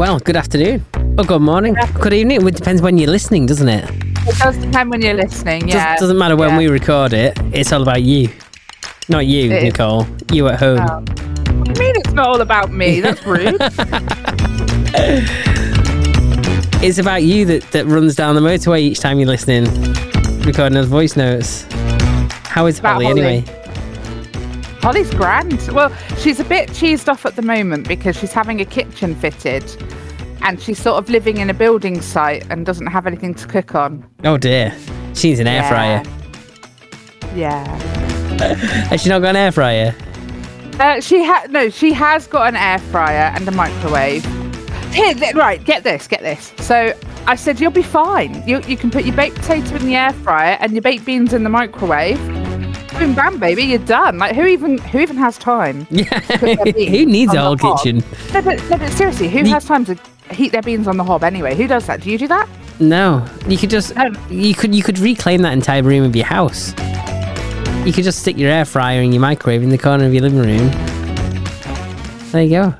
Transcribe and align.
Well, 0.00 0.18
good 0.18 0.34
afternoon. 0.34 0.86
Or 1.18 1.24
good 1.24 1.42
morning. 1.42 1.76
Good 2.00 2.14
evening. 2.14 2.46
It 2.46 2.54
depends 2.54 2.80
when 2.80 2.96
you're 2.96 3.10
listening, 3.10 3.44
doesn't 3.44 3.68
it? 3.68 3.84
It 4.26 4.34
does 4.38 4.56
depend 4.56 4.88
when 4.88 5.02
you're 5.02 5.12
listening. 5.12 5.60
Does- 5.66 5.74
Yeah. 5.74 5.94
doesn't 5.96 6.16
matter 6.16 6.36
when 6.36 6.48
yeah. 6.52 6.56
we 6.56 6.68
record 6.68 7.12
it. 7.12 7.38
It's 7.52 7.70
all 7.70 7.82
about 7.82 8.02
you. 8.02 8.30
Not 9.10 9.26
you, 9.26 9.50
It 9.52 9.58
is. 9.58 9.64
Nicole. 9.64 10.06
You 10.32 10.48
at 10.48 10.58
home. 10.58 10.78
Oh. 10.80 11.00
What 11.58 11.74
do 11.74 11.82
you 11.82 11.86
mean 11.86 11.96
it's 11.96 12.14
not 12.14 12.28
all 12.28 12.40
about 12.40 12.72
me? 12.72 13.00
That's 13.02 13.26
rude. 13.26 13.60
It's 16.82 16.96
about 16.96 17.22
you 17.22 17.44
that, 17.44 17.70
that 17.72 17.84
runs 17.84 18.16
down 18.16 18.34
the 18.36 18.40
motorway 18.40 18.80
each 18.80 19.00
time 19.00 19.18
you're 19.18 19.28
listening, 19.28 19.64
recording 20.46 20.72
those 20.72 20.86
voice 20.86 21.14
notes. 21.14 21.66
How 22.46 22.64
is 22.64 22.78
Holly, 22.78 23.04
Holly. 23.04 23.20
anyway? 23.20 23.59
Holly's 24.82 25.12
grand. 25.14 25.60
Well, 25.72 25.94
she's 26.18 26.40
a 26.40 26.44
bit 26.44 26.70
cheesed 26.70 27.08
off 27.08 27.26
at 27.26 27.36
the 27.36 27.42
moment 27.42 27.86
because 27.86 28.16
she's 28.16 28.32
having 28.32 28.60
a 28.60 28.64
kitchen 28.64 29.14
fitted 29.14 29.64
and 30.42 30.60
she's 30.60 30.80
sort 30.80 30.96
of 30.96 31.10
living 31.10 31.36
in 31.36 31.50
a 31.50 31.54
building 31.54 32.00
site 32.00 32.46
and 32.50 32.64
doesn't 32.64 32.86
have 32.86 33.06
anything 33.06 33.34
to 33.34 33.46
cook 33.46 33.74
on. 33.74 34.08
Oh 34.24 34.38
dear. 34.38 34.74
She's 35.14 35.38
an 35.38 35.46
air 35.46 35.62
Yeah. 35.62 35.68
fryer. 35.68 36.02
Yeah. 37.34 37.78
Has 38.88 39.02
she 39.02 39.08
not 39.10 39.20
got 39.20 39.30
an 39.30 39.36
air 39.36 39.52
fryer? 39.52 39.94
Uh, 40.78 40.98
she 41.00 41.22
had 41.22 41.50
no. 41.52 41.68
She 41.68 41.92
has 41.92 42.26
got 42.26 42.48
an 42.48 42.56
air 42.56 42.78
fryer 42.78 43.30
and 43.36 43.46
a 43.46 43.50
microwave. 43.52 44.24
Here, 44.94 45.12
th- 45.14 45.34
right. 45.34 45.62
Get 45.62 45.84
this. 45.84 46.08
Get 46.08 46.22
this. 46.22 46.54
So 46.58 46.94
I 47.26 47.34
said 47.34 47.60
you'll 47.60 47.70
be 47.70 47.82
fine. 47.82 48.42
You 48.48 48.62
you 48.66 48.78
can 48.78 48.90
put 48.90 49.04
your 49.04 49.14
baked 49.14 49.36
potato 49.36 49.76
in 49.76 49.84
the 49.84 49.94
air 49.94 50.14
fryer 50.14 50.56
and 50.60 50.72
your 50.72 50.80
baked 50.80 51.04
beans 51.04 51.34
in 51.34 51.44
the 51.44 51.50
microwave. 51.50 52.18
Boom, 52.98 53.14
bam, 53.14 53.38
baby, 53.38 53.62
you're 53.62 53.78
done. 53.78 54.18
Like 54.18 54.34
who 54.34 54.44
even 54.46 54.78
who 54.78 54.98
even 54.98 55.16
has 55.16 55.38
time? 55.38 55.86
Yeah. 55.90 56.18
Who 56.20 57.06
needs 57.06 57.32
a 57.34 57.40
whole 57.40 57.56
kitchen? 57.56 58.02
No, 58.34 58.42
but, 58.42 58.62
no, 58.70 58.76
but 58.78 58.90
seriously, 58.92 59.28
who 59.28 59.42
The- 59.44 59.50
has 59.50 59.64
time 59.64 59.84
to 59.86 59.96
heat 60.30 60.52
their 60.52 60.62
beans 60.62 60.86
on 60.86 60.96
the 60.96 61.04
hob 61.04 61.24
anyway? 61.24 61.54
Who 61.54 61.66
does 61.66 61.86
that? 61.86 62.00
Do 62.02 62.10
you 62.10 62.18
do 62.18 62.28
that? 62.28 62.48
No. 62.78 63.24
You 63.46 63.56
could 63.58 63.70
just 63.70 63.94
No. 63.96 64.12
you 64.28 64.54
could 64.54 64.74
you 64.74 64.82
could 64.82 64.98
reclaim 64.98 65.42
that 65.42 65.52
entire 65.52 65.82
room 65.82 66.04
of 66.04 66.14
your 66.16 66.26
house. 66.26 66.72
You 67.86 67.92
could 67.92 68.04
just 68.04 68.20
stick 68.20 68.36
your 68.36 68.50
air 68.50 68.64
fryer 68.64 69.00
and 69.00 69.14
your 69.14 69.22
microwave 69.22 69.62
in 69.62 69.70
the 69.70 69.78
corner 69.78 70.04
of 70.04 70.12
your 70.12 70.22
living 70.22 70.38
room. 70.40 70.70
There 72.32 72.42
you 72.42 72.50
go. 72.50 72.74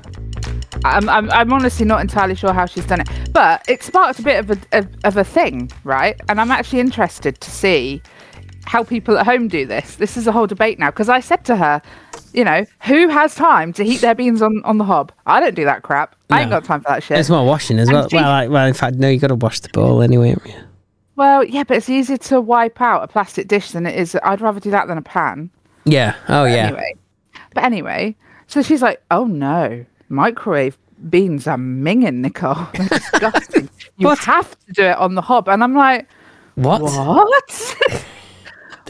I'm, 0.83 1.07
I'm, 1.09 1.29
I'm 1.31 1.53
honestly 1.53 1.85
not 1.85 2.01
entirely 2.01 2.33
sure 2.35 2.53
how 2.53 2.65
she's 2.65 2.85
done 2.85 3.01
it, 3.01 3.07
but 3.31 3.63
it 3.69 3.83
sparked 3.83 4.19
a 4.19 4.23
bit 4.23 4.39
of 4.39 4.51
a 4.51 4.77
of, 4.79 4.87
of 5.03 5.17
a 5.17 5.23
thing, 5.23 5.71
right? 5.83 6.19
And 6.29 6.39
I'm 6.41 6.51
actually 6.51 6.79
interested 6.79 7.39
to 7.41 7.51
see 7.51 8.01
how 8.65 8.83
people 8.83 9.17
at 9.17 9.25
home 9.25 9.47
do 9.47 9.65
this. 9.65 9.95
This 9.95 10.17
is 10.17 10.27
a 10.27 10.31
whole 10.31 10.47
debate 10.47 10.79
now 10.79 10.89
because 10.91 11.09
I 11.09 11.19
said 11.19 11.43
to 11.45 11.55
her, 11.55 11.81
you 12.33 12.43
know, 12.45 12.65
who 12.83 13.07
has 13.09 13.35
time 13.35 13.73
to 13.73 13.83
heat 13.83 14.01
their 14.01 14.15
beans 14.15 14.41
on, 14.41 14.61
on 14.63 14.77
the 14.77 14.83
hob? 14.85 15.11
I 15.25 15.39
don't 15.39 15.55
do 15.55 15.65
that 15.65 15.81
crap. 15.83 16.15
I 16.29 16.41
ain't 16.41 16.49
got 16.49 16.63
time 16.63 16.81
for 16.81 16.89
that 16.89 17.03
shit. 17.03 17.19
It's 17.19 17.29
more 17.29 17.45
washing 17.45 17.77
as 17.79 17.89
And 17.89 17.97
well. 17.97 18.07
she- 18.09 18.15
Well, 18.15 18.29
like, 18.29 18.49
well, 18.49 18.65
in 18.67 18.73
fact, 18.73 18.95
no, 18.97 19.09
you 19.09 19.19
got 19.19 19.27
to 19.27 19.35
wash 19.35 19.59
the 19.59 19.69
bowl 19.69 20.01
anyway. 20.01 20.35
Well, 21.17 21.43
yeah, 21.43 21.63
but 21.63 21.77
it's 21.77 21.89
easier 21.89 22.17
to 22.17 22.39
wipe 22.41 22.79
out 22.81 23.03
a 23.03 23.07
plastic 23.07 23.47
dish 23.47 23.71
than 23.71 23.85
it 23.85 23.95
is. 23.99 24.15
I'd 24.23 24.39
rather 24.41 24.59
do 24.59 24.71
that 24.71 24.87
than 24.87 24.97
a 24.97 25.01
pan. 25.01 25.49
Yeah. 25.83 26.15
Oh, 26.29 26.45
yeah. 26.45 26.67
Anyway, 26.67 26.95
but 27.53 27.63
anyway, 27.63 28.15
so 28.47 28.61
she's 28.61 28.81
like, 28.81 29.01
"Oh 29.11 29.25
no, 29.25 29.85
microwave 30.09 30.77
beans 31.09 31.47
are 31.47 31.57
minging, 31.57 32.15
Nicole. 32.21 32.55
They're 32.75 32.87
disgusting. 32.87 33.69
you 33.97 34.07
What? 34.07 34.19
have 34.19 34.57
to 34.67 34.73
do 34.73 34.83
it 34.83 34.97
on 34.97 35.15
the 35.15 35.21
hob." 35.21 35.49
And 35.49 35.63
I'm 35.63 35.75
like, 35.75 36.07
What? 36.55 36.81
"What? 36.81 37.75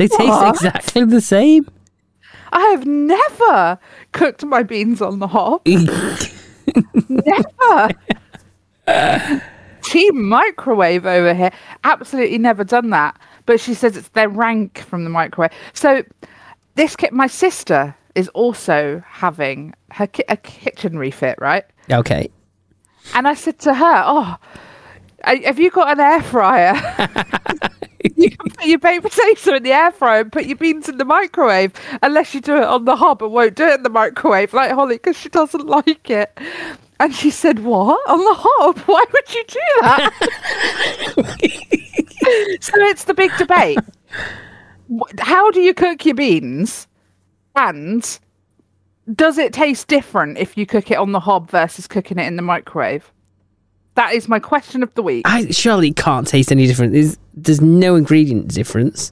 They 0.02 0.08
taste 0.08 0.30
What? 0.30 0.56
exactly 0.56 1.06
the 1.06 1.22
same. 1.22 1.68
I 2.52 2.60
have 2.72 2.88
never 2.88 3.78
cooked 4.14 4.44
my 4.44 4.64
beans 4.64 5.00
on 5.00 5.20
the 5.20 5.28
hob. 5.28 5.62
never." 7.08 7.90
Team 9.84 10.28
microwave 10.28 11.06
over 11.06 11.34
here. 11.36 11.52
Absolutely 11.84 12.38
never 12.40 12.64
done 12.64 12.90
that. 12.92 13.20
But 13.46 13.60
she 13.60 13.74
says 13.76 13.96
it's 13.96 14.08
their 14.10 14.30
rank 14.30 14.80
from 14.80 15.04
the 15.04 15.10
microwave. 15.12 15.52
So 15.74 16.04
this 16.76 16.96
kit, 16.96 17.14
my 17.14 17.28
sister 17.28 17.96
is 18.16 18.28
also 18.30 19.04
having 19.08 19.74
her 19.92 20.08
ki- 20.08 20.24
a 20.30 20.38
kitchen 20.38 20.98
refit, 20.98 21.38
right? 21.40 21.64
okay. 21.92 22.30
And 23.14 23.28
I 23.28 23.34
said 23.36 23.60
to 23.60 23.74
her, 23.74 24.04
"Oh, 24.06 24.36
have 25.24 25.60
you 25.60 25.70
got 25.72 25.92
an 25.92 26.00
air 26.00 26.22
fryer? 26.24 26.74
you 28.16 28.30
can 28.32 28.52
put 28.52 28.66
your 28.66 28.80
baked 28.80 29.04
potato 29.04 29.56
in 29.56 29.64
the 29.64 29.72
air 29.72 29.92
fryer 29.92 30.22
and 30.22 30.32
put 30.32 30.46
your 30.46 30.58
beans 30.58 30.90
in 30.90 30.98
the 30.98 31.06
microwave, 31.06 31.74
unless 32.02 32.34
you 32.34 32.42
do 32.42 32.58
it 32.58 32.64
on 32.64 32.86
the 32.86 32.96
hob 32.96 33.22
and 33.22 33.32
won't 33.32 33.56
do 33.56 33.68
it 33.68 33.76
in 33.76 33.84
the 33.84 33.90
microwave, 33.90 34.54
like 34.54 34.72
Holly, 34.72 34.96
because 34.96 35.18
she 35.18 35.30
doesn't 35.30 35.66
like 35.68 36.10
it." 36.10 36.38
And 37.00 37.14
she 37.14 37.32
said, 37.32 37.60
"What 37.60 38.00
on 38.10 38.20
the 38.20 38.36
hob? 38.38 38.78
Why 38.86 39.04
would 39.12 39.34
you 39.34 39.44
do 39.48 39.60
that?" 39.82 40.14
so 42.62 42.74
it's 42.76 43.06
the 43.06 43.14
big 43.14 43.36
debate. 43.38 43.80
How 45.20 45.52
do 45.52 45.62
you 45.62 45.74
cook 45.74 46.06
your 46.06 46.16
beans? 46.16 46.88
And 47.56 48.20
does 49.16 49.38
it 49.38 49.54
taste 49.54 49.88
different 49.88 50.38
if 50.38 50.58
you 50.58 50.66
cook 50.66 50.92
it 50.92 50.98
on 50.98 51.12
the 51.12 51.20
hob 51.20 51.50
versus 51.50 51.88
cooking 51.88 52.20
it 52.20 52.28
in 52.28 52.36
the 52.36 52.42
microwave? 52.42 53.12
That 53.96 54.14
is 54.14 54.30
my 54.30 54.40
question 54.40 54.84
of 54.84 54.94
the 54.94 55.04
week. 55.04 55.24
I 55.28 55.50
surely 55.52 55.92
can't 55.92 56.28
taste 56.28 56.52
any 56.52 56.66
different. 56.66 57.18
There's 57.34 57.62
no 57.62 57.96
ingredient 57.96 58.50
difference. 58.50 59.12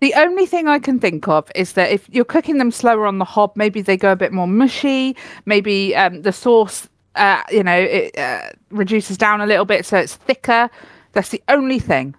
The 0.00 0.14
only 0.14 0.46
thing 0.46 0.68
I 0.68 0.78
can 0.78 1.00
think 1.00 1.26
of 1.26 1.50
is 1.56 1.72
that 1.72 1.90
if 1.90 2.08
you're 2.08 2.24
cooking 2.24 2.58
them 2.58 2.70
slower 2.70 3.06
on 3.06 3.18
the 3.18 3.24
hob, 3.24 3.52
maybe 3.56 3.82
they 3.82 3.96
go 3.96 4.12
a 4.12 4.16
bit 4.16 4.32
more 4.32 4.46
mushy. 4.46 5.16
Maybe 5.44 5.96
um, 5.96 6.22
the 6.22 6.32
sauce, 6.32 6.88
uh, 7.16 7.42
you 7.50 7.64
know, 7.64 7.76
it 7.76 8.16
uh, 8.16 8.50
reduces 8.70 9.18
down 9.18 9.40
a 9.40 9.46
little 9.46 9.64
bit, 9.64 9.84
so 9.84 9.98
it's 9.98 10.14
thicker. 10.14 10.70
That's 11.12 11.30
the 11.30 11.42
only 11.48 11.80
thing. 11.80 12.14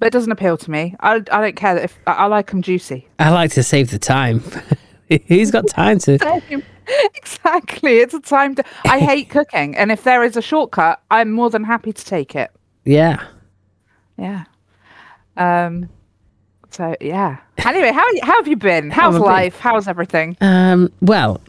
But 0.00 0.06
it 0.06 0.12
doesn't 0.12 0.32
appeal 0.32 0.56
to 0.56 0.70
me. 0.70 0.96
I, 1.00 1.14
I 1.14 1.40
don't 1.40 1.56
care 1.56 1.76
if 1.78 1.96
I, 2.08 2.12
I 2.12 2.26
like 2.26 2.50
them 2.50 2.60
juicy. 2.60 3.06
I 3.20 3.30
like 3.30 3.52
to 3.52 3.62
save 3.62 3.90
the 3.90 3.98
time. 3.98 4.42
Who's 5.28 5.52
got 5.52 5.68
time 5.68 5.98
to? 6.00 6.18
exactly. 7.14 7.98
It's 7.98 8.14
a 8.14 8.20
time 8.20 8.56
to. 8.56 8.64
I 8.84 8.98
hate 8.98 9.30
cooking, 9.30 9.76
and 9.76 9.92
if 9.92 10.02
there 10.02 10.24
is 10.24 10.36
a 10.36 10.42
shortcut, 10.42 11.00
I'm 11.10 11.30
more 11.30 11.50
than 11.50 11.62
happy 11.62 11.92
to 11.92 12.04
take 12.04 12.34
it. 12.34 12.50
Yeah. 12.84 13.24
Yeah. 14.18 14.44
Um. 15.36 15.88
So 16.70 16.94
yeah. 17.00 17.38
Anyway, 17.58 17.92
how 17.92 18.04
how 18.22 18.34
have 18.36 18.48
you 18.48 18.56
been? 18.56 18.90
How's 18.90 19.14
I 19.14 19.18
been? 19.18 19.26
life? 19.26 19.58
How's 19.60 19.88
everything? 19.88 20.36
Um. 20.40 20.92
Well, 21.00 21.40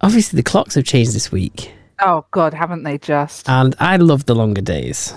obviously 0.00 0.36
the 0.36 0.42
clocks 0.42 0.74
have 0.74 0.84
changed 0.84 1.12
this 1.14 1.30
week, 1.32 1.72
Oh 2.00 2.24
God, 2.30 2.54
haven't 2.54 2.82
they 2.82 2.98
just? 2.98 3.48
and 3.48 3.74
I 3.80 3.96
love 3.96 4.26
the 4.26 4.34
longer 4.34 4.60
days, 4.60 5.14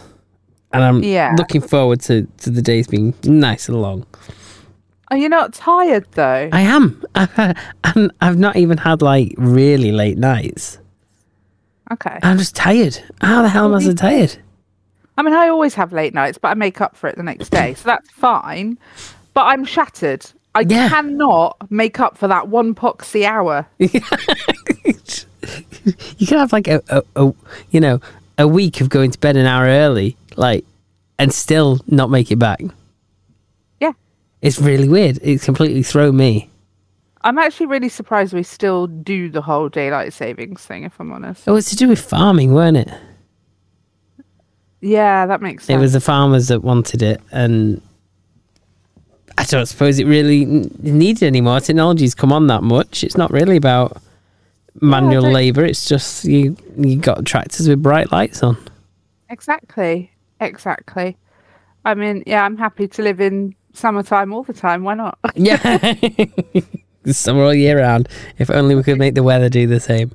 and 0.73 0.83
I'm 0.83 1.03
Yeah. 1.03 1.33
looking 1.37 1.61
forward 1.61 2.01
to 2.01 2.27
to 2.39 2.49
the 2.49 2.61
days 2.61 2.87
being 2.87 3.13
nice 3.23 3.67
and 3.69 3.81
long. 3.81 4.05
Are 5.09 5.17
you 5.17 5.27
not 5.27 5.53
tired 5.53 6.05
though? 6.11 6.49
I 6.53 6.61
am, 6.61 7.03
and 7.15 8.11
I've 8.21 8.37
not 8.37 8.55
even 8.55 8.77
had 8.77 9.01
like 9.01 9.33
really 9.37 9.91
late 9.91 10.17
nights. 10.17 10.77
Okay. 11.91 12.17
I'm 12.23 12.37
just 12.37 12.55
tired. 12.55 12.97
How 13.21 13.41
the 13.41 13.49
hell 13.49 13.65
am 13.65 13.73
I 13.75 13.79
so 13.83 13.93
tired? 13.93 14.37
I 15.21 15.23
mean, 15.23 15.35
I 15.35 15.49
always 15.49 15.75
have 15.75 15.93
late 15.93 16.15
nights, 16.15 16.39
but 16.39 16.47
I 16.47 16.55
make 16.55 16.81
up 16.81 16.95
for 16.95 17.07
it 17.07 17.15
the 17.15 17.21
next 17.21 17.49
day, 17.49 17.75
so 17.75 17.83
that's 17.85 18.09
fine. 18.09 18.79
But 19.35 19.43
I'm 19.43 19.63
shattered. 19.65 20.25
I 20.55 20.61
Yeah. 20.67 20.89
cannot 20.89 21.57
make 21.69 21.99
up 21.99 22.17
for 22.17 22.27
that 22.27 22.47
one 22.47 22.73
poxy 22.73 23.23
hour. 23.23 23.67
you 23.77 23.87
can 26.27 26.39
have 26.39 26.51
like 26.51 26.67
a, 26.67 26.81
a, 26.89 27.03
a 27.15 27.33
you 27.69 27.79
know 27.79 27.99
a 28.39 28.47
week 28.47 28.81
of 28.81 28.89
going 28.89 29.11
to 29.11 29.19
bed 29.19 29.37
an 29.37 29.45
hour 29.45 29.65
early 29.65 30.17
like 30.37 30.65
and 31.19 31.31
still 31.31 31.79
not 31.87 32.09
make 32.09 32.31
it 32.31 32.37
back 32.37 32.61
Yeah. 33.79 33.91
it's 34.41 34.59
really 34.59 34.89
weird 34.89 35.19
it's 35.21 35.45
completely 35.45 35.83
thrown 35.83 36.17
me 36.17 36.49
I'm 37.23 37.37
actually 37.37 37.67
really 37.67 37.89
surprised 37.89 38.33
we 38.33 38.41
still 38.43 38.87
do 38.87 39.29
the 39.29 39.41
whole 39.43 39.69
daylight 39.69 40.11
savings 40.13 40.65
thing, 40.65 40.83
if 40.85 40.99
I'm 40.99 41.11
honest. 41.11 41.43
oh 41.47 41.55
it's 41.55 41.69
to 41.69 41.75
do 41.75 41.87
with 41.87 42.01
farming 42.01 42.53
weren't 42.53 42.77
it 42.77 42.89
Yeah, 44.81 45.25
that 45.27 45.41
makes 45.41 45.65
sense. 45.65 45.77
it 45.77 45.79
was 45.79 45.93
the 45.93 46.01
farmers 46.01 46.47
that 46.49 46.61
wanted 46.63 47.01
it 47.03 47.21
and 47.31 47.81
i 49.37 49.43
don't 49.43 49.65
suppose 49.67 49.97
it 49.99 50.05
really 50.05 50.45
needed 50.79 51.23
anymore 51.25 51.59
technology's 51.61 52.13
come 52.13 52.33
on 52.33 52.47
that 52.47 52.63
much 52.63 53.03
it's 53.03 53.15
not 53.15 53.31
really 53.31 53.55
about 53.55 54.01
manual 54.81 55.21
don't- 55.23 55.33
labor 55.33 55.63
it's 55.63 55.85
just 55.87 56.25
you 56.25 56.57
you 56.77 56.97
got 56.97 57.25
tractors 57.25 57.67
with 57.69 57.81
bright 57.81 58.11
lights 58.11 58.43
on 58.43 58.57
Exactly. 59.29 60.11
Exactly. 60.41 61.15
I 61.85 61.93
mean, 61.93 62.21
yeah, 62.27 62.43
I'm 62.43 62.57
happy 62.57 62.85
to 62.89 63.01
live 63.01 63.21
in 63.21 63.55
summertime 63.73 64.33
all 64.33 64.43
the 64.43 64.51
time. 64.51 64.83
Why 64.83 64.93
not? 64.95 65.17
yeah 65.35 65.93
summer 67.05 67.43
all 67.43 67.53
year 67.53 67.79
round 67.79 68.09
if 68.37 68.49
only 68.51 68.75
we 68.75 68.83
could 68.83 68.97
make 68.99 69.15
the 69.15 69.23
weather 69.23 69.47
do 69.49 69.67
the 69.67 69.79
same 69.79 70.11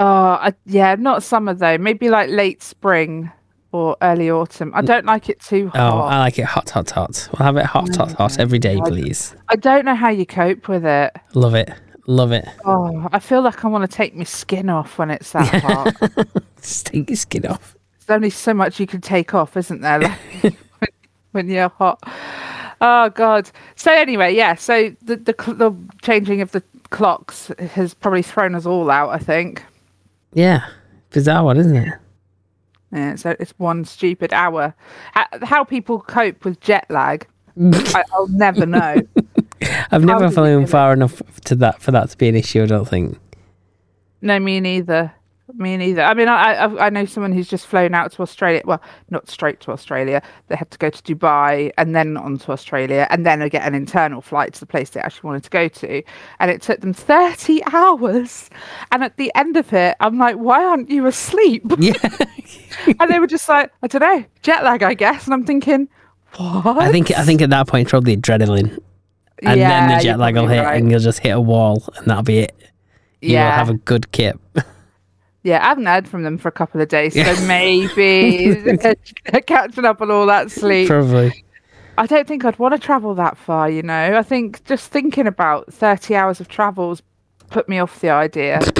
Oh, 0.00 0.04
I, 0.40 0.54
yeah, 0.66 0.96
not 0.98 1.22
summer 1.22 1.52
though. 1.54 1.76
Maybe 1.78 2.08
like 2.08 2.28
late 2.30 2.62
spring 2.62 3.30
or 3.72 3.96
early 4.02 4.30
autumn. 4.30 4.72
I 4.74 4.82
don't 4.82 5.06
like 5.06 5.28
it 5.28 5.40
too 5.40 5.68
hot. 5.68 5.92
Oh. 5.92 5.98
I 6.00 6.18
like 6.18 6.38
it 6.38 6.44
hot, 6.44 6.70
hot, 6.70 6.90
hot. 6.90 7.28
We'll 7.32 7.46
have 7.46 7.56
it 7.56 7.66
hot, 7.66 7.94
hot, 7.94 8.12
hot 8.12 8.38
every 8.38 8.58
day, 8.58 8.80
please. 8.84 9.34
I 9.48 9.56
don't 9.56 9.84
know 9.84 9.94
how 9.94 10.10
you 10.10 10.26
cope 10.26 10.68
with 10.68 10.84
it. 10.84 11.16
Love 11.34 11.54
it. 11.54 11.70
Love 12.06 12.32
it. 12.32 12.48
Oh, 12.64 13.08
I 13.12 13.20
feel 13.20 13.42
like 13.42 13.64
I 13.64 13.68
want 13.68 13.88
to 13.88 13.96
take 13.96 14.16
my 14.16 14.24
skin 14.24 14.68
off 14.68 14.98
when 14.98 15.10
it's 15.10 15.32
that 15.32 15.62
hot. 15.62 15.94
Just 16.60 16.86
take 16.86 17.08
your 17.08 17.16
skin 17.16 17.46
off. 17.46 17.76
There's 18.06 18.16
only 18.16 18.30
so 18.30 18.52
much 18.52 18.80
you 18.80 18.86
can 18.86 19.00
take 19.00 19.34
off, 19.34 19.56
isn't 19.56 19.80
there? 19.80 20.00
Like, 20.00 20.18
when, 20.40 20.56
when 21.32 21.48
you're 21.48 21.68
hot. 21.68 22.00
Oh 22.80 23.10
God. 23.10 23.50
So 23.76 23.92
anyway, 23.92 24.34
yeah. 24.34 24.54
So 24.54 24.94
the, 25.02 25.16
the 25.16 25.32
the 25.54 25.72
changing 26.02 26.40
of 26.40 26.50
the 26.50 26.62
clocks 26.88 27.52
has 27.58 27.94
probably 27.94 28.22
thrown 28.22 28.54
us 28.54 28.66
all 28.66 28.90
out. 28.90 29.10
I 29.10 29.18
think. 29.18 29.62
Yeah. 30.32 30.66
Bizarre 31.10 31.44
one, 31.44 31.58
isn't 31.58 31.76
it? 31.76 31.94
Yeah. 32.92 33.14
So 33.16 33.36
it's 33.38 33.52
one 33.58 33.84
stupid 33.84 34.32
hour. 34.32 34.74
How, 35.12 35.26
how 35.42 35.64
people 35.64 36.00
cope 36.00 36.44
with 36.44 36.60
jet 36.60 36.86
lag, 36.90 37.26
I, 37.60 38.04
I'll 38.12 38.28
never 38.28 38.66
know. 38.66 38.96
I've 39.90 40.04
never 40.04 40.30
flown 40.30 40.66
far 40.66 40.92
enough 40.92 41.22
to 41.44 41.54
that 41.56 41.82
for 41.82 41.90
that 41.90 42.10
to 42.10 42.16
be 42.16 42.28
an 42.28 42.36
issue. 42.36 42.62
I 42.62 42.66
don't 42.66 42.88
think. 42.88 43.18
No, 44.22 44.38
me 44.38 44.60
neither. 44.60 45.12
Me 45.54 45.76
neither. 45.76 46.02
I 46.02 46.14
mean, 46.14 46.28
I, 46.28 46.54
I 46.54 46.86
I 46.86 46.90
know 46.90 47.04
someone 47.04 47.32
who's 47.32 47.48
just 47.48 47.66
flown 47.66 47.94
out 47.94 48.12
to 48.12 48.22
Australia. 48.22 48.62
Well, 48.64 48.80
not 49.10 49.28
straight 49.28 49.60
to 49.60 49.72
Australia. 49.72 50.22
They 50.48 50.56
had 50.56 50.70
to 50.70 50.78
go 50.78 50.90
to 50.90 51.02
Dubai 51.02 51.70
and 51.78 51.94
then 51.94 52.16
on 52.16 52.38
to 52.38 52.52
Australia 52.52 53.06
and 53.10 53.24
then 53.26 53.40
they 53.40 53.48
get 53.50 53.66
an 53.66 53.74
internal 53.74 54.20
flight 54.20 54.54
to 54.54 54.60
the 54.60 54.66
place 54.66 54.90
they 54.90 55.00
actually 55.00 55.28
wanted 55.28 55.44
to 55.44 55.50
go 55.50 55.68
to. 55.68 56.02
And 56.38 56.50
it 56.50 56.62
took 56.62 56.80
them 56.80 56.92
30 56.92 57.62
hours. 57.72 58.50
And 58.92 59.02
at 59.04 59.16
the 59.16 59.32
end 59.34 59.56
of 59.56 59.72
it, 59.72 59.96
I'm 60.00 60.18
like, 60.18 60.36
why 60.36 60.64
aren't 60.64 60.90
you 60.90 61.06
asleep? 61.06 61.64
Yeah. 61.80 61.92
and 63.00 63.10
they 63.10 63.18
were 63.18 63.26
just 63.26 63.48
like, 63.48 63.70
I 63.82 63.86
don't 63.86 64.00
know, 64.02 64.24
jet 64.42 64.64
lag, 64.64 64.82
I 64.82 64.94
guess. 64.94 65.24
And 65.24 65.34
I'm 65.34 65.44
thinking, 65.44 65.88
what? 66.36 66.78
I 66.78 66.90
think 66.92 67.10
I 67.10 67.24
think 67.24 67.42
at 67.42 67.50
that 67.50 67.66
point 67.66 67.82
it's 67.82 67.90
probably 67.90 68.16
adrenaline, 68.16 68.78
and 69.42 69.60
then 69.60 69.88
the 69.88 70.02
jet 70.02 70.18
lag 70.18 70.36
will 70.36 70.46
hit, 70.46 70.60
right. 70.62 70.76
and 70.80 70.90
you'll 70.90 71.00
just 71.00 71.18
hit 71.18 71.30
a 71.30 71.40
wall, 71.40 71.82
and 71.96 72.06
that'll 72.06 72.22
be 72.22 72.38
it. 72.40 72.56
You'll 73.20 73.32
Yeah. 73.32 73.56
have 73.56 73.68
a 73.68 73.74
good 73.74 74.12
kip. 74.12 74.38
Yeah, 75.42 75.64
I 75.64 75.68
haven't 75.68 75.86
heard 75.86 76.06
from 76.06 76.22
them 76.22 76.36
for 76.36 76.48
a 76.48 76.52
couple 76.52 76.80
of 76.80 76.88
days, 76.88 77.14
so 77.14 77.46
maybe 77.46 78.50
they're 78.60 79.40
catching 79.40 79.84
up 79.86 80.02
on 80.02 80.10
all 80.10 80.26
that 80.26 80.50
sleep. 80.50 80.88
Probably. 80.88 81.44
I 81.96 82.06
don't 82.06 82.26
think 82.26 82.44
I'd 82.44 82.58
want 82.58 82.74
to 82.74 82.80
travel 82.80 83.14
that 83.14 83.36
far, 83.36 83.68
you 83.70 83.82
know. 83.82 84.16
I 84.18 84.22
think 84.22 84.64
just 84.64 84.90
thinking 84.90 85.26
about 85.26 85.72
30 85.72 86.14
hours 86.14 86.40
of 86.40 86.48
travels 86.48 87.02
put 87.50 87.68
me 87.68 87.78
off 87.78 88.00
the 88.00 88.10
idea. 88.10 88.60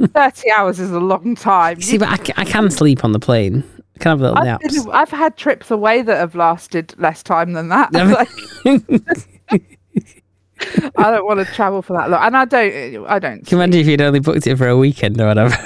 30 0.00 0.50
hours 0.50 0.80
is 0.80 0.90
a 0.90 1.00
long 1.00 1.36
time. 1.36 1.80
See, 1.80 1.98
but 1.98 2.08
I, 2.08 2.42
I 2.42 2.44
can 2.44 2.70
sleep 2.70 3.04
on 3.04 3.12
the 3.12 3.20
plane. 3.20 3.62
I 3.96 3.98
can 3.98 4.10
have 4.10 4.20
little 4.20 4.38
I've, 4.38 4.44
naps. 4.44 4.84
been, 4.84 4.92
I've 4.92 5.10
had 5.10 5.36
trips 5.36 5.70
away 5.70 6.02
that 6.02 6.16
have 6.16 6.34
lasted 6.34 6.94
less 6.98 7.22
time 7.22 7.52
than 7.52 7.68
that. 7.68 7.92
Like, 9.50 9.78
I 10.96 11.10
don't 11.10 11.26
want 11.26 11.46
to 11.46 11.54
travel 11.54 11.82
for 11.82 11.96
that 11.96 12.10
long, 12.10 12.22
and 12.22 12.36
I 12.36 12.44
don't. 12.44 13.06
I 13.06 13.18
don't. 13.18 13.44
Can 13.46 13.58
you 13.58 13.62
imagine 13.62 13.80
if 13.80 13.86
you'd 13.86 14.00
only 14.00 14.20
booked 14.20 14.46
it 14.46 14.56
for 14.56 14.68
a 14.68 14.76
weekend 14.76 15.20
or 15.20 15.26
whatever? 15.26 15.56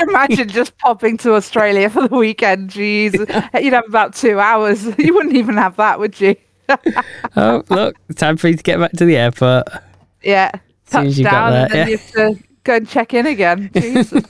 Imagine 0.00 0.48
just 0.48 0.76
popping 0.78 1.16
to 1.18 1.34
Australia 1.34 1.90
for 1.90 2.08
the 2.08 2.16
weekend? 2.16 2.70
Jeez, 2.70 3.12
you'd 3.62 3.72
have 3.72 3.84
about 3.88 4.14
two 4.14 4.40
hours. 4.40 4.84
You 4.98 5.14
wouldn't 5.14 5.36
even 5.36 5.56
have 5.56 5.76
that, 5.76 5.98
would 5.98 6.18
you? 6.20 6.34
oh, 7.36 7.62
look, 7.68 7.96
time 8.16 8.36
for 8.36 8.48
you 8.48 8.56
to 8.56 8.62
get 8.62 8.78
back 8.78 8.92
to 8.92 9.04
the 9.04 9.16
airport. 9.16 9.68
Yeah, 10.22 10.50
soon 10.86 11.06
as 11.06 11.18
you 11.18 11.24
got 11.24 11.30
touchdown, 11.30 11.52
there, 11.52 11.62
and 11.62 11.72
then 11.72 11.78
yeah. 11.78 11.92
you 11.92 11.98
have 11.98 12.10
to 12.12 12.44
go 12.64 12.74
and 12.76 12.88
check 12.88 13.14
in 13.14 13.26
again. 13.26 13.70
Jesus, 13.74 14.22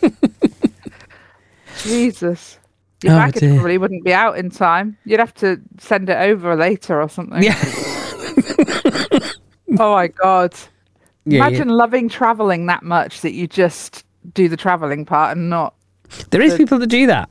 Jesus, 1.85 2.59
your 3.03 3.15
Oh, 3.15 3.19
package 3.19 3.41
dear. 3.41 3.55
probably 3.55 3.79
wouldn't 3.79 4.05
be 4.05 4.13
out 4.13 4.37
in 4.37 4.51
time. 4.51 4.97
You'd 5.05 5.21
have 5.21 5.35
to 5.35 5.61
send 5.79 6.09
it 6.09 6.17
over 6.17 6.57
later 6.57 7.01
or 7.01 7.09
something. 7.09 7.43
Yeah. 7.43 7.63
Oh 9.79 9.93
my 9.93 10.09
god! 10.09 10.55
Yeah, 11.25 11.47
Imagine 11.47 11.69
loving 11.69 12.09
traveling 12.09 12.67
that 12.67 12.83
much 12.83 13.23
that 13.23 13.33
you 13.33 13.47
just 13.49 14.05
do 14.35 14.49
the 14.49 14.57
traveling 14.57 15.05
part 15.05 15.37
and 15.37 15.51
not. 15.51 15.75
yeah. 16.19 16.25
There 16.31 16.43
is 16.43 16.55
people 16.55 16.79
that 16.79 16.87
do 16.87 17.07
that. 17.07 17.29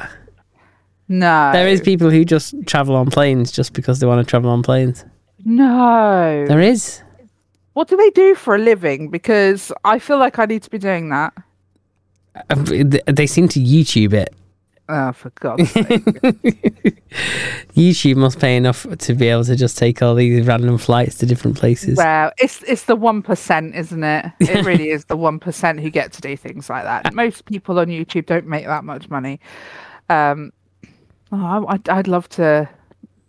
No, 1.08 1.52
There 1.54 1.68
is 1.68 1.80
people 1.80 2.10
who 2.10 2.26
just 2.26 2.56
travel 2.66 2.96
on 2.96 3.10
planes 3.12 3.52
just 3.52 3.74
because 3.74 4.00
they 4.00 4.08
want 4.08 4.26
to 4.26 4.30
travel 4.30 4.50
on 4.50 4.64
planes. 4.64 5.06
no. 5.46 6.46
There 6.48 6.60
is. 6.62 7.02
What 7.74 7.88
do 7.88 7.98
they 7.98 8.10
do 8.12 8.36
for 8.36 8.56
a 8.56 8.60
living? 8.60 9.10
Because 9.10 9.72
I 9.84 10.00
feel 10.00 10.18
like 10.18 10.38
I 10.40 10.46
need 10.46 10.64
to 10.64 10.70
be 10.70 10.78
doing 10.78 11.10
that. 11.10 11.34
Uh, 12.50 12.56
they 13.08 13.26
seem 13.28 13.48
to 13.50 13.60
YouTube 13.60 14.14
it. 14.14 14.34
Oh, 14.90 15.14
for 15.14 15.30
God's 15.40 15.72
sake. 15.72 15.88
YouTube 17.74 18.18
must 18.18 18.40
pay 18.40 18.58
enough 18.58 18.86
to 18.98 19.14
be 19.14 19.30
able 19.30 19.46
to 19.46 19.56
just 19.56 19.78
take 19.78 20.02
all 20.02 20.14
these 20.14 20.46
random 20.46 20.78
flights 20.78 21.18
to 21.20 21.26
different 21.26 21.58
places. 21.58 21.98
Well, 21.98 22.34
it's 22.38 22.62
it's 22.64 22.84
the 22.84 22.98
one 22.98 23.22
percent, 23.22 23.76
isn't 23.76 24.04
it? 24.04 24.26
It 24.42 24.66
really 24.66 24.90
is 24.90 25.06
the 25.06 25.16
one 25.16 25.40
percent 25.40 25.80
who 25.80 25.90
get 25.90 26.12
to 26.14 26.22
do 26.22 26.36
things 26.36 26.70
like 26.70 26.84
that. 26.84 27.14
Most 27.14 27.46
people 27.46 27.80
on 27.80 27.88
YouTube 27.88 28.26
don't 28.26 28.46
make 28.46 28.66
that 28.66 28.84
much 28.84 29.10
money. 29.10 29.40
Um, 30.10 30.52
oh, 31.32 31.66
I, 31.68 31.74
I'd, 31.74 31.90
I'd 31.90 32.08
love 32.10 32.28
to 32.30 32.70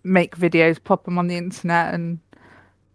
make 0.03 0.37
videos, 0.37 0.83
pop 0.83 1.05
them 1.05 1.19
on 1.19 1.29
the 1.29 1.37
internet, 1.37 1.95
and 1.95 2.19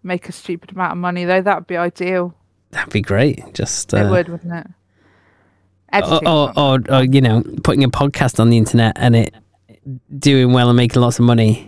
make 0.04 0.28
a 0.28 0.34
stupid 0.34 0.74
amount 0.74 0.92
of 0.92 0.98
money. 0.98 1.24
Though 1.24 1.42
that 1.42 1.56
would 1.56 1.68
be 1.68 1.78
ideal. 1.78 2.36
That'd 2.72 2.92
be 2.92 3.02
great. 3.02 3.54
Just 3.54 3.94
uh, 3.94 3.98
it 3.98 4.10
would, 4.10 4.28
wouldn't 4.28 4.54
it? 4.54 4.68
Or, 5.94 6.28
or, 6.28 6.54
or, 6.60 6.80
or 6.90 7.04
you 7.04 7.22
know, 7.22 7.44
putting 7.64 7.84
a 7.84 7.90
podcast 7.90 8.40
on 8.40 8.50
the 8.50 8.58
internet 8.58 8.94
and 8.98 9.16
it 9.16 9.34
doing 10.18 10.54
well 10.54 10.70
and 10.70 10.78
making 10.78 11.02
lots 11.02 11.20
of 11.20 11.26
money. 11.26 11.66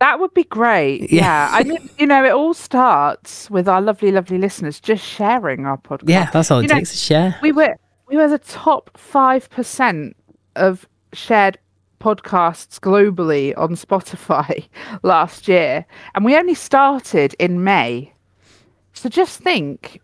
That 0.00 0.18
would 0.18 0.32
be 0.34 0.44
great. 0.44 1.12
Yeah. 1.12 1.20
Yeah. 1.20 1.48
I 1.52 1.62
mean, 1.64 1.90
you 1.98 2.06
know, 2.06 2.24
it 2.24 2.32
all 2.32 2.54
starts 2.54 3.50
with 3.50 3.68
our 3.68 3.80
lovely, 3.82 4.10
lovely 4.10 4.38
listeners 4.38 4.80
just 4.80 5.04
sharing 5.04 5.66
our 5.66 5.76
podcast. 5.78 6.08
Yeah, 6.08 6.30
that's 6.30 6.50
all 6.50 6.60
it 6.60 6.62
You 6.62 6.68
know, 6.68 6.74
takes 6.76 6.92
to 6.92 6.96
share. 6.96 7.36
we 7.42 7.52
were 7.52 7.76
we 8.08 8.16
were 8.16 8.28
the 8.28 8.38
top 8.38 8.90
five 8.96 9.48
percent 9.50 10.16
of 10.56 10.88
shared 11.12 11.58
podcasts 12.00 12.80
globally 12.80 13.52
on 13.58 13.76
Spotify 13.76 14.66
last 15.02 15.46
year, 15.48 15.84
and 16.14 16.24
we 16.24 16.34
only 16.36 16.54
started 16.54 17.34
in 17.38 17.62
May. 17.62 18.12
So 18.94 19.08
just 19.08 19.40
think, 19.40 20.00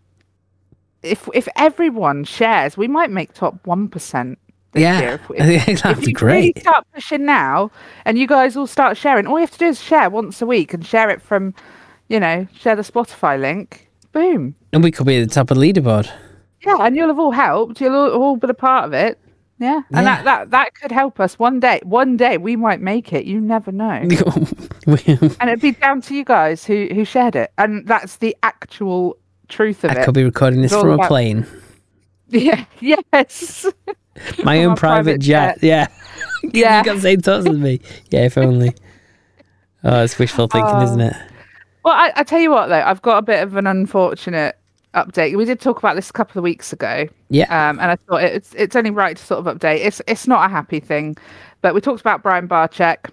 if 1.06 1.28
if 1.34 1.48
everyone 1.56 2.24
shares, 2.24 2.76
we 2.76 2.88
might 2.88 3.10
make 3.10 3.32
top 3.32 3.66
one 3.66 3.88
percent. 3.88 4.38
This. 4.72 4.82
Yeah, 4.82 5.14
If, 5.14 5.20
if, 5.68 5.82
that'd 5.82 5.98
if 5.98 6.04
be 6.04 6.10
you 6.20 6.26
really 6.26 6.52
start 6.58 6.86
pushing 6.92 7.24
now, 7.24 7.70
and 8.04 8.18
you 8.18 8.26
guys 8.26 8.56
all 8.56 8.66
start 8.66 8.96
sharing, 8.98 9.26
all 9.26 9.36
you 9.38 9.40
have 9.46 9.50
to 9.52 9.58
do 9.58 9.66
is 9.66 9.80
share 9.80 10.10
once 10.10 10.42
a 10.42 10.46
week 10.46 10.74
and 10.74 10.84
share 10.84 11.08
it 11.08 11.22
from, 11.22 11.54
you 12.08 12.20
know, 12.20 12.46
share 12.54 12.76
the 12.76 12.82
Spotify 12.82 13.40
link. 13.40 13.88
Boom. 14.12 14.54
And 14.72 14.82
we 14.84 14.90
could 14.90 15.06
be 15.06 15.16
at 15.18 15.28
the 15.28 15.34
top 15.34 15.50
of 15.50 15.56
the 15.58 15.62
leaderboard. 15.72 16.10
Yeah, 16.66 16.76
and 16.80 16.94
you'll 16.96 17.08
have 17.08 17.18
all 17.18 17.30
helped. 17.32 17.80
You'll 17.80 17.94
all, 17.94 18.10
all 18.10 18.36
been 18.36 18.50
a 18.50 18.54
part 18.54 18.84
of 18.84 18.92
it. 18.92 19.18
Yeah, 19.58 19.80
and 19.92 20.04
Yeah. 20.04 20.22
that, 20.22 20.24
that 20.24 20.50
that 20.50 20.74
could 20.74 20.92
help 20.92 21.20
us 21.20 21.38
one 21.38 21.60
day. 21.60 21.80
One 21.84 22.18
day 22.18 22.36
we 22.36 22.56
might 22.56 22.80
make 22.82 23.12
it. 23.14 23.24
You 23.24 23.40
never 23.40 23.72
know. 23.72 24.06
And 24.86 25.50
it'd 25.50 25.60
be 25.60 25.72
down 25.72 26.00
to 26.02 26.14
you 26.14 26.24
guys 26.24 26.64
who 26.64 26.88
who 26.94 27.04
shared 27.04 27.34
it, 27.36 27.50
and 27.58 27.86
that's 27.86 28.16
the 28.16 28.36
actual 28.42 29.16
truth 29.48 29.84
of 29.84 29.90
I 29.90 29.94
it. 29.94 29.98
I 29.98 30.04
could 30.04 30.14
be 30.14 30.24
recording 30.24 30.62
this 30.62 30.72
from 30.72 30.98
a 30.98 31.06
plane. 31.06 31.46
Yeah. 32.28 32.64
Yes. 32.80 33.66
My 34.42 34.64
own 34.64 34.74
private 34.74 35.04
private 35.04 35.20
jet. 35.20 35.58
Yeah. 35.62 35.86
Yeah. 36.52 36.78
you 36.78 36.84
got 36.84 36.96
the 36.96 37.00
same 37.00 37.20
thoughts 37.20 37.46
as 37.46 37.56
me. 37.56 37.80
Yeah, 38.10 38.26
if 38.26 38.36
only. 38.36 38.74
Oh, 39.84 40.02
it's 40.02 40.18
wishful 40.18 40.48
thinking, 40.48 40.80
isn't 40.82 41.00
it? 41.00 41.16
Well, 41.84 41.94
I, 41.94 42.12
I 42.16 42.22
tell 42.24 42.40
you 42.40 42.50
what 42.50 42.66
though, 42.66 42.82
I've 42.82 43.02
got 43.02 43.18
a 43.18 43.22
bit 43.22 43.42
of 43.42 43.56
an 43.56 43.66
unfortunate 43.66 44.56
update. 44.94 45.36
We 45.36 45.44
did 45.44 45.60
talk 45.60 45.78
about 45.78 45.94
this 45.94 46.10
a 46.10 46.12
couple 46.12 46.38
of 46.38 46.42
weeks 46.42 46.72
ago. 46.72 47.06
Yeah. 47.30 47.44
Um, 47.44 47.78
and 47.78 47.90
I 47.92 47.96
thought 47.96 48.22
it's 48.22 48.54
it's 48.54 48.74
only 48.74 48.90
right 48.90 49.16
to 49.16 49.24
sort 49.24 49.46
of 49.46 49.56
update. 49.56 49.84
It's 49.84 50.02
it's 50.06 50.26
not 50.26 50.44
a 50.44 50.48
happy 50.48 50.80
thing, 50.80 51.16
but 51.62 51.74
we 51.74 51.80
talked 51.80 52.00
about 52.00 52.22
Brian 52.22 52.48
Barczyk 52.48 53.10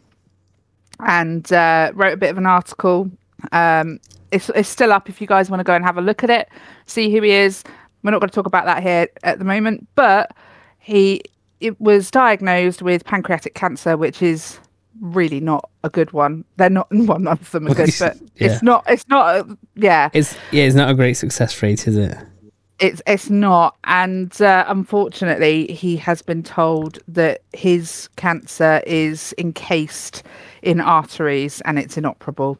and 1.00 1.52
uh, 1.54 1.92
wrote 1.94 2.14
a 2.14 2.18
bit 2.18 2.30
of 2.30 2.38
an 2.38 2.46
article. 2.46 3.12
Um, 3.52 4.00
it's 4.32 4.50
it's 4.56 4.70
still 4.70 4.92
up 4.92 5.10
if 5.10 5.22
you 5.22 5.28
guys 5.28 5.50
want 5.50 5.60
to 5.60 5.64
go 5.64 5.76
and 5.76 5.86
have 5.86 5.98
a 5.98 6.02
look 6.02 6.24
at 6.24 6.30
it, 6.30 6.50
see 6.86 7.12
who 7.12 7.22
he 7.22 7.32
is. 7.32 7.64
We're 8.04 8.12
not 8.12 8.20
going 8.20 8.30
to 8.30 8.36
talk 8.36 8.48
about 8.48 8.66
that 8.66 8.82
here 8.84 9.08
at 9.24 9.40
the 9.40 9.46
moment, 9.46 9.88
but 9.96 10.36
he 10.80 11.22
it 11.60 11.80
was 11.80 12.12
diagnosed 12.12 12.82
with 12.82 13.06
pancreatic 13.06 13.54
cancer, 13.56 13.96
which 13.96 14.22
is 14.22 14.60
really 15.02 15.40
not 15.40 15.70
a 15.84 15.90
good 15.90 16.12
one. 16.14 16.44
They're 16.58 16.70
not 16.70 16.88
well, 16.92 17.20
none 17.20 17.38
of 17.40 17.52
them 17.52 17.68
are 17.68 17.76
good, 17.76 17.92
but 18.00 18.18
Yeah. 18.36 18.54
it's 18.54 18.64
not. 18.64 18.84
It's 18.88 19.08
not. 19.08 19.36
A, 19.36 19.58
yeah, 19.76 20.10
It's 20.14 20.36
yeah, 20.52 20.64
it's 20.64 20.76
not 20.76 20.90
a 20.90 20.94
great 20.94 21.14
success 21.14 21.62
rate, 21.62 21.88
is 21.88 21.98
it? 21.98 22.18
it's 22.80 23.04
it's 23.06 23.30
not 23.30 23.78
and 23.84 24.42
uh, 24.42 24.66
unfortunately 24.68 25.68
he 25.68 25.96
has 25.96 26.24
been 26.24 26.42
told 26.42 26.98
that 27.08 27.42
his 27.54 28.10
cancer 28.16 28.82
is 28.88 29.32
encased 29.38 30.24
in 30.64 30.82
arteries 30.82 31.62
and 31.66 31.78
it's 31.78 31.98
inoperable 31.98 32.58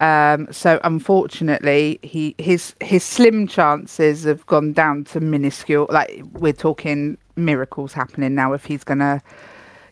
um 0.00 0.46
so 0.50 0.78
unfortunately 0.84 1.98
he 2.02 2.34
his 2.38 2.74
his 2.80 3.02
slim 3.02 3.46
chances 3.46 4.24
have 4.24 4.44
gone 4.46 4.72
down 4.72 5.04
to 5.04 5.20
minuscule. 5.20 5.86
Like 5.90 6.22
we're 6.32 6.52
talking 6.52 7.18
miracles 7.36 7.92
happening 7.92 8.34
now 8.34 8.52
if 8.52 8.64
he's 8.64 8.84
gonna 8.84 9.22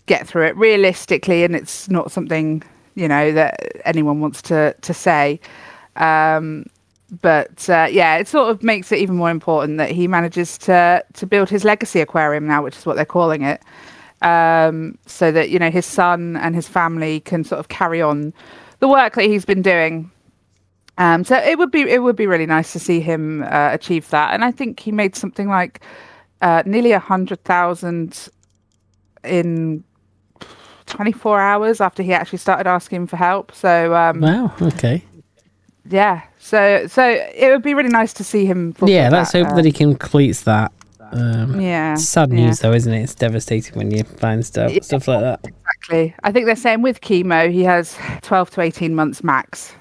get 0.07 0.27
through 0.27 0.47
it. 0.47 0.57
Realistically 0.57 1.45
and 1.45 1.57
it's 1.57 1.89
not 1.89 2.13
something 2.13 2.63
you 2.95 3.09
know 3.09 3.33
that 3.33 3.83
anyone 3.85 4.21
wants 4.21 4.43
to 4.43 4.75
to 4.83 4.95
say 4.95 5.41
um 5.97 6.67
but 7.21 7.69
uh, 7.69 7.87
yeah, 7.91 8.17
it 8.17 8.29
sort 8.29 8.51
of 8.51 8.63
makes 8.63 8.91
it 8.91 8.99
even 8.99 9.17
more 9.17 9.31
important 9.31 9.79
that 9.79 9.91
he 9.91 10.09
manages 10.09 10.59
to 10.59 11.05
to 11.15 11.27
build 11.27 11.49
his 11.51 11.65
legacy 11.65 12.01
aquarium 12.01 12.47
now, 12.47 12.63
which 12.63 12.77
is 12.77 12.87
what 12.87 12.97
they're 12.97 13.05
calling 13.05 13.43
it, 13.43 13.63
um, 14.23 14.99
so 15.07 15.31
that 15.31 15.51
you 15.51 15.59
know 15.59 15.71
his 15.71 15.87
son 15.87 16.37
and 16.37 16.55
his 16.55 16.69
family 16.69 17.21
can 17.21 17.45
sort 17.45 17.59
of 17.59 17.69
carry 17.69 18.01
on 18.01 18.33
the 18.85 18.89
work 18.89 19.15
that 19.15 19.25
he's 19.25 19.47
been 19.47 19.63
doing. 19.63 20.11
Um, 20.99 21.25
so 21.25 21.37
it 21.37 21.57
would 21.59 21.71
be 21.71 21.81
it 21.97 22.03
would 22.03 22.17
be 22.17 22.27
really 22.27 22.45
nice 22.47 22.73
to 22.75 22.79
see 22.79 23.01
him 23.01 23.43
uh, 23.43 23.71
achieve 23.73 24.11
that, 24.11 24.35
and 24.35 24.45
I 24.45 24.51
think 24.53 24.79
he 24.79 24.93
made 24.93 25.17
something 25.17 25.49
like 25.49 25.81
uh, 26.43 26.63
nearly 26.67 26.93
a 26.93 26.99
hundred 26.99 27.43
thousand 27.45 28.29
in 29.25 29.83
24 30.87 31.41
hours 31.41 31.81
after 31.81 32.03
he 32.03 32.13
actually 32.13 32.39
started 32.39 32.67
asking 32.69 33.07
for 33.07 33.17
help. 33.17 33.53
So 33.55 33.95
um, 33.95 34.21
Wow. 34.21 34.53
Okay. 34.61 35.03
yeah, 35.89 36.21
so 36.39 36.87
so 36.87 37.03
it 37.35 37.49
would 37.51 37.63
be 37.63 37.73
really 37.75 37.89
nice 37.89 38.13
to 38.15 38.25
see 38.25 38.45
him. 38.45 38.75
Yeah. 38.87 39.09
Let's 39.09 39.33
hope 39.33 39.49
uh, 39.49 39.55
that 39.55 39.65
he 39.65 39.73
completes 39.73 40.43
that. 40.43 40.71
Um, 41.11 41.59
Yeah, 41.61 41.95
sad 41.97 42.31
yeah. 42.31 42.37
news 42.37 42.59
though, 42.61 42.73
isn't 42.75 42.93
it? 42.93 43.03
It's 43.03 43.15
devastating 43.15 43.75
when 43.79 43.91
you 43.91 44.05
find 44.05 44.45
stuff 44.45 44.73
Yeah. 44.73 44.83
stuff 44.83 45.09
like 45.09 45.23
that. 45.23 45.41
Exactly. 45.89 46.15
I 46.23 46.33
think 46.33 46.47
they're 46.47 46.57
saying 46.57 46.83
with 46.83 47.01
chemo, 47.01 47.51
he 47.53 47.63
has 47.65 47.97
12 48.23 48.51
to 48.51 48.61
18 48.61 48.95
months 48.95 49.23
max. 49.23 49.75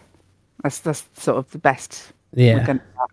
That's 0.64 0.80
that's 0.80 1.06
sort 1.16 1.38
of 1.38 1.50
the 1.52 1.60
best. 1.60 2.14
we're 2.34 2.44
Yeah. 2.58 2.66
gonna 2.66 2.82
have, 3.00 3.10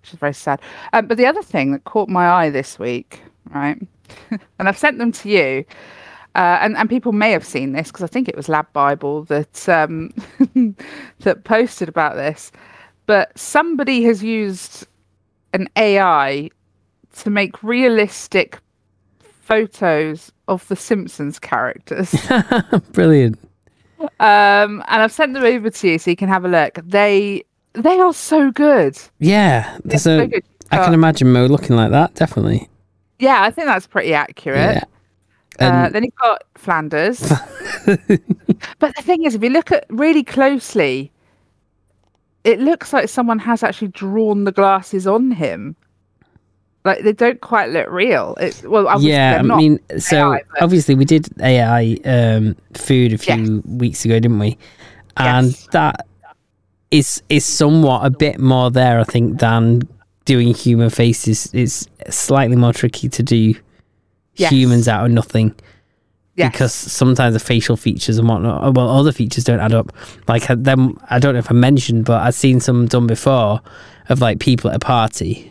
which 0.00 0.12
is 0.12 0.18
very 0.18 0.34
sad. 0.34 0.60
Um, 0.92 1.06
but 1.06 1.16
the 1.18 1.26
other 1.26 1.42
thing 1.42 1.72
that 1.72 1.84
caught 1.84 2.08
my 2.08 2.28
eye 2.28 2.50
this 2.50 2.78
week, 2.78 3.22
right, 3.54 3.80
and 4.30 4.68
I've 4.68 4.78
sent 4.78 4.98
them 4.98 5.12
to 5.12 5.28
you, 5.28 5.64
uh, 6.34 6.58
and 6.60 6.76
and 6.76 6.88
people 6.88 7.12
may 7.12 7.30
have 7.32 7.44
seen 7.44 7.72
this 7.72 7.88
because 7.88 8.02
I 8.04 8.08
think 8.08 8.28
it 8.28 8.36
was 8.36 8.46
LADbible 8.48 9.26
that 9.28 9.68
um, 9.68 10.10
that 11.20 11.44
posted 11.44 11.88
about 11.88 12.16
this, 12.16 12.52
but 13.06 13.36
somebody 13.38 14.02
has 14.04 14.22
used 14.22 14.86
an 15.52 15.68
AI 15.76 16.50
to 17.16 17.30
make 17.30 17.62
realistic 17.62 18.58
photos 19.44 20.32
of 20.48 20.66
the 20.68 20.76
Simpsons 20.76 21.38
characters. 21.38 22.14
Brilliant. 22.92 23.38
Um, 24.20 24.82
and 24.88 25.02
I've 25.02 25.12
sent 25.12 25.34
them 25.34 25.44
over 25.44 25.70
to 25.70 25.88
you 25.88 25.98
so 25.98 26.10
you 26.10 26.16
can 26.16 26.28
have 26.28 26.44
a 26.44 26.48
look. 26.48 26.78
They 26.84 27.44
they 27.74 27.98
are 27.98 28.12
so 28.14 28.50
good. 28.50 28.98
Yeah. 29.18 29.78
They're 29.84 29.98
So 29.98 30.26
good. 30.26 30.44
I 30.70 30.78
can 30.84 30.94
imagine 30.94 31.32
Moe 31.32 31.46
looking 31.46 31.76
like 31.76 31.90
that. 31.90 32.14
Definitely. 32.14 32.68
yeah, 33.18 33.42
I 33.42 33.50
think 33.50 33.66
that's 33.66 33.86
pretty 33.86 34.14
accurate. 34.14 34.82
Yeah. 35.60 35.84
Uh, 35.84 35.88
then 35.88 36.02
you've 36.04 36.14
got 36.16 36.42
Flanders. 36.56 37.20
but 37.86 38.94
the 38.96 39.02
thing 39.02 39.24
is, 39.24 39.34
if 39.36 39.42
you 39.42 39.50
look 39.50 39.70
at 39.70 39.86
really 39.88 40.24
closely, 40.24 41.12
it 42.42 42.58
looks 42.58 42.92
like 42.92 43.08
someone 43.08 43.38
has 43.38 43.62
actually 43.62 43.88
drawn 43.88 44.44
the 44.44 44.52
glasses 44.52 45.06
on 45.06 45.30
him. 45.30 45.76
Like 46.84 47.02
they 47.02 47.12
don't 47.12 47.40
quite 47.40 47.70
look 47.70 47.88
real. 47.88 48.36
It's 48.38 48.62
well, 48.62 49.00
yeah, 49.00 49.38
I 49.38 49.42
mean, 49.42 49.80
so 49.98 50.34
AI, 50.34 50.40
obviously 50.60 50.94
we 50.94 51.06
did 51.06 51.28
AI 51.40 51.96
um, 52.04 52.56
food 52.74 53.14
a 53.14 53.18
few 53.18 53.62
weeks 53.66 54.04
ago, 54.04 54.14
didn't 54.20 54.38
we? 54.38 54.58
And 55.16 55.46
Yes. 55.46 55.68
that 55.72 56.06
is 56.90 57.22
is 57.30 57.44
somewhat 57.46 58.04
a 58.04 58.10
bit 58.10 58.38
more 58.38 58.70
there, 58.70 59.00
I 59.00 59.04
think, 59.04 59.40
than 59.40 59.82
doing 60.26 60.52
human 60.52 60.90
faces. 60.90 61.48
It's 61.54 61.88
slightly 62.10 62.56
more 62.56 62.72
tricky 62.74 63.08
to 63.08 63.22
do 63.22 63.54
Yes. 64.36 64.50
humans 64.52 64.86
out 64.88 65.06
of 65.06 65.12
nothing 65.12 65.54
Yes. 66.36 66.50
because 66.52 66.74
sometimes 66.74 67.32
the 67.34 67.40
facial 67.40 67.76
features 67.76 68.18
and 68.18 68.28
whatnot, 68.28 68.74
well, 68.74 68.90
other 68.90 69.12
features 69.12 69.44
don't 69.44 69.60
add 69.60 69.72
up. 69.72 69.90
Like 70.28 70.50
uh, 70.50 70.56
them, 70.58 70.98
I 71.08 71.18
don't 71.18 71.32
know 71.34 71.38
if 71.38 71.50
I 71.50 71.54
mentioned, 71.54 72.04
but 72.04 72.20
I've 72.20 72.34
seen 72.34 72.60
some 72.60 72.86
done 72.86 73.06
before 73.06 73.60
of 74.10 74.20
like 74.20 74.38
people 74.40 74.68
at 74.70 74.76
a 74.76 74.80
party 74.80 75.50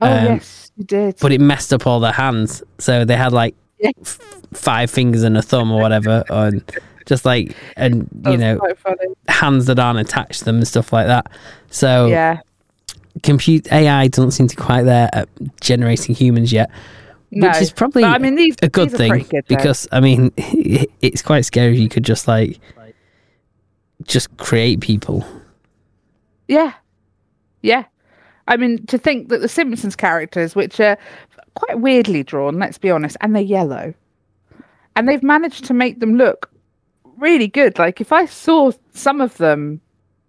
oh 0.00 0.06
um, 0.12 0.24
yes, 0.24 0.70
you 0.76 0.84
did. 0.84 1.16
but 1.20 1.32
it 1.32 1.40
messed 1.40 1.72
up 1.72 1.86
all 1.86 2.00
their 2.00 2.12
hands. 2.12 2.62
So 2.78 3.04
they 3.04 3.16
had 3.16 3.32
like 3.32 3.54
Yeah. 3.78 3.90
f- 4.00 4.18
five 4.52 4.90
fingers 4.90 5.22
and 5.22 5.36
a 5.36 5.42
thumb 5.42 5.70
or 5.72 5.80
whatever, 5.80 6.24
and 6.30 6.62
just 7.06 7.24
like 7.24 7.56
and 7.76 8.08
you 8.26 8.36
know 8.36 8.60
hands 9.28 9.66
that 9.66 9.78
aren't 9.78 9.98
attached 9.98 10.40
to 10.40 10.44
them 10.44 10.56
and 10.56 10.68
stuff 10.68 10.92
like 10.92 11.06
that. 11.06 11.30
So 11.70 12.06
yeah. 12.06 12.40
compute 13.22 13.72
AI 13.72 14.08
doesn't 14.08 14.32
seem 14.32 14.46
to 14.48 14.56
quite 14.56 14.82
there 14.82 15.08
at 15.12 15.28
generating 15.60 16.14
humans 16.14 16.52
yet, 16.52 16.70
No, 17.30 17.48
which 17.48 17.62
is 17.62 17.72
probably 17.72 18.04
I 18.04 18.18
mean, 18.18 18.34
these 18.34 18.56
a 18.62 18.68
good 18.68 18.90
thing 18.92 19.26
good, 19.30 19.46
because 19.48 19.88
I 19.90 20.00
mean 20.00 20.32
it's 20.36 21.22
quite 21.22 21.44
scary 21.46 21.78
you 21.78 21.88
could 21.88 22.04
just 22.04 22.28
like 22.28 22.60
just 24.04 24.34
create 24.36 24.80
people. 24.80 25.24
Yeah. 26.46 26.74
Yeah. 27.62 27.84
I 28.48 28.56
mean, 28.56 28.84
to 28.86 28.98
think 28.98 29.28
that 29.28 29.40
the 29.40 29.48
Simpsons 29.48 29.94
characters, 29.94 30.56
which 30.56 30.80
are 30.80 30.98
quite 31.54 31.80
weirdly 31.80 32.22
drawn, 32.22 32.58
let's 32.58 32.78
be 32.78 32.90
honest, 32.90 33.16
and 33.20 33.34
they're 33.34 33.42
yellow, 33.42 33.94
and 34.96 35.08
they've 35.08 35.22
managed 35.22 35.64
to 35.66 35.74
make 35.74 36.00
them 36.00 36.16
look 36.16 36.50
really 37.18 37.46
good. 37.46 37.78
Like, 37.78 38.00
if 38.00 38.10
I 38.10 38.26
saw 38.26 38.72
some 38.94 39.20
of 39.20 39.36
them 39.36 39.80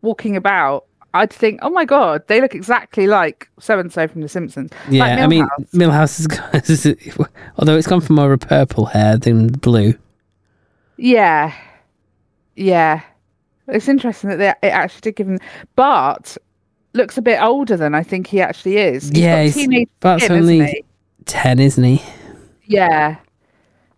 walking 0.01 0.35
about, 0.35 0.85
I'd 1.13 1.31
think, 1.31 1.59
oh 1.63 1.69
my 1.69 1.85
God, 1.85 2.27
they 2.27 2.39
look 2.41 2.53
exactly 2.53 3.07
like 3.07 3.49
so 3.59 3.79
and 3.79 3.91
so 3.91 4.07
from 4.07 4.21
The 4.21 4.29
Simpsons. 4.29 4.71
Yeah, 4.89 5.03
Like 5.05 5.19
I 5.19 5.27
mean 5.27 5.47
Milhouse 5.73 6.19
is, 6.69 7.17
although 7.57 7.77
it's 7.77 7.87
gone 7.87 8.01
for 8.01 8.13
more 8.13 8.31
of 8.31 8.43
a 8.43 8.45
purple 8.45 8.85
hair 8.85 9.17
than 9.17 9.47
blue. 9.47 9.95
Yeah. 10.97 11.51
Yeah. 12.55 13.01
It's 13.67 13.87
interesting 13.87 14.29
that 14.29 14.37
they 14.37 14.67
it 14.67 14.71
actually 14.71 15.01
did 15.01 15.15
give 15.15 15.27
them, 15.27 15.39
Bart 15.75 16.37
looks 16.93 17.17
a 17.17 17.21
bit 17.21 17.41
older 17.41 17.77
than 17.77 17.93
I 17.95 18.03
think 18.03 18.27
he 18.27 18.41
actually 18.41 18.77
is. 18.77 19.09
He's 19.09 19.19
Yeah, 19.19 19.43
he's- 19.43 19.85
Bart's 19.99 20.25
skin, 20.25 20.37
only- 20.37 20.55
isn't 20.59 20.67
he? 20.75 20.83
Ten, 21.25 21.59
isn't 21.59 21.83
he? 21.83 22.01
Yeah. 22.65 23.17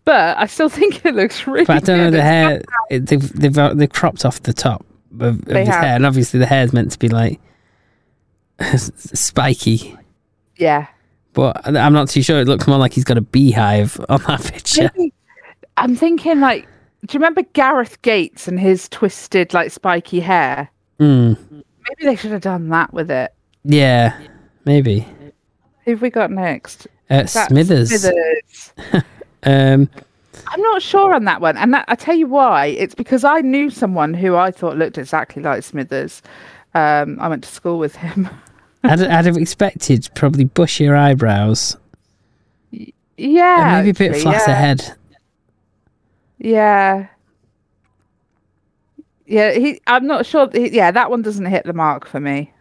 But 0.04 0.38
I 0.38 0.46
still 0.48 0.70
think 0.78 1.06
it 1.06 1.16
looks 1.16 1.46
really 1.48 1.66
But 1.66 1.78
I 1.78 1.80
don't 1.80 1.98
know 1.98 2.12
the 2.12 2.22
hair. 2.22 2.62
It, 2.90 3.06
they've 3.08 3.34
they've 3.34 3.58
uh, 3.58 3.74
they've 3.74 3.92
cropped 3.92 4.26
off 4.26 4.42
the 4.44 4.54
top 4.54 4.86
of, 5.20 5.40
of 5.48 5.56
his 5.56 5.68
have. 5.68 5.84
hair, 5.84 5.96
and 5.96 6.06
obviously 6.06 6.40
the 6.40 6.46
hair 6.46 6.64
is 6.64 6.74
meant 6.74 6.92
to 6.92 7.00
be 7.00 7.08
like 7.10 7.40
spiky. 8.78 9.96
Yeah. 10.58 10.88
But 11.34 11.66
I'm 11.66 11.94
not 11.94 12.10
too 12.10 12.22
sure. 12.22 12.40
It 12.42 12.48
looks 12.48 12.68
more 12.68 12.78
like 12.78 12.94
he's 12.94 13.06
got 13.06 13.18
a 13.18 13.22
beehive 13.22 14.00
on 14.10 14.22
that 14.28 14.44
picture. 14.44 14.92
Maybe- 14.98 15.14
I'm 15.78 15.96
thinking 15.96 16.40
like 16.42 16.68
do 17.06 17.16
you 17.16 17.20
remember 17.20 17.42
Gareth 17.54 18.00
Gates 18.04 18.48
and 18.48 18.60
his 18.60 18.88
twisted 18.90 19.54
like 19.54 19.72
spiky 19.72 20.20
hair? 20.20 20.70
Mm, 21.00 21.64
Maybe 21.92 22.10
they 22.10 22.16
should 22.16 22.32
have 22.32 22.42
done 22.42 22.70
that 22.70 22.94
with 22.94 23.12
it. 23.12 23.34
yeah, 23.64 24.18
maybe. 24.66 25.08
Who've 25.86 26.02
we 26.02 26.10
got 26.10 26.32
next? 26.32 26.88
Uh, 27.10 27.26
Smithers. 27.26 27.90
Smithers. 27.90 28.74
Um, 29.44 29.90
I'm 30.46 30.62
not 30.62 30.84
sure 30.84 31.16
on 31.16 31.26
that 31.26 31.42
one, 31.42 31.58
and 31.58 31.74
that, 31.74 31.86
I 31.88 31.96
tell 31.96 32.14
you 32.14 32.28
why. 32.28 32.68
It's 32.68 32.94
because 32.94 33.24
I 33.24 33.42
knew 33.42 33.72
someone 33.72 34.14
who 34.14 34.36
I 34.36 34.52
thought 34.52 34.78
looked 34.78 35.00
exactly 35.00 35.42
like 35.42 35.64
Smithers. 35.64 36.22
Um, 36.76 37.20
I 37.20 37.28
went 37.28 37.44
to 37.46 37.50
school 37.50 37.80
with 37.80 37.96
him. 37.96 38.30
I'd, 38.84 39.02
I'd 39.02 39.26
have 39.26 39.38
expected 39.38 40.08
probably 40.14 40.46
bushier 40.46 40.96
eyebrows 40.96 41.76
yeah, 43.22 43.78
and 43.78 43.86
maybe 43.86 44.06
a 44.06 44.10
bit 44.10 44.22
flatter 44.22 44.52
yeah. 44.52 44.58
head. 44.58 44.98
Yeah. 46.40 47.08
Yeah, 49.32 49.54
he. 49.54 49.80
I'm 49.88 50.06
not 50.06 50.26
sure. 50.26 50.50
He, 50.52 50.70
yeah, 50.76 50.92
that 50.92 51.10
one 51.10 51.22
doesn't 51.22 51.46
hit 51.46 51.64
the 51.66 51.74
mark 51.74 52.06
for 52.06 52.20
me. 52.20 52.52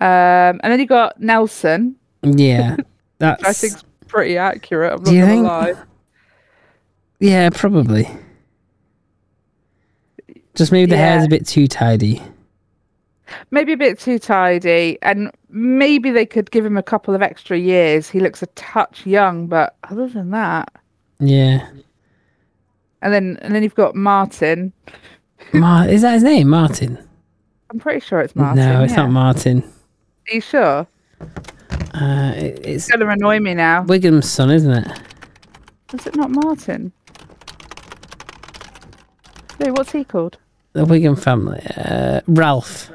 Um, 0.00 0.60
and 0.62 0.64
then 0.64 0.78
you 0.80 0.86
got 0.86 1.18
Nelson, 1.20 1.96
Yeah, 2.22 2.74
which 2.76 2.86
that's 3.18 3.44
I 3.44 3.52
think's 3.52 3.84
pretty 4.06 4.36
accurate. 4.36 4.92
I'm 4.92 5.02
not 5.02 5.10
gonna 5.10 5.26
think? 5.26 5.46
lie. 5.46 5.74
yeah, 7.20 7.50
probably. 7.50 8.08
Just 10.54 10.72
maybe 10.72 10.90
the 10.90 10.96
hair's 10.98 11.24
a 11.24 11.28
bit 11.28 11.46
too 11.46 11.66
tidy. 11.66 12.20
Maybe 13.50 13.72
a 13.72 13.76
bit 13.78 13.98
too 13.98 14.18
tidy, 14.18 14.98
and 15.00 15.30
maybe 15.48 16.10
they 16.10 16.26
could 16.26 16.50
give 16.50 16.66
him 16.66 16.76
a 16.76 16.82
couple 16.82 17.14
of 17.14 17.22
extra 17.22 17.56
years. 17.56 18.10
He 18.10 18.20
looks 18.20 18.42
a 18.42 18.46
touch 18.48 19.06
young, 19.06 19.46
but 19.46 19.74
other 19.84 20.06
than 20.06 20.30
that, 20.32 20.70
Yeah, 21.18 21.66
and 23.00 23.14
then 23.14 23.38
and 23.40 23.54
then 23.54 23.62
you've 23.62 23.74
got 23.74 23.94
Martin. 23.94 24.72
Mar- 25.52 25.88
is 25.88 26.02
that 26.02 26.14
his 26.14 26.22
name, 26.22 26.48
Martin? 26.48 26.98
I'm 27.70 27.78
pretty 27.78 28.00
sure 28.00 28.20
it's 28.20 28.34
Martin. 28.36 28.56
no, 28.56 28.82
it's 28.82 28.92
yeah. 28.92 28.96
not 29.02 29.10
Martin. 29.10 29.62
Are 30.28 30.34
you 30.34 30.40
sure? 30.40 30.86
Uh, 31.94 32.32
it- 32.36 32.58
it's 32.64 32.66
It's 32.66 32.90
gonna 32.90 33.08
annoy 33.08 33.38
me 33.40 33.54
now. 33.54 33.84
Wiggum's 33.84 34.28
son, 34.30 34.50
isn't 34.50 34.70
it? 34.72 35.00
Is 35.94 36.06
it 36.06 36.16
not 36.16 36.30
Martin? 36.30 36.92
No, 39.60 39.72
what's 39.72 39.92
he 39.92 40.04
called? 40.04 40.38
The 40.72 40.84
Wiggum 40.84 41.18
family. 41.22 41.62
Uh, 41.76 42.20
Ralph. 42.26 42.90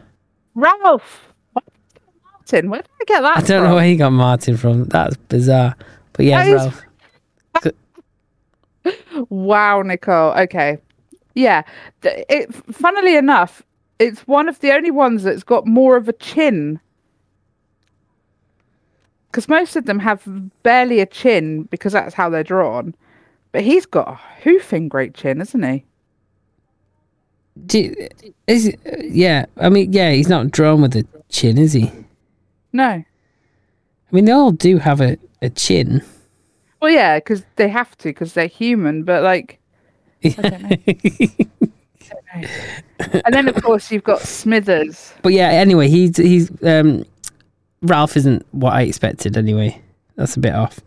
Ralph. 0.56 1.32
What? 1.54 1.64
Martin. 2.34 2.70
Where 2.72 2.82
did 2.82 2.90
I 3.02 3.04
get 3.06 3.22
that? 3.22 3.38
I 3.38 3.42
don't 3.42 3.64
know 3.64 3.76
where 3.76 3.86
he 3.86 3.96
got 3.96 4.10
Martin 4.12 4.58
from. 4.58 4.86
That's 4.86 5.16
bizarre. 5.16 5.76
But 6.14 6.26
yeah, 6.26 6.44
That 6.44 6.50
is- 6.50 6.56
Ralph. 6.56 6.84
Wow, 9.30 9.82
Nicole. 9.82 10.32
Okay. 10.34 10.78
Yeah. 11.38 11.62
It, 12.02 12.54
funnily 12.74 13.16
enough, 13.16 13.62
it's 14.00 14.22
one 14.22 14.50
of 14.50 14.60
the 14.60 14.72
only 14.72 14.90
ones 14.90 15.22
that's 15.22 15.44
got 15.44 15.68
more 15.68 15.96
of 15.96 16.10
a 16.10 16.14
chin. 16.14 16.80
Because 19.30 19.48
most 19.48 19.76
of 19.76 19.86
them 19.86 20.00
have 20.00 20.24
barely 20.64 21.00
a 21.00 21.06
chin 21.06 21.64
because 21.64 21.94
that's 21.94 22.16
how 22.16 22.28
they're 22.32 22.44
drawn. 22.44 22.96
But 23.52 23.62
he's 23.62 23.86
got 23.86 24.08
a 24.08 24.20
hoofing 24.44 24.90
great 24.90 25.14
chin, 25.14 25.40
isn't 25.40 25.64
he? 25.64 25.86
Do, 27.68 27.94
is 28.48 28.76
yeah? 29.04 29.46
I 29.58 29.70
mean, 29.70 29.94
yeah, 29.94 30.12
he's 30.12 30.30
not 30.30 30.50
drawn 30.50 30.82
with 30.82 30.96
a 30.96 31.06
chin, 31.30 31.60
is 31.60 31.74
he? 31.74 31.92
No. 32.74 32.84
I 32.84 33.06
mean, 34.12 34.26
they 34.26 34.32
all 34.32 34.52
do 34.52 34.78
have 34.78 35.02
a, 35.02 35.18
a 35.42 35.50
chin. 35.52 36.04
Well, 36.82 36.92
yeah, 36.92 37.18
because 37.18 37.44
they 37.58 37.70
have 37.70 37.96
to 38.00 38.10
because 38.10 38.34
they're 38.34 38.48
human. 38.48 39.04
But 39.04 39.22
like, 39.22 39.60
don't 40.30 40.62
know. 40.62 40.78
and 43.26 43.34
then 43.34 43.48
of 43.48 43.62
course 43.64 43.92
you've 43.92 44.04
got 44.04 44.22
Smithers. 44.22 45.14
But 45.22 45.34
yeah, 45.34 45.50
anyway, 45.50 45.88
he's 45.90 46.18
he's 46.18 46.52
um, 46.64 47.04
Ralph 47.82 48.16
isn't 48.18 48.46
what 48.52 48.74
I 48.74 48.82
expected. 48.84 49.38
Anyway, 49.38 49.82
that's 50.16 50.36
a 50.36 50.40
bit 50.40 50.54
off. 50.54 50.80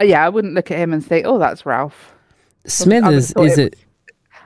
Uh, 0.00 0.04
Yeah, 0.04 0.24
I 0.24 0.28
wouldn't 0.28 0.54
look 0.54 0.70
at 0.70 0.78
him 0.78 0.92
and 0.92 1.02
say, 1.02 1.22
"Oh, 1.24 1.38
that's 1.38 1.64
Ralph." 1.66 2.14
Smithers 2.66 3.32
is 3.32 3.58
it 3.58 3.74
it? 3.74 3.78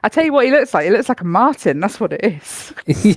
I 0.04 0.08
tell 0.08 0.24
you 0.24 0.32
what, 0.32 0.44
he 0.44 0.50
looks 0.50 0.74
like. 0.74 0.84
He 0.84 0.90
looks 0.90 1.08
like 1.08 1.20
a 1.20 1.24
Martin. 1.24 1.80
That's 1.80 1.98
what 2.00 2.12
it 2.12 2.24
is. 2.24 2.72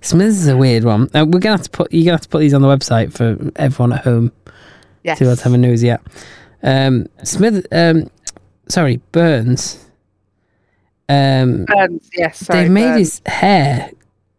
Smithers 0.00 0.38
is 0.38 0.48
a 0.48 0.56
weird 0.56 0.84
one. 0.84 1.08
Uh, 1.14 1.26
we're 1.28 1.38
gonna 1.40 1.56
have 1.56 1.62
to 1.64 1.70
put 1.70 1.92
you're 1.92 2.04
gonna 2.04 2.14
have 2.14 2.22
to 2.22 2.28
put 2.28 2.38
these 2.40 2.54
on 2.54 2.62
the 2.62 2.68
website 2.68 3.12
for 3.12 3.36
everyone 3.56 3.92
at 3.92 4.02
home 4.04 4.32
Yes. 5.04 5.18
to 5.18 5.24
have 5.26 5.52
a 5.52 5.58
nosy 5.58 5.90
at. 5.90 6.00
Um, 6.62 7.06
Smith, 7.24 7.66
um, 7.72 8.10
sorry, 8.68 9.00
Burns. 9.12 9.88
Um, 11.08 11.64
Burns, 11.66 12.08
yes. 12.16 12.38
Sorry, 12.38 12.62
they've 12.62 12.70
made 12.72 12.82
Burns. 12.92 12.98
his 12.98 13.22
hair 13.26 13.90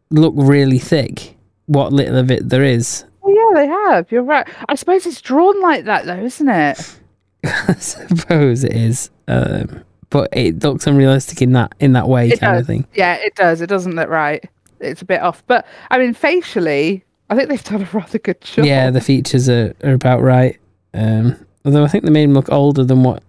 look 0.09 0.33
really 0.37 0.79
thick. 0.79 1.37
What 1.67 1.93
little 1.93 2.17
of 2.17 2.29
it 2.31 2.49
there 2.49 2.63
is, 2.63 3.05
Oh, 3.25 3.29
yeah, 3.29 3.61
they 3.61 3.67
have. 3.67 4.11
You're 4.11 4.21
right. 4.23 4.45
I 4.67 4.75
suppose 4.75 5.05
it's 5.05 5.21
drawn 5.21 5.61
like 5.61 5.85
that, 5.85 6.05
though, 6.05 6.23
isn't 6.23 6.49
it? 6.49 6.95
I 7.45 7.73
suppose 7.75 8.63
it 8.65 8.73
is. 8.73 9.09
Um, 9.29 9.83
but 10.09 10.27
it 10.33 10.61
looks 10.61 10.85
unrealistic 10.87 11.41
in 11.41 11.53
that 11.53 11.73
in 11.79 11.93
that 11.93 12.07
way, 12.09 12.29
It 12.29 12.39
kind 12.41 12.53
does. 12.55 12.61
of 12.61 12.67
thing. 12.67 12.85
Yeah, 12.93 13.15
it 13.15 13.35
does. 13.35 13.61
It 13.61 13.67
doesn't 13.67 13.95
look 13.95 14.09
right. 14.09 14.43
It's 14.81 15.01
a 15.01 15.05
bit 15.05 15.21
off. 15.21 15.41
But 15.47 15.65
I 15.89 15.97
mean, 15.99 16.13
facially, 16.13 17.03
I 17.29 17.35
think 17.35 17.47
they've 17.49 17.63
done 17.63 17.81
a 17.83 17.89
rather 17.97 18.19
good 18.19 18.41
job. 18.41 18.65
Yeah, 18.65 18.91
the 18.91 19.01
features 19.01 19.47
are, 19.47 19.73
are 19.83 19.93
about 19.93 20.21
right. 20.21 20.59
Um, 20.93 21.45
although 21.65 21.83
I 21.83 21.87
think 21.87 22.03
they 22.03 22.09
made 22.11 22.23
him 22.23 22.33
look 22.33 22.51
older 22.51 22.83
than 22.83 23.03
what 23.03 23.23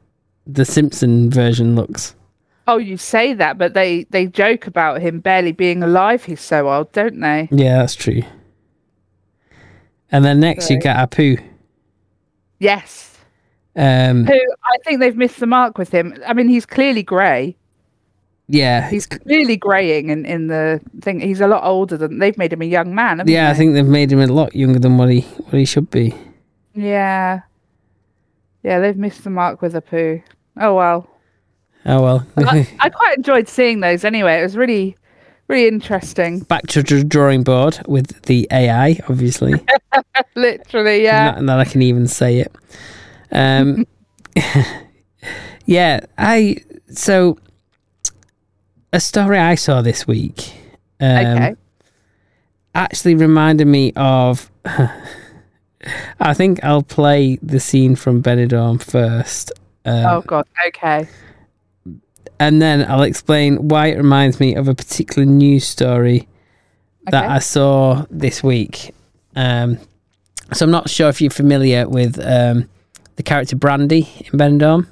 the 0.47 0.65
Simpson 0.65 1.31
version 1.31 1.75
looks. 1.75 2.15
Oh, 2.67 2.79
you 2.79 2.97
say 2.97 3.35
that, 3.35 3.59
but 3.59 3.75
they 3.75 4.05
they 4.11 4.27
joke 4.27 4.67
about 4.67 5.01
him 5.03 5.21
barely 5.21 5.53
being 5.53 5.83
alive. 5.83 6.25
He's 6.25 6.41
so 6.41 6.71
old, 6.73 6.93
don't 6.93 7.21
they? 7.21 7.49
Yeah, 7.51 7.79
that's 7.79 7.95
true. 7.95 8.23
And 10.11 10.25
then 10.25 10.41
next 10.41 10.71
you 10.71 10.77
Right. 10.77 10.83
get 10.83 10.97
Apu. 11.11 11.43
Yes. 12.61 13.19
Um, 13.77 14.25
Who 14.27 14.33
I 14.33 14.77
think 14.85 15.01
they've 15.01 15.17
missed 15.17 15.41
the 15.41 15.47
mark 15.47 15.77
with 15.79 15.91
him. 15.93 16.15
I 16.27 16.33
mean, 16.33 16.49
he's 16.49 16.65
clearly 16.65 17.03
grey. 17.03 17.57
yeah, 18.49 18.89
He's 18.89 19.07
clearly 19.07 19.57
greying 19.57 20.11
in, 20.11 20.25
in 20.25 20.47
the 20.47 20.81
thing. 21.01 21.19
He's 21.21 21.41
a 21.41 21.49
lot 21.49 21.65
older 21.65 21.97
than 21.97 22.19
they've 22.21 22.39
made 22.39 22.53
him 22.53 22.63
a 22.63 22.67
young 22.67 22.95
man. 22.95 23.23
yeah. 23.27 23.51
I 23.51 23.55
think 23.55 23.75
they've 23.75 23.85
made 23.85 24.13
him 24.13 24.21
a 24.21 24.27
lot 24.29 24.55
younger 24.55 24.79
than 24.79 24.97
what 24.97 25.09
he 25.11 25.23
what 25.23 25.55
he 25.55 25.65
should 25.65 25.91
be. 25.91 26.15
Yeah. 26.75 27.41
Yeah, 28.65 28.81
they've 28.81 28.97
missed 28.97 29.23
the 29.23 29.31
mark 29.31 29.61
with 29.61 29.75
Apu. 29.75 30.23
Oh 30.59 30.75
well. 30.75 31.09
Oh 31.85 32.03
well. 32.03 32.27
I, 32.39 32.67
I 32.81 32.89
quite 32.89 33.19
enjoyed 33.19 33.47
seeing 33.47 33.81
those 33.81 34.05
anyway. 34.05 34.41
It 34.41 34.43
was 34.43 34.57
really, 34.57 34.97
really 35.49 35.69
interesting. 35.69 36.41
Back 36.41 36.67
to 36.69 36.83
the 36.83 37.05
drawing 37.05 37.45
board 37.45 37.79
with 37.87 38.23
the 38.23 38.49
AI, 38.51 38.99
obviously. 39.07 39.55
Literally, 40.35 41.03
yeah. 41.03 41.33
Not 41.33 41.47
that 41.47 41.61
I 41.61 41.65
can 41.67 41.83
even 41.83 42.09
say 42.09 42.39
it. 42.41 42.57
Um, 43.31 43.87
yeah, 45.67 46.01
I 46.17 46.57
so 46.89 47.39
a 48.95 49.01
story 49.01 49.39
I 49.39 49.57
saw 49.57 49.83
this 49.83 50.07
week. 50.07 50.55
Um, 51.01 51.27
okay. 51.27 51.57
actually 52.75 53.15
reminded 53.15 53.67
me 53.67 53.93
of. 53.95 54.51
I 56.21 56.35
think 56.35 56.63
I'll 56.65 56.83
play 56.83 57.39
the 57.43 57.61
scene 57.61 57.97
from 57.97 58.23
Benidorm 58.23 58.83
first, 58.83 59.53
um, 59.85 60.07
oh 60.07 60.21
god. 60.23 60.47
Okay. 60.69 61.07
and 62.41 62.61
then 62.63 62.91
I'll 62.91 63.03
explain 63.03 63.69
why 63.69 63.89
it 63.89 63.97
reminds 63.97 64.41
me 64.41 64.55
of 64.55 64.69
a 64.69 64.75
particular 64.75 65.25
news 65.27 65.67
story 65.67 66.27
that 67.07 67.25
Okay. 67.25 67.35
I 67.35 67.39
saw 67.39 68.07
this 68.11 68.43
week. 68.43 68.95
Um, 69.37 69.79
so 70.53 70.65
I'm 70.65 70.71
not 70.71 70.89
sure 70.89 71.09
if 71.09 71.21
you're 71.21 71.31
familiar 71.31 71.89
with 71.89 72.19
um, 72.25 72.69
the 73.17 73.23
character 73.23 73.57
Brandy 73.57 74.09
in 74.21 74.39
Benidorm. 74.39 74.87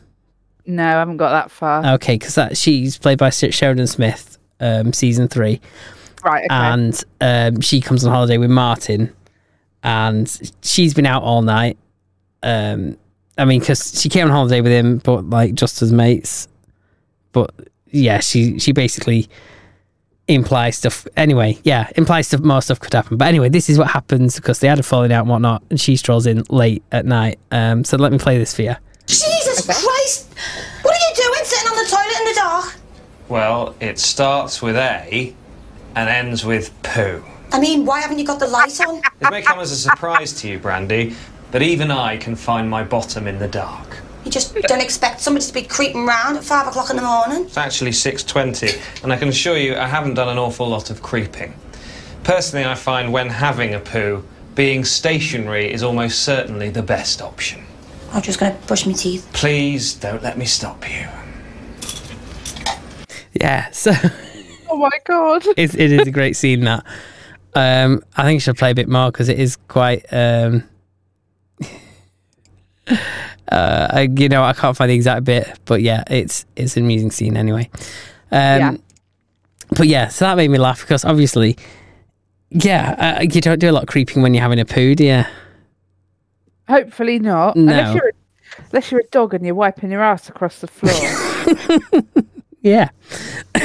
No, 0.66 0.85
I 0.85 0.90
haven't 0.90 1.16
got 1.16 1.31
that 1.31 1.50
far. 1.50 1.85
Okay, 1.94 2.14
because 2.16 2.35
that 2.37 2.57
she's 2.57 2.96
played 2.98 3.18
by 3.18 3.31
Sheridan 3.31 3.87
Smith, 3.87 4.38
um, 4.61 4.92
season 4.92 5.26
three. 5.28 5.61
right. 6.24 6.44
Okay. 6.44 6.55
and 6.55 7.05
um, 7.20 7.61
she 7.61 7.81
comes 7.81 8.05
on 8.05 8.12
holiday 8.12 8.38
with 8.38 8.50
Martin, 8.50 9.12
and 9.82 10.52
she's 10.62 10.94
been 10.94 11.06
out 11.06 11.22
all 11.22 11.42
night. 11.42 11.78
Um, 12.42 12.96
I 13.38 13.44
mean, 13.44 13.60
because 13.60 14.00
she 14.00 14.08
came 14.08 14.26
on 14.26 14.30
holiday 14.30 14.60
with 14.60 14.72
him, 14.72 14.98
but 14.98 15.28
like 15.28 15.54
just 15.54 15.82
as 15.82 15.92
mates. 15.92 16.48
But 17.32 17.54
yeah, 17.90 18.20
she 18.20 18.58
she 18.58 18.72
basically 18.72 19.28
implies 20.28 20.78
stuff. 20.78 21.06
Anyway, 21.16 21.58
yeah, 21.64 21.88
implies 21.96 22.28
stuff. 22.28 22.40
More 22.40 22.62
stuff 22.62 22.80
could 22.80 22.92
happen. 22.92 23.16
But 23.16 23.28
anyway, 23.28 23.48
this 23.48 23.70
is 23.70 23.78
what 23.78 23.88
happens 23.88 24.36
because 24.36 24.60
they 24.60 24.68
had 24.68 24.78
a 24.78 24.82
falling 24.82 25.12
out 25.12 25.22
and 25.22 25.30
whatnot, 25.30 25.62
and 25.70 25.80
she 25.80 25.96
strolls 25.96 26.26
in 26.26 26.44
late 26.50 26.82
at 26.92 27.06
night. 27.06 27.38
Um, 27.50 27.84
so 27.84 27.96
let 27.96 28.12
me 28.12 28.18
play 28.18 28.38
this 28.38 28.54
for 28.54 28.62
you. 28.62 28.74
Jesus 29.06 29.64
Christ! 29.66 30.32
What 30.82 30.94
are 30.94 31.08
you 31.08 31.16
doing 31.16 31.44
sitting 31.44 31.68
on 31.68 31.76
the 31.76 31.90
toilet 31.90 32.18
in 32.18 32.24
the 32.26 32.34
dark? 32.34 32.76
Well, 33.28 33.74
it 33.80 33.98
starts 33.98 34.60
with 34.60 34.76
A 34.76 35.34
and 35.94 36.08
ends 36.08 36.44
with 36.44 36.70
poo. 36.82 37.24
I 37.52 37.60
mean, 37.60 37.84
why 37.84 38.00
haven't 38.00 38.18
you 38.18 38.24
got 38.24 38.40
the 38.40 38.46
light 38.46 38.80
on? 38.80 39.02
It 39.20 39.30
may 39.30 39.42
come 39.42 39.60
as 39.60 39.70
a 39.72 39.76
surprise 39.76 40.32
to 40.40 40.48
you, 40.48 40.58
Brandy, 40.58 41.14
but 41.50 41.60
even 41.60 41.90
I 41.90 42.16
can 42.16 42.34
find 42.34 42.68
my 42.68 42.82
bottom 42.82 43.26
in 43.28 43.38
the 43.38 43.46
dark. 43.46 43.98
You 44.24 44.30
just 44.30 44.54
don't 44.54 44.80
expect 44.80 45.20
somebody 45.20 45.44
to 45.44 45.52
be 45.52 45.62
creeping 45.62 46.06
round 46.06 46.38
at 46.38 46.44
five 46.44 46.66
o'clock 46.66 46.88
in 46.88 46.96
the 46.96 47.02
morning. 47.02 47.44
It's 47.44 47.58
actually 47.58 47.90
6.20, 47.90 49.02
and 49.04 49.12
I 49.12 49.18
can 49.18 49.28
assure 49.28 49.58
you 49.58 49.76
I 49.76 49.86
haven't 49.86 50.14
done 50.14 50.28
an 50.28 50.38
awful 50.38 50.66
lot 50.66 50.88
of 50.90 51.02
creeping. 51.02 51.54
Personally, 52.24 52.64
I 52.64 52.74
find 52.74 53.12
when 53.12 53.28
having 53.28 53.74
a 53.74 53.80
poo, 53.80 54.24
being 54.54 54.84
stationary 54.84 55.70
is 55.70 55.82
almost 55.82 56.20
certainly 56.20 56.70
the 56.70 56.82
best 56.82 57.20
option. 57.20 57.64
I'm 58.12 58.22
just 58.22 58.38
gonna 58.38 58.56
brush 58.66 58.86
my 58.86 58.92
teeth. 58.92 59.28
Please 59.34 59.92
don't 59.92 60.22
let 60.22 60.38
me 60.38 60.46
stop 60.46 60.88
you. 60.88 61.06
Yeah, 63.34 63.70
so 63.72 63.92
oh 64.70 64.76
my 64.76 64.98
god. 65.04 65.44
it, 65.56 65.74
it 65.74 65.92
is 65.92 66.06
a 66.06 66.10
great 66.10 66.36
scene 66.36 66.60
that. 66.64 66.86
Um, 67.54 68.02
I 68.16 68.24
think 68.24 68.40
should 68.40 68.56
play 68.56 68.70
a 68.70 68.74
bit 68.74 68.88
more 68.88 69.10
because 69.10 69.28
it 69.28 69.38
is 69.38 69.56
quite. 69.68 70.04
Um, 70.12 70.64
uh, 72.88 72.96
I, 73.50 74.08
you 74.16 74.28
know, 74.28 74.42
I 74.42 74.52
can't 74.52 74.76
find 74.76 74.90
the 74.90 74.94
exact 74.94 75.24
bit, 75.24 75.48
but 75.64 75.82
yeah, 75.82 76.02
it's 76.08 76.46
it's 76.56 76.76
an 76.76 76.84
amusing 76.84 77.10
scene 77.10 77.36
anyway. 77.36 77.68
Um, 78.30 78.60
Yeah. 78.60 78.76
But 79.74 79.88
yeah, 79.88 80.08
so 80.08 80.26
that 80.26 80.36
made 80.36 80.50
me 80.50 80.58
laugh 80.58 80.82
because 80.82 81.02
obviously, 81.02 81.56
yeah, 82.50 83.16
uh, 83.18 83.22
you 83.22 83.40
don't 83.40 83.58
do 83.58 83.70
a 83.70 83.72
lot 83.72 83.84
of 83.84 83.88
creeping 83.88 84.22
when 84.22 84.34
you're 84.34 84.42
having 84.42 84.60
a 84.60 84.66
poo, 84.66 84.94
do 84.94 85.04
you? 85.04 85.24
Hopefully 86.68 87.18
not. 87.18 87.56
No. 87.56 87.72
Unless 87.72 87.94
you're 87.94 88.08
a, 88.08 88.12
unless 88.70 88.90
you're 88.92 89.00
a 89.00 89.06
dog 89.10 89.32
and 89.32 89.46
you're 89.46 89.54
wiping 89.54 89.90
your 89.90 90.02
ass 90.02 90.28
across 90.28 90.58
the 90.60 90.66
floor. 90.66 92.02
Yeah. 92.62 92.90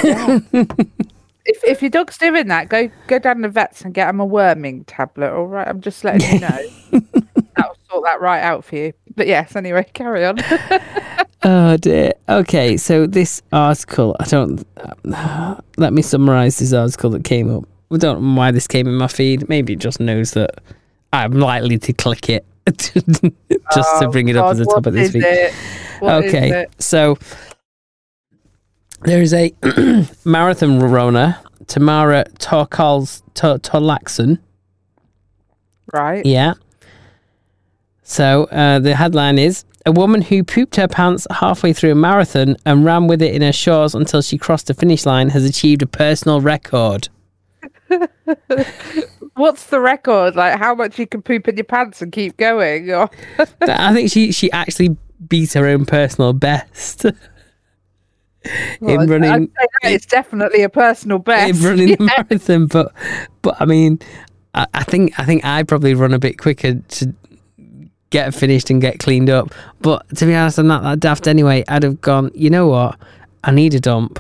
if 1.48 1.64
if 1.64 1.82
your 1.82 1.90
dog's 1.90 2.18
doing 2.18 2.48
that, 2.48 2.70
go 2.70 2.90
go 3.08 3.20
down 3.20 3.38
to 3.38 3.42
the 3.44 3.50
vets 3.50 3.82
and 3.82 3.94
get 3.94 4.10
him 4.10 4.20
a 4.20 4.26
worming 4.26 4.84
tablet. 4.86 5.32
All 5.34 5.48
right, 5.48 5.68
I'm 5.68 5.82
just 5.82 6.04
letting 6.04 6.34
you 6.34 6.40
know. 6.42 6.68
That'll 7.56 7.76
sort 7.90 8.04
that 8.04 8.22
right 8.22 8.42
out 8.42 8.64
for 8.66 8.76
you. 8.76 8.94
But 9.16 9.28
yes, 9.28 9.56
anyway, 9.56 9.86
carry 9.94 10.26
on. 10.26 10.38
Oh 11.44 11.78
dear. 11.78 12.14
Okay, 12.28 12.78
so 12.78 13.06
this 13.06 13.42
article, 13.54 14.16
I 14.20 14.26
don't. 14.26 14.66
let 15.78 15.94
me 15.94 16.02
summarize 16.02 16.58
this 16.58 16.74
article 16.74 17.12
that 17.12 17.24
came 17.24 17.56
up. 17.56 17.64
I 17.92 17.98
don't 17.98 18.22
know 18.22 18.34
why 18.38 18.52
this 18.52 18.68
came 18.68 18.88
in 18.88 18.96
my 18.96 19.08
feed. 19.08 19.48
Maybe 19.48 19.74
it 19.74 19.80
just 19.80 20.00
knows 20.00 20.32
that 20.32 20.56
I'm 21.14 21.34
likely 21.34 21.78
to 21.78 21.94
click 21.94 22.28
it 22.30 22.44
just 22.76 22.94
to 24.00 24.08
Oh, 24.08 24.12
bring 24.12 24.28
it 24.30 24.36
up 24.36 24.46
God, 24.46 24.52
as 24.54 24.58
the 24.58 24.66
top 24.66 24.88
of 24.88 24.94
this 24.94 25.10
is 25.10 25.14
week. 25.14 25.24
it? 25.26 25.54
What 26.00 26.26
is 26.26 26.34
okay, 26.34 26.66
so 26.80 27.18
there 29.08 29.22
is 29.22 29.34
a 29.34 29.54
marathon 30.26 30.80
runner, 30.80 31.38
Tamara 31.68 32.26
Torkals 32.40 33.22
to- 33.36 33.60
Torlakson. 33.60 34.40
Right. 35.94 36.26
Yeah. 36.26 36.54
So 38.04 38.46
uh, 38.46 38.80
the 38.80 38.96
headline 38.96 39.38
is 39.38 39.64
A 39.86 39.92
woman 39.92 40.22
who 40.22 40.44
pooped 40.44 40.76
her 40.76 40.88
pants 40.88 41.26
halfway 41.32 41.72
through 41.74 41.92
a 41.92 41.96
marathon 41.96 42.58
and 42.66 42.84
ran 42.84 43.08
with 43.08 43.22
it 43.22 43.34
in 43.34 43.42
her 43.42 43.54
shorts 43.54 43.94
until 43.94 44.22
she 44.22 44.38
crossed 44.38 44.68
the 44.68 44.74
finish 44.74 45.06
line 45.06 45.30
has 45.30 45.46
achieved 45.46 45.82
a 45.82 45.88
personal 45.88 46.42
record. 46.42 47.08
What's 49.36 49.68
the 49.68 49.80
record? 49.80 50.36
Like 50.36 50.58
how 50.60 50.76
much 50.76 51.00
you 51.00 51.08
can 51.08 51.22
poop 51.22 51.48
in 51.48 51.56
your 51.56 51.64
pants 51.64 52.02
and 52.02 52.12
keep 52.12 52.36
going? 52.38 52.92
Or 52.92 53.10
I 53.62 53.94
think 53.94 54.12
she 54.12 54.32
she 54.34 54.52
actually 54.52 54.98
beat 55.28 55.54
her 55.54 55.66
own 55.68 55.86
personal 55.86 56.34
best 56.34 57.06
Well, 58.80 59.02
in 59.02 59.10
running 59.10 59.32
I'd 59.32 59.70
say 59.84 59.94
it's 59.94 60.06
definitely 60.06 60.64
a 60.64 60.70
personal 60.70 61.20
best. 61.20 61.60
in 61.60 61.66
running 61.70 61.96
the 61.96 62.12
marathon. 62.18 62.68
But 62.68 62.94
but 63.42 63.56
I 63.60 63.66
mean, 63.66 64.00
I, 64.54 64.68
I 64.74 64.84
think 64.84 65.20
I 65.20 65.26
think 65.26 65.46
I 65.46 65.64
probably 65.64 65.94
run 65.94 66.14
a 66.14 66.20
bit 66.20 66.38
quicker 66.38 66.76
to 66.76 67.14
get 68.10 68.34
finished 68.34 68.70
and 68.70 68.82
get 68.82 69.00
cleaned 69.00 69.30
up. 69.30 69.54
But 69.82 70.08
to 70.18 70.26
be 70.26 70.34
honest, 70.36 70.58
I'm 70.58 70.68
not 70.68 70.84
that 70.84 71.00
daft 71.00 71.28
anyway. 71.28 71.64
I'd 71.68 71.84
have 71.84 72.02
gone. 72.02 72.32
You 72.34 72.50
know 72.50 72.68
what? 72.68 72.98
I 73.44 73.52
need 73.52 73.74
a 73.74 73.80
dump. 73.80 74.20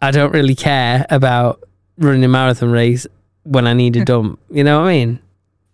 I 0.00 0.10
don't 0.10 0.32
really 0.32 0.54
care 0.54 1.06
about 1.10 1.62
running 1.98 2.24
a 2.24 2.28
marathon 2.28 2.70
race 2.70 3.06
when 3.44 3.66
I 3.66 3.72
need 3.72 3.96
a 3.96 4.04
dump. 4.04 4.38
You 4.50 4.64
know 4.64 4.80
what 4.80 4.88
I 4.88 4.92
mean? 4.92 5.20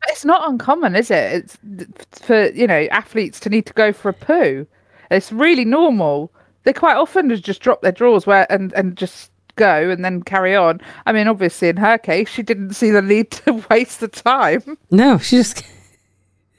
It's 0.09 0.25
not 0.25 0.49
uncommon, 0.49 0.97
is 0.97 1.11
it? 1.11 1.57
It's 1.73 2.19
for 2.21 2.49
you 2.51 2.67
know 2.67 2.87
athletes 2.90 3.40
to 3.40 3.49
need 3.49 3.67
to 3.67 3.73
go 3.73 3.93
for 3.93 4.11
a 4.11 4.14
poo. 4.14 4.67
It's 5.11 5.33
really 5.33 5.64
normal. 5.64 6.31
They 6.64 6.72
quite 6.72 6.96
often 6.96 7.35
just 7.37 7.61
drop 7.61 7.83
their 7.83 7.92
drawers 7.92 8.27
where 8.27 8.50
and 8.50 8.72
and 8.72 8.96
just 8.96 9.31
go 9.57 9.90
and 9.90 10.05
then 10.05 10.22
carry 10.22 10.57
on. 10.57 10.81
I 11.07 11.12
mean, 11.12 11.29
obviously 11.29 11.68
in 11.68 11.77
her 11.77 11.98
case, 11.98 12.29
she 12.29 12.42
didn't 12.42 12.74
see 12.74 12.90
the 12.90 13.03
need 13.03 13.31
to 13.33 13.64
waste 13.70 14.00
the 14.00 14.09
time. 14.09 14.79
No, 14.90 15.18
she 15.18 15.37
just. 15.37 15.64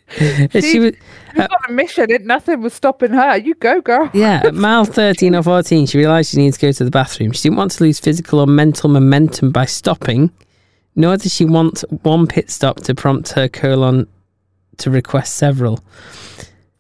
she 0.17 0.47
was. 0.53 0.61
She 0.61 0.79
was 0.79 0.93
on 1.37 1.69
a 1.69 1.71
mission. 1.71 2.11
It 2.11 2.25
nothing 2.25 2.61
was 2.61 2.73
stopping 2.73 3.11
her. 3.11 3.37
You 3.37 3.55
go, 3.55 3.81
girl. 3.81 4.09
Yeah, 4.13 4.41
at 4.43 4.53
mile 4.55 4.85
13 4.85 5.35
or 5.35 5.43
14, 5.43 5.87
she 5.87 5.97
realised 5.97 6.31
she 6.31 6.37
needed 6.37 6.53
to 6.53 6.61
go 6.61 6.71
to 6.71 6.83
the 6.83 6.91
bathroom. 6.91 7.31
She 7.31 7.43
didn't 7.43 7.57
want 7.57 7.71
to 7.71 7.83
lose 7.83 7.99
physical 7.99 8.39
or 8.39 8.47
mental 8.47 8.89
momentum 8.89 9.51
by 9.51 9.65
stopping, 9.65 10.31
nor 10.95 11.17
did 11.17 11.31
she 11.31 11.45
want 11.45 11.83
one 12.03 12.27
pit 12.27 12.49
stop 12.51 12.77
to 12.81 12.95
prompt 12.95 13.31
her 13.31 13.47
colon 13.47 14.07
to 14.77 14.91
request 14.91 15.35
several. 15.35 15.83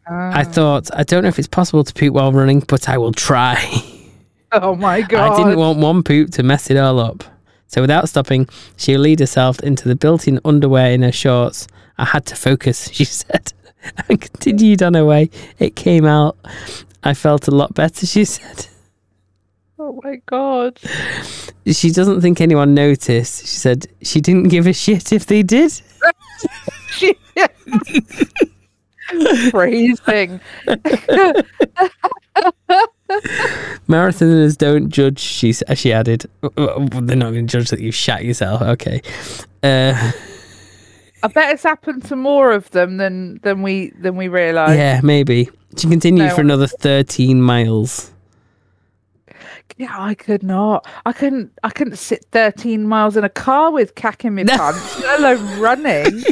I 0.07 0.41
oh. 0.41 0.43
thought, 0.43 0.89
I 0.93 1.03
don't 1.03 1.23
know 1.23 1.29
if 1.29 1.39
it's 1.39 1.47
possible 1.47 1.83
to 1.83 1.93
poop 1.93 2.13
while 2.13 2.31
running, 2.31 2.59
but 2.59 2.89
I 2.89 2.97
will 2.97 3.13
try. 3.13 3.63
Oh 4.51 4.73
my 4.73 5.01
god! 5.01 5.33
I 5.33 5.37
didn't 5.37 5.59
want 5.59 5.79
one 5.79 6.01
poop 6.01 6.31
to 6.31 6.43
mess 6.43 6.69
it 6.69 6.77
all 6.77 6.99
up. 6.99 7.23
So 7.67 7.81
without 7.81 8.07
stopping, 8.07 8.47
she 8.77 8.97
lead 8.97 9.19
herself 9.19 9.59
into 9.59 9.89
the 9.89 9.95
built-in 9.95 10.39
underwear 10.45 10.91
in 10.91 11.01
her 11.01 11.11
shorts. 11.11 11.67
I 11.97 12.05
had 12.05 12.25
to 12.27 12.35
focus, 12.35 12.89
she 12.93 13.03
said, 13.05 13.51
and 14.07 14.21
continued 14.21 14.81
on 14.81 14.93
her 14.93 15.03
way. 15.03 15.29
It 15.59 15.75
came 15.75 16.05
out. 16.05 16.37
I 17.03 17.13
felt 17.13 17.47
a 17.47 17.51
lot 17.51 17.73
better, 17.73 18.05
she 18.05 18.23
said. 18.23 18.67
Oh 19.77 19.99
my 20.03 20.21
god! 20.25 20.79
She 21.65 21.91
doesn't 21.91 22.21
think 22.21 22.39
anyone 22.39 22.73
noticed. 22.73 23.41
She 23.41 23.57
said 23.57 23.87
she 24.01 24.21
didn't 24.21 24.47
give 24.49 24.67
a 24.67 24.73
shit 24.73 25.11
if 25.11 25.25
they 25.25 25.43
did. 25.43 25.81
She. 26.91 27.13
Freezing. 29.51 30.39
Marathoners 33.87 34.57
don't 34.57 34.89
judge, 34.89 35.19
she, 35.19 35.53
she 35.53 35.93
added. 35.93 36.25
They're 36.41 37.15
not 37.15 37.31
going 37.31 37.47
to 37.47 37.57
judge 37.59 37.69
that 37.69 37.79
you've 37.79 37.95
shat 37.95 38.25
yourself. 38.25 38.61
Okay. 38.61 39.01
Uh, 39.63 40.11
I 41.23 41.27
bet 41.27 41.53
it's 41.53 41.63
happened 41.63 42.05
to 42.05 42.15
more 42.15 42.51
of 42.51 42.69
them 42.71 42.97
than 42.97 43.39
than 43.41 43.61
we 43.63 43.91
than 43.99 44.15
we 44.15 44.27
realise. 44.27 44.77
yeah, 44.77 45.01
maybe. 45.03 45.49
She 45.77 45.87
continued 45.87 46.27
No. 46.27 46.35
for 46.35 46.41
another 46.41 46.67
13 46.67 47.41
miles. 47.41 48.11
Yeah, 49.77 49.93
I 49.97 50.13
could 50.13 50.43
not. 50.43 50.87
I 51.05 51.11
couldn't. 51.11 51.51
I 51.63 51.69
couldn't 51.69 51.97
sit 51.97 52.25
thirteen 52.31 52.87
miles 52.87 53.17
in 53.17 53.23
a 53.25 53.29
car 53.29 53.71
with 53.71 53.95
cack 53.95 54.23
in 54.23 54.35
my 54.35 54.43
pants, 54.47 54.99
let 55.01 55.19
alone 55.19 55.59
running. 55.59 56.23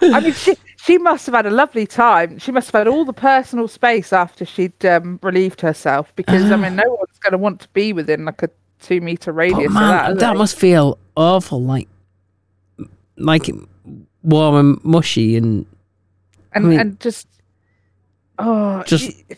I 0.00 0.20
mean, 0.20 0.32
she 0.32 0.54
she 0.84 0.98
must 0.98 1.24
have 1.26 1.34
had 1.34 1.46
a 1.46 1.50
lovely 1.50 1.86
time. 1.86 2.38
She 2.38 2.52
must 2.52 2.68
have 2.70 2.78
had 2.80 2.88
all 2.88 3.04
the 3.04 3.12
personal 3.14 3.68
space 3.68 4.12
after 4.12 4.44
she'd 4.44 4.84
um, 4.84 5.18
relieved 5.22 5.60
herself, 5.62 6.14
because 6.14 6.50
I 6.50 6.56
mean, 6.56 6.76
no 6.76 6.84
one's 6.86 7.18
going 7.20 7.32
to 7.32 7.38
want 7.38 7.60
to 7.60 7.68
be 7.68 7.92
within 7.92 8.24
like 8.26 8.42
a 8.42 8.50
two 8.80 9.00
meter 9.00 9.32
radius 9.32 9.72
man, 9.72 10.14
that. 10.14 10.18
that 10.18 10.36
must 10.36 10.58
feel 10.58 10.98
awful. 11.16 11.62
Like, 11.62 11.88
like 13.16 13.48
warm 14.22 14.54
and 14.56 14.84
mushy 14.84 15.36
and 15.36 15.64
and 16.52 16.68
mean- 16.68 16.80
and 16.80 17.00
just. 17.00 17.28
Oh, 18.36 18.82
Just 18.82 19.16
you, 19.28 19.36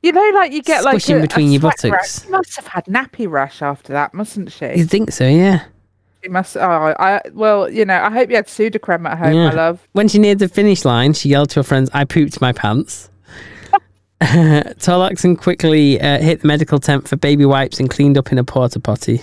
you 0.00 0.12
know, 0.12 0.30
like 0.32 0.52
you 0.52 0.62
get 0.62 0.84
like 0.84 1.06
a, 1.08 1.20
between 1.20 1.50
your 1.50 1.60
sweat 1.60 1.82
rash. 1.82 1.90
buttocks. 1.90 2.22
She 2.24 2.30
must 2.30 2.54
have 2.54 2.68
had 2.68 2.84
nappy 2.84 3.28
rash 3.28 3.62
after 3.62 3.92
that, 3.92 4.14
mustn't 4.14 4.52
she? 4.52 4.64
you 4.76 4.84
think 4.84 5.10
so, 5.10 5.26
yeah. 5.26 5.64
Must. 6.28 6.56
Oh, 6.56 6.60
I 6.98 7.20
well, 7.32 7.70
you 7.70 7.84
know, 7.84 7.94
I 8.00 8.10
hope 8.10 8.28
you 8.30 8.36
had 8.36 8.46
Sudocrem 8.46 9.08
at 9.08 9.18
home, 9.18 9.34
Yeah. 9.34 9.48
my 9.50 9.54
love. 9.54 9.86
When 9.92 10.08
she 10.08 10.18
neared 10.18 10.40
the 10.40 10.48
finish 10.48 10.84
line, 10.84 11.12
she 11.12 11.28
yelled 11.28 11.50
to 11.50 11.60
her 11.60 11.64
friends, 11.64 11.90
I 11.94 12.04
pooped 12.04 12.40
my 12.40 12.52
pants. 12.52 13.08
Torlakson 14.20 15.38
quickly 15.38 16.00
uh, 16.00 16.18
hit 16.18 16.40
the 16.40 16.48
medical 16.48 16.80
tent 16.80 17.06
for 17.06 17.16
baby 17.16 17.44
wipes 17.44 17.78
and 17.78 17.88
cleaned 17.88 18.18
up 18.18 18.32
in 18.32 18.38
a 18.38 18.44
porta 18.44 18.80
potty. 18.80 19.22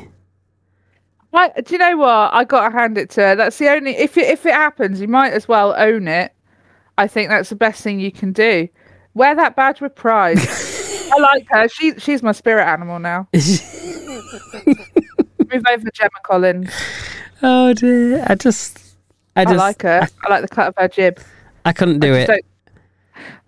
Why, 1.32 1.50
do 1.50 1.74
you 1.74 1.78
know 1.78 1.98
what? 1.98 2.34
I 2.34 2.46
got 2.46 2.70
to 2.70 2.78
hand 2.78 2.98
it 2.98 3.10
to 3.12 3.22
her. 3.22 3.36
That's 3.36 3.58
the 3.58 3.68
only. 3.70 3.92
If 3.98 4.18
it, 4.18 4.30
if 4.30 4.46
it 4.46 4.54
happens, 4.54 5.02
you 5.02 5.10
might 5.10 5.34
as 5.34 5.50
well 5.50 5.76
own 5.78 6.08
it. 6.08 6.32
I 6.98 7.08
think 7.08 7.28
that's 7.28 7.50
the 7.50 7.58
best 7.58 7.82
thing 7.84 8.00
you 8.00 8.12
can 8.12 8.32
do. 8.32 8.70
Wear 9.16 9.36
that 9.36 9.58
badge 9.58 9.82
with 9.82 9.96
pride. 9.96 10.38
I 11.12 11.18
like 11.20 11.46
her. 11.50 11.68
She 11.68 12.00
she's 12.00 12.24
my 12.24 12.32
spirit 12.32 12.64
animal 12.66 13.00
now. 13.00 13.28
Move 15.52 15.64
over, 15.70 15.90
Gemma 15.94 16.10
Collins. 16.24 16.72
oh 17.44 17.74
dear. 17.74 18.26
I 18.28 18.36
just, 18.36 18.80
I 19.36 19.42
I, 19.42 19.46
just, 19.46 19.58
like 19.58 19.82
her. 19.84 20.08
I 20.24 20.30
like 20.30 20.42
the 20.42 20.48
cut 20.48 20.68
of 20.70 20.74
her 20.78 20.88
jib. 20.88 21.20
I 21.66 21.74
couldn't 21.74 22.00
do 22.00 22.14
I 22.14 22.18
it. 22.20 22.28
Don't, 22.28 22.46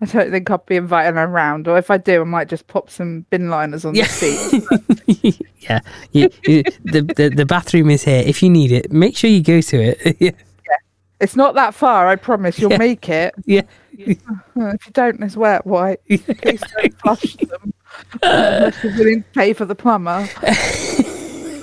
I 0.00 0.06
don't 0.06 0.30
think 0.30 0.50
I'd 0.50 0.66
be 0.66 0.76
inviting 0.76 1.14
her 1.16 1.24
around, 1.24 1.68
or 1.68 1.76
if 1.78 1.90
I 1.90 1.98
do, 1.98 2.20
I 2.22 2.24
might 2.24 2.48
just 2.48 2.66
pop 2.68 2.88
some 2.90 3.26
bin 3.30 3.50
liners 3.50 3.84
on 3.84 3.94
Yeah. 3.94 4.04
the 4.04 4.08
seat. 5.06 5.40
yeah, 5.60 5.80
you, 6.12 6.30
you, 6.44 6.62
the, 6.84 7.02
the 7.16 7.28
the 7.34 7.46
bathroom 7.46 7.90
is 7.90 8.02
here. 8.04 8.22
If 8.24 8.42
you 8.42 8.50
need 8.50 8.72
it, 8.72 8.90
make 8.92 9.16
sure 9.16 9.28
you 9.30 9.42
go 9.42 9.60
to 9.60 9.76
it. 9.82 10.16
yeah, 10.20 10.30
It's 11.20 11.36
not 11.36 11.54
that 11.54 11.74
far, 11.74 12.08
I 12.08 12.16
promise. 12.16 12.58
You'll 12.58 12.72
Yeah. 12.72 12.78
make 12.78 13.08
it. 13.08 13.34
yeah. 13.44 13.62
If 13.96 14.18
you 14.86 14.92
don't, 14.92 15.18
there's 15.20 15.36
wet 15.36 15.66
white. 15.66 16.00
Please 16.06 16.22
don't 16.76 17.00
flush 17.00 17.34
them 17.36 17.74
unless 18.22 18.82
you're 18.84 18.96
willing 18.96 19.22
to 19.24 19.28
pay 19.34 19.52
for 19.52 19.64
the 19.64 19.74
plumber. 19.74 20.28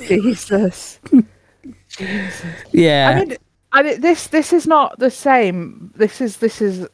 Jesus. 0.08 1.00
Jesus. 1.90 2.44
yeah. 2.72 3.10
I 3.10 3.26
mean, 3.26 3.38
I 3.72 3.84
mean, 3.84 4.02
this 4.02 4.28
this 4.28 4.54
is 4.54 4.68
not 4.68 5.00
the 5.00 5.12
same. 5.12 5.92
This 5.96 6.22
is 6.22 6.38
this 6.38 6.62
is 6.62 6.88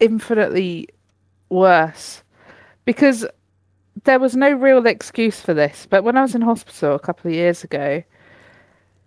infinitely 0.00 0.88
worse 1.48 2.22
because 2.84 3.26
there 4.04 4.18
was 4.18 4.34
no 4.36 4.52
real 4.52 4.86
excuse 4.86 5.40
for 5.40 5.54
this. 5.54 5.86
But 5.88 6.04
when 6.04 6.16
I 6.16 6.22
was 6.22 6.34
in 6.34 6.42
hospital 6.42 6.94
a 6.94 6.98
couple 6.98 7.30
of 7.30 7.34
years 7.34 7.62
ago, 7.62 8.02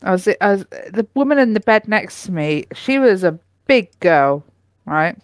I 0.03 0.11
was, 0.11 0.27
I 0.27 0.51
was 0.51 0.65
the 0.91 1.07
woman 1.15 1.39
in 1.39 1.53
the 1.53 1.59
bed 1.59 1.87
next 1.87 2.25
to 2.25 2.31
me. 2.31 2.65
She 2.73 2.99
was 2.99 3.23
a 3.23 3.39
big 3.67 3.97
girl, 3.99 4.43
right? 4.85 5.17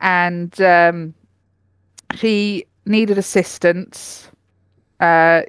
And 0.00 0.60
um, 0.60 1.14
she 2.14 2.66
needed 2.86 3.18
assistance. 3.18 4.28
Uh, 5.00 5.42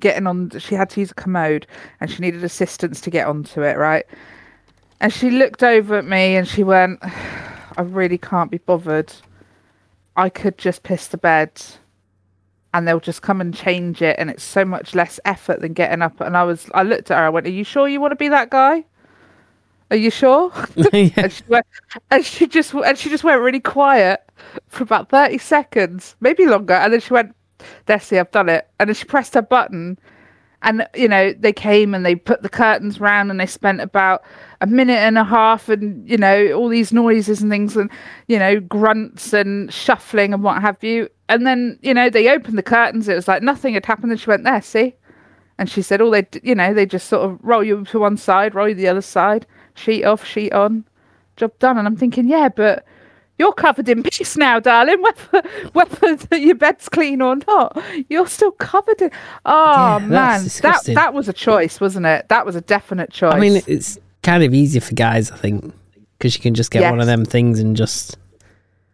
getting 0.00 0.26
on 0.26 0.50
she 0.58 0.74
had 0.74 0.90
to 0.90 1.00
use 1.00 1.10
a 1.10 1.14
commode 1.14 1.66
and 2.00 2.10
she 2.10 2.18
needed 2.20 2.42
assistance 2.44 3.00
to 3.00 3.10
get 3.10 3.26
onto 3.26 3.62
it 3.62 3.76
right? 3.76 4.04
And 5.00 5.12
she 5.12 5.30
looked 5.30 5.62
over 5.62 5.96
at 5.96 6.04
me 6.04 6.36
and 6.36 6.46
she 6.46 6.62
went 6.64 6.98
i 7.76 7.82
really 7.82 8.18
can't 8.18 8.50
be 8.50 8.58
bothered. 8.58 9.12
I 10.16 10.28
could 10.28 10.58
just 10.58 10.82
piss 10.82 11.06
the 11.06 11.16
bed 11.18 11.62
and 12.74 12.86
they'll 12.86 13.00
just 13.00 13.22
come 13.22 13.40
and 13.40 13.54
change 13.54 14.02
it 14.02 14.16
and 14.18 14.30
it's 14.30 14.42
so 14.42 14.64
much 14.64 14.94
less 14.94 15.18
effort 15.24 15.60
than 15.60 15.72
getting 15.72 16.02
up. 16.02 16.20
And 16.20 16.36
i 16.36 16.44
was 16.44 16.68
i 16.74 16.82
looked 16.82 17.10
at 17.10 17.18
her 17.18 17.24
i 17.26 17.28
went 17.28 17.46
are 17.46 17.50
you 17.50 17.64
sure 17.64 17.88
you 17.88 18.00
want 18.00 18.12
to 18.12 18.16
be 18.16 18.28
that 18.28 18.50
guy? 18.50 18.84
Are 19.90 19.96
you 19.96 20.10
sure? 20.10 20.52
And 20.92 21.32
she 21.32 21.42
went, 21.48 21.66
and 22.10 22.24
she 22.24 22.46
just 22.46 22.74
and 22.74 22.96
she 22.98 23.08
just 23.08 23.24
went 23.24 23.40
really 23.40 23.60
quiet 23.60 24.22
for 24.68 24.82
about 24.82 25.08
30 25.10 25.38
seconds 25.38 26.16
maybe 26.20 26.46
longer 26.46 26.74
and 26.74 26.92
then 26.92 27.00
she 27.00 27.12
went 27.12 27.34
Desi, 27.86 28.18
I've 28.18 28.30
done 28.30 28.48
it 28.48 28.68
and 28.78 28.96
she 28.96 29.04
pressed 29.04 29.34
her 29.34 29.42
button 29.42 29.98
and 30.62 30.86
you 30.94 31.08
know 31.08 31.32
they 31.32 31.52
came 31.52 31.94
and 31.94 32.04
they 32.04 32.14
put 32.14 32.42
the 32.42 32.48
curtains 32.48 33.00
round 33.00 33.30
and 33.30 33.40
they 33.40 33.46
spent 33.46 33.80
about 33.80 34.22
a 34.60 34.66
minute 34.66 34.98
and 34.98 35.16
a 35.16 35.24
half 35.24 35.68
and 35.68 36.08
you 36.08 36.18
know 36.18 36.52
all 36.52 36.68
these 36.68 36.92
noises 36.92 37.40
and 37.40 37.50
things 37.50 37.76
and 37.76 37.90
you 38.28 38.38
know 38.38 38.60
grunts 38.60 39.32
and 39.32 39.72
shuffling 39.72 40.34
and 40.34 40.42
what 40.42 40.60
have 40.60 40.82
you. 40.84 41.08
And 41.28 41.46
then 41.46 41.78
you 41.82 41.94
know 41.94 42.10
they 42.10 42.28
opened 42.28 42.58
the 42.58 42.62
curtains. 42.62 43.08
It 43.08 43.14
was 43.14 43.28
like 43.28 43.42
nothing 43.42 43.74
had 43.74 43.86
happened. 43.86 44.12
And 44.12 44.20
she 44.20 44.28
went 44.28 44.44
there 44.44 44.60
see? 44.60 44.94
And 45.58 45.70
she 45.70 45.82
said 45.82 46.00
all 46.00 46.10
they 46.10 46.26
you 46.42 46.54
know 46.54 46.74
they 46.74 46.86
just 46.86 47.08
sort 47.08 47.28
of 47.30 47.38
roll 47.42 47.64
you 47.64 47.84
to 47.86 47.98
one 47.98 48.16
side 48.16 48.54
roll 48.54 48.68
you 48.68 48.74
the 48.74 48.88
other 48.88 49.02
side 49.02 49.46
sheet 49.74 50.04
off 50.04 50.24
sheet 50.24 50.52
on. 50.52 50.84
Job 51.36 51.58
done. 51.58 51.78
And 51.78 51.86
i'm 51.86 51.96
thinking 51.96 52.28
yeah 52.28 52.48
but 52.48 52.84
you're 53.40 53.52
covered 53.54 53.88
in 53.88 54.02
piss 54.02 54.36
now, 54.36 54.60
darling. 54.60 55.02
Whether 55.02 55.48
whether 55.72 56.36
your 56.36 56.54
bed's 56.54 56.88
clean 56.88 57.22
or 57.22 57.36
not, 57.48 57.82
you're 58.08 58.26
still 58.28 58.52
covered 58.52 59.00
in. 59.02 59.10
Oh 59.46 59.98
Yeah, 59.98 60.06
man, 60.06 60.44
that 60.62 60.82
that 60.84 61.14
was 61.14 61.28
a 61.28 61.32
choice, 61.32 61.80
wasn't 61.80 62.06
it? 62.06 62.28
That 62.28 62.44
was 62.46 62.54
a 62.54 62.60
definite 62.60 63.10
choice. 63.10 63.32
I 63.34 63.40
mean, 63.40 63.62
it's 63.66 63.98
kind 64.22 64.44
of 64.44 64.52
easier 64.54 64.82
for 64.82 64.94
guys, 64.94 65.30
I 65.30 65.36
think, 65.36 65.72
because 66.18 66.36
you 66.36 66.42
can 66.42 66.54
just 66.54 66.70
get 66.70 66.88
one 66.90 67.00
of 67.00 67.06
them 67.06 67.24
things 67.24 67.58
and 67.58 67.74
just. 67.76 68.18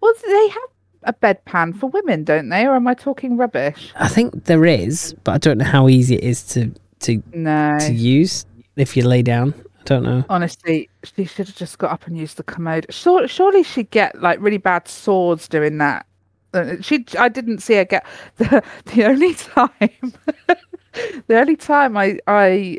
well, 0.00 0.14
they 0.24 0.48
have 0.48 0.70
a 1.02 1.12
bedpan 1.12 1.76
for 1.78 1.88
women, 1.90 2.24
don't 2.24 2.48
they? 2.48 2.66
Or 2.66 2.76
am 2.76 2.87
I 2.87 2.94
talking 2.94 3.37
rubbish? 3.37 3.92
I 3.96 4.09
think 4.09 4.44
there 4.44 4.64
is, 4.64 5.14
but 5.24 5.32
I 5.35 5.38
don't 5.38 5.59
know 5.59 5.64
how 5.64 5.88
easy 5.88 6.14
it 6.16 6.24
is 6.24 6.42
to 6.54 6.72
to 7.00 7.22
No. 7.35 7.76
to 7.80 7.92
use 7.92 8.46
if 8.76 8.96
you 8.96 9.02
lay 9.06 9.22
down. 9.22 9.54
Don't 9.87 10.05
know. 10.05 10.25
Honestly, 10.29 10.90
she 11.05 11.25
should 11.25 11.46
have 11.46 11.57
just 11.57 11.79
got 11.79 11.92
up 11.92 12.07
and 12.07 12.18
used 12.18 12.37
the 12.37 12.42
commode. 12.42 12.87
Sure, 12.90 13.29
surely 13.29 13.62
she'd 13.62 13.90
get 13.90 14.20
like 14.20 14.40
really 14.40 14.59
bad 14.59 14.88
swords 14.88 15.49
doing 15.49 15.79
that. 15.79 16.07
Uh, 16.53 16.77
She, 16.81 17.05
I 17.18 17.29
didn't 17.29 17.59
see 17.61 17.75
her 17.75 17.85
get 17.85 18.05
the 18.38 18.62
the 18.87 19.05
only 19.05 19.35
time, 19.35 20.14
the 21.29 21.38
only 21.38 21.57
time 21.57 21.96
I 21.96 22.18
I 22.27 22.79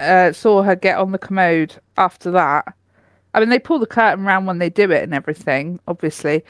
uh, 0.00 0.32
saw 0.32 0.62
her 0.62 0.76
get 0.76 0.98
on 0.98 1.12
the 1.12 1.18
commode 1.18 1.74
after 1.98 2.30
that. 2.32 2.74
I 3.34 3.40
mean, 3.40 3.50
they 3.50 3.58
pull 3.58 3.78
the 3.78 3.86
curtain 3.86 4.24
round 4.24 4.46
when 4.46 4.58
they 4.58 4.70
do 4.70 4.90
it 4.90 5.02
and 5.02 5.14
everything. 5.14 5.80
Obviously, 5.88 6.44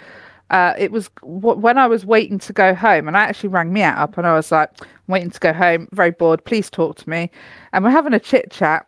uh, 0.51 0.75
it 0.79 0.93
was 0.93 1.11
w- 1.23 1.59
when 1.59 1.79
I 1.79 1.89
was 1.89 2.07
waiting 2.07 2.39
to 2.41 2.53
go 2.53 2.75
home, 2.75 3.09
and 3.09 3.17
I 3.17 3.25
actually 3.25 3.51
rang 3.51 3.73
me 3.73 3.83
up, 3.83 4.19
and 4.19 4.27
I 4.27 4.35
was 4.35 4.53
like, 4.53 4.71
"I'm 4.83 4.89
waiting 5.09 5.31
to 5.31 5.41
go 5.41 5.53
home, 5.53 5.89
very 5.93 6.13
bored. 6.13 6.45
Please 6.45 6.71
talk 6.71 6.97
to 6.99 7.11
me." 7.11 7.31
And 7.73 7.85
we're 7.85 7.91
having 7.91 8.15
a 8.15 8.21
chit 8.21 8.53
chat, 8.53 8.87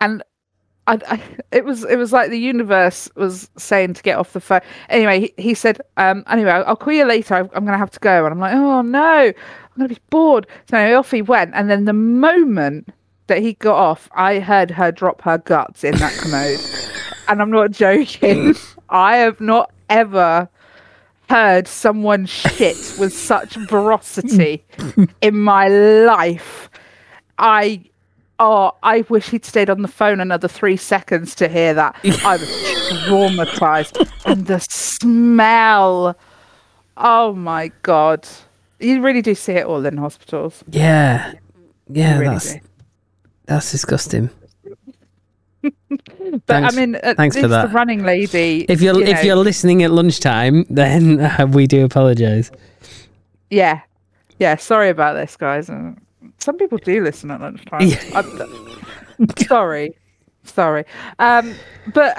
and 0.00 0.22
I, 0.88 0.98
I, 1.06 1.22
it 1.52 1.66
was 1.66 1.84
it 1.84 1.96
was 1.96 2.14
like 2.14 2.30
the 2.30 2.38
universe 2.38 3.10
was 3.14 3.50
saying 3.58 3.92
to 3.94 4.02
get 4.02 4.16
off 4.16 4.32
the 4.32 4.40
phone. 4.40 4.62
Anyway, 4.88 5.20
he, 5.20 5.42
he 5.42 5.54
said, 5.54 5.80
um, 5.98 6.24
"Anyway, 6.26 6.50
I'll, 6.50 6.64
I'll 6.64 6.76
call 6.76 6.94
you 6.94 7.04
later. 7.04 7.34
I'm, 7.34 7.50
I'm 7.52 7.64
going 7.64 7.74
to 7.74 7.78
have 7.78 7.90
to 7.90 8.00
go." 8.00 8.24
And 8.24 8.32
I'm 8.32 8.40
like, 8.40 8.54
"Oh 8.54 8.80
no, 8.80 9.26
I'm 9.26 9.34
going 9.76 9.88
to 9.88 9.94
be 9.94 10.00
bored." 10.08 10.46
So 10.70 10.78
anyway, 10.78 10.94
off 10.94 11.10
he 11.10 11.20
went, 11.20 11.52
and 11.54 11.68
then 11.68 11.84
the 11.84 11.92
moment 11.92 12.88
that 13.26 13.42
he 13.42 13.52
got 13.54 13.76
off, 13.76 14.08
I 14.12 14.38
heard 14.38 14.70
her 14.70 14.90
drop 14.90 15.20
her 15.22 15.36
guts 15.36 15.84
in 15.84 15.94
that 15.96 16.14
commode, 16.14 16.58
and 17.28 17.42
I'm 17.42 17.50
not 17.50 17.70
joking. 17.70 18.54
I 18.88 19.18
have 19.18 19.42
not 19.42 19.70
ever 19.90 20.48
heard 21.28 21.68
someone 21.68 22.24
shit 22.24 22.94
with 22.98 23.12
such 23.12 23.56
veracity 23.68 24.64
in 25.20 25.38
my 25.38 25.68
life. 25.68 26.70
I 27.36 27.84
oh, 28.40 28.72
I 28.82 29.00
wish 29.08 29.30
he'd 29.30 29.44
stayed 29.44 29.68
on 29.70 29.82
the 29.82 29.88
phone 29.88 30.20
another 30.20 30.48
three 30.48 30.76
seconds 30.76 31.34
to 31.36 31.48
hear 31.48 31.74
that. 31.74 31.96
I 32.24 32.36
was 32.36 32.48
traumatized. 33.06 34.10
and 34.26 34.46
the 34.46 34.60
smell. 34.60 36.16
Oh 36.96 37.32
my 37.34 37.70
god. 37.82 38.26
You 38.80 39.00
really 39.02 39.22
do 39.22 39.34
see 39.34 39.52
it 39.52 39.66
all 39.66 39.84
in 39.84 39.96
hospitals. 39.96 40.62
Yeah, 40.70 41.32
yeah, 41.88 42.18
really 42.18 42.34
that's 42.34 42.54
do. 42.54 42.60
that's 43.46 43.70
disgusting. 43.72 44.30
But 45.90 46.42
Thanks- 46.46 46.76
I 46.76 46.80
mean, 46.86 46.98
thanks 47.16 47.36
for 47.36 47.48
that. 47.48 47.72
running 47.72 48.04
lady. 48.04 48.64
If 48.68 48.80
you're 48.82 48.94
you 48.98 49.02
if 49.04 49.16
know, 49.16 49.22
you're 49.22 49.36
listening 49.36 49.82
at 49.82 49.90
lunchtime, 49.90 50.64
then 50.70 51.20
uh, 51.20 51.46
we 51.50 51.66
do 51.66 51.84
apologise. 51.84 52.50
yeah, 53.50 53.80
yeah. 54.38 54.56
Sorry 54.56 54.90
about 54.90 55.14
this, 55.14 55.36
guys. 55.36 55.68
Some 56.38 56.56
people 56.56 56.78
do 56.78 57.02
listen 57.02 57.30
at 57.30 57.40
lunchtime. 57.40 57.82
Yeah. 57.82 58.02
I'm- 58.14 59.28
sorry, 59.46 59.96
sorry. 60.44 60.84
Um, 61.18 61.54
but 61.92 62.14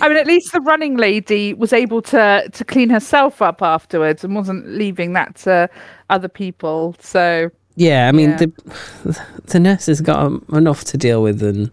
I 0.00 0.08
mean, 0.08 0.16
at 0.16 0.26
least 0.26 0.52
the 0.52 0.60
running 0.60 0.96
lady 0.96 1.54
was 1.54 1.72
able 1.72 2.02
to 2.02 2.48
to 2.50 2.64
clean 2.64 2.90
herself 2.90 3.42
up 3.42 3.62
afterwards 3.62 4.24
and 4.24 4.34
wasn't 4.34 4.66
leaving 4.68 5.12
that 5.14 5.34
to 5.36 5.68
other 6.10 6.28
people. 6.28 6.96
So 7.00 7.50
Yeah, 7.76 8.08
I 8.08 8.12
mean 8.12 8.30
Yeah. 8.30 8.36
the 8.36 9.20
the 9.46 9.60
nurses 9.60 10.00
got 10.00 10.18
um, 10.20 10.44
enough 10.52 10.84
to 10.84 10.96
deal 10.96 11.22
with 11.22 11.40
than 11.40 11.70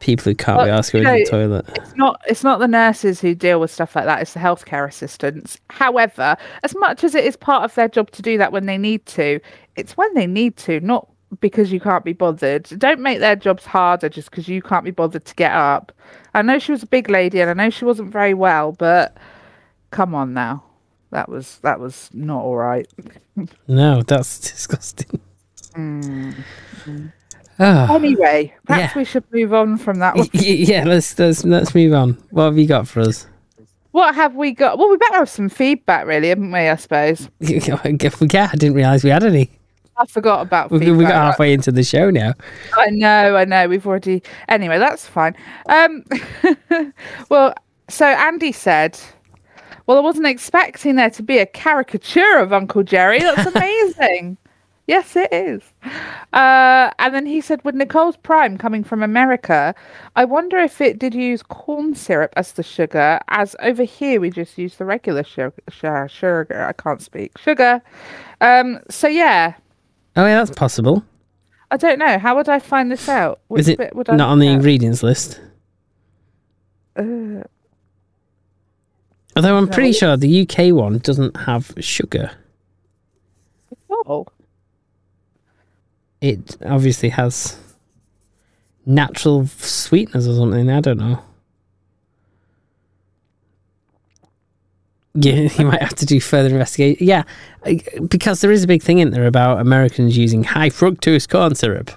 people 0.00 0.22
who 0.22 0.34
can't 0.34 0.62
be 0.64 0.70
asked 0.70 0.92
to 0.92 1.02
go 1.02 1.12
to 1.12 1.24
the 1.24 1.28
toilet. 1.28 1.66
it's 1.74 1.96
not 1.96 2.20
it's 2.28 2.44
not 2.44 2.60
the 2.60 2.68
nurses 2.68 3.20
who 3.20 3.34
deal 3.34 3.58
with 3.58 3.68
stuff 3.68 3.96
like 3.96 4.04
that 4.04 4.22
it's 4.22 4.32
the 4.32 4.38
healthcare 4.38 4.86
assistants 4.88 5.58
however 5.70 6.36
as 6.62 6.72
much 6.76 7.02
as 7.02 7.16
it 7.16 7.24
is 7.24 7.34
part 7.34 7.64
of 7.64 7.74
their 7.74 7.88
job 7.88 8.08
to 8.12 8.22
do 8.22 8.38
that 8.38 8.52
when 8.52 8.66
they 8.66 8.78
need 8.78 9.04
to 9.06 9.40
it's 9.78 9.96
when 9.96 10.12
they 10.14 10.26
need 10.26 10.56
to 10.56 10.80
not 10.80 11.08
because 11.40 11.70
you 11.70 11.78
can't 11.80 12.04
be 12.04 12.12
bothered 12.12 12.64
don't 12.78 13.00
make 13.00 13.18
their 13.20 13.36
jobs 13.36 13.64
harder 13.66 14.08
just 14.08 14.30
because 14.30 14.48
you 14.48 14.62
can't 14.62 14.84
be 14.84 14.90
bothered 14.90 15.24
to 15.24 15.34
get 15.34 15.52
up 15.52 15.92
i 16.34 16.40
know 16.42 16.58
she 16.58 16.72
was 16.72 16.82
a 16.82 16.86
big 16.86 17.08
lady 17.10 17.40
and 17.40 17.50
i 17.50 17.52
know 17.52 17.68
she 17.70 17.84
wasn't 17.84 18.10
very 18.10 18.32
well 18.34 18.72
but 18.72 19.16
come 19.90 20.14
on 20.14 20.32
now 20.32 20.62
that 21.10 21.28
was 21.28 21.58
that 21.58 21.78
was 21.80 22.08
not 22.12 22.42
all 22.42 22.56
right 22.56 22.86
No, 23.68 24.02
that's 24.02 24.40
disgusting. 24.40 25.20
Mm. 25.76 26.34
Oh, 27.60 27.94
anyway 27.94 28.52
perhaps 28.66 28.94
Yeah. 28.94 28.98
we 29.00 29.04
should 29.04 29.24
move 29.32 29.52
on 29.54 29.78
from 29.78 29.98
that 30.00 30.16
one. 30.16 30.28
yeah. 30.32 30.84
Let's 30.84 31.16
let's 31.18 31.44
let's 31.44 31.74
move 31.74 31.92
on. 31.92 32.14
What 32.30 32.44
have 32.46 32.58
you 32.58 32.66
got 32.66 32.88
for 32.88 33.00
us? 33.00 33.26
what 33.90 34.14
have 34.14 34.34
we 34.34 34.52
got 34.52 34.76
well 34.78 34.90
we 34.90 34.96
better 34.96 35.14
have 35.16 35.28
some 35.28 35.48
feedback 35.48 36.06
really 36.06 36.28
haven't 36.28 36.52
we 36.52 36.58
i 36.58 36.76
suppose 36.76 37.28
yeah, 37.40 37.80
I 37.84 37.92
didn't 37.92 38.74
realise 38.74 39.02
we 39.02 39.10
had 39.10 39.24
any. 39.24 39.50
I 39.98 40.06
forgot 40.06 40.42
about 40.42 40.70
We, 40.70 40.90
we 40.92 41.04
got 41.04 41.12
halfway 41.12 41.52
into 41.52 41.72
the 41.72 41.82
show 41.82 42.10
now. 42.10 42.34
I 42.76 42.90
know, 42.90 43.36
I 43.36 43.44
know. 43.44 43.68
We've 43.68 43.86
already. 43.86 44.22
Anyway, 44.48 44.78
that's 44.78 45.06
fine. 45.06 45.36
Um, 45.66 46.04
well, 47.28 47.54
so 47.88 48.06
Andy 48.06 48.52
said, 48.52 48.98
"Well, 49.86 49.98
I 49.98 50.00
wasn't 50.00 50.26
expecting 50.26 50.96
there 50.96 51.10
to 51.10 51.22
be 51.22 51.38
a 51.38 51.46
caricature 51.46 52.38
of 52.38 52.52
Uncle 52.52 52.82
Jerry. 52.82 53.18
That's 53.18 53.46
amazing." 53.54 54.38
yes, 54.86 55.14
it 55.16 55.32
is. 55.32 55.62
Uh, 56.32 56.90
and 56.98 57.14
then 57.14 57.26
he 57.26 57.40
said, 57.40 57.62
"With 57.64 57.74
Nicole's 57.74 58.16
Prime 58.16 58.56
coming 58.56 58.82
from 58.84 59.02
America, 59.02 59.74
I 60.16 60.24
wonder 60.24 60.58
if 60.58 60.80
it 60.80 60.98
did 60.98 61.14
use 61.14 61.42
corn 61.42 61.94
syrup 61.94 62.32
as 62.36 62.52
the 62.52 62.62
sugar, 62.62 63.20
as 63.28 63.54
over 63.60 63.84
here 63.84 64.20
we 64.20 64.30
just 64.30 64.58
use 64.58 64.76
the 64.76 64.84
regular 64.84 65.24
sugar. 65.24 66.08
Sugar. 66.08 66.64
I 66.64 66.72
can't 66.72 67.02
speak. 67.02 67.38
Sugar. 67.38 67.82
Um, 68.40 68.80
so 68.88 69.08
yeah." 69.08 69.54
Oh 70.18 70.26
yeah, 70.26 70.34
that's 70.34 70.50
possible. 70.50 71.04
I 71.70 71.76
don't 71.76 71.98
know. 71.98 72.18
How 72.18 72.34
would 72.36 72.48
I 72.48 72.58
find 72.58 72.90
this 72.90 73.08
out? 73.08 73.40
Which 73.48 73.60
Is 73.60 73.68
it 73.68 73.78
bit 73.78 73.94
would 73.96 74.10
I 74.10 74.16
not 74.16 74.28
on 74.30 74.38
the 74.40 74.48
at? 74.48 74.54
ingredients 74.54 75.02
list? 75.02 75.40
Uh, 76.96 77.42
Although 79.36 79.56
I'm 79.56 79.68
pretty 79.68 79.92
sure 79.92 80.16
the 80.16 80.40
UK 80.42 80.74
one 80.74 80.98
doesn't 80.98 81.36
have 81.36 81.72
sugar. 81.78 82.32
oh, 83.90 84.26
It 86.20 86.56
obviously 86.66 87.10
has 87.10 87.56
natural 88.84 89.46
sweeteners 89.46 90.26
or 90.26 90.34
something. 90.34 90.68
I 90.68 90.80
don't 90.80 90.98
know. 90.98 91.22
Yeah, 95.22 95.48
you 95.58 95.66
might 95.66 95.82
have 95.82 95.96
to 95.96 96.06
do 96.06 96.20
further 96.20 96.50
investigation. 96.50 97.04
Yeah, 97.04 97.24
because 98.06 98.40
there 98.40 98.52
is 98.52 98.62
a 98.62 98.68
big 98.68 98.84
thing 98.84 99.00
in 99.00 99.10
there 99.10 99.26
about 99.26 99.60
Americans 99.60 100.16
using 100.16 100.44
high 100.44 100.70
fructose 100.70 101.28
corn 101.28 101.56
syrup. 101.56 101.90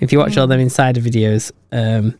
If 0.00 0.10
you 0.10 0.18
watch 0.18 0.36
all 0.36 0.48
them 0.48 0.58
insider 0.58 1.00
videos, 1.00 1.52
um, 1.70 2.18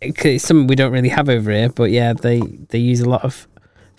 it's 0.00 0.44
something 0.44 0.66
we 0.66 0.76
don't 0.76 0.92
really 0.92 1.10
have 1.10 1.28
over 1.28 1.50
here. 1.50 1.68
But 1.68 1.90
yeah, 1.90 2.14
they 2.14 2.40
they 2.40 2.78
use 2.78 3.00
a 3.00 3.08
lot 3.08 3.22
of 3.22 3.46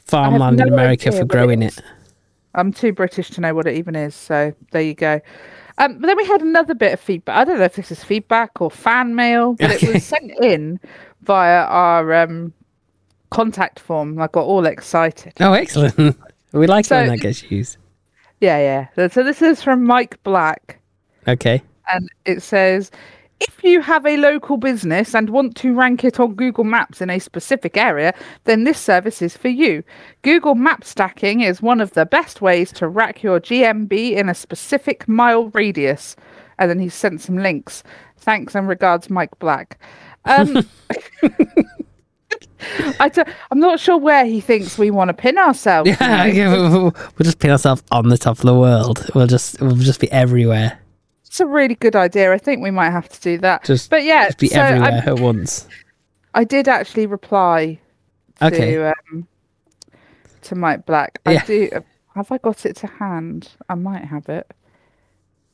farmland 0.05 0.59
in 0.59 0.73
America 0.73 1.11
for 1.11 1.25
growing 1.25 1.61
it. 1.61 1.79
I'm 2.55 2.73
too 2.73 2.91
British 2.91 3.29
to 3.31 3.41
know 3.41 3.53
what 3.53 3.67
it 3.67 3.75
even 3.75 3.95
is. 3.95 4.15
So 4.15 4.55
there 4.71 4.81
you 4.81 4.95
go. 4.95 5.21
Um, 5.77 5.99
but 5.99 6.07
then 6.07 6.17
we 6.17 6.25
had 6.25 6.41
another 6.41 6.73
bit 6.73 6.93
of 6.93 6.99
feedback. 6.99 7.37
I 7.37 7.43
don't 7.43 7.59
know 7.59 7.65
if 7.65 7.75
this 7.75 7.91
is 7.91 8.03
feedback 8.03 8.59
or 8.59 8.71
fan 8.71 9.13
mail, 9.13 9.53
but 9.53 9.71
it 9.71 9.93
was 9.93 10.03
sent 10.03 10.31
in 10.41 10.79
via 11.21 11.65
our 11.65 12.13
um, 12.15 12.53
contact 13.31 13.79
form. 13.79 14.19
I 14.21 14.27
got 14.27 14.45
all 14.45 14.65
excited. 14.65 15.33
Oh, 15.39 15.53
excellent! 15.53 15.95
we 16.51 16.67
like 16.67 16.85
it 16.85 16.91
when 16.91 17.07
that 17.07 17.17
gets 17.19 17.43
used. 17.51 17.77
Yeah, 18.41 18.57
yeah. 18.59 18.87
So- 18.95 19.07
So 19.09 19.23
this 19.23 19.41
is 19.41 19.61
from 19.61 19.83
Mike 19.83 20.21
Black. 20.23 20.79
Okay. 21.27 21.61
and 21.91 22.07
it 22.25 22.41
says 22.41 22.89
if 23.39 23.63
you 23.63 23.81
have 23.81 24.05
a 24.05 24.17
local 24.17 24.57
business 24.57 25.13
and 25.15 25.29
want 25.29 25.55
to 25.55 25.73
rank 25.73 26.03
it 26.03 26.19
on 26.19 26.33
Google 26.35 26.63
Maps 26.65 27.01
in 27.01 27.09
a 27.09 27.19
specific 27.19 27.77
area, 27.77 28.13
then 28.43 28.63
this 28.65 28.77
service 28.79 29.21
is 29.21 29.37
for 29.37 29.47
you. 29.47 29.81
Google 30.23 30.55
Map 30.55 30.83
stacking 30.83 31.39
is 31.41 31.61
one 31.61 31.79
of 31.79 31.91
the 31.91 32.05
best 32.05 32.41
ways 32.41 32.71
to 32.73 32.87
rack 32.89 33.23
your 33.23 33.39
GMB 33.39 34.11
in 34.11 34.27
a 34.27 34.33
specific 34.35 35.07
mile 35.07 35.47
radius. 35.49 36.15
And 36.57 36.69
then 36.69 36.79
he 36.79 36.89
sent 36.89 37.21
some 37.21 37.37
links. 37.37 37.81
Thanks 38.17 38.55
and 38.55 38.67
regards, 38.67 39.09
Mike 39.09 39.37
Black. 39.39 39.79
Um, 40.25 40.65
I 42.99 43.09
don't, 43.09 43.27
I'm 43.51 43.59
not 43.59 43.79
sure 43.79 43.97
where 43.97 44.25
he 44.25 44.41
thinks 44.41 44.77
we 44.77 44.91
want 44.91 45.09
to 45.09 45.13
pin 45.13 45.37
ourselves. 45.37 45.89
Yeah, 45.89 46.25
yeah, 46.25 46.51
we'll, 46.51 46.81
we'll 46.81 46.93
just 47.23 47.39
pin 47.39 47.51
ourselves 47.51 47.83
on 47.91 48.09
the 48.09 48.17
top 48.17 48.37
of 48.39 48.43
the 48.45 48.55
world. 48.55 49.09
We'll 49.15 49.27
just 49.27 49.59
we'll 49.61 49.75
just 49.75 49.99
be 49.99 50.11
everywhere. 50.11 50.79
It's 51.25 51.39
a 51.39 51.45
really 51.45 51.75
good 51.75 51.95
idea. 51.95 52.33
I 52.33 52.37
think 52.37 52.61
we 52.63 52.71
might 52.71 52.89
have 52.89 53.07
to 53.09 53.21
do 53.21 53.37
that. 53.39 53.63
Just 53.63 53.89
but 53.89 54.03
yeah, 54.03 54.25
just 54.27 54.39
be 54.39 54.47
so 54.47 54.59
I'm- 54.59 54.83
everywhere 54.83 55.03
at 55.07 55.19
once. 55.19 55.67
I 56.33 56.43
did 56.43 56.67
actually 56.67 57.05
reply 57.07 57.79
Okay. 58.41 58.71
to 58.75 58.93
um, 59.11 59.27
to 60.43 60.55
Mike 60.55 60.85
Black. 60.85 61.19
I 61.25 61.33
Yeah. 61.33 61.45
do. 61.45 61.69
Have 62.15 62.31
I 62.31 62.37
got 62.39 62.65
it 62.65 62.75
to 62.77 62.87
hand? 62.87 63.49
I 63.69 63.75
might 63.75 64.03
have 64.05 64.27
it. 64.29 64.51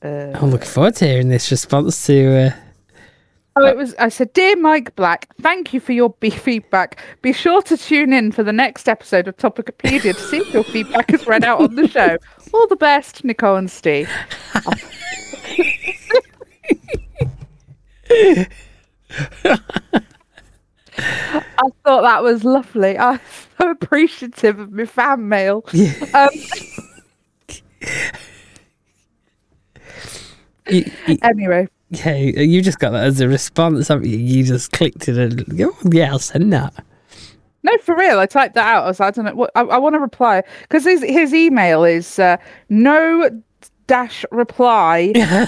Uh, 0.04 0.38
I'm 0.40 0.52
looking 0.52 0.68
forward 0.68 0.96
to 0.98 1.06
hearing 1.08 1.30
this 1.30 1.52
response 1.52 2.06
to. 2.08 2.48
Uh, 2.48 2.52
Oh, 3.58 3.66
it 3.66 3.78
was. 3.78 3.96
I 3.96 4.10
said, 4.10 4.34
"Dear 4.34 4.58
Mike 4.58 4.94
Black, 4.98 5.34
thank 5.42 5.74
you 5.74 5.80
for 5.80 5.94
your 5.94 6.10
be- 6.20 6.30
feedback. 6.30 7.02
Be 7.22 7.32
sure 7.32 7.62
to 7.62 7.78
tune 7.78 8.12
in 8.12 8.34
for 8.34 8.44
the 8.44 8.52
next 8.52 8.90
episode 8.90 9.30
of 9.30 9.38
Topicopedia 9.38 10.14
to 10.14 10.22
see 10.22 10.40
if 10.40 10.54
your 10.54 10.66
feedback 10.66 11.14
is 11.14 11.26
read 11.26 11.46
out 11.46 11.62
on 11.62 11.76
the 11.76 11.88
show. 11.88 12.18
All 12.54 12.68
the 12.68 12.76
best, 12.76 13.24
Nicole 13.24 13.56
and 13.56 13.72
Steve." 13.72 14.10
I 20.98 21.70
thought 21.84 22.02
that 22.02 22.24
was 22.24 22.44
lovely. 22.44 22.98
I'm 22.98 23.20
so 23.58 23.70
appreciative 23.72 24.60
of 24.60 24.72
my 24.74 24.86
fan 24.86 25.30
mail. 25.30 25.64
Um, 26.14 26.30
you, 30.70 30.92
you, 31.08 31.18
anyway, 31.22 31.68
yeah, 31.90 32.16
you 32.16 32.62
just 32.62 32.80
got 32.80 32.92
that 32.92 33.04
as 33.06 33.20
a 33.22 33.28
response. 33.28 33.88
haven't 33.88 34.08
you? 34.10 34.18
You 34.18 34.44
just 34.44 34.72
clicked 34.72 35.08
it 35.08 35.18
and 35.18 35.62
oh, 35.62 35.76
yeah, 35.92 36.12
I'll 36.12 36.20
send 36.20 36.52
that. 36.54 36.74
No, 37.64 37.78
for 37.80 37.96
real. 37.96 38.20
I 38.20 38.26
typed 38.26 38.56
that 38.56 38.68
out. 38.68 38.84
I 38.84 38.88
was, 38.88 39.00
like, 39.00 39.08
I 39.08 39.12
don't 39.12 39.26
know 39.26 39.36
what 39.36 39.52
I, 39.56 39.62
I 39.62 39.78
want 39.78 39.94
to 39.96 40.00
reply 40.00 40.44
because 40.62 40.84
his 40.84 41.02
his 41.02 41.34
email 41.34 41.84
is 41.84 42.20
uh, 42.20 42.38
no 42.70 43.30
dash 43.88 44.26
reply 44.32 45.14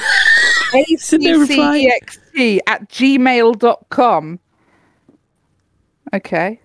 So 0.97 1.17
no 1.17 1.39
reply. 1.39 1.87
accext 2.01 2.59
at 2.67 2.89
gmail.com. 2.89 4.39
Okay. 6.13 6.59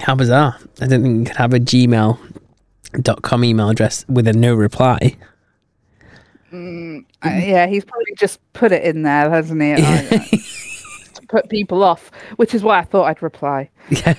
How 0.00 0.14
bizarre! 0.14 0.56
I 0.80 0.86
don't 0.86 1.02
think 1.02 1.18
you 1.18 1.24
could 1.24 1.36
have 1.36 1.54
a 1.54 1.60
gmail.com 1.60 3.44
email 3.44 3.68
address 3.70 4.04
with 4.08 4.28
a 4.28 4.32
no 4.32 4.54
reply. 4.54 5.16
Uh, 7.24 7.28
yeah, 7.28 7.66
he's 7.66 7.84
probably 7.84 8.14
just 8.16 8.40
put 8.52 8.72
it 8.72 8.82
in 8.84 9.02
there, 9.02 9.30
hasn't 9.30 9.60
he? 9.60 9.74
I- 9.74 10.40
to 11.14 11.26
put 11.28 11.48
people 11.48 11.82
off, 11.82 12.10
which 12.36 12.54
is 12.54 12.62
why 12.62 12.78
I 12.78 12.82
thought 12.84 13.04
I'd 13.04 13.22
reply. 13.22 13.68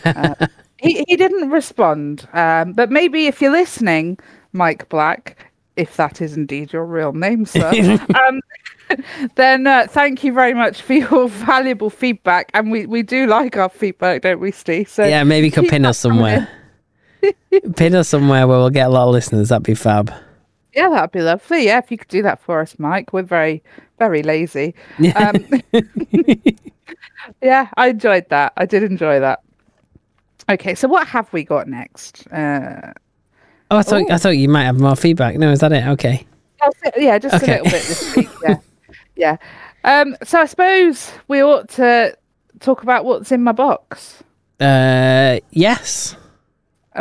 Uh, 0.05 0.47
he 0.77 1.03
he 1.07 1.15
didn't 1.15 1.49
respond, 1.49 2.27
um, 2.33 2.73
but 2.73 2.91
maybe 2.91 3.27
if 3.27 3.41
you're 3.41 3.51
listening, 3.51 4.17
Mike 4.53 4.89
Black, 4.89 5.51
if 5.75 5.95
that 5.97 6.21
is 6.21 6.35
indeed 6.37 6.73
your 6.73 6.85
real 6.85 7.13
name, 7.13 7.45
sir, 7.45 7.69
um, 8.15 8.39
then 9.35 9.67
uh, 9.67 9.87
thank 9.89 10.23
you 10.23 10.33
very 10.33 10.53
much 10.53 10.81
for 10.81 10.93
your 10.93 11.27
valuable 11.45 11.89
feedback, 11.89 12.49
and 12.53 12.71
we, 12.71 12.85
we 12.85 13.03
do 13.03 13.27
like 13.27 13.57
our 13.57 13.69
feedback, 13.69 14.21
don't 14.21 14.39
we, 14.39 14.51
Steve? 14.51 14.89
So 14.89 15.03
yeah, 15.05 15.23
maybe 15.23 15.47
you 15.47 15.51
could 15.51 15.67
pin 15.67 15.85
us 15.85 15.97
somewhere. 15.97 16.47
pin 17.75 17.95
us 17.95 18.07
somewhere 18.09 18.47
where 18.47 18.57
we'll 18.57 18.69
get 18.69 18.87
a 18.87 18.89
lot 18.89 19.07
of 19.07 19.13
listeners. 19.13 19.49
That'd 19.49 19.63
be 19.63 19.75
fab. 19.75 20.13
Yeah, 20.77 20.89
that'd 20.89 21.11
be 21.11 21.21
lovely. 21.21 21.65
Yeah, 21.65 21.79
if 21.79 21.89
you 21.89 21.97
could 21.97 22.07
do 22.07 22.21
that 22.21 22.39
for 22.39 22.61
us, 22.61 22.77
Mike. 22.77 23.11
We're 23.11 23.23
very, 23.23 23.63
very 23.97 24.21
lazy. 24.21 24.75
Yeah. 24.99 25.31
Um, 25.31 25.61
yeah, 27.41 27.67
I 27.75 27.87
enjoyed 27.89 28.29
that. 28.29 28.53
I 28.57 28.67
did 28.67 28.83
enjoy 28.83 29.19
that. 29.19 29.41
Okay, 30.49 30.75
so 30.75 30.87
what 30.87 31.07
have 31.07 31.33
we 31.33 31.43
got 31.43 31.67
next? 31.67 32.27
Uh, 32.31 32.93
Oh, 33.69 33.77
I 33.77 33.81
thought 33.81 34.09
I 34.09 34.17
thought 34.17 34.29
you 34.37 34.47
might 34.47 34.63
have 34.63 34.79
more 34.79 34.95
feedback. 34.95 35.35
No, 35.35 35.51
is 35.51 35.59
that 35.59 35.73
it? 35.73 35.85
Okay. 35.85 36.25
Yeah, 36.95 37.17
just 37.19 37.35
Okay. 37.43 37.59
a 37.59 37.63
little 37.63 37.71
bit 37.77 37.83
this 37.85 38.15
week. 38.15 38.29
Yeah, 38.41 38.55
yeah. 39.17 39.37
Um, 39.83 40.15
so 40.23 40.39
I 40.39 40.45
suppose 40.45 41.11
we 41.27 41.43
ought 41.43 41.67
to 41.71 42.15
talk 42.61 42.83
about 42.83 43.03
what's 43.03 43.29
in 43.31 43.43
my 43.43 43.51
box. 43.51 44.23
Uh, 44.61 45.39
yes. 45.51 46.15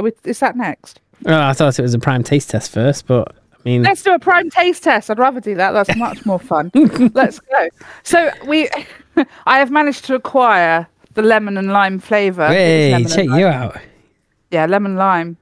We, 0.02 0.10
is 0.24 0.40
that 0.40 0.56
next? 0.56 0.98
Oh, 1.26 1.40
I 1.40 1.52
thought 1.52 1.78
it 1.78 1.82
was 1.82 1.94
a 1.94 2.00
prime 2.00 2.24
taste 2.24 2.50
test 2.50 2.72
first, 2.72 3.06
but 3.06 3.32
I 3.66 3.68
mean, 3.68 3.82
Let's 3.82 4.02
do 4.04 4.14
a 4.14 4.18
prime 4.20 4.48
taste 4.48 4.84
test. 4.84 5.10
I'd 5.10 5.18
rather 5.18 5.40
do 5.40 5.56
that. 5.56 5.72
That's 5.72 5.96
much 5.96 6.24
more 6.24 6.38
fun. 6.38 6.70
Let's 7.14 7.40
go. 7.40 7.68
So 8.04 8.30
we, 8.46 8.68
I 9.46 9.58
have 9.58 9.72
managed 9.72 10.04
to 10.04 10.14
acquire 10.14 10.86
the 11.14 11.22
lemon 11.22 11.56
and 11.58 11.72
lime 11.72 11.98
flavour. 11.98 12.46
Hey, 12.46 13.04
check 13.08 13.24
you 13.24 13.46
out. 13.46 13.76
Yeah, 14.52 14.66
lemon 14.66 14.94
lime. 14.94 15.36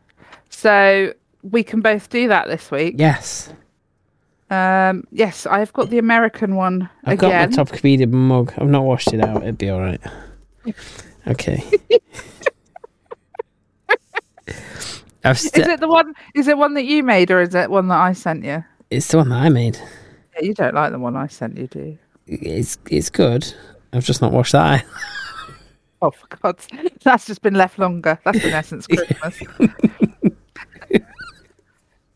So 0.48 1.12
we 1.42 1.62
can 1.62 1.82
both 1.82 2.08
do 2.08 2.28
that 2.28 2.48
this 2.48 2.70
week. 2.70 2.94
Yes, 2.96 3.52
Um, 4.48 5.04
yes, 5.10 5.44
I've 5.44 5.74
got 5.74 5.90
the 5.90 5.98
American 5.98 6.54
one 6.56 6.88
I've 7.04 7.18
again. 7.18 7.30
got 7.30 7.50
my 7.50 7.56
top 7.56 7.76
comedian 7.76 8.14
mug. 8.14 8.54
I've 8.56 8.68
not 8.70 8.84
washed 8.84 9.12
it 9.12 9.20
out. 9.20 9.42
It'd 9.42 9.58
be 9.58 9.68
all 9.68 9.80
right. 9.80 10.00
Okay. 11.26 11.62
I've 15.24 15.36
Is 15.36 15.50
it 15.54 15.80
the 15.80 15.88
one? 15.88 16.14
Is 16.34 16.48
it 16.48 16.58
one 16.58 16.74
that 16.74 16.84
you 16.84 17.02
made, 17.02 17.30
or 17.30 17.40
is 17.40 17.54
it 17.54 17.70
one 17.70 17.88
that 17.88 18.00
I 18.00 18.12
sent 18.12 18.44
you? 18.44 18.64
it's 18.90 19.08
the 19.08 19.18
one 19.18 19.28
that 19.30 19.40
I 19.40 19.48
made. 19.48 19.78
Yeah, 20.34 20.42
you 20.42 20.54
don't 20.54 20.74
like 20.74 20.92
the 20.92 20.98
one 20.98 21.16
I 21.16 21.26
sent 21.26 21.56
you, 21.58 21.66
do 21.66 21.78
you? 21.80 21.98
It's 22.26 22.78
it's 22.90 23.10
good. 23.10 23.52
I've 23.92 24.04
just 24.04 24.20
not 24.22 24.32
washed 24.32 24.52
that. 24.52 24.84
Oh, 26.02 26.10
for 26.10 26.26
God's 26.42 26.68
That's 27.02 27.24
just 27.26 27.40
been 27.40 27.54
left 27.54 27.78
longer. 27.78 28.18
That's 28.24 28.44
in 28.44 28.52
essence 28.52 28.86
Christmas. 28.86 29.40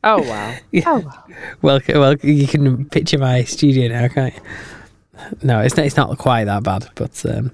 oh, 0.04 0.22
wow. 0.22 0.56
Oh, 0.84 0.98
wow. 0.98 1.24
well, 1.62 1.80
well, 1.88 2.14
you 2.16 2.46
can 2.46 2.84
picture 2.90 3.16
my 3.16 3.44
studio 3.44 3.88
now, 3.88 4.08
can't 4.08 4.34
you? 4.34 4.40
No, 5.42 5.60
it's 5.60 5.74
not. 5.74 5.86
It's 5.86 5.96
not 5.96 6.18
quite 6.18 6.44
that 6.44 6.64
bad, 6.64 6.86
but 6.96 7.24
um, 7.24 7.50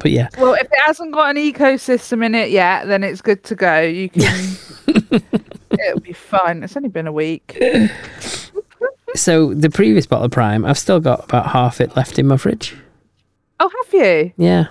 but 0.00 0.10
yeah. 0.10 0.28
Well, 0.38 0.54
if 0.54 0.62
it 0.62 0.78
hasn't 0.86 1.12
got 1.12 1.36
an 1.36 1.42
ecosystem 1.42 2.24
in 2.24 2.34
it 2.34 2.50
yet, 2.50 2.86
then 2.86 3.02
it's 3.04 3.20
good 3.20 3.42
to 3.44 3.54
go. 3.54 3.80
You 3.80 4.08
can. 4.08 4.56
It'll 5.86 6.00
be 6.00 6.12
fine. 6.12 6.62
It's 6.62 6.76
only 6.76 6.88
been 6.88 7.06
a 7.06 7.12
week. 7.12 7.58
So 9.16 9.54
the 9.54 9.70
previous 9.70 10.06
bottle 10.06 10.24
of 10.24 10.32
Prime, 10.32 10.64
I've 10.64 10.76
still 10.76 10.98
got 10.98 11.22
about 11.26 11.46
half 11.52 11.80
it 11.80 11.94
left 11.94 12.18
in 12.18 12.26
my 12.26 12.36
fridge. 12.36 12.74
Oh, 13.60 13.70
have 13.84 13.94
you? 13.94 14.32
Yeah, 14.36 14.66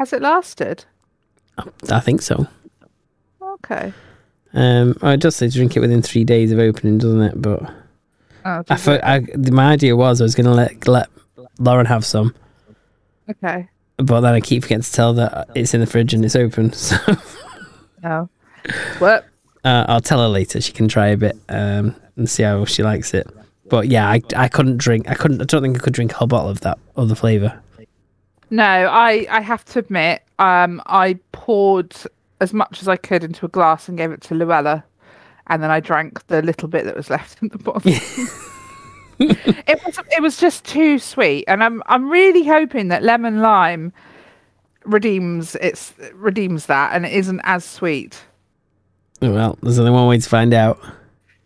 Has 0.00 0.12
it 0.12 0.20
lasted? 0.22 0.84
I 1.88 2.00
think 2.00 2.20
so. 2.20 2.48
Okay. 3.40 3.92
Um, 4.54 4.96
oh, 5.02 5.16
just 5.16 5.36
say 5.36 5.48
drink 5.48 5.76
it 5.76 5.80
within 5.80 6.02
three 6.02 6.24
days 6.24 6.50
of 6.50 6.58
opening, 6.58 6.98
doesn't 6.98 7.20
it? 7.22 7.40
But 7.40 7.62
Oh, 8.44 8.64
I 8.68 8.74
thought? 8.76 9.04
I, 9.04 9.20
my 9.52 9.70
idea 9.74 9.94
was 9.94 10.20
I 10.20 10.24
was 10.24 10.34
going 10.34 10.46
to 10.46 10.52
let 10.52 10.88
let 10.88 11.08
Lauren 11.60 11.86
have 11.86 12.04
some, 12.04 12.34
okay. 13.30 13.68
But 13.98 14.20
then 14.20 14.34
I 14.34 14.40
keep 14.40 14.62
forgetting 14.62 14.82
to 14.82 14.92
tell 14.92 15.12
that 15.14 15.48
it's 15.54 15.74
in 15.74 15.80
the 15.80 15.86
fridge 15.86 16.14
and 16.14 16.24
it's 16.24 16.36
open. 16.36 16.72
So 16.76 16.96
Oh. 18.04 18.28
What? 18.98 19.26
uh, 19.64 19.84
I'll 19.88 20.00
tell 20.00 20.20
her 20.20 20.28
later. 20.28 20.60
She 20.60 20.72
can 20.72 20.86
try 20.88 21.08
a 21.08 21.16
bit 21.16 21.36
um, 21.48 21.94
and 22.16 22.28
see 22.28 22.42
how 22.42 22.64
she 22.66 22.82
likes 22.82 23.14
it. 23.14 23.26
But 23.68 23.88
yeah, 23.88 24.08
I, 24.08 24.22
I 24.36 24.48
couldn't 24.48 24.76
drink. 24.76 25.08
I 25.10 25.14
couldn't. 25.14 25.40
I 25.42 25.44
don't 25.44 25.62
think 25.62 25.76
I 25.76 25.80
could 25.80 25.92
drink 25.92 26.12
a 26.12 26.16
whole 26.16 26.28
bottle 26.28 26.48
of 26.50 26.60
that 26.60 26.78
other 26.96 27.14
flavour. 27.16 27.60
No, 28.50 28.62
I 28.62 29.26
I 29.28 29.40
have 29.40 29.64
to 29.66 29.80
admit, 29.80 30.22
um, 30.38 30.80
I 30.86 31.18
poured 31.32 31.96
as 32.40 32.52
much 32.52 32.80
as 32.80 32.86
I 32.86 32.96
could 32.96 33.24
into 33.24 33.44
a 33.44 33.48
glass 33.48 33.88
and 33.88 33.98
gave 33.98 34.12
it 34.12 34.20
to 34.22 34.34
Luella, 34.36 34.84
and 35.48 35.60
then 35.62 35.70
I 35.72 35.80
drank 35.80 36.24
the 36.28 36.42
little 36.42 36.68
bit 36.68 36.84
that 36.84 36.94
was 36.96 37.10
left 37.10 37.42
in 37.42 37.48
the 37.48 37.58
bottom. 37.58 37.92
it 39.66 39.84
was 39.84 39.98
it 40.12 40.22
was 40.22 40.36
just 40.36 40.64
too 40.64 40.98
sweet, 40.98 41.44
and 41.48 41.62
I'm 41.62 41.82
I'm 41.86 42.08
really 42.10 42.44
hoping 42.44 42.88
that 42.88 43.02
lemon 43.02 43.40
lime 43.40 43.92
redeems 44.84 45.56
it's 45.56 45.94
redeems 46.14 46.66
that, 46.66 46.94
and 46.94 47.06
it 47.06 47.12
isn't 47.12 47.40
as 47.44 47.64
sweet. 47.64 48.22
Oh, 49.22 49.32
well, 49.32 49.58
there's 49.62 49.78
only 49.78 49.90
one 49.90 50.06
way 50.06 50.18
to 50.18 50.28
find 50.28 50.52
out. 50.52 50.78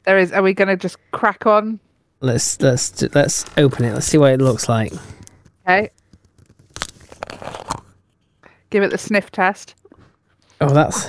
There 0.05 0.19
is. 0.19 0.33
Are 0.33 0.43
we 0.43 0.55
going 0.55 0.69
to 0.69 0.77
just 0.77 0.97
crack 1.13 1.47
on? 1.47 1.79
Let's 2.21 2.61
let's 2.61 3.03
let's 3.15 3.45
open 3.57 3.85
it. 3.85 3.95
Let's 3.95 4.07
see 4.07 4.19
what 4.19 4.33
it 4.33 4.41
looks 4.41 4.69
like. 4.69 4.93
Okay. 5.65 5.91
Give 8.71 8.83
it 8.83 8.91
the 8.91 8.99
sniff 8.99 9.31
test. 9.31 9.75
Oh, 10.61 10.73
that's. 10.73 11.09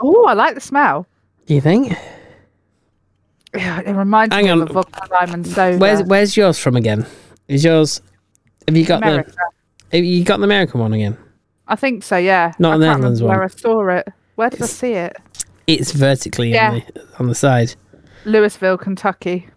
Oh, 0.00 0.24
I 0.26 0.34
like 0.34 0.54
the 0.54 0.60
smell. 0.60 1.06
Do 1.46 1.54
you 1.54 1.60
think? 1.60 1.92
Yeah, 3.58 3.80
it 3.80 3.92
reminds 3.92 4.34
Hang 4.34 4.44
me 4.44 4.50
on. 4.50 4.62
of 4.62 4.70
a 4.70 4.72
vodka 4.72 5.08
lime 5.10 5.34
and 5.34 5.46
soda. 5.46 5.78
Where's 5.78 6.02
where's 6.04 6.36
yours 6.36 6.58
from 6.58 6.76
again? 6.76 7.06
Is 7.48 7.64
yours? 7.64 8.00
Have 8.66 8.76
you 8.76 8.84
got 8.84 9.02
America? 9.02 9.32
the? 9.90 9.96
Have 9.98 10.04
you 10.04 10.22
got 10.24 10.36
the 10.38 10.44
American 10.44 10.80
one 10.80 10.92
again? 10.92 11.16
I 11.66 11.76
think 11.76 12.02
so. 12.04 12.16
Yeah. 12.16 12.52
Not 12.58 12.74
I 12.74 12.78
the 12.78 12.86
Netherlands 12.86 13.20
remember 13.20 13.40
Where. 13.40 13.44
I 13.44 13.48
saw 13.48 13.88
it. 13.88 14.08
Where 14.36 14.50
did 14.50 14.62
I 14.62 14.66
see 14.66 14.92
it? 14.92 15.16
It's 15.66 15.92
vertically 15.92 16.52
Yeah. 16.52 16.70
on 16.70 16.74
the 16.94 17.06
on 17.20 17.26
the 17.26 17.34
side. 17.34 17.74
Louisville, 18.24 18.78
Kentucky. 18.78 19.48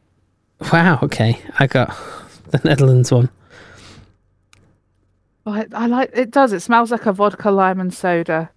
Wow. 0.74 1.00
Okay, 1.04 1.40
I 1.60 1.68
got 1.68 1.96
the 2.50 2.60
Netherlands 2.64 3.12
one. 3.12 3.30
Oh, 5.46 5.54
I, 5.54 5.66
I 5.74 5.88
like 5.88 6.12
it. 6.14 6.32
Does 6.32 6.54
it 6.54 6.60
smells 6.62 6.92
like 6.92 7.06
a 7.06 7.14
vodka 7.14 7.50
lime 7.52 7.80
and 7.80 7.94
soda? 7.94 8.50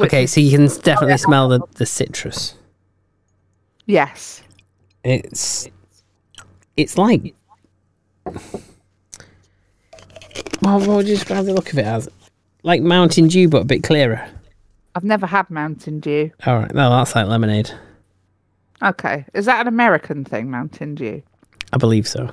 Okay, 0.00 0.26
so 0.26 0.40
you 0.40 0.56
can 0.56 0.66
definitely 0.82 1.18
smell 1.18 1.48
the 1.48 1.60
the 1.76 1.86
citrus. 1.86 2.54
Yes. 3.86 4.42
It's 5.04 5.68
it's 6.76 6.96
like. 6.98 7.34
Well, 10.62 10.78
what 10.78 10.88
would 10.88 11.08
you 11.08 11.14
describe 11.16 11.44
the 11.44 11.54
look 11.54 11.72
of 11.72 11.78
it 11.78 11.84
as? 11.84 12.08
like 12.64 12.80
Mountain 12.80 13.26
Dew 13.28 13.48
but 13.48 13.62
a 13.62 13.64
bit 13.64 13.82
clearer? 13.82 14.24
I've 14.94 15.04
never 15.04 15.26
had 15.26 15.50
Mountain 15.50 16.00
Dew. 16.00 16.30
All 16.46 16.58
right, 16.60 16.72
no, 16.72 16.90
that's 16.90 17.14
like 17.14 17.26
lemonade. 17.26 17.70
Okay, 18.82 19.24
is 19.34 19.46
that 19.46 19.60
an 19.62 19.66
American 19.68 20.24
thing, 20.24 20.50
Mountain 20.50 20.94
Dew? 20.94 21.22
I 21.72 21.78
believe 21.78 22.06
so, 22.06 22.30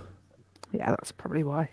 Yeah, 0.71 0.89
that's 0.89 1.11
probably 1.11 1.43
why. 1.43 1.69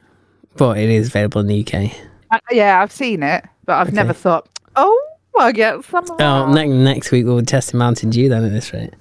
but 0.57 0.79
it 0.79 0.89
is 0.89 1.09
available 1.09 1.41
in 1.43 1.49
the 1.49 1.61
UK. 1.67 1.93
Uh, 2.31 2.39
yeah, 2.51 2.81
I've 2.81 2.93
seen 2.93 3.23
it, 3.23 3.45
but 3.65 3.75
I've 3.75 3.93
never 3.93 4.13
thought, 4.13 4.49
oh, 4.77 5.07
Get 5.53 5.85
some 5.85 6.05
Oh, 6.11 6.17
that. 6.17 6.49
next 6.51 6.71
next 6.73 7.11
week 7.13 7.25
we'll 7.27 7.39
be 7.41 7.45
testing 7.47 7.79
Mountain 7.79 8.11
Dew 8.11 8.29
then 8.29 8.45
at 8.45 8.51
this 8.53 8.73
rate. 8.73 8.95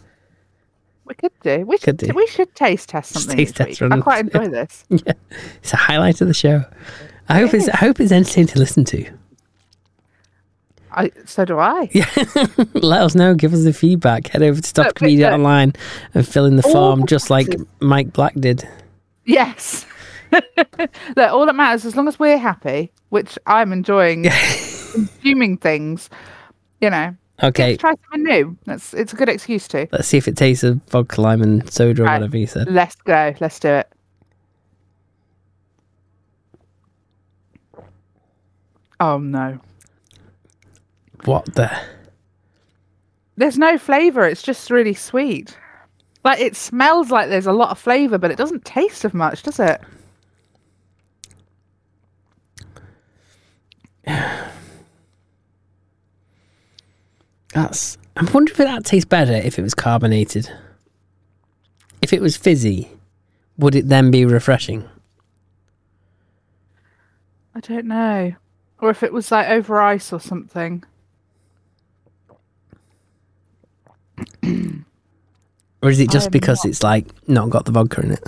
We 1.05 1.13
could 1.15 1.31
do. 1.43 1.65
We 1.65 1.77
should. 1.77 1.97
Could 1.99 2.07
do. 2.09 2.13
We 2.15 2.27
should 2.27 2.53
taste 2.55 2.89
test 2.89 3.13
something. 3.13 3.37
taste 3.37 3.55
test. 3.55 3.81
I 3.81 3.99
quite 3.99 4.25
enjoy 4.25 4.47
this. 4.49 4.83
Yeah, 4.89 5.13
it's 5.61 5.73
a 5.73 5.77
highlight 5.77 6.19
of 6.21 6.27
the 6.27 6.33
show. 6.33 6.63
I 7.29 7.39
hope 7.39 7.53
it's 7.53 7.69
I 7.69 7.77
hope 7.77 7.99
it's 7.99 8.11
entertaining 8.11 8.47
to 8.49 8.59
listen 8.59 8.85
to. 8.85 9.05
I 10.91 11.11
so 11.25 11.45
do 11.45 11.59
I. 11.59 11.89
Yeah. 11.93 12.05
Let 12.73 13.01
us 13.01 13.15
know. 13.15 13.33
Give 13.35 13.53
us 13.53 13.63
the 13.63 13.73
feedback. 13.73 14.27
Head 14.27 14.41
over 14.43 14.61
to 14.61 14.67
Stop 14.67 14.85
Look, 14.87 14.95
Comedian 14.95 15.29
look. 15.31 15.39
Online 15.39 15.73
and 16.13 16.27
fill 16.27 16.45
in 16.45 16.55
the 16.55 16.63
All 16.65 16.71
form, 16.71 17.05
just 17.05 17.29
like. 17.29 17.47
Mike 17.81 18.13
Black 18.13 18.33
did. 18.35 18.67
Yes. 19.25 19.85
Look, 20.31 20.91
all 21.17 21.45
that 21.45 21.55
matters 21.55 21.85
as 21.85 21.95
long 21.95 22.07
as 22.07 22.17
we're 22.19 22.37
happy, 22.37 22.91
which 23.09 23.37
I'm 23.45 23.71
enjoying 23.73 24.25
consuming 24.95 25.57
things. 25.57 26.09
You 26.81 26.89
know, 26.89 27.15
Okay, 27.43 27.71
Let's 27.71 27.81
try 27.81 27.91
something 27.91 28.23
new. 28.23 28.57
That's 28.65 28.93
it's 28.93 29.11
a 29.13 29.15
good 29.15 29.29
excuse 29.29 29.67
to. 29.69 29.87
let's 29.91 30.07
see 30.07 30.17
if 30.17 30.27
it 30.27 30.37
tastes 30.37 30.63
of 30.63 30.81
vodka, 30.89 31.19
lime, 31.21 31.41
and 31.41 31.69
soda 31.71 32.03
or 32.03 32.05
Right. 32.05 32.13
whatever 32.19 32.37
you 32.37 32.47
said. 32.47 32.69
Let's 32.71 32.95
go. 32.95 33.33
Let's 33.39 33.59
do 33.59 33.69
it. 33.69 33.91
Oh 38.99 39.17
no. 39.17 39.59
What 41.25 41.53
the? 41.55 41.69
There's 43.35 43.57
no 43.57 43.77
flavour, 43.77 44.25
it's 44.25 44.41
just 44.43 44.69
really 44.71 44.93
sweet. 44.93 45.57
Like 46.23 46.39
it 46.39 46.55
smells 46.55 47.11
like 47.11 47.27
there's 47.29 47.47
a 47.47 47.51
lot 47.51 47.69
of 47.71 47.77
flavour, 47.79 48.17
but 48.17 48.31
it 48.31 48.37
doesn't 48.37 48.63
taste 48.63 49.03
of 49.03 49.13
much, 49.13 49.43
does 49.43 49.59
it? 49.59 49.81
That's. 57.55 57.97
I'm 58.17 58.25
wondering 58.33 58.51
if 58.51 58.57
that 58.57 58.85
tastes 58.85 59.07
better 59.07 59.33
if 59.33 59.57
it 59.57 59.61
was 59.61 59.73
carbonated. 59.73 60.49
If 62.01 62.11
it 62.13 62.21
was 62.21 62.35
fizzy, 62.37 62.89
would 63.57 63.75
it 63.75 63.87
then 63.87 64.11
be 64.11 64.25
refreshing? 64.25 64.87
I 67.55 67.61
don't 67.61 67.85
know. 67.85 68.33
Or 68.79 68.89
if 68.89 69.01
it 69.03 69.13
was 69.13 69.31
like 69.31 69.47
over 69.47 69.81
ice 69.81 70.11
or 70.11 70.19
something. 70.19 70.83
Or 75.81 75.89
is 75.89 75.99
it 75.99 76.09
just 76.09 76.31
because 76.31 76.59
not- 76.65 76.69
it's 76.69 76.83
like 76.83 77.07
not 77.27 77.49
got 77.49 77.65
the 77.65 77.71
vodka 77.71 78.01
in 78.01 78.11
it? 78.11 78.23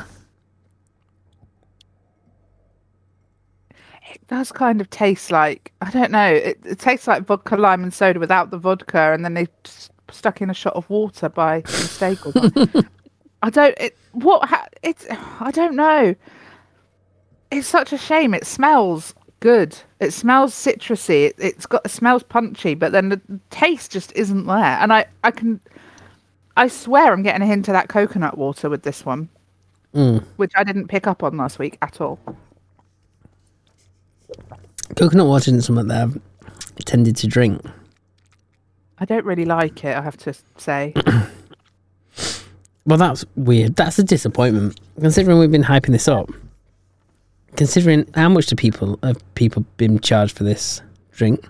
It 4.10 4.17
does 4.28 4.52
kind 4.52 4.82
of 4.82 4.90
taste 4.90 5.32
like 5.32 5.72
I 5.82 5.90
don't 5.92 6.12
know. 6.12 6.28
It, 6.34 6.60
it 6.66 6.80
tastes 6.80 7.08
like 7.08 7.24
vodka, 7.26 7.56
lime, 7.56 7.84
and 7.84 7.94
soda 7.94 8.20
without 8.20 8.52
the 8.52 8.58
vodka, 8.58 9.14
and 9.14 9.24
then 9.24 9.34
they 9.34 9.48
s- 9.66 9.90
stuck 10.12 10.42
in 10.42 10.50
a 10.50 10.54
shot 10.54 10.74
of 10.76 10.90
water 10.90 11.30
by 11.30 11.62
mistake. 11.66 12.20
I 13.42 13.50
don't. 13.50 13.78
It 13.80 13.98
what? 14.14 14.48
Ha, 14.50 14.68
it's 14.84 15.06
I 15.40 15.52
don't 15.52 15.76
know. 15.76 16.16
It's 17.52 17.68
such 17.68 17.94
a 17.94 17.98
shame. 17.98 18.34
It 18.34 18.46
smells 18.46 19.14
good. 19.40 19.78
It 20.00 20.12
smells 20.12 20.54
citrusy. 20.54 21.28
It, 21.28 21.36
it's 21.38 21.66
got 21.66 21.86
it 21.86 21.90
smells 21.90 22.24
punchy, 22.24 22.74
but 22.74 22.92
then 22.92 23.10
the 23.10 23.22
taste 23.50 23.92
just 23.92 24.12
isn't 24.14 24.46
there. 24.46 24.56
And 24.82 24.92
I 24.92 25.06
I 25.24 25.32
can. 25.32 25.60
I 26.58 26.68
swear 26.68 27.14
I'm 27.14 27.22
getting 27.22 27.44
a 27.44 27.46
hint 27.46 27.68
of 27.68 27.74
that 27.74 27.88
coconut 27.88 28.38
water 28.38 28.68
with 28.70 28.82
this 28.82 29.06
one, 29.06 29.30
Mm. 29.94 30.24
which 30.38 30.52
I 30.56 30.64
didn't 30.64 30.88
pick 30.88 31.06
up 31.06 31.22
on 31.24 31.38
last 31.38 31.60
week 31.60 31.78
at 31.84 32.02
all. 32.02 32.20
Coconut 34.96 35.28
water 35.28 35.50
isn't 35.50 35.62
something 35.62 35.88
that 35.88 36.04
I've 36.04 36.22
tended 36.86 37.16
to 37.18 37.28
drink. 37.28 37.62
I 39.00 39.06
don't 39.06 39.26
really 39.26 39.46
like 39.46 39.84
it, 39.84 39.96
I 39.96 40.02
have 40.02 40.18
to 40.18 40.34
say. 40.58 40.94
Well, 42.88 42.98
that's 42.98 43.26
weird. 43.36 43.76
That's 43.76 44.00
a 44.00 44.04
disappointment. 44.04 44.80
Considering 44.98 45.40
we've 45.40 45.52
been 45.52 45.62
hyping 45.62 45.92
this 45.92 46.08
up. 46.08 46.30
Considering 47.58 48.10
how 48.16 48.30
much 48.30 48.46
do 48.46 48.56
people 48.56 48.98
have 49.04 49.18
people 49.36 49.66
been 49.76 50.00
charged 50.00 50.38
for 50.38 50.46
this 50.46 50.82
drink? 51.12 51.46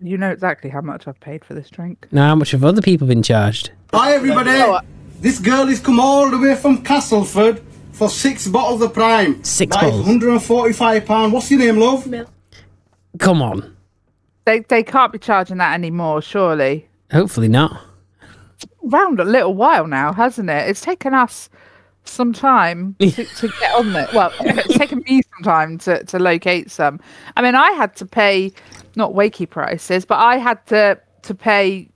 you 0.00 0.16
know 0.16 0.30
exactly 0.30 0.70
how 0.70 0.80
much 0.80 1.08
I've 1.08 1.18
paid 1.20 1.44
for 1.44 1.54
this 1.54 1.70
drink. 1.70 2.06
Now, 2.12 2.28
how 2.28 2.34
much 2.34 2.52
have 2.52 2.64
other 2.64 2.82
people 2.82 3.06
been 3.06 3.22
charged? 3.22 3.70
Hi 3.92 4.12
everybody! 4.12 4.50
Oh, 4.50 4.80
this 5.20 5.40
girl 5.40 5.66
has 5.66 5.80
come 5.80 5.98
all 5.98 6.30
the 6.30 6.38
way 6.38 6.54
from 6.54 6.84
Castleford 6.84 7.62
for 7.98 8.08
six 8.08 8.46
bottles 8.46 8.80
of 8.80 8.94
Prime. 8.94 9.42
Six 9.42 9.74
That 9.74 9.84
is 9.84 9.90
bottles? 9.90 10.06
145 10.06 11.04
pound. 11.04 11.32
What's 11.32 11.50
your 11.50 11.58
name, 11.60 11.78
love? 11.78 12.08
Come 13.18 13.42
on. 13.42 13.76
They 14.44 14.60
they 14.60 14.82
can't 14.82 15.12
be 15.12 15.18
charging 15.18 15.58
that 15.58 15.74
anymore, 15.74 16.22
surely. 16.22 16.88
Hopefully 17.10 17.48
not. 17.48 17.82
Round 18.82 19.20
a 19.20 19.24
little 19.24 19.54
while 19.54 19.86
now, 19.86 20.12
hasn't 20.12 20.48
it? 20.48 20.70
It's 20.70 20.80
taken 20.80 21.12
us 21.12 21.50
some 22.04 22.32
time 22.32 22.94
to, 23.00 23.10
to 23.10 23.48
get 23.60 23.74
on 23.74 23.94
it. 23.94 24.12
Well, 24.14 24.32
it's 24.40 24.78
taken 24.78 25.02
me 25.06 25.20
some 25.34 25.44
time 25.44 25.76
to, 25.78 26.02
to 26.04 26.18
locate 26.18 26.70
some. 26.70 27.00
I 27.36 27.42
mean, 27.42 27.54
I 27.54 27.72
had 27.72 27.94
to 27.96 28.06
pay 28.06 28.52
not 28.96 29.12
wakey 29.12 29.48
prices, 29.48 30.04
but 30.04 30.18
I 30.18 30.36
had 30.36 30.64
to 30.66 30.98
to 31.22 31.34
pay, 31.34 31.88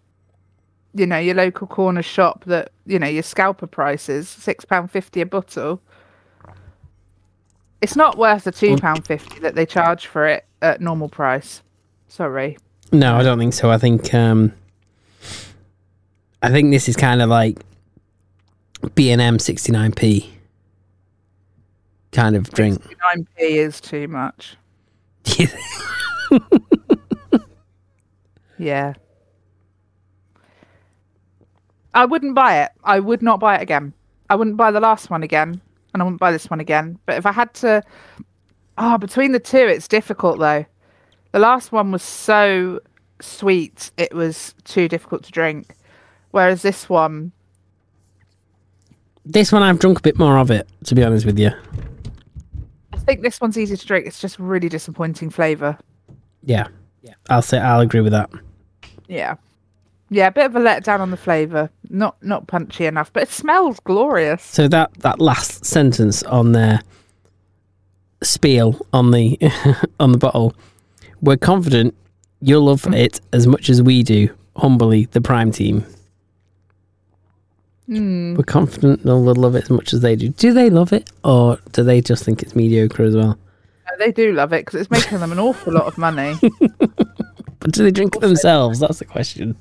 you 0.94 1.06
know, 1.06 1.18
your 1.18 1.36
local 1.36 1.68
corner 1.68 2.02
shop 2.02 2.44
that 2.46 2.72
you 2.86 2.98
know 2.98 3.06
your 3.08 3.22
scalper 3.22 3.68
prices, 3.68 4.28
six 4.28 4.64
pound 4.64 4.90
fifty 4.90 5.20
a 5.20 5.26
bottle. 5.26 5.80
It's 7.82 7.96
not 7.96 8.16
worth 8.16 8.44
the 8.44 8.52
two 8.52 8.76
pound 8.76 9.06
fifty 9.06 9.40
that 9.40 9.54
they 9.54 9.66
charge 9.66 10.06
for 10.06 10.26
it 10.26 10.46
at 10.62 10.80
normal 10.80 11.08
price. 11.08 11.62
Sorry. 12.08 12.56
No, 12.92 13.16
I 13.16 13.22
don't 13.22 13.38
think 13.38 13.52
so. 13.52 13.70
I 13.70 13.78
think 13.78 14.14
um 14.14 14.52
I 16.42 16.50
think 16.50 16.70
this 16.70 16.88
is 16.88 16.96
kind 16.96 17.20
of 17.20 17.28
like 17.28 17.58
B 18.94 19.10
and 19.10 19.20
M 19.20 19.38
sixty 19.38 19.72
nine 19.72 19.92
P 19.92 20.32
kind 22.12 22.36
of 22.36 22.50
drink. 22.50 22.82
Nine 23.14 23.26
p 23.36 23.58
is 23.58 23.80
too 23.80 24.08
much. 24.08 24.56
Yeah. 28.62 28.94
I 31.94 32.04
wouldn't 32.04 32.36
buy 32.36 32.62
it. 32.62 32.70
I 32.84 33.00
would 33.00 33.20
not 33.20 33.40
buy 33.40 33.56
it 33.56 33.62
again. 33.62 33.92
I 34.30 34.36
wouldn't 34.36 34.56
buy 34.56 34.70
the 34.70 34.80
last 34.80 35.10
one 35.10 35.24
again, 35.24 35.60
and 35.92 36.02
I 36.02 36.04
wouldn't 36.04 36.20
buy 36.20 36.32
this 36.32 36.48
one 36.50 36.60
again. 36.60 36.98
But 37.06 37.16
if 37.16 37.26
I 37.26 37.32
had 37.32 37.52
to, 37.54 37.82
oh, 38.78 38.98
between 38.98 39.32
the 39.32 39.40
two, 39.40 39.58
it's 39.58 39.88
difficult 39.88 40.38
though. 40.38 40.64
The 41.32 41.38
last 41.38 41.72
one 41.72 41.92
was 41.92 42.02
so 42.02 42.80
sweet, 43.20 43.90
it 43.96 44.14
was 44.14 44.54
too 44.64 44.88
difficult 44.88 45.22
to 45.24 45.32
drink. 45.32 45.74
Whereas 46.30 46.62
this 46.62 46.88
one, 46.88 47.32
this 49.24 49.52
one 49.52 49.62
I've 49.62 49.78
drunk 49.78 49.98
a 49.98 50.02
bit 50.02 50.18
more 50.18 50.38
of 50.38 50.50
it, 50.50 50.68
to 50.84 50.94
be 50.94 51.04
honest 51.04 51.26
with 51.26 51.38
you. 51.38 51.50
I 52.92 52.96
think 52.98 53.22
this 53.22 53.40
one's 53.40 53.58
easy 53.58 53.76
to 53.76 53.86
drink. 53.86 54.06
It's 54.06 54.20
just 54.20 54.38
really 54.38 54.68
disappointing 54.68 55.30
flavour. 55.30 55.78
Yeah. 56.44 56.68
Yeah. 57.02 57.14
I'll 57.30 57.42
say 57.42 57.58
I'll 57.58 57.80
agree 57.80 58.00
with 58.00 58.12
that. 58.12 58.30
Yeah. 59.08 59.36
Yeah, 60.12 60.26
a 60.26 60.30
bit 60.30 60.44
of 60.44 60.54
a 60.54 60.60
letdown 60.60 61.00
on 61.00 61.10
the 61.10 61.16
flavour. 61.16 61.70
Not 61.88 62.22
not 62.22 62.46
punchy 62.46 62.84
enough, 62.84 63.10
but 63.12 63.24
it 63.24 63.30
smells 63.30 63.80
glorious. 63.80 64.42
So 64.42 64.68
that 64.68 64.92
that 64.98 65.20
last 65.20 65.64
sentence 65.64 66.22
on 66.24 66.52
there 66.52 66.82
spiel 68.22 68.86
on 68.92 69.10
the 69.10 69.38
on 70.00 70.12
the 70.12 70.18
bottle, 70.18 70.54
we're 71.22 71.38
confident 71.38 71.94
you'll 72.42 72.64
love 72.64 72.82
mm. 72.82 72.94
it 72.94 73.22
as 73.32 73.46
much 73.46 73.70
as 73.70 73.82
we 73.82 74.02
do. 74.02 74.28
Humbly, 74.56 75.06
the 75.06 75.22
Prime 75.22 75.50
team. 75.50 75.86
Hmm. 77.86 78.34
We're 78.34 78.44
confident 78.44 79.02
they'll 79.02 79.18
love 79.18 79.56
it 79.56 79.64
as 79.64 79.70
much 79.70 79.94
as 79.94 80.02
they 80.02 80.14
do. 80.14 80.28
Do 80.28 80.52
they 80.52 80.68
love 80.68 80.92
it, 80.92 81.10
or 81.24 81.58
do 81.72 81.82
they 81.82 82.02
just 82.02 82.22
think 82.22 82.42
it's 82.42 82.54
mediocre 82.54 83.02
as 83.02 83.16
well? 83.16 83.38
No, 83.90 83.98
They 83.98 84.12
do 84.12 84.32
love 84.34 84.52
it 84.52 84.66
because 84.66 84.82
it's 84.82 84.90
making 84.90 85.20
them 85.20 85.32
an 85.32 85.38
awful 85.38 85.72
lot 85.72 85.86
of 85.86 85.96
money. 85.96 86.34
But 87.62 87.70
do 87.70 87.84
they 87.84 87.92
drink 87.92 88.16
it 88.16 88.20
themselves? 88.20 88.80
That's 88.80 88.98
the 88.98 89.04
question. 89.04 89.54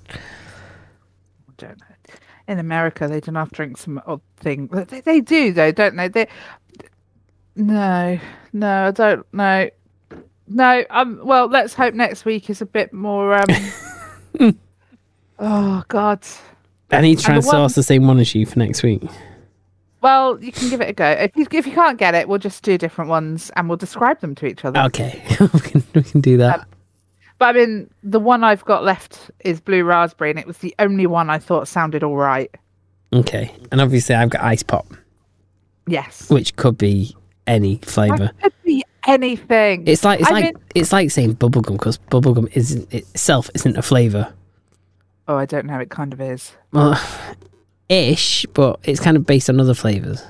Don't 1.61 1.79
know. 1.79 2.15
In 2.47 2.59
America, 2.59 3.07
they 3.07 3.19
do 3.19 3.31
not 3.31 3.51
drink 3.51 3.77
some 3.77 4.01
odd 4.05 4.21
thing. 4.37 4.67
They, 4.67 5.01
they 5.01 5.21
do 5.21 5.53
though, 5.53 5.71
don't 5.71 5.95
they? 5.95 6.07
They 6.07 6.27
no, 7.55 8.19
no, 8.53 8.87
I 8.87 8.91
don't 8.91 9.33
know. 9.33 9.69
No, 10.47 10.83
um. 10.89 11.19
Well, 11.23 11.47
let's 11.47 11.73
hope 11.73 11.93
next 11.93 12.25
week 12.25 12.49
is 12.49 12.61
a 12.61 12.65
bit 12.65 12.91
more. 12.93 13.33
um 13.35 13.45
Oh 15.39 15.83
God, 15.87 16.23
I 16.91 17.01
need 17.01 17.17
to 17.17 17.23
try 17.23 17.35
And 17.35 17.37
and 17.37 17.43
the 17.43 17.47
one- 17.47 17.55
source 17.55 17.75
the 17.75 17.83
same 17.83 18.05
one 18.07 18.19
as 18.19 18.33
you 18.35 18.45
for 18.45 18.59
next 18.59 18.83
week. 18.83 19.01
Well, 20.01 20.43
you 20.43 20.51
can 20.51 20.69
give 20.69 20.81
it 20.81 20.89
a 20.89 20.93
go. 20.93 21.09
If 21.09 21.35
you 21.35 21.45
if 21.51 21.65
you 21.67 21.73
can't 21.73 21.97
get 21.97 22.15
it, 22.15 22.27
we'll 22.27 22.39
just 22.39 22.63
do 22.63 22.77
different 22.77 23.09
ones 23.09 23.51
and 23.55 23.67
we'll 23.69 23.77
describe 23.77 24.19
them 24.19 24.33
to 24.35 24.45
each 24.47 24.65
other. 24.65 24.79
Okay, 24.81 25.21
we 25.53 25.59
can 25.59 25.83
we 25.95 26.03
can 26.03 26.21
do 26.21 26.37
that. 26.37 26.67
But 27.41 27.55
I 27.55 27.59
mean, 27.65 27.89
the 28.03 28.19
one 28.19 28.43
I've 28.43 28.63
got 28.65 28.83
left 28.83 29.31
is 29.39 29.59
blue 29.59 29.83
raspberry, 29.83 30.29
and 30.29 30.37
it 30.37 30.45
was 30.45 30.59
the 30.59 30.75
only 30.77 31.07
one 31.07 31.31
I 31.31 31.39
thought 31.39 31.67
sounded 31.67 32.03
all 32.03 32.15
right. 32.15 32.51
Okay, 33.11 33.51
and 33.71 33.81
obviously 33.81 34.13
I've 34.13 34.29
got 34.29 34.41
ice 34.43 34.61
pop, 34.61 34.85
Yes, 35.87 36.29
which 36.29 36.55
could 36.55 36.77
be 36.77 37.15
any 37.47 37.77
flavour. 37.77 38.29
Could 38.43 38.53
be 38.63 38.85
anything. 39.07 39.87
It's 39.87 40.03
like 40.03 40.19
it's 40.19 40.29
I 40.29 40.33
like 40.33 40.43
mean- 40.45 40.63
it's 40.75 40.93
like 40.93 41.09
saying 41.09 41.37
bubblegum 41.37 41.71
because 41.79 41.97
bubblegum 42.11 42.47
isn't 42.55 42.93
itself 42.93 43.49
isn't 43.55 43.75
a 43.75 43.81
flavour. 43.81 44.31
oh, 45.27 45.35
I 45.35 45.47
don't 45.47 45.65
know. 45.65 45.79
It 45.79 45.89
kind 45.89 46.13
of 46.13 46.21
is. 46.21 46.51
Well, 46.73 46.95
ish, 47.89 48.45
but 48.53 48.79
it's 48.83 48.99
kind 48.99 49.17
of 49.17 49.25
based 49.25 49.49
on 49.49 49.59
other 49.59 49.73
flavours. 49.73 50.21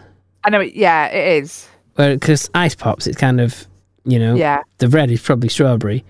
I 0.46 0.50
know. 0.50 0.62
It, 0.62 0.76
yeah, 0.76 1.08
it 1.08 1.44
is. 1.44 1.68
Well, 1.98 2.14
because 2.16 2.50
ice 2.56 2.74
pops, 2.74 3.06
it's 3.06 3.18
kind 3.18 3.42
of 3.42 3.68
you 4.06 4.18
know 4.18 4.36
Yeah. 4.36 4.62
the 4.78 4.88
red 4.88 5.12
is 5.12 5.22
probably 5.22 5.50
strawberry, 5.50 6.06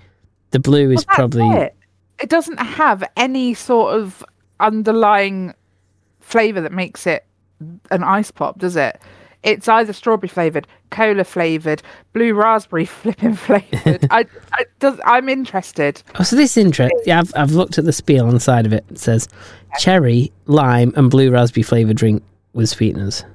the 0.51 0.59
blue 0.59 0.91
is 0.91 0.97
Well, 0.97 1.05
that's 1.07 1.15
probably 1.15 1.49
it. 1.61 1.75
It 2.21 2.29
doesn't 2.29 2.59
have 2.59 3.03
any 3.17 3.53
sort 3.53 3.95
of 3.95 4.23
underlying 4.59 5.53
flavor 6.19 6.61
that 6.61 6.71
makes 6.71 7.07
it 7.07 7.25
an 7.89 8.03
ice 8.03 8.31
pop, 8.31 8.59
does 8.59 8.75
it? 8.75 9.01
It's 9.43 9.67
either 9.67 9.91
strawberry 9.91 10.27
flavored, 10.29 10.67
cola 10.91 11.23
flavored, 11.23 11.81
blue 12.13 12.33
raspberry 12.35 12.85
flipping 13.01 13.33
flavored. 13.33 14.07
I, 14.11 14.27
I 14.53 14.65
does, 14.79 14.99
I'm 15.03 15.29
interested. 15.29 16.03
Oh, 16.19 16.23
so 16.23 16.35
this 16.35 16.57
interest. 16.57 16.93
Yeah, 17.05 17.19
I've 17.19 17.33
I've 17.35 17.51
looked 17.53 17.79
at 17.79 17.85
the 17.85 17.91
spiel 17.93 18.27
on 18.27 18.35
the 18.35 18.39
side 18.39 18.67
of 18.67 18.73
it. 18.73 18.85
It 18.91 18.99
says 18.99 19.27
cherry, 19.79 20.31
lime, 20.45 20.93
and 20.95 21.09
blue 21.09 21.31
raspberry 21.31 21.63
flavored 21.63 21.97
drink 21.97 22.21
with 22.53 22.69
sweeteners. 22.69 23.25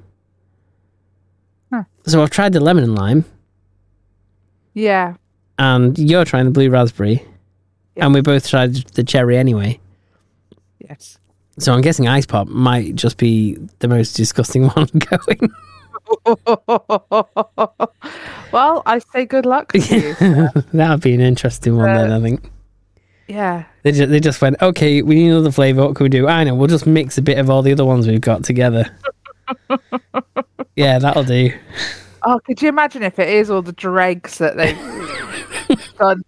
Huh. 1.73 1.83
So 2.05 2.23
I've 2.23 2.29
tried 2.29 2.53
the 2.53 2.61
lemon 2.61 2.85
and 2.85 2.95
lime, 2.95 3.25
Yeah, 4.73 5.15
and 5.59 5.97
you're 5.97 6.25
trying 6.25 6.45
the 6.45 6.51
blue 6.51 6.69
raspberry, 6.69 7.23
and 7.95 8.13
we 8.13 8.21
both 8.21 8.47
tried 8.47 8.75
the 8.93 9.03
cherry 9.03 9.37
anyway. 9.37 9.79
yes. 10.79 11.17
So 11.59 11.73
I'm 11.73 11.81
guessing 11.81 12.07
ice 12.07 12.25
pop 12.27 12.47
might 12.47 12.93
just 12.95 13.17
be 13.17 13.55
the 13.79 13.87
most 13.87 14.13
disgusting 14.13 14.67
one 14.75 14.87
going. 15.09 15.49
well, 18.51 18.83
I 18.85 18.99
say 19.11 19.25
good 19.25 19.45
luck 19.45 19.71
to 19.73 19.79
you. 19.79 20.13
that 20.73 20.89
would 20.91 21.01
be 21.01 21.13
an 21.13 21.21
interesting 21.21 21.75
one 21.77 21.93
then. 21.93 22.11
I 22.11 22.17
uh, 22.17 22.21
think 22.21 22.51
Yeah. 23.27 23.63
they 23.83 23.91
just, 23.91 24.09
they 24.11 24.19
just 24.19 24.41
went, 24.41 24.61
okay, 24.61 25.01
we 25.01 25.15
need 25.15 25.29
another 25.31 25.51
flavor. 25.51 25.83
What 25.85 25.95
can 25.95 26.03
we 26.05 26.09
do? 26.09 26.27
I 26.27 26.43
know, 26.43 26.55
we'll 26.55 26.67
just 26.67 26.85
mix 26.87 27.17
a 27.17 27.21
bit 27.21 27.39
of 27.39 27.49
all 27.49 27.61
the 27.61 27.71
other 27.71 27.85
ones 27.85 28.07
we've 28.07 28.21
got 28.21 28.43
together. 28.43 28.85
yeah, 30.75 30.99
that'll 30.99 31.23
do. 31.23 31.51
Oh, 32.23 32.39
could 32.45 32.61
you 32.61 32.69
imagine 32.69 33.03
if 33.03 33.19
it 33.19 33.29
is 33.29 33.49
all 33.49 33.61
the 33.61 33.71
dregs 33.73 34.37
that 34.39 34.57
they've 34.57 34.77
done? 35.99 36.23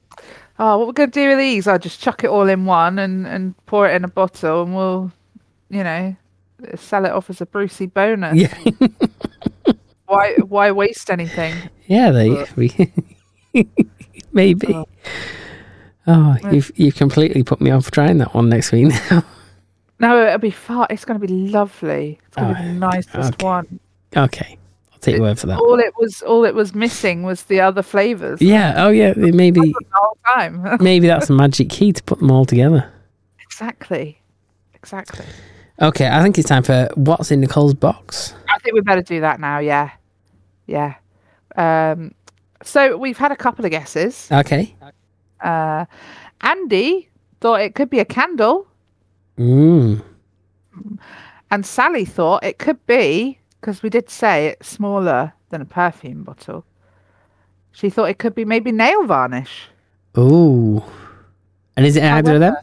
Oh, 0.59 0.77
what 0.77 0.87
we're 0.87 0.93
going 0.93 1.11
to 1.11 1.19
do 1.19 1.29
with 1.29 1.37
these? 1.39 1.67
I'll 1.67 1.79
just 1.79 2.01
chuck 2.01 2.23
it 2.23 2.29
all 2.29 2.47
in 2.49 2.65
one 2.65 2.99
and, 2.99 3.25
and 3.25 3.55
pour 3.65 3.87
it 3.87 3.95
in 3.95 4.03
a 4.03 4.07
bottle 4.09 4.63
and 4.63 4.75
we'll, 4.75 5.11
you 5.69 5.83
know, 5.83 6.15
sell 6.75 7.05
it 7.05 7.11
off 7.11 7.29
as 7.29 7.39
a 7.41 7.45
Brucey 7.45 7.85
bonus. 7.87 8.35
Yeah, 8.37 8.53
Why 10.07 10.33
why 10.47 10.71
waste 10.71 11.09
anything? 11.11 11.55
yeah, 11.85 12.09
they 12.11 12.45
we 12.55 12.91
maybe. 14.33 14.73
Oh, 14.73 14.85
oh 16.07 16.35
you've 16.51 16.71
you 16.75 16.91
completely 16.91 17.43
put 17.43 17.61
me 17.61 17.69
off 17.71 17.91
trying 17.91 18.17
that 18.17 18.33
one 18.33 18.49
next 18.49 18.71
week 18.71 18.89
now. 19.11 19.23
No, 19.99 20.25
it'll 20.25 20.39
be 20.39 20.49
far. 20.51 20.87
It's 20.89 21.05
going 21.05 21.19
to 21.19 21.27
be 21.27 21.31
lovely. 21.31 22.19
It's 22.27 22.35
going 22.37 22.55
to 22.55 22.59
Oh, 22.59 22.63
be 22.63 22.67
the 22.67 22.73
nicest 22.73 23.33
okay. 23.35 23.45
one. 23.45 23.79
okay, 24.17 24.57
I'll 24.99 25.03
take 25.03 25.15
your 25.15 25.23
word 25.23 25.39
for 25.39 25.47
that. 25.47 25.57
All 25.59 25.79
it 25.79 25.93
was, 25.97 26.21
all 26.23 26.43
it 26.43 26.53
was 26.53 26.75
missing 26.75 27.23
was 27.23 27.43
the 27.43 27.61
other 27.61 27.81
flavors. 27.81 28.41
Yeah. 28.41 28.73
Oh, 28.77 28.89
yeah. 28.89 29.13
Maybe 29.15 29.61
The 29.61 29.73
whole 29.93 30.17
time. 30.35 30.77
maybe 30.81 31.07
that's 31.07 31.29
a 31.29 31.33
magic 31.33 31.69
key 31.69 31.93
to 31.93 32.03
put 32.03 32.19
them 32.19 32.29
all 32.31 32.45
together. 32.45 32.91
exactly, 33.41 34.21
exactly. 34.73 35.25
Okay, 35.81 36.09
I 36.09 36.21
think 36.21 36.37
it's 36.37 36.49
time 36.49 36.63
for 36.63 36.89
what's 36.95 37.31
in 37.31 37.39
Nicole's 37.39 37.73
box. 37.73 38.33
I 38.49 38.59
think 38.59 38.73
we 38.73 38.81
better 38.81 39.01
do 39.01 39.21
that 39.21 39.39
now. 39.39 39.59
Yeah, 39.59 39.91
yeah. 40.67 40.95
Um, 41.55 42.13
so 42.63 42.97
we've 42.97 43.17
had 43.17 43.31
a 43.31 43.35
couple 43.37 43.63
of 43.63 43.71
guesses. 43.71 44.27
Okay. 44.29 44.75
Uh, 45.41 45.85
Andy 46.41 47.07
thought 47.39 47.61
it 47.61 47.75
could 47.75 47.89
be 47.89 47.99
a 47.99 48.05
candle, 48.05 48.67
Mm. 49.37 50.03
and 51.51 51.65
Sally 51.65 52.03
thought 52.03 52.43
it 52.43 52.59
could 52.59 52.85
be 52.85 53.38
because 53.59 53.83
we 53.83 53.89
did 53.89 54.09
say 54.09 54.47
it's 54.47 54.67
smaller 54.67 55.33
than 55.49 55.61
a 55.61 55.65
perfume 55.65 56.23
bottle. 56.23 56.65
She 57.71 57.89
thought 57.89 58.09
it 58.09 58.19
could 58.19 58.35
be 58.35 58.45
maybe 58.45 58.71
nail 58.71 59.05
varnish. 59.05 59.69
Ooh. 60.17 60.83
And 61.77 61.85
is 61.85 61.95
it 61.95 62.03
either 62.03 62.35
of 62.35 62.39
them? 62.39 62.55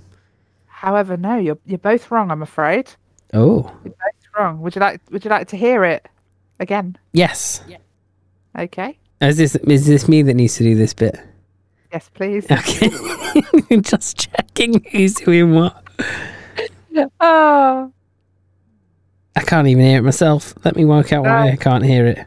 However, 0.67 1.17
no, 1.17 1.37
you're 1.37 1.59
you're 1.65 1.79
both 1.79 2.11
wrong. 2.11 2.31
I'm 2.31 2.43
afraid. 2.43 2.91
Oh. 3.33 3.73
You're 3.85 3.95
both 3.95 4.29
wrong. 4.39 4.61
Would 4.61 4.75
you 4.75 4.81
like 4.81 5.01
Would 5.11 5.25
you 5.25 5.31
like 5.31 5.49
to 5.49 5.57
hear 5.57 5.85
it 5.85 6.07
again? 6.61 6.99
Yes. 7.13 7.63
Okay. 8.59 8.99
Is 9.21 9.37
this 9.39 9.57
is 9.57 9.87
this 9.87 10.09
me 10.09 10.23
that 10.23 10.35
needs 10.35 10.57
to 10.57 10.65
do 10.65 10.75
this 10.75 10.93
bit? 10.93 11.19
Yes, 11.93 12.11
please. 12.13 12.45
Okay. 12.51 12.91
Just 13.81 14.19
checking 14.19 14.85
who's 14.91 15.15
doing 15.15 15.55
what. 15.55 15.83
oh, 17.21 17.93
I 19.37 19.43
can't 19.43 19.69
even 19.69 19.85
hear 19.85 19.99
it 19.99 20.03
myself. 20.03 20.55
Let 20.65 20.77
me 20.77 20.85
work 20.85 21.13
out 21.13 21.25
why. 21.25 21.51
I 21.51 21.57
can't 21.57 21.85
hear 21.85 22.07
it. 22.07 22.19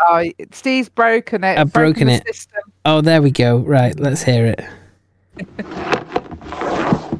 oh, 0.00 0.24
Steve's 0.52 0.88
broken 0.88 1.42
it. 1.42 1.58
I've 1.58 1.72
broken 1.72 2.06
the 2.06 2.14
it. 2.14 2.26
System. 2.26 2.60
Oh, 2.84 3.00
there 3.00 3.22
we 3.22 3.30
go. 3.30 3.58
Right, 3.58 3.98
let's 3.98 4.22
hear 4.22 4.46
it. 4.46 4.60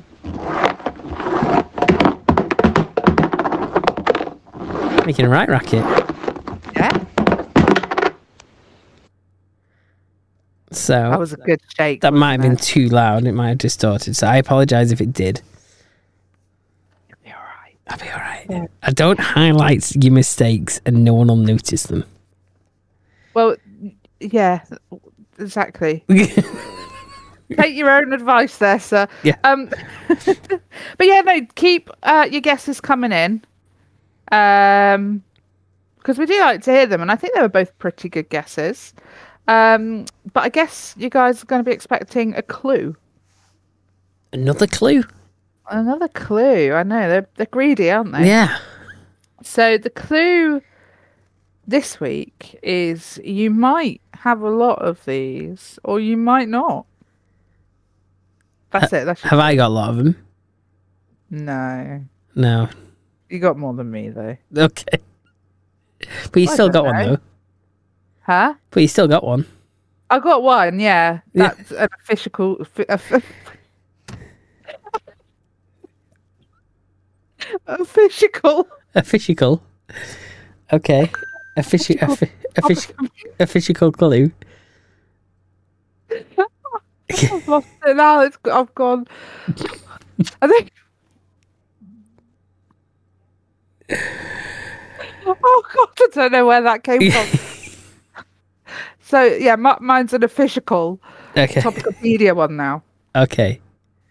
Making 5.07 5.26
a 5.26 5.28
right 5.28 5.49
racket. 5.49 5.84
Yeah, 6.76 7.05
So 10.70 11.11
that 11.11 11.18
was 11.18 11.32
a 11.32 11.36
good 11.38 11.61
shake. 11.76 12.01
that 12.03 12.12
might 12.12 12.32
have 12.32 12.43
been 12.43 12.57
too 12.57 12.88
loud. 12.88 13.26
It 13.26 13.32
might 13.32 13.49
have 13.49 13.59
distorted. 13.59 14.14
So 14.14 14.28
I 14.28 14.36
apologize 14.36 14.93
if 14.93 15.01
it 15.01 15.12
did. 15.12 15.41
It? 17.95 18.05
You're 18.05 18.14
right. 18.14 18.41
I'll 18.43 18.49
be 18.49 18.55
all 18.55 18.61
right. 18.61 18.70
I 18.82 18.91
don't 18.93 19.20
highlight 19.20 19.95
your 19.97 20.12
mistakes 20.12 20.80
and 20.86 21.05
no 21.05 21.14
one 21.14 21.28
will 21.28 21.36
notice 21.36 21.84
them. 21.84 22.05
Well, 23.34 23.57
yeah, 24.20 24.64
exactly. 25.38 26.05
Take 27.57 27.74
your 27.74 27.91
own 27.91 28.12
advice 28.12 28.59
there, 28.59 28.78
sir. 28.78 29.09
Yeah. 29.22 29.36
Um, 29.45 29.70
but 30.09 31.07
yeah, 31.07 31.20
no, 31.22 31.41
keep 31.55 31.91
uh, 32.03 32.28
your 32.30 32.41
guesses 32.41 32.80
coming 32.80 33.12
in. 33.12 33.43
Um, 34.30 35.24
because 35.99 36.16
we 36.16 36.26
do 36.26 36.41
like 36.41 36.62
to 36.62 36.72
hear 36.72 36.86
them, 36.86 37.03
and 37.03 37.11
I 37.11 37.16
think 37.16 37.34
they 37.34 37.43
were 37.43 37.49
both 37.49 37.78
pretty 37.78 38.09
good 38.09 38.30
guesses. 38.30 38.95
Um, 39.49 40.07
but 40.32 40.45
I 40.45 40.49
guess 40.49 40.95
you 40.97 41.11
guys 41.11 41.43
are 41.43 41.47
going 41.47 41.61
to 41.61 41.68
be 41.68 41.74
expecting 41.74 42.34
a 42.34 42.43
clue. 42.43 42.97
Another 44.32 44.66
clue? 44.66 45.05
Another 45.71 46.09
clue. 46.09 46.73
I 46.73 46.83
know 46.83 47.09
they're 47.09 47.29
they're 47.37 47.47
greedy, 47.47 47.91
aren't 47.91 48.12
they? 48.12 48.27
Yeah. 48.27 48.59
So 49.43 49.79
the 49.79 49.89
clue 49.91 50.61
this 51.66 51.99
week 52.01 52.59
is 52.62 53.18
you 53.25 53.51
might 53.51 54.01
have 54.14 54.41
a 54.43 54.51
lot 54.51 54.83
of 54.83 55.05
these, 55.07 55.79
or 55.85 56.01
you 56.01 56.16
might 56.16 56.49
not. 56.49 56.85
That's 58.71 58.93
it. 58.93 59.05
That's. 59.07 59.23
Have 59.23 59.39
I 59.39 59.55
got 59.57 59.68
a 59.68 59.75
lot 59.75 59.91
of 59.91 59.97
them? 59.97 60.16
no. 61.31 62.05
No. 62.35 62.68
You 63.29 63.39
got 63.39 63.57
more 63.57 63.73
than 63.75 63.91
me 63.91 64.09
though, 64.11 64.37
Okay. 64.57 64.99
But 66.33 66.43
you 66.43 66.49
I 66.49 66.53
still 66.53 66.68
got 66.68 66.85
one 66.85 67.07
though. 67.07 67.18
huh? 68.23 68.55
But 68.71 68.81
you 68.81 68.89
still 68.89 69.07
got 69.09 69.23
one. 69.25 69.47
I 70.11 70.18
got 70.18 70.43
one. 70.43 70.81
Yeah, 70.81 71.21
Yeah. 71.33 71.53
that's 71.55 71.71
an 71.71 71.89
official. 72.03 72.66
Fi- 77.67 77.83
offi- 77.83 78.07
Official. 78.07 78.69
A 78.95 79.03
fishical. 79.03 79.63
Okay. 80.73 81.11
A 81.57 81.63
fishy 81.63 81.97
a, 82.01 82.15
fi- 82.17 82.31
a, 82.57 82.63
fish, 82.63 82.91
a 83.39 83.47
clue. 83.93 84.31
I've 86.11 87.49
lost 87.49 87.67
it 87.87 87.97
now. 87.97 88.21
It's 88.21 88.39
I've 88.45 88.75
gone. 88.75 89.07
I 90.43 90.47
think. 90.49 90.71
Oh 95.27 95.63
God, 95.75 95.89
I 95.99 96.09
don't 96.15 96.33
know 96.33 96.47
where 96.47 96.63
that 96.63 96.85
came 96.85 97.11
from. 97.11 98.25
so 99.01 99.23
yeah, 99.25 99.57
mi- 99.57 99.73
mine's 99.81 100.13
an 100.13 100.23
official 100.23 100.63
Okay. 101.37 101.61
Topicopedia 101.61 102.35
one 102.35 102.57
now. 102.57 102.83
Okay. 103.17 103.61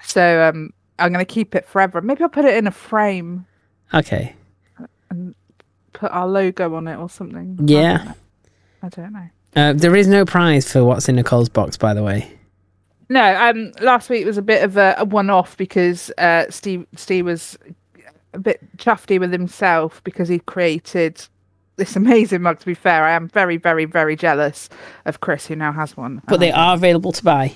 So 0.03 0.49
um, 0.49 0.71
I'm 0.99 1.11
gonna 1.11 1.25
keep 1.25 1.55
it 1.55 1.65
forever. 1.65 2.01
Maybe 2.01 2.21
I'll 2.23 2.29
put 2.29 2.45
it 2.45 2.55
in 2.55 2.67
a 2.67 2.71
frame. 2.71 3.45
Okay. 3.93 4.35
And 5.09 5.35
put 5.93 6.11
our 6.11 6.27
logo 6.27 6.75
on 6.75 6.87
it 6.87 6.97
or 6.97 7.09
something. 7.09 7.57
Yeah. 7.63 8.13
I 8.81 8.89
don't 8.89 9.13
know. 9.13 9.29
Uh, 9.55 9.73
there 9.73 9.95
is 9.95 10.07
no 10.07 10.25
prize 10.25 10.71
for 10.71 10.83
what's 10.83 11.09
in 11.09 11.15
Nicole's 11.15 11.49
box, 11.49 11.75
by 11.77 11.93
the 11.93 12.03
way. 12.03 12.31
No, 13.09 13.35
um, 13.35 13.71
last 13.81 14.09
week 14.09 14.25
was 14.25 14.37
a 14.37 14.43
bit 14.43 14.63
of 14.63 14.77
a, 14.77 14.93
a 14.99 15.05
one-off 15.05 15.57
because 15.57 16.11
uh, 16.19 16.45
Steve 16.49 16.85
Steve 16.95 17.25
was 17.25 17.57
a 18.33 18.39
bit 18.39 18.61
chuffy 18.77 19.19
with 19.19 19.31
himself 19.31 20.03
because 20.03 20.27
he 20.27 20.39
created 20.39 21.27
this 21.77 21.95
amazing 21.95 22.43
mug. 22.43 22.59
To 22.59 22.65
be 22.67 22.75
fair, 22.75 23.03
I 23.03 23.11
am 23.13 23.27
very, 23.27 23.57
very, 23.57 23.85
very 23.85 24.15
jealous 24.15 24.69
of 25.05 25.19
Chris 25.21 25.47
who 25.47 25.55
now 25.55 25.71
has 25.71 25.97
one. 25.97 26.21
But 26.27 26.39
they 26.39 26.51
are 26.51 26.75
available 26.75 27.11
to 27.13 27.23
buy. 27.23 27.55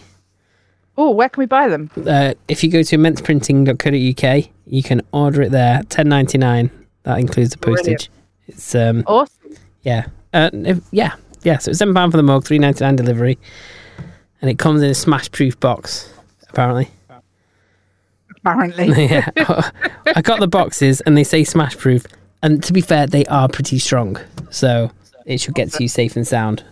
Oh, 0.98 1.10
where 1.12 1.28
can 1.30 1.42
we 1.42 1.46
buy 1.48 1.68
them? 1.70 1.90
Uh, 2.06 2.34
if 2.48 2.64
you 2.64 2.70
go 2.70 2.84
to 2.84 2.98
immenceprinting.co.uk, 2.98 4.50
you 4.68 4.84
can 4.84 5.02
order 5.12 5.42
it 5.42 5.52
there. 5.52 5.82
Ten 5.90 6.08
ninety 6.10 6.38
nine. 6.38 6.70
That 7.04 7.20
includes 7.20 7.50
the 7.52 7.58
postage. 7.58 8.10
It's 8.48 8.76
um 8.76 9.04
Awesome. 9.08 9.56
yeah 9.82 10.06
uh, 10.34 10.50
if- 10.54 10.84
yeah 10.92 11.16
yeah. 11.44 11.58
So 11.58 11.72
it's 11.72 11.80
seven 11.80 11.94
pound 11.94 12.12
for 12.12 12.18
the 12.18 12.24
mug, 12.24 12.46
three 12.46 12.60
ninety 12.60 12.84
nine 12.84 12.96
delivery, 12.96 13.38
and 14.42 14.50
it 14.52 14.60
comes 14.60 14.82
in 14.84 14.90
a 14.90 14.94
smash 14.96 15.32
proof 15.32 15.60
box. 15.60 16.10
Apparently, 16.50 16.90
Apparently, 18.38 19.06
yeah. 19.06 19.30
I 20.16 20.22
got 20.22 20.40
the 20.40 20.48
boxes 20.48 21.02
and 21.02 21.18
they 21.18 21.24
say 21.24 21.44
smash 21.44 21.78
proof, 21.78 22.06
and 22.42 22.64
to 22.64 22.74
be 22.74 22.82
fair, 22.82 23.08
they 23.08 23.26
are 23.26 23.48
pretty 23.50 23.80
strong. 23.80 24.18
So 24.52 24.92
it 25.26 25.40
should 25.40 25.56
get 25.56 25.72
to 25.74 25.84
you 25.84 25.90
safe 25.90 26.16
and 26.16 26.28
sound. 26.28 26.64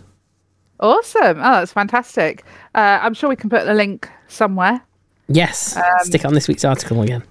Awesome. 0.82 1.38
Oh, 1.38 1.52
that's 1.52 1.72
fantastic. 1.72 2.44
Uh, 2.74 2.98
I'm 3.00 3.14
sure 3.14 3.30
we 3.30 3.36
can 3.36 3.48
put 3.48 3.64
the 3.64 3.74
link 3.74 4.08
somewhere. 4.28 4.82
Yes, 5.28 5.78
stick 6.02 6.22
it 6.22 6.26
on 6.26 6.34
this 6.34 6.48
week's 6.48 6.64
article 6.64 7.00
again. 7.00 7.22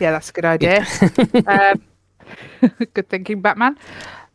Yeah, 0.00 0.10
that's 0.10 0.30
a 0.30 0.32
good 0.32 0.44
idea. 0.44 0.86
um, 1.46 1.82
good 2.94 3.08
thinking, 3.08 3.40
Batman. 3.40 3.78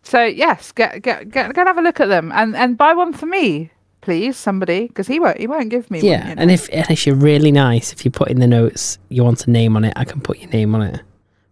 So 0.04 0.24
yes, 0.24 0.72
get 0.72 1.02
get 1.02 1.30
get 1.30 1.54
go 1.54 1.62
and 1.62 1.68
have 1.68 1.78
a 1.78 1.82
look 1.82 2.00
at 2.00 2.08
them 2.08 2.32
and 2.32 2.56
and 2.56 2.78
buy 2.78 2.94
one 2.94 3.14
for 3.14 3.26
me, 3.26 3.72
please, 4.02 4.38
somebody, 4.38 4.88
because 4.88 5.08
he 5.08 5.20
won't 5.20 5.38
he 5.38 5.48
won't 5.48 5.70
give 5.70 5.92
me. 5.92 6.00
Yeah, 6.00 6.20
one, 6.20 6.30
you 6.30 6.36
know. 6.36 6.42
and 6.44 6.52
if 6.52 6.70
and 6.72 6.90
if 6.90 7.06
you're 7.06 7.16
really 7.16 7.52
nice, 7.52 7.92
if 7.92 8.06
you 8.06 8.12
put 8.12 8.30
in 8.30 8.40
the 8.40 8.48
notes 8.48 8.98
you 9.10 9.24
want 9.24 9.46
a 9.46 9.52
name 9.52 9.76
on 9.76 9.84
it, 9.84 9.94
I 9.96 10.06
can 10.06 10.22
put 10.22 10.40
your 10.40 10.50
name 10.50 10.74
on 10.74 10.82
it 10.82 11.02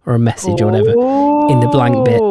or 0.06 0.16
a 0.16 0.20
message 0.20 0.62
or 0.62 0.68
whatever 0.68 0.92
in 0.92 1.60
the 1.60 1.68
blank 1.68 2.06
bit. 2.06 2.22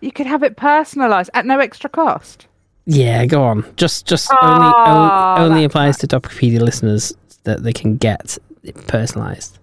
You 0.00 0.10
could 0.12 0.26
have 0.26 0.42
it 0.42 0.56
personalised 0.56 1.30
at 1.34 1.46
no 1.46 1.58
extra 1.58 1.90
cost. 1.90 2.46
Yeah, 2.86 3.24
go 3.26 3.42
on. 3.44 3.64
Just 3.76 4.06
just 4.06 4.30
only 4.42 4.66
Oh, 4.74 5.34
only, 5.38 5.44
only 5.44 5.64
applies 5.64 5.98
to 5.98 6.06
Topicopedia 6.06 6.60
listeners 6.60 7.14
that 7.44 7.62
they 7.62 7.72
can 7.72 7.96
get 7.96 8.38
it 8.64 8.74
personalised. 8.74 9.58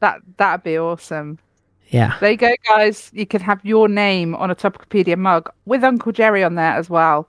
That 0.00 0.20
that'd 0.36 0.62
be 0.64 0.78
awesome. 0.78 1.38
Yeah, 1.90 2.16
There 2.20 2.32
you 2.32 2.36
go, 2.36 2.50
guys. 2.68 3.10
You 3.14 3.26
can 3.26 3.40
have 3.42 3.64
your 3.64 3.86
name 3.88 4.34
on 4.34 4.50
a 4.50 4.56
Topicopedia 4.56 5.16
mug 5.16 5.48
with 5.66 5.84
Uncle 5.84 6.10
Jerry 6.10 6.42
on 6.42 6.56
there 6.56 6.72
as 6.72 6.90
well, 6.90 7.28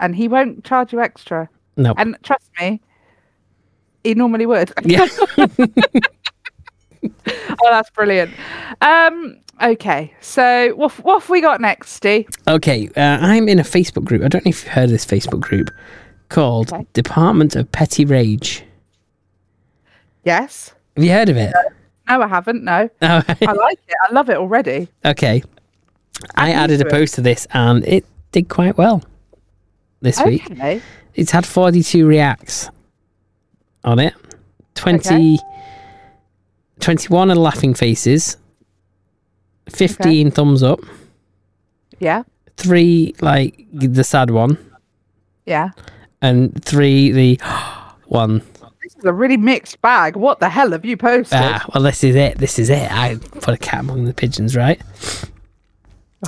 and 0.00 0.16
he 0.16 0.28
won't 0.28 0.64
charge 0.64 0.94
you 0.94 1.00
extra. 1.00 1.46
no, 1.76 1.92
And 1.98 2.16
trust 2.22 2.50
me, 2.58 2.80
he 4.04 4.14
normally 4.14 4.46
would. 4.46 4.72
yeah. 4.82 5.06
oh, 5.36 5.48
that's 7.62 7.90
brilliant. 7.90 8.32
Um, 8.80 9.36
okay, 9.62 10.12
so 10.20 10.70
what 10.76 10.92
what 11.04 11.20
have 11.22 11.30
we 11.30 11.40
got 11.40 11.60
next, 11.60 11.90
Steve? 11.92 12.28
Okay, 12.46 12.88
uh, 12.96 13.18
I'm 13.20 13.48
in 13.48 13.58
a 13.58 13.62
Facebook 13.64 14.04
group. 14.04 14.22
I 14.22 14.28
don't 14.28 14.44
know 14.44 14.50
if 14.50 14.64
you've 14.64 14.72
heard 14.72 14.84
of 14.84 14.90
this 14.90 15.06
Facebook 15.06 15.40
group 15.40 15.70
called 16.28 16.72
Okay. 16.72 16.86
Department 16.92 17.56
of 17.56 17.70
Petty 17.72 18.04
Rage. 18.04 18.62
Yes. 20.24 20.74
Have 20.96 21.04
you 21.04 21.12
heard 21.12 21.28
of 21.28 21.36
it? 21.36 21.52
No, 22.08 22.20
I 22.22 22.26
haven't. 22.26 22.64
No, 22.64 22.88
Oh, 23.02 23.22
I 23.26 23.52
like 23.52 23.78
it. 23.88 23.94
I 24.08 24.12
love 24.12 24.28
it 24.30 24.36
already. 24.36 24.88
okay. 25.04 25.42
I 26.34 26.50
I'm 26.52 26.58
added 26.58 26.80
a 26.80 26.84
into 26.84 26.86
it. 26.88 26.90
post 26.98 27.14
to 27.14 27.20
this 27.20 27.46
and 27.52 27.86
it 27.86 28.04
did 28.32 28.48
quite 28.48 28.76
well 28.76 29.02
this 30.00 30.20
week. 30.24 30.50
Okay. 30.50 30.82
It's 31.14 31.30
had 31.30 31.46
42 31.46 32.06
reacts 32.06 32.68
on 33.84 33.98
it. 34.00 34.14
20, 34.74 35.38
21 36.80 37.30
are 37.30 37.34
laughing 37.34 37.74
faces, 37.74 38.36
15 39.70 40.30
thumbs 40.30 40.62
up, 40.62 40.80
Yeah. 41.98 42.22
three 42.56 43.14
like 43.20 43.66
the 43.72 44.04
sad 44.04 44.30
one, 44.30 44.58
Yeah. 45.46 45.70
and 46.22 46.62
three 46.64 47.10
the 47.12 47.40
one. 48.06 48.42
This 48.82 48.96
is 48.96 49.04
a 49.04 49.12
really 49.12 49.36
mixed 49.36 49.80
bag. 49.82 50.16
What 50.16 50.40
the 50.40 50.48
hell 50.48 50.70
have 50.72 50.84
you 50.84 50.96
posted? 50.96 51.38
Ah, 51.42 51.64
well, 51.74 51.82
this 51.82 52.02
is 52.04 52.14
it. 52.16 52.38
This 52.38 52.58
is 52.58 52.70
it. 52.70 52.90
I 52.90 53.16
put 53.16 53.54
a 53.54 53.58
cat 53.58 53.80
among 53.80 54.04
the 54.04 54.14
pigeons, 54.14 54.56
right? 54.56 54.80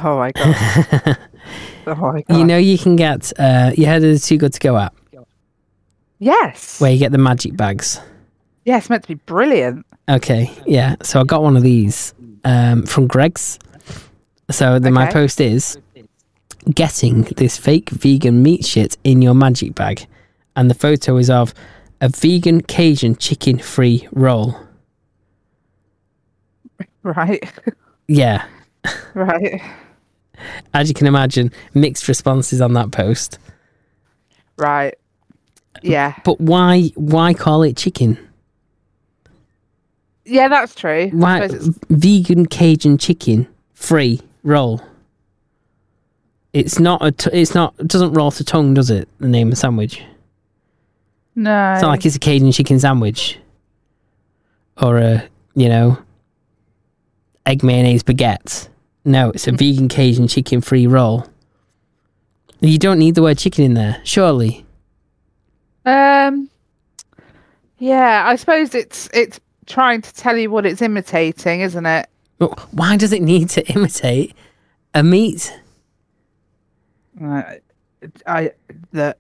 Oh 0.05 0.19
my 0.19 0.31
god. 0.33 0.57
oh 1.87 1.95
my 1.95 2.23
god. 2.23 2.37
You 2.37 2.45
know, 2.45 2.59
you 2.59 2.77
can 2.79 2.97
get, 2.97 3.33
uh, 3.41 3.73
you 3.77 3.87
heard 3.87 4.05
of 4.05 4.13
the 4.13 4.19
Too 4.19 4.37
Good 4.37 4.53
to 4.53 4.61
Go 4.61 4.77
app 4.77 4.95
yes. 6.19 6.81
where 6.81 6.93
you 6.93 6.99
get 6.99 7.13
the 7.13 7.19
magic 7.19 7.57
bags. 7.57 7.99
Yeah, 8.65 8.77
it's 8.79 8.91
meant 8.91 9.03
to 9.05 9.09
be 9.09 9.15
brilliant. 9.15 9.87
Okay, 10.09 10.51
yeah. 10.67 10.97
So 11.03 11.21
I 11.21 11.25
got 11.25 11.43
one 11.43 11.57
of 11.57 11.63
these 11.63 12.13
um, 12.45 12.85
from 12.85 13.07
Greggs. 13.07 13.59
So 14.51 14.79
the, 14.79 14.91
my 14.91 15.11
post 15.11 15.41
is 15.41 15.79
getting 16.75 17.23
this 17.37 17.57
fake 17.57 17.91
vegan 17.91 18.43
meat 18.43 18.65
shit 18.65 18.97
in 19.05 19.23
your 19.23 19.35
magic 19.35 19.75
bag, 19.75 20.07
and 20.57 20.69
the 20.71 20.75
photo 20.75 21.17
is 21.17 21.31
of 21.31 21.55
a 22.01 22.09
vegan 22.09 22.61
Cajun 22.63 23.17
chicken 23.17 23.59
free 23.59 24.09
roll. 24.13 24.57
Right. 27.03 27.51
Yeah, 28.09 28.45
right. 29.15 29.63
as 30.75 30.91
you 30.91 30.95
can 30.95 31.07
imagine, 31.07 31.51
mixed 31.73 32.09
responses 32.09 32.61
on 32.61 32.75
that 32.75 32.91
post. 32.91 33.39
Right. 34.59 34.95
Yeah. 35.83 36.15
But 36.25 36.39
why? 36.43 36.91
Why 36.97 37.33
call 37.33 37.63
it 37.63 37.79
chicken? 37.79 38.19
Yeah, 40.31 40.49
that's 40.49 40.75
true. 40.75 41.11
It's- 41.43 41.69
vegan 41.91 42.47
Cajun 42.47 42.99
chicken 42.99 43.49
free 43.75 44.21
roll? 44.45 44.81
It's 46.53 46.79
not 46.79 47.05
a. 47.05 47.13
T- 47.13 47.31
it's 47.33 47.55
not. 47.55 47.75
It 47.79 47.89
doesn't 47.89 48.13
roll 48.13 48.29
off 48.29 48.39
the 48.39 48.45
tongue, 48.45 48.75
does 48.75 48.91
it? 48.91 49.09
The 49.19 49.29
name 49.29 49.49
of 49.49 49.53
the 49.53 49.57
sandwich. 49.57 50.03
No. 51.35 51.73
It's 51.73 51.83
not 51.83 51.89
like 51.89 52.05
it's 52.07 52.17
a 52.17 52.21
Cajun 52.21 52.51
chicken 52.53 52.79
sandwich 52.81 53.39
or 54.81 54.99
a, 54.99 55.25
you 55.55 55.69
know, 55.69 55.99
egg 57.47 57.63
mayonnaise 57.63 58.03
baguette. 58.03 58.69
No, 59.05 59.31
it's 59.31 59.47
a 59.47 59.53
vegan 59.53 59.89
Cajun 59.89 60.27
chicken 60.29 60.61
free 60.61 60.87
roll. 60.87 61.27
You 62.61 62.79
don't 62.79 62.99
need 62.99 63.15
the 63.15 63.23
word 63.23 63.39
chicken 63.39 63.65
in 63.65 63.75
there, 63.75 64.01
surely. 64.05 64.65
Um. 65.85 66.51
Yeah, 67.79 68.25
I 68.27 68.37
suppose 68.37 68.75
it's 68.75 69.09
it's 69.15 69.41
trying 69.71 70.03
to 70.03 70.15
tell 70.15 70.37
you 70.37 70.51
what 70.51 70.67
it's 70.67 70.83
imitating, 70.83 71.61
isn't 71.61 71.87
it? 71.87 72.09
But 72.39 72.59
why 72.73 72.97
does 72.97 73.13
it 73.13 73.23
need 73.23 73.49
to 73.51 73.67
imitate 73.69 74.35
a 74.95 75.03
meat? 75.03 75.59
Uh, 77.23 77.43
I 78.27 78.53
that 78.93 79.19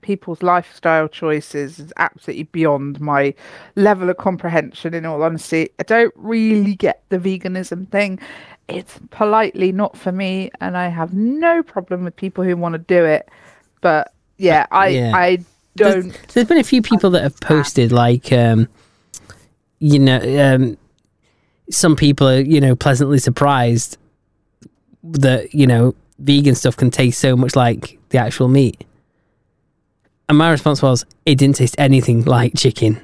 people's 0.00 0.42
lifestyle 0.42 1.08
choices 1.08 1.78
is 1.78 1.92
absolutely 1.96 2.44
beyond 2.44 3.00
my 3.00 3.34
level 3.76 4.10
of 4.10 4.16
comprehension. 4.16 4.94
In 4.94 5.06
all 5.06 5.22
honesty, 5.22 5.70
I 5.78 5.84
don't 5.84 6.14
really 6.16 6.74
get 6.74 7.02
the 7.08 7.18
veganism 7.18 7.88
thing. 7.88 8.18
It's 8.68 8.98
politely 9.10 9.72
not 9.72 9.96
for 9.96 10.12
me, 10.12 10.50
and 10.60 10.76
I 10.76 10.88
have 10.88 11.12
no 11.12 11.62
problem 11.62 12.04
with 12.04 12.16
people 12.16 12.44
who 12.44 12.56
want 12.56 12.74
to 12.74 12.78
do 12.78 13.04
it. 13.04 13.28
But 13.80 14.12
yeah, 14.38 14.66
I 14.70 14.88
Yeah. 14.88 15.12
I 15.14 15.38
don't. 15.76 16.16
There's 16.28 16.48
been 16.48 16.58
a 16.58 16.64
few 16.64 16.82
people 16.82 17.10
that 17.10 17.22
have 17.22 17.38
posted 17.40 17.92
like, 17.92 18.32
um, 18.32 18.68
you 19.82 19.98
know, 19.98 20.18
um, 20.40 20.78
some 21.70 21.96
people 21.96 22.28
are 22.28 22.40
you 22.40 22.60
know 22.60 22.76
pleasantly 22.76 23.18
surprised 23.18 23.98
that 25.02 25.52
you 25.52 25.66
know 25.66 25.94
vegan 26.20 26.54
stuff 26.54 26.76
can 26.76 26.90
taste 26.90 27.20
so 27.20 27.36
much 27.36 27.56
like 27.56 27.98
the 28.10 28.18
actual 28.18 28.46
meat. 28.46 28.84
And 30.28 30.38
my 30.38 30.50
response 30.50 30.80
was, 30.80 31.04
it 31.26 31.34
didn't 31.34 31.56
taste 31.56 31.74
anything 31.78 32.24
like 32.24 32.54
chicken. 32.56 33.00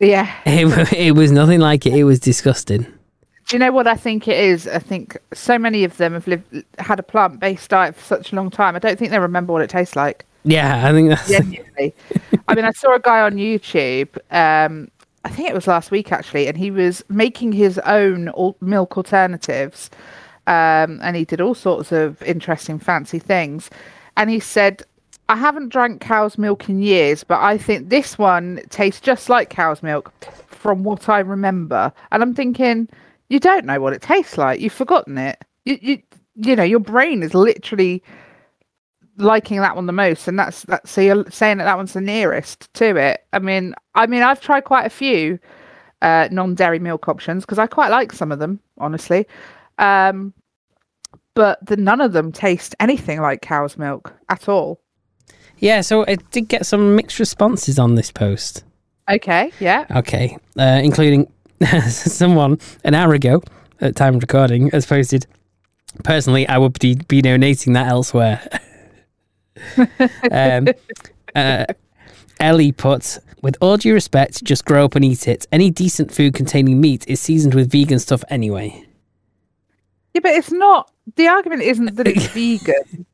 Yeah. 0.00 0.30
It, 0.46 0.92
it 0.92 1.12
was 1.12 1.32
nothing 1.32 1.60
like 1.60 1.86
it. 1.86 1.94
It 1.94 2.04
was 2.04 2.20
disgusting. 2.20 2.82
Do 2.82 3.56
you 3.56 3.58
know 3.58 3.72
what 3.72 3.86
I 3.86 3.94
think 3.94 4.28
it 4.28 4.38
is? 4.38 4.68
I 4.68 4.78
think 4.78 5.16
so 5.32 5.58
many 5.58 5.82
of 5.84 5.96
them 5.96 6.12
have 6.12 6.26
lived 6.26 6.64
had 6.78 6.98
a 6.98 7.02
plant 7.02 7.40
based 7.40 7.70
diet 7.70 7.96
for 7.96 8.02
such 8.04 8.32
a 8.32 8.36
long 8.36 8.50
time. 8.50 8.76
I 8.76 8.78
don't 8.80 8.98
think 8.98 9.10
they 9.10 9.18
remember 9.18 9.52
what 9.52 9.62
it 9.62 9.70
tastes 9.70 9.96
like. 9.96 10.26
Yeah, 10.44 10.86
I 10.86 10.92
think 10.92 11.08
that's 11.08 11.28
Genuinely. 11.28 11.94
I 12.48 12.54
mean, 12.54 12.66
I 12.66 12.72
saw 12.72 12.94
a 12.94 13.00
guy 13.00 13.22
on 13.22 13.36
YouTube. 13.36 14.18
Um, 14.30 14.90
I 15.24 15.30
think 15.30 15.48
it 15.48 15.54
was 15.54 15.66
last 15.66 15.90
week 15.90 16.12
actually, 16.12 16.46
and 16.46 16.56
he 16.56 16.70
was 16.70 17.02
making 17.08 17.52
his 17.52 17.78
own 17.80 18.30
milk 18.60 18.96
alternatives, 18.96 19.90
um, 20.46 21.00
and 21.02 21.16
he 21.16 21.24
did 21.24 21.40
all 21.40 21.54
sorts 21.54 21.92
of 21.92 22.22
interesting, 22.22 22.78
fancy 22.78 23.18
things. 23.18 23.70
And 24.16 24.30
he 24.30 24.38
said, 24.38 24.82
"I 25.28 25.36
haven't 25.36 25.70
drank 25.70 26.00
cow's 26.00 26.36
milk 26.36 26.68
in 26.68 26.82
years, 26.82 27.24
but 27.24 27.40
I 27.40 27.56
think 27.58 27.88
this 27.88 28.18
one 28.18 28.60
tastes 28.68 29.00
just 29.00 29.28
like 29.28 29.48
cow's 29.50 29.82
milk, 29.82 30.12
from 30.46 30.84
what 30.84 31.08
I 31.08 31.20
remember." 31.20 31.92
And 32.12 32.22
I'm 32.22 32.34
thinking, 32.34 32.88
you 33.28 33.40
don't 33.40 33.64
know 33.64 33.80
what 33.80 33.94
it 33.94 34.02
tastes 34.02 34.38
like. 34.38 34.60
You've 34.60 34.72
forgotten 34.72 35.18
it. 35.18 35.42
You 35.64 35.78
you 35.80 36.02
you 36.36 36.56
know 36.56 36.62
your 36.62 36.80
brain 36.80 37.22
is 37.22 37.34
literally 37.34 38.02
liking 39.16 39.60
that 39.60 39.76
one 39.76 39.86
the 39.86 39.92
most, 39.92 40.28
and 40.28 40.38
that's 40.38 40.62
that. 40.64 40.86
so 40.88 41.00
you're 41.00 41.24
saying 41.30 41.58
that 41.58 41.64
that 41.64 41.76
one's 41.76 41.92
the 41.92 42.00
nearest 42.00 42.72
to 42.74 42.96
it. 42.96 43.24
I 43.32 43.38
mean, 43.38 43.74
I 43.94 44.06
mean, 44.06 44.22
I've 44.22 44.40
tried 44.40 44.62
quite 44.62 44.86
a 44.86 44.90
few 44.90 45.38
uh, 46.02 46.28
non-dairy 46.30 46.78
milk 46.78 47.08
options 47.08 47.44
because 47.44 47.58
I 47.58 47.66
quite 47.66 47.90
like 47.90 48.12
some 48.12 48.32
of 48.32 48.38
them, 48.38 48.60
honestly. 48.78 49.26
Um, 49.78 50.34
but 51.34 51.64
the, 51.66 51.76
none 51.76 52.00
of 52.00 52.12
them 52.12 52.30
taste 52.32 52.74
anything 52.78 53.20
like 53.20 53.42
cow's 53.42 53.76
milk 53.76 54.12
at 54.28 54.48
all. 54.48 54.80
Yeah, 55.58 55.80
so 55.80 56.02
it 56.02 56.30
did 56.30 56.48
get 56.48 56.66
some 56.66 56.96
mixed 56.96 57.18
responses 57.18 57.78
on 57.78 57.94
this 57.94 58.10
post. 58.10 58.64
Okay, 59.08 59.52
yeah. 59.60 59.86
Okay, 59.90 60.36
uh, 60.58 60.80
including 60.82 61.30
someone 61.88 62.58
an 62.84 62.94
hour 62.94 63.14
ago 63.14 63.42
at 63.80 63.96
time 63.96 64.16
of 64.16 64.22
recording 64.22 64.70
has 64.70 64.86
posted. 64.86 65.26
Personally, 66.02 66.46
I 66.48 66.58
would 66.58 66.78
be, 66.80 66.96
be 66.96 67.22
donating 67.22 67.74
that 67.74 67.86
elsewhere. 67.86 68.46
um, 70.30 70.68
uh, 71.34 71.64
Ellie 72.40 72.72
put, 72.72 73.18
with 73.42 73.56
all 73.60 73.76
due 73.76 73.94
respect, 73.94 74.42
just 74.44 74.64
grow 74.64 74.84
up 74.84 74.94
and 74.94 75.04
eat 75.04 75.28
it. 75.28 75.46
Any 75.52 75.70
decent 75.70 76.12
food 76.12 76.34
containing 76.34 76.80
meat 76.80 77.04
is 77.08 77.20
seasoned 77.20 77.54
with 77.54 77.70
vegan 77.70 77.98
stuff 77.98 78.24
anyway. 78.28 78.84
Yeah, 80.14 80.20
but 80.22 80.32
it's 80.32 80.52
not. 80.52 80.90
The 81.16 81.26
argument 81.28 81.62
isn't 81.62 81.96
that 81.96 82.06
it's 82.08 82.26
vegan. 82.34 83.06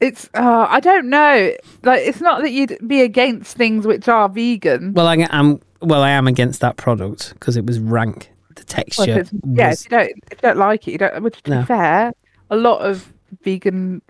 It's. 0.00 0.28
Uh, 0.34 0.66
I 0.68 0.80
don't 0.80 1.08
know. 1.10 1.52
Like, 1.82 2.06
it's 2.06 2.20
not 2.20 2.40
that 2.42 2.50
you'd 2.50 2.76
be 2.86 3.02
against 3.02 3.56
things 3.56 3.86
which 3.86 4.08
are 4.08 4.28
vegan. 4.28 4.94
Well, 4.94 5.06
I 5.06 5.26
am. 5.30 5.60
Well, 5.82 6.02
I 6.02 6.10
am 6.10 6.26
against 6.26 6.60
that 6.60 6.76
product 6.76 7.34
because 7.34 7.56
it 7.56 7.66
was 7.66 7.78
rank. 7.78 8.30
The 8.56 8.64
texture. 8.64 9.24
yeah, 9.46 9.68
was- 9.70 9.84
if 9.86 9.90
you 9.92 9.98
don't, 9.98 10.10
if 10.10 10.32
you 10.32 10.38
don't 10.42 10.58
like 10.58 10.88
it, 10.88 10.92
you 10.92 10.98
don't. 10.98 11.22
Which, 11.22 11.42
to 11.42 11.50
No. 11.50 11.60
be 11.60 11.66
fair, 11.66 12.12
a 12.50 12.56
lot 12.56 12.80
of 12.80 13.12
vegan 13.42 14.02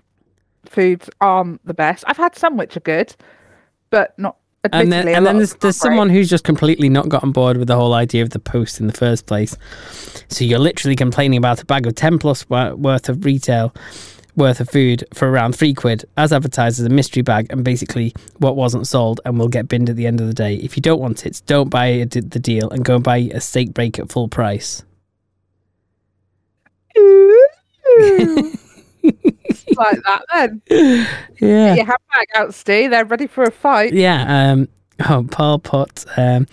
foods 0.71 1.09
aren't 1.19 1.65
the 1.65 1.73
best. 1.73 2.03
I've 2.07 2.17
had 2.17 2.35
some 2.35 2.57
which 2.57 2.75
are 2.77 2.81
good, 2.81 3.15
but 3.89 4.17
not. 4.17 4.37
and 4.71 4.91
then 4.91 5.07
and 5.07 5.25
then 5.25 5.37
there's, 5.37 5.55
there's 5.55 5.77
someone 5.77 6.09
who's 6.09 6.29
just 6.29 6.43
completely 6.43 6.87
not 6.87 7.09
got 7.09 7.23
on 7.23 7.31
board 7.31 7.57
with 7.57 7.67
the 7.67 7.75
whole 7.75 7.93
idea 7.93 8.23
of 8.23 8.29
the 8.29 8.39
post 8.39 8.79
in 8.79 8.87
the 8.87 8.93
first 8.93 9.25
place. 9.25 9.57
So 10.27 10.45
you're 10.45 10.59
literally 10.59 10.95
complaining 10.95 11.37
about 11.37 11.61
a 11.61 11.65
bag 11.65 11.87
of 11.87 11.95
ten 11.95 12.19
plus 12.19 12.47
worth 12.49 13.09
of 13.09 13.25
retail 13.25 13.73
worth 14.35 14.61
of 14.61 14.69
food 14.69 15.03
for 15.13 15.29
around 15.29 15.55
three 15.55 15.73
quid, 15.73 16.05
as 16.17 16.31
advertised 16.31 16.79
as 16.79 16.85
a 16.85 16.89
mystery 16.89 17.21
bag, 17.21 17.47
and 17.49 17.63
basically 17.63 18.13
what 18.37 18.55
wasn't 18.55 18.87
sold 18.87 19.19
and 19.25 19.37
will 19.37 19.49
get 19.49 19.67
binned 19.67 19.89
at 19.89 19.95
the 19.95 20.07
end 20.07 20.21
of 20.21 20.27
the 20.27 20.33
day. 20.33 20.55
If 20.55 20.77
you 20.77 20.81
don't 20.81 21.01
want 21.01 21.25
it, 21.25 21.41
don't 21.45 21.69
buy 21.69 22.03
d- 22.05 22.21
the 22.21 22.39
deal 22.39 22.69
and 22.69 22.85
go 22.85 22.95
and 22.95 23.03
buy 23.03 23.17
a 23.17 23.41
steak 23.41 23.73
bake 23.73 23.99
at 23.99 24.11
full 24.11 24.27
price. 24.29 24.83
Like 29.77 29.99
that 30.03 30.25
then. 30.33 30.61
Yeah. 31.39 31.75
Get 31.75 31.77
your 31.77 31.85
handbag 31.85 32.27
out, 32.35 32.53
Steve. 32.53 32.91
They're 32.91 33.05
ready 33.05 33.25
for 33.25 33.43
a 33.43 33.51
fight. 33.51 33.93
Yeah. 33.93 34.51
Um, 34.51 34.69
oh, 35.09 35.25
Paul 35.31 35.59
put. 35.59 36.05
Um, 36.17 36.45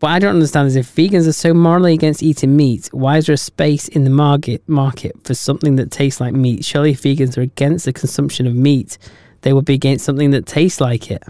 what 0.00 0.10
I 0.10 0.18
don't 0.18 0.34
understand 0.34 0.68
is 0.68 0.76
if 0.76 0.92
vegans 0.94 1.28
are 1.28 1.32
so 1.32 1.54
morally 1.54 1.92
against 1.92 2.22
eating 2.22 2.56
meat, 2.56 2.88
why 2.92 3.18
is 3.18 3.26
there 3.26 3.34
a 3.34 3.38
space 3.38 3.88
in 3.88 4.04
the 4.04 4.10
market 4.10 4.66
market 4.68 5.12
for 5.24 5.34
something 5.34 5.76
that 5.76 5.90
tastes 5.90 6.20
like 6.20 6.34
meat? 6.34 6.64
Surely, 6.64 6.92
if 6.92 7.02
vegans 7.02 7.36
are 7.36 7.42
against 7.42 7.84
the 7.84 7.92
consumption 7.92 8.46
of 8.46 8.54
meat, 8.54 8.98
they 9.42 9.52
would 9.52 9.64
be 9.64 9.74
against 9.74 10.04
something 10.04 10.30
that 10.30 10.46
tastes 10.46 10.80
like 10.80 11.10
it. 11.10 11.22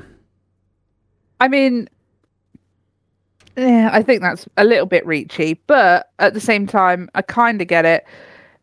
I 1.40 1.48
mean, 1.48 1.88
yeah, 3.56 3.90
I 3.92 4.02
think 4.02 4.22
that's 4.22 4.48
a 4.56 4.64
little 4.64 4.86
bit 4.86 5.04
reachy, 5.04 5.58
but 5.66 6.10
at 6.18 6.32
the 6.32 6.40
same 6.40 6.66
time, 6.66 7.10
I 7.14 7.22
kind 7.22 7.60
of 7.60 7.68
get 7.68 7.84
it. 7.84 8.06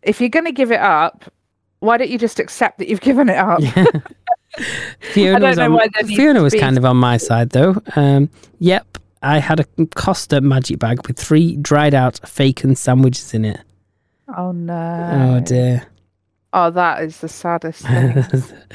If 0.02 0.20
you're 0.22 0.30
going 0.30 0.46
to 0.46 0.52
give 0.52 0.72
it 0.72 0.80
up, 0.80 1.32
why 1.80 1.98
don't 1.98 2.10
you 2.10 2.18
just 2.18 2.40
accept 2.40 2.78
that 2.80 2.88
you've 2.88 3.02
given 3.02 3.30
it 3.30 3.38
up? 3.38 3.60
Yeah. 3.62 3.86
Fiona 5.00 5.40
don't 5.40 5.50
was, 5.50 5.58
know 5.58 5.80
on, 5.80 6.08
Fiona 6.08 6.42
was 6.42 6.56
kind 6.56 6.78
of 6.78 6.86
on 6.86 6.98
my 6.98 7.18
side 7.18 7.52
though. 7.52 7.82
Um, 7.96 8.30
yep, 8.60 8.98
I 9.22 9.40
had 9.40 9.60
a 9.60 9.86
Costa 9.96 10.42
magic 10.42 10.80
bag 10.80 11.06
with 11.08 11.18
three 11.18 11.56
dried 11.58 11.94
out 11.94 12.20
bacon 12.36 12.76
sandwiches 12.76 13.34
in 13.34 13.46
it. 13.46 13.62
Oh 14.36 14.52
no! 14.52 15.38
Oh 15.38 15.40
dear. 15.46 15.88
Oh, 16.52 16.72
that 16.72 17.04
is 17.04 17.20
the 17.20 17.28
saddest 17.28 17.86
thing. 17.86 18.26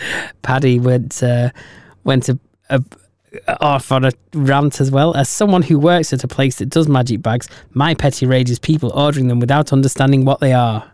Paddy 0.42 0.78
went 0.78 1.22
uh, 1.22 1.50
went 2.04 2.28
a, 2.28 2.38
a, 2.70 2.82
off 3.60 3.90
on 3.90 4.04
a 4.04 4.12
rant 4.32 4.80
as 4.80 4.90
well. 4.90 5.16
As 5.16 5.28
someone 5.28 5.62
who 5.62 5.78
works 5.78 6.12
at 6.12 6.22
a 6.22 6.28
place 6.28 6.56
that 6.58 6.66
does 6.66 6.88
magic 6.88 7.20
bags, 7.20 7.48
my 7.72 7.94
petty 7.94 8.26
rage 8.26 8.50
is 8.50 8.58
people 8.58 8.92
ordering 8.94 9.28
them 9.28 9.40
without 9.40 9.72
understanding 9.72 10.24
what 10.24 10.40
they 10.40 10.52
are. 10.52 10.93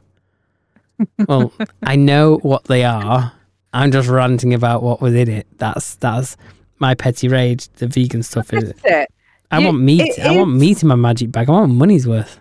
Well, 1.29 1.53
I 1.83 1.97
know 1.97 2.37
what 2.43 2.65
they 2.65 2.85
are. 2.85 3.33
I'm 3.73 3.93
just 3.93 4.09
ranting 4.09 4.53
about 4.55 4.83
what 4.83 5.01
was 5.01 5.15
in 5.15 5.29
it. 5.29 5.47
That's 5.59 5.95
that's 5.97 6.37
my 6.79 6.95
petty 6.95 7.29
rage. 7.29 7.69
The 7.75 7.87
vegan 7.87 8.23
stuff 8.23 8.53
is. 8.53 8.73
It. 8.85 9.09
I 9.51 9.59
You- 9.59 9.67
want 9.67 9.81
meat. 9.81 10.19
I 10.19 10.37
want 10.37 10.55
meat 10.55 10.83
in 10.83 10.89
my 10.89 10.95
magic 10.97 11.31
bag. 11.33 11.49
I 11.49 11.53
want 11.53 11.73
money's 11.75 12.07
worth. 12.07 12.41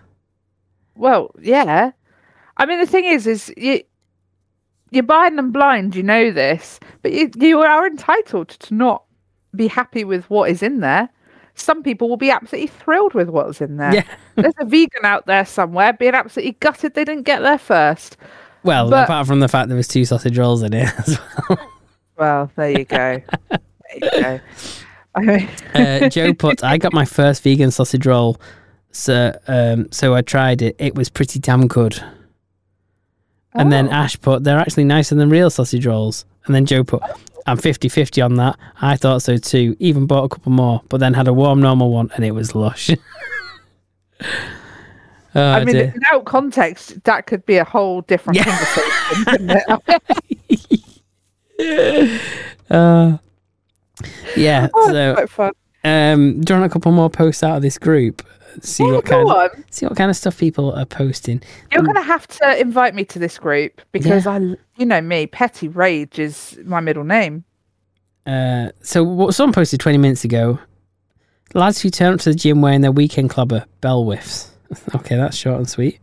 Well, 0.95 1.32
yeah. 1.41 1.91
I 2.57 2.66
mean, 2.66 2.80
the 2.80 2.86
thing 2.88 3.05
is, 3.05 3.26
is 3.28 3.53
you 3.57 3.82
you're 4.91 5.03
buying 5.03 5.36
them 5.36 5.51
blind. 5.51 5.95
You 5.95 6.03
know 6.03 6.32
this, 6.32 6.80
but 7.01 7.12
you 7.12 7.30
you 7.38 7.62
are 7.62 7.86
entitled 7.88 8.49
to 8.49 8.74
not 8.74 9.03
be 9.55 9.68
happy 9.68 10.03
with 10.03 10.30
what 10.30 10.49
is 10.49 10.62
in 10.62 10.80
there. 10.80 11.10
Some 11.55 11.84
people 11.84 12.07
will 12.07 12.18
be 12.18 12.32
absolutely 12.32 12.68
thrilled 12.68 13.14
with 13.14 13.30
what's 13.30 13.60
in 13.60 13.78
there. 13.78 13.93
Yeah. 13.93 14.03
There's 14.36 14.53
a 14.60 14.66
vegan 14.66 15.03
out 15.03 15.26
there 15.26 15.45
somewhere 15.45 15.91
being 15.91 16.14
absolutely 16.14 16.53
gutted 16.60 16.93
they 16.93 17.03
didn't 17.03 17.24
get 17.26 17.41
there 17.41 17.57
first. 17.57 18.16
Well, 18.64 18.89
But- 18.89 19.05
apart 19.05 19.28
from 19.28 19.39
the 19.39 19.47
fact 19.47 19.68
there 19.70 19.78
was 19.78 19.88
two 19.88 20.05
sausage 20.05 20.38
rolls 20.38 20.64
in 20.64 20.74
it 20.74 20.91
as 21.07 21.20
well. 21.49 21.60
Well, 22.18 22.51
there 22.55 22.70
you 22.80 22.86
go. 22.86 23.22
there 23.49 23.62
you 24.01 24.10
go. 24.12 24.39
Uh, 25.74 26.07
Joe 26.07 26.34
put, 26.34 26.64
I 26.64 26.78
got 26.78 26.93
my 26.93 27.03
first 27.03 27.43
vegan 27.43 27.72
sausage 27.72 28.05
roll, 28.05 28.39
so 28.91 29.38
um, 29.47 29.91
so 29.91 30.14
I 30.14 30.22
tried 30.22 30.62
it. 30.62 30.76
It 30.80 30.95
was 30.95 31.10
pretty 31.10 31.39
damn 31.39 31.68
good. 31.68 32.01
And 33.53 33.72
then 33.72 33.88
Oh. 33.89 33.91
Ash 33.91 34.22
put, 34.22 34.43
they're 34.43 34.60
actually 34.60 34.84
nicer 34.86 35.16
than 35.16 35.30
real 35.30 35.49
sausage 35.49 35.86
rolls. 35.86 36.26
And 36.45 36.53
then 36.55 36.66
Joe 36.66 36.84
put, 36.86 37.01
I'm 37.47 37.57
50 37.57 37.89
50 37.89 38.22
on 38.22 38.36
that. 38.36 38.57
I 38.82 38.95
thought 38.95 39.22
so 39.24 39.38
too. 39.38 39.76
Even 39.80 40.05
bought 40.05 40.26
a 40.26 40.30
couple 40.30 40.51
more, 40.53 40.82
but 40.88 40.99
then 40.99 41.16
had 41.16 41.28
a 41.28 41.34
warm 41.34 41.60
normal 41.60 41.91
one 41.91 42.12
and 42.16 42.24
it 42.24 42.32
was 42.32 42.53
lush. 42.55 42.91
oh, 45.36 45.52
I 45.52 45.64
mean, 45.64 45.76
dear. 45.76 45.92
without 45.94 46.26
context, 46.26 47.04
that 47.04 47.26
could 47.28 47.46
be 47.46 47.58
a 47.58 47.64
whole 47.66 48.02
different 48.02 48.38
Yeah. 48.38 48.46
conversation. 49.18 49.70
Uh, 52.70 53.18
yeah, 54.38 54.70
Oh, 54.74 54.92
so 54.92 55.14
quite 55.16 55.30
fun. 55.30 55.52
um, 55.84 56.40
do 56.42 56.54
you 56.54 56.60
want 56.60 56.72
a 56.72 56.74
couple 56.74 56.92
more 56.92 57.10
posts 57.10 57.44
out 57.44 57.58
of 57.58 57.62
this 57.62 57.78
group? 57.78 58.22
See 58.62 58.86
Yeah, 58.86 58.94
what 58.94 59.06
kind 59.06 59.28
on. 59.30 59.50
see 59.72 59.86
what 59.86 59.96
kind 59.98 60.10
of 60.10 60.16
stuff 60.16 60.38
people 60.38 60.74
are 60.74 60.86
posting. 60.86 61.42
You're 61.72 61.84
going 61.84 61.96
to 61.96 62.02
have 62.02 62.28
to 62.28 62.60
invite 62.60 62.96
me 62.96 63.06
to 63.06 63.20
this 63.20 63.38
group 63.40 63.82
because 63.92 64.26
I, 64.28 64.38
you 64.78 64.86
know 64.86 65.02
me, 65.02 65.28
petty 65.28 65.68
rage 65.68 66.20
is 66.20 66.58
my 66.64 66.80
middle 66.80 67.04
name. 67.04 67.44
Uh, 68.26 68.70
so 68.82 69.04
what 69.04 69.34
someone 69.36 69.54
posted 69.54 69.80
20 69.80 69.98
minutes 69.98 70.24
ago 70.24 70.60
lads 71.56 71.82
who 71.82 71.90
turn 71.90 72.14
up 72.14 72.20
to 72.22 72.30
the 72.30 72.36
gym 72.36 72.62
wearing 72.62 72.82
their 72.82 72.92
weekend 72.92 73.30
clubber 73.32 73.66
bell 73.82 74.04
whiffs 74.04 74.52
okay 74.96 75.16
that's 75.16 75.38
short 75.38 75.58
and 75.58 75.70
sweet. 75.70 76.00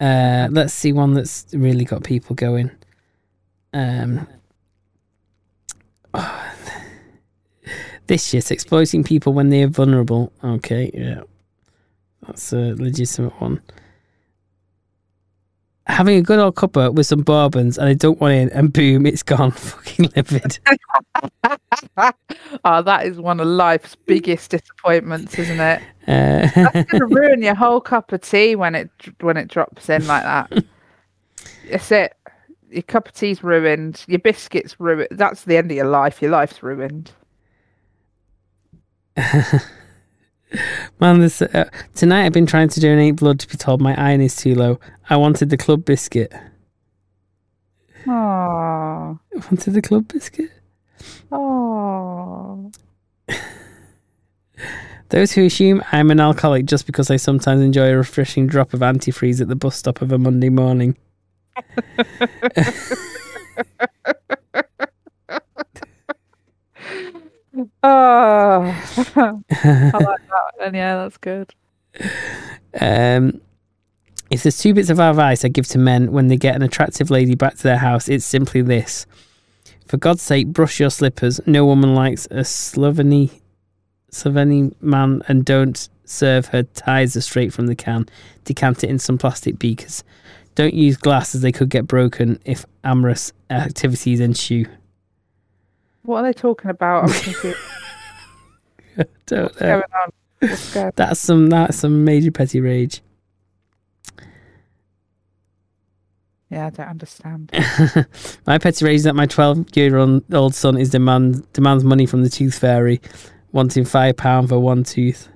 Uh, 0.00 0.48
let's 0.50 0.74
see 0.74 0.92
one 0.92 1.14
that's 1.14 1.46
really 1.52 1.84
got 1.84 2.02
people 2.02 2.34
going. 2.34 2.70
Um, 3.72 4.26
this 8.06 8.26
shit 8.26 8.50
exploiting 8.50 9.04
people 9.04 9.32
when 9.32 9.50
they're 9.50 9.68
vulnerable. 9.68 10.32
Okay 10.42 10.90
yeah. 10.94 11.22
That's 12.26 12.52
a 12.52 12.74
legitimate 12.74 13.40
one 13.40 13.60
having 15.86 16.16
a 16.16 16.22
good 16.22 16.38
old 16.38 16.54
cuppa 16.54 16.92
with 16.94 17.06
some 17.06 17.22
bourbons 17.22 17.76
and 17.76 17.88
I 17.88 17.94
don't 17.94 18.20
want 18.20 18.34
in, 18.34 18.50
and 18.50 18.72
boom 18.72 19.06
it's 19.06 19.22
gone 19.22 19.50
fucking 19.52 20.10
livid 20.16 20.58
Oh, 22.64 22.82
that 22.82 23.06
is 23.06 23.18
one 23.18 23.40
of 23.40 23.46
life's 23.46 23.94
biggest 23.94 24.50
disappointments, 24.50 25.38
isn't 25.38 25.60
it? 25.60 25.82
Uh, 26.06 26.48
going 26.72 26.86
to 26.90 27.06
ruin 27.06 27.42
your 27.42 27.54
whole 27.54 27.80
cup 27.80 28.12
of 28.12 28.22
tea 28.22 28.56
when 28.56 28.74
it 28.74 28.90
when 29.20 29.36
it 29.36 29.48
drops 29.48 29.88
in 29.88 30.06
like 30.06 30.22
that. 30.22 30.64
That's 31.70 31.90
it. 31.92 32.14
Your 32.70 32.82
cup 32.82 33.08
of 33.08 33.14
tea's 33.14 33.42
ruined. 33.44 34.04
Your 34.08 34.18
biscuits 34.18 34.78
ruined. 34.80 35.08
That's 35.10 35.44
the 35.44 35.56
end 35.56 35.70
of 35.70 35.76
your 35.76 35.88
life. 35.88 36.22
Your 36.22 36.30
life's 36.30 36.62
ruined. 36.62 37.12
Man, 41.00 41.20
this 41.20 41.42
uh, 41.42 41.68
tonight 41.94 42.26
I've 42.26 42.32
been 42.32 42.46
trying 42.46 42.68
to 42.68 42.80
donate 42.80 43.16
blood 43.16 43.40
to 43.40 43.48
be 43.48 43.56
told 43.56 43.80
my 43.80 43.94
iron 44.00 44.20
is 44.20 44.36
too 44.36 44.54
low. 44.54 44.78
I 45.08 45.16
wanted 45.16 45.50
the 45.50 45.56
club 45.56 45.84
biscuit. 45.84 46.32
Oh, 48.06 48.10
I 48.10 49.16
wanted 49.34 49.72
the 49.72 49.82
club 49.82 50.08
biscuit. 50.08 50.50
oh. 51.32 52.70
Those 55.10 55.32
who 55.32 55.44
assume 55.44 55.82
I'm 55.92 56.10
an 56.10 56.18
alcoholic 56.18 56.66
just 56.66 56.86
because 56.86 57.10
I 57.10 57.16
sometimes 57.16 57.62
enjoy 57.62 57.90
a 57.90 57.96
refreshing 57.96 58.46
drop 58.46 58.74
of 58.74 58.80
antifreeze 58.80 59.40
at 59.40 59.48
the 59.48 59.56
bus 59.56 59.76
stop 59.76 60.02
of 60.02 60.10
a 60.10 60.18
Monday 60.18 60.48
morning. 60.48 60.96
Oh, 67.56 67.66
I 69.16 69.90
like 69.92 70.28
that. 70.28 70.52
And 70.60 70.74
yeah, 70.74 70.96
that's 70.96 71.16
good. 71.18 71.54
Um, 72.80 73.40
if 74.30 74.42
there's 74.42 74.58
two 74.58 74.74
bits 74.74 74.90
of 74.90 74.98
advice 74.98 75.44
I 75.44 75.48
give 75.48 75.66
to 75.68 75.78
men 75.78 76.12
when 76.12 76.26
they 76.26 76.36
get 76.36 76.56
an 76.56 76.62
attractive 76.62 77.10
lady 77.10 77.34
back 77.34 77.56
to 77.56 77.62
their 77.62 77.78
house, 77.78 78.08
it's 78.08 78.24
simply 78.24 78.62
this. 78.62 79.06
For 79.86 79.96
God's 79.96 80.22
sake, 80.22 80.48
brush 80.48 80.80
your 80.80 80.90
slippers. 80.90 81.40
No 81.46 81.64
woman 81.64 81.94
likes 81.94 82.26
a 82.26 82.42
Sloveny, 82.42 83.40
Sloveny 84.10 84.74
man, 84.80 85.22
and 85.28 85.44
don't 85.44 85.88
serve 86.04 86.46
her 86.46 86.62
ties 86.62 87.22
straight 87.24 87.52
from 87.52 87.66
the 87.66 87.76
can. 87.76 88.06
Decant 88.44 88.82
it 88.82 88.90
in 88.90 88.98
some 88.98 89.18
plastic 89.18 89.58
beakers. 89.58 90.02
Don't 90.54 90.74
use 90.74 90.96
glass 90.96 91.34
as 91.34 91.42
they 91.42 91.52
could 91.52 91.68
get 91.68 91.86
broken 91.86 92.40
if 92.44 92.64
amorous 92.82 93.32
activities 93.50 94.20
ensue. 94.20 94.66
What 96.04 96.18
are 96.18 96.22
they 96.24 96.32
talking 96.32 96.70
about? 96.70 97.04
I'm 97.04 97.10
confused. 97.10 97.58
Don't 99.26 99.44
What's 99.44 99.60
know. 99.60 99.66
going 99.66 99.82
on? 100.02 100.10
What's 100.38 100.74
going 100.74 100.92
That's 100.96 101.20
some 101.20 101.48
that's 101.48 101.78
some 101.78 102.04
major 102.04 102.30
petty 102.30 102.60
rage. 102.60 103.00
Yeah, 106.50 106.66
I 106.66 106.70
don't 106.70 106.88
understand. 106.88 107.50
my 108.46 108.58
petty 108.58 108.84
rage 108.84 108.96
is 108.96 109.04
that 109.04 109.16
my 109.16 109.26
12 109.26 109.76
year 109.76 109.96
old 109.96 110.54
son 110.54 110.76
is 110.76 110.90
demand 110.90 111.50
demands 111.52 111.82
money 111.82 112.06
from 112.06 112.22
the 112.22 112.28
tooth 112.28 112.58
fairy, 112.58 113.00
wanting 113.50 113.84
five 113.84 114.16
pound 114.16 114.50
for 114.50 114.60
one 114.60 114.84
tooth. 114.84 115.28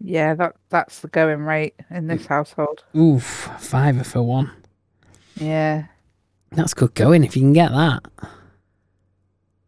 Yeah, 0.00 0.34
that 0.34 0.54
that's 0.70 1.00
the 1.00 1.08
going 1.08 1.40
rate 1.40 1.74
in 1.90 2.06
this 2.06 2.22
mm. 2.22 2.28
household. 2.28 2.84
Oof, 2.96 3.50
fiver 3.58 4.04
for 4.04 4.22
one. 4.22 4.50
Yeah. 5.34 5.86
That's 6.52 6.72
good 6.72 6.94
going 6.94 7.24
if 7.24 7.36
you 7.36 7.42
can 7.42 7.52
get 7.52 7.72
that. 7.72 8.04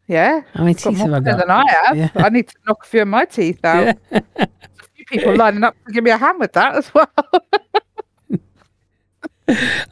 Yeah. 0.09 0.41
How 0.55 0.65
many 0.65 0.75
teeth 0.75 0.97
have 0.97 1.13
I 1.13 1.21
got? 1.21 1.39
than 1.39 1.51
I 1.51 1.65
have. 1.71 1.97
Yeah. 1.97 2.11
I 2.17 2.29
need 2.31 2.49
to 2.49 2.55
knock 2.67 2.85
a 2.85 2.87
few 2.87 3.03
of 3.03 3.09
my 3.09 3.25
teeth 3.27 3.65
out. 3.65 3.97
Yeah. 4.11 4.21
A 4.37 4.49
few 4.95 5.05
people 5.07 5.37
lining 5.37 5.63
up 5.63 5.77
to 5.87 5.93
give 5.93 6.03
me 6.03 6.11
a 6.11 6.17
hand 6.17 6.41
with 6.41 6.53
that 6.55 6.75
as 6.75 6.93
well. 6.93 7.07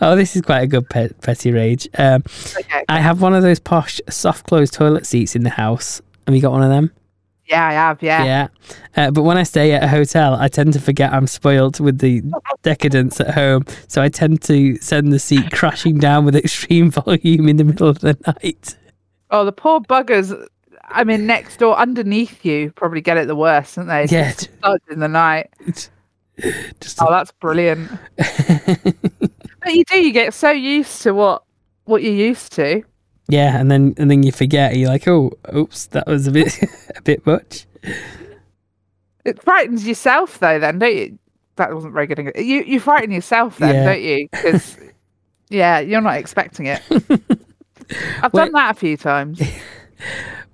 Oh, 0.02 0.14
this 0.16 0.36
is 0.36 0.42
quite 0.42 0.60
a 0.60 0.66
good 0.66 0.88
pet, 0.90 1.18
petty 1.22 1.50
rage. 1.50 1.88
Um, 1.96 2.22
okay. 2.58 2.84
I 2.90 3.00
have 3.00 3.22
one 3.22 3.34
of 3.34 3.42
those 3.42 3.58
posh 3.58 4.00
soft 4.10 4.46
closed 4.46 4.74
toilet 4.74 5.06
seats 5.06 5.34
in 5.34 5.44
the 5.44 5.50
house. 5.50 6.02
Have 6.26 6.34
you 6.34 6.42
got 6.42 6.52
one 6.52 6.62
of 6.62 6.68
them? 6.68 6.92
Yeah, 7.46 7.66
I 7.66 7.72
have. 7.72 8.02
Yeah. 8.02 8.24
Yeah. 8.24 8.48
Uh, 8.96 9.10
but 9.12 9.22
when 9.22 9.38
I 9.38 9.44
stay 9.44 9.72
at 9.72 9.82
a 9.82 9.88
hotel, 9.88 10.34
I 10.34 10.48
tend 10.48 10.72
to 10.74 10.80
forget 10.80 11.12
I'm 11.12 11.26
spoilt 11.26 11.80
with 11.80 12.00
the 12.00 12.22
decadence 12.62 13.18
at 13.20 13.30
home. 13.30 13.64
So 13.88 14.02
I 14.02 14.08
tend 14.10 14.42
to 14.42 14.76
send 14.78 15.10
the 15.12 15.18
seat 15.18 15.50
crashing 15.52 15.98
down 15.98 16.26
with 16.26 16.36
extreme 16.36 16.90
volume 17.06 17.48
in 17.48 17.56
the 17.56 17.64
middle 17.64 17.88
of 17.88 18.00
the 18.00 18.18
night. 18.26 18.76
Oh, 19.30 19.44
the 19.44 19.52
poor 19.52 19.80
buggers. 19.80 20.32
I 20.84 21.02
mean, 21.04 21.26
next 21.26 21.58
door, 21.58 21.76
underneath 21.76 22.44
you, 22.44 22.70
probably 22.72 23.00
get 23.00 23.16
it 23.16 23.26
the 23.26 23.34
worst, 23.36 23.74
don't 23.76 23.86
they? 23.88 24.06
Yeah. 24.06 24.32
Just 24.32 24.50
in 24.90 25.00
the 25.00 25.08
night. 25.08 25.50
Just 26.80 27.00
Oh, 27.02 27.10
that's 27.10 27.32
brilliant. 27.32 27.90
but 28.16 29.74
you 29.74 29.84
do. 29.84 29.98
You 29.98 30.12
get 30.12 30.34
so 30.34 30.50
used 30.50 31.02
to 31.02 31.12
what 31.14 31.42
what 31.84 32.02
you're 32.02 32.12
used 32.12 32.52
to. 32.54 32.82
yeah, 33.28 33.58
and 33.58 33.70
then 33.70 33.94
and 33.96 34.10
then 34.10 34.22
you 34.22 34.32
forget. 34.32 34.76
You're 34.76 34.90
like, 34.90 35.08
oh, 35.08 35.32
oops, 35.54 35.86
that 35.86 36.06
was 36.06 36.26
a 36.26 36.30
bit 36.32 36.54
a 36.96 37.02
bit 37.02 37.24
much. 37.26 37.66
It 39.24 39.42
frightens 39.42 39.88
yourself, 39.88 40.38
though. 40.38 40.58
Then, 40.60 40.78
don't 40.78 40.94
you? 40.94 41.18
That 41.56 41.74
wasn't 41.74 41.94
very 41.94 42.06
good. 42.06 42.18
English. 42.18 42.36
You 42.36 42.62
you 42.62 42.80
frighten 42.80 43.10
yourself, 43.10 43.56
then, 43.58 43.74
Yeah. 43.74 43.84
don't 43.86 44.02
you? 44.02 44.28
Because 44.30 44.76
yeah, 45.48 45.80
you're 45.80 46.00
not 46.02 46.16
expecting 46.18 46.66
it. 46.66 46.82
I've 48.22 48.32
Wait. 48.32 48.44
done 48.44 48.52
that 48.52 48.76
a 48.76 48.78
few 48.78 48.96
times. 48.96 49.40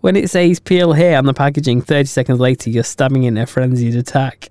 When 0.02 0.16
it 0.16 0.30
says 0.30 0.58
peel 0.58 0.92
here 0.94 1.16
on 1.16 1.26
the 1.26 1.34
packaging, 1.34 1.80
thirty 1.82 2.06
seconds 2.08 2.40
later 2.40 2.70
you're 2.70 2.82
stabbing 2.82 3.22
in 3.22 3.38
a 3.38 3.46
frenzied 3.46 3.94
attack. 3.94 4.48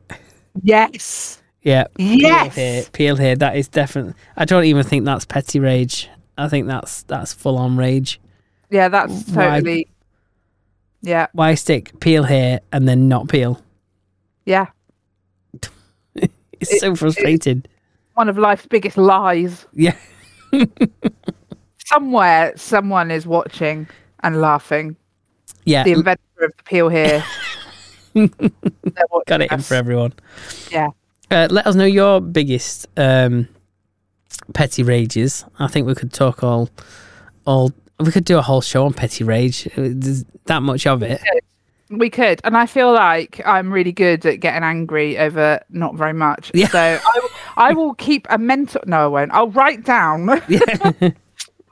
Yes. 0.64 1.42
Yeah. 1.62 1.86
Peel 1.98 2.20
Yes. 2.20 2.56
here, 2.56 2.84
peel 2.94 3.16
here. 3.18 3.36
That 3.36 3.58
is 3.58 3.68
definitely. 3.68 4.14
I 4.38 4.46
don't 4.46 4.64
even 4.64 4.84
think 4.84 5.04
that's 5.04 5.26
petty 5.26 5.60
rage. 5.60 6.10
I 6.38 6.48
think 6.48 6.68
that's 6.68 7.04
that's 7.04 7.34
full 7.34 7.58
on 7.58 7.76
rage. 7.76 8.22
Yeah, 8.70 8.88
that's 8.88 9.28
Why- 9.30 9.44
totally. 9.60 9.88
Yeah. 11.02 11.28
Why 11.34 11.56
stick 11.56 12.00
peel 12.00 12.24
here 12.24 12.62
and 12.72 12.88
then 12.88 13.10
not 13.10 13.28
peel? 13.28 13.62
Yeah. 14.46 14.68
It's 16.62 16.80
so 16.80 16.96
frustrating. 16.96 17.66
One 18.14 18.30
of 18.30 18.38
life's 18.38 18.68
biggest 18.68 18.96
lies. 18.98 19.66
yeah. 19.74 19.96
Somewhere, 21.92 22.54
someone 22.56 23.12
is 23.12 23.26
watching 23.28 23.88
and 24.24 24.40
laughing. 24.42 24.96
Yeah. 25.66 25.84
The 25.84 25.92
inventor 25.92 26.22
of 26.42 26.54
the 26.58 26.64
peel 26.64 26.90
here. 26.90 27.24
Got 29.28 29.42
it 29.42 29.52
in 29.52 29.60
for 29.62 29.76
everyone. 29.76 30.14
Yeah. 30.72 30.90
Uh, 31.30 31.48
let 31.52 31.66
us 31.68 31.76
know 31.76 31.86
your 31.86 32.20
biggest 32.22 32.88
um, 32.98 33.48
petty 34.54 34.84
rages. 34.84 35.46
I 35.60 35.68
think 35.68 35.88
we 35.88 35.96
could 35.96 36.12
talk 36.14 36.44
all, 36.44 36.70
all. 37.46 37.72
We 38.00 38.12
could 38.12 38.26
do 38.26 38.38
a 38.38 38.42
whole 38.42 38.62
show 38.62 38.86
on 38.86 38.94
petty 38.94 39.24
rage. 39.24 39.68
Uh, 39.78 39.90
There's 39.94 40.26
that 40.46 40.62
much 40.64 40.88
of 40.88 41.04
it. 41.04 41.22
We 41.90 42.10
could, 42.10 42.40
and 42.46 42.56
I 42.56 42.66
feel 42.68 42.94
like 42.94 43.42
I'm 43.46 43.72
really 43.72 43.92
good 43.92 44.26
at 44.26 44.40
getting 44.40 44.64
angry 44.64 45.18
over 45.20 45.60
not 45.70 45.96
very 45.96 46.14
much. 46.14 46.50
Yeah. 46.54 46.70
So 46.70 46.80
I, 46.80 47.20
will- 47.22 47.30
I 47.58 47.74
will 47.74 47.94
keep 47.96 48.28
a 48.30 48.38
mental. 48.38 48.82
No, 48.86 49.04
I 49.04 49.08
won't. 49.08 49.32
I'll 49.34 49.50
write 49.52 49.84
down 49.84 50.26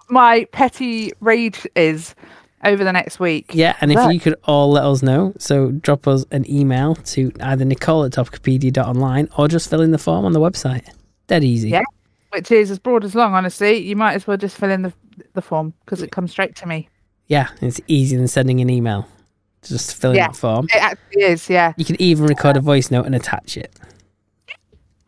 my 0.10 0.46
petty 0.52 1.12
rage 1.20 1.68
is 1.76 2.16
over 2.66 2.84
the 2.84 2.92
next 2.92 3.20
week. 3.20 3.52
Yeah, 3.54 3.76
and 3.82 3.92
if 3.92 3.98
Right. 3.98 4.14
you 4.14 4.20
could 4.20 4.36
all 4.44 4.72
let 4.72 4.84
us 4.84 5.02
know, 5.02 5.34
so 5.38 5.72
drop 5.72 6.08
us 6.08 6.26
an 6.32 6.50
email 6.52 6.96
to 6.96 7.32
either 7.42 7.64
nicole 7.66 8.04
at 8.04 8.12
topicopedia.online 8.12 9.30
or 9.38 9.48
just 9.48 9.70
fill 9.70 9.82
in 9.82 9.92
the 9.92 9.98
form 9.98 10.26
on 10.26 10.34
the 10.34 10.40
website. 10.40 10.88
Dead 11.28 11.44
easy. 11.44 11.70
Yeah. 11.70 11.84
Which 12.32 12.52
is 12.52 12.70
as 12.70 12.78
broad 12.80 13.04
as 13.06 13.16
long. 13.16 13.34
Honestly, 13.34 13.78
you 13.78 13.96
might 13.96 14.14
as 14.14 14.28
well 14.28 14.38
just 14.38 14.58
fill 14.58 14.70
in 14.72 14.82
the 14.84 14.94
the 15.34 15.42
form 15.42 15.74
because 15.84 16.02
it 16.02 16.12
comes 16.12 16.32
straight 16.32 16.56
to 16.56 16.66
me. 16.68 16.88
Yeah, 17.28 17.50
it's 17.62 17.82
easier 17.88 18.18
than 18.18 18.28
sending 18.30 18.62
an 18.62 18.70
email. 18.70 19.06
Just 19.64 19.96
fill 19.96 20.12
in 20.12 20.18
Yeah. 20.18 20.28
that 20.28 20.36
form. 20.36 20.68
It 20.74 20.82
actually 20.82 21.24
is. 21.24 21.50
Yeah. 21.50 21.74
You 21.76 21.84
can 21.86 22.02
even 22.02 22.26
record 22.26 22.56
a 22.56 22.62
voice 22.62 22.90
note 22.90 23.06
and 23.06 23.14
attach 23.14 23.58
it. 23.58 23.72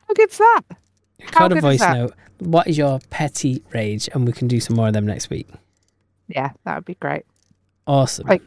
How 0.07 0.13
good's 0.13 0.37
that? 0.37 0.61
Record 1.25 1.51
a 1.53 1.61
voice 1.61 1.79
note. 1.81 2.13
What 2.39 2.67
is 2.67 2.77
your 2.77 2.99
petty 3.09 3.63
rage? 3.73 4.09
And 4.13 4.25
we 4.25 4.33
can 4.33 4.47
do 4.47 4.59
some 4.59 4.75
more 4.75 4.87
of 4.87 4.93
them 4.93 5.05
next 5.05 5.29
week. 5.29 5.47
Yeah, 6.27 6.51
that 6.65 6.75
would 6.75 6.85
be 6.85 6.95
great. 6.95 7.23
Awesome. 7.87 8.29
Okay. 8.29 8.43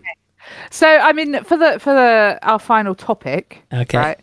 So, 0.70 0.86
I 0.86 1.12
mean, 1.12 1.42
for 1.44 1.56
the 1.56 1.78
for 1.78 1.92
the 1.94 2.38
our 2.42 2.58
final 2.58 2.94
topic, 2.94 3.62
Okay. 3.72 3.98
right? 3.98 4.20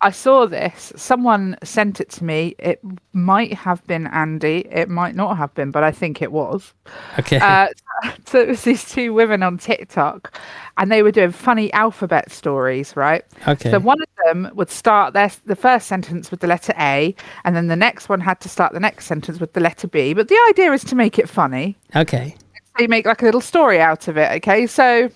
I 0.00 0.10
saw 0.10 0.46
this. 0.46 0.92
Someone 0.96 1.56
sent 1.62 2.00
it 2.00 2.10
to 2.10 2.24
me. 2.24 2.56
It 2.58 2.80
might 3.12 3.54
have 3.54 3.86
been 3.86 4.08
Andy. 4.08 4.66
It 4.70 4.88
might 4.88 5.14
not 5.14 5.36
have 5.36 5.54
been, 5.54 5.70
but 5.70 5.84
I 5.84 5.92
think 5.92 6.20
it 6.20 6.32
was. 6.32 6.74
Okay. 7.20 7.38
Uh, 7.38 7.68
so 8.26 8.40
it 8.40 8.48
was 8.48 8.62
these 8.62 8.88
two 8.90 9.12
women 9.12 9.42
on 9.42 9.58
TikTok, 9.58 10.38
and 10.78 10.90
they 10.90 11.02
were 11.02 11.12
doing 11.12 11.32
funny 11.32 11.72
alphabet 11.72 12.30
stories, 12.30 12.96
right? 12.96 13.24
okay. 13.46 13.70
So 13.70 13.78
one 13.78 14.00
of 14.00 14.08
them 14.24 14.50
would 14.54 14.70
start 14.70 15.14
their 15.14 15.30
the 15.46 15.56
first 15.56 15.86
sentence 15.86 16.30
with 16.30 16.40
the 16.40 16.46
letter 16.46 16.74
A, 16.78 17.14
and 17.44 17.54
then 17.54 17.68
the 17.68 17.76
next 17.76 18.08
one 18.08 18.20
had 18.20 18.40
to 18.40 18.48
start 18.48 18.72
the 18.72 18.80
next 18.80 19.06
sentence 19.06 19.40
with 19.40 19.52
the 19.52 19.60
letter 19.60 19.86
B. 19.88 20.14
But 20.14 20.28
the 20.28 20.38
idea 20.50 20.72
is 20.72 20.84
to 20.84 20.94
make 20.94 21.18
it 21.18 21.28
funny. 21.28 21.76
okay. 21.96 22.36
So 22.76 22.82
you 22.82 22.88
make 22.88 23.04
like 23.04 23.20
a 23.20 23.26
little 23.26 23.42
story 23.42 23.80
out 23.80 24.08
of 24.08 24.16
it. 24.16 24.30
Okay, 24.36 24.66
so 24.66 25.10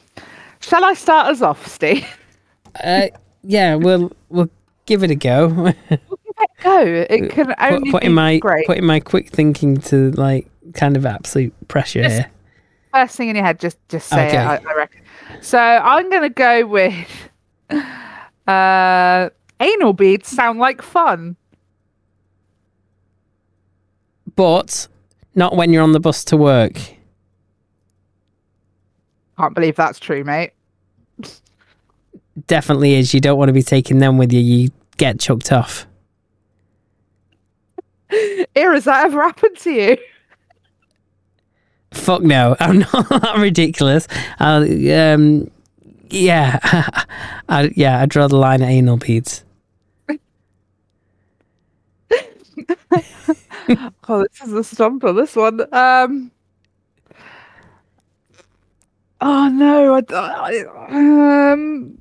shall 0.60 0.84
I 0.84 0.92
start 0.92 1.28
us 1.28 1.42
off, 1.42 1.66
Steve? 1.66 2.06
Uh, 2.84 3.06
yeah, 3.42 3.74
we'll 3.74 4.12
we'll 4.28 4.50
give 4.84 5.02
it 5.02 5.10
a 5.10 5.14
go. 5.14 5.48
Go. 6.62 7.06
It 7.08 7.30
can 7.30 7.54
only 7.58 7.90
put, 7.90 7.92
put 7.92 8.00
be 8.02 8.06
in 8.08 8.12
my 8.12 8.38
great. 8.38 8.66
put 8.66 8.76
in 8.76 8.84
my 8.84 9.00
quick 9.00 9.30
thinking 9.30 9.78
to 9.78 10.10
like 10.10 10.46
kind 10.74 10.94
of 10.94 11.06
absolute 11.06 11.54
pressure 11.68 12.02
Just- 12.02 12.14
here. 12.16 12.30
First 12.96 13.16
thing 13.18 13.28
in 13.28 13.36
your 13.36 13.44
head, 13.44 13.60
just 13.60 13.76
just 13.90 14.08
say 14.08 14.28
Okay. 14.28 14.38
it. 14.38 14.40
I, 14.40 14.56
I 14.56 14.74
reckon. 14.74 15.02
So 15.42 15.58
I'm 15.58 16.08
gonna 16.08 16.30
go 16.30 16.66
with 16.66 16.94
uh, 18.48 19.28
anal 19.60 19.92
beads. 19.92 20.28
Sound 20.28 20.58
like 20.58 20.80
fun. 20.80 21.36
But 24.34 24.88
not 25.34 25.56
when 25.56 25.74
you're 25.74 25.82
on 25.82 25.92
the 25.92 26.00
bus 26.00 26.24
to 26.24 26.38
work. 26.38 26.80
Can't 29.36 29.54
believe 29.54 29.76
that's 29.76 29.98
true, 29.98 30.24
mate. 30.24 30.52
Definitely 32.46 32.94
is. 32.94 33.12
You 33.12 33.20
don't 33.20 33.36
want 33.36 33.50
to 33.50 33.52
be 33.52 33.62
taking 33.62 33.98
them 33.98 34.16
with 34.16 34.32
you. 34.32 34.40
You 34.40 34.70
get 34.96 35.20
chucked 35.20 35.52
off. 35.52 35.86
Ear, 38.10 38.72
has 38.72 38.84
that 38.84 39.04
ever 39.04 39.20
happened 39.20 39.58
to 39.58 39.70
you? 39.70 39.98
Fuck 41.92 42.22
no, 42.22 42.56
I'm 42.60 42.80
not 42.80 43.08
that 43.08 43.36
ridiculous. 43.38 44.06
I'll, 44.38 44.62
um, 44.92 45.50
Yeah, 46.10 46.58
I, 47.48 47.70
yeah, 47.74 48.00
I 48.00 48.06
draw 48.06 48.28
the 48.28 48.36
line 48.36 48.62
at 48.62 48.68
anal 48.70 48.96
beads. 48.98 49.44
Oh, 54.08 54.22
this 54.22 54.40
is 54.46 54.52
a 54.52 54.62
stumper. 54.62 55.12
This 55.12 55.34
one. 55.34 55.60
Um. 55.74 56.30
Oh 59.20 59.48
no! 59.48 59.94
I, 59.96 60.02
I- 60.10 61.50
um. 61.52 61.98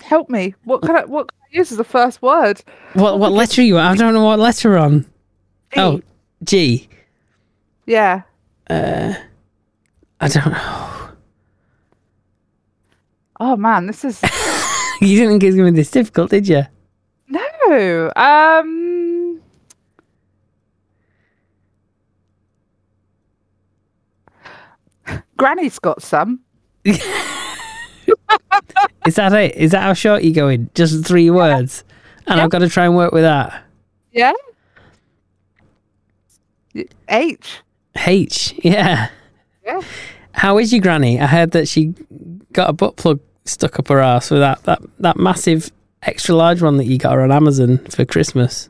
Help 0.00 0.30
me. 0.30 0.54
What 0.64 0.80
can 0.82 0.96
I? 0.96 1.04
What 1.04 1.28
can 1.30 1.38
I 1.52 1.56
use 1.58 1.70
as 1.72 1.76
the 1.78 1.84
first 1.84 2.22
word? 2.22 2.62
What 2.94 3.18
what 3.18 3.32
letter 3.32 3.60
are 3.60 3.64
you? 3.64 3.78
on? 3.78 3.84
I 3.86 3.94
don't 3.96 4.14
know 4.14 4.24
what 4.24 4.38
letter 4.38 4.78
on. 4.78 5.04
Oh, 5.76 6.00
G. 6.44 6.88
Yeah. 7.86 8.22
I 8.70 10.28
don't 10.28 10.52
know. 10.52 10.88
Oh 13.40 13.56
man, 13.56 13.86
this 13.86 14.04
is 14.04 14.20
You 15.00 15.16
didn't 15.18 15.32
think 15.32 15.42
it 15.42 15.46
was 15.46 15.56
going 15.56 15.66
to 15.66 15.72
be 15.72 15.80
this 15.80 15.90
difficult, 15.90 16.30
did 16.30 16.46
you? 16.46 16.62
no. 17.28 18.12
Um. 18.14 19.40
Granny's 25.36 25.78
got 25.80 26.02
some. 26.02 26.40
Is 26.84 26.98
that 29.16 29.32
it? 29.32 29.56
Is 29.56 29.72
that 29.72 29.82
how 29.82 29.94
short 29.94 30.22
you're 30.22 30.32
going? 30.32 30.70
Just 30.74 31.04
three 31.04 31.28
words, 31.30 31.82
and 32.28 32.40
I've 32.40 32.50
got 32.50 32.60
to 32.60 32.68
try 32.68 32.84
and 32.84 32.94
work 32.94 33.12
with 33.12 33.24
that. 33.24 33.64
Yeah. 34.12 34.32
H. 37.08 37.60
H. 37.96 38.54
Yeah. 38.62 39.08
Yeah. 39.64 39.80
How 40.32 40.58
is 40.58 40.72
your 40.72 40.80
granny? 40.80 41.20
I 41.20 41.26
heard 41.26 41.52
that 41.52 41.68
she 41.68 41.94
got 42.52 42.70
a 42.70 42.72
butt 42.72 42.96
plug 42.96 43.20
stuck 43.44 43.78
up 43.78 43.88
her 43.88 44.00
ass 44.00 44.30
with 44.30 44.40
that 44.40 44.62
that 44.64 44.80
that 45.00 45.16
massive 45.16 45.70
extra 46.02 46.34
large 46.34 46.62
one 46.62 46.76
that 46.76 46.86
you 46.86 46.98
got 46.98 47.14
her 47.14 47.20
on 47.22 47.32
Amazon 47.32 47.78
for 47.90 48.04
Christmas. 48.04 48.68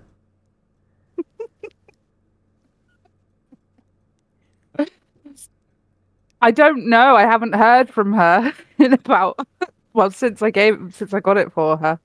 I 6.42 6.50
don't 6.50 6.88
know. 6.88 7.14
I 7.14 7.22
haven't 7.22 7.54
heard 7.54 7.88
from 7.88 8.12
her 8.14 8.52
in 8.78 8.92
about 8.92 9.38
well 9.92 10.10
since 10.10 10.42
I 10.42 10.50
gave 10.50 10.94
since 10.94 11.14
I 11.14 11.20
got 11.20 11.36
it 11.38 11.52
for 11.52 11.76
her. 11.76 12.00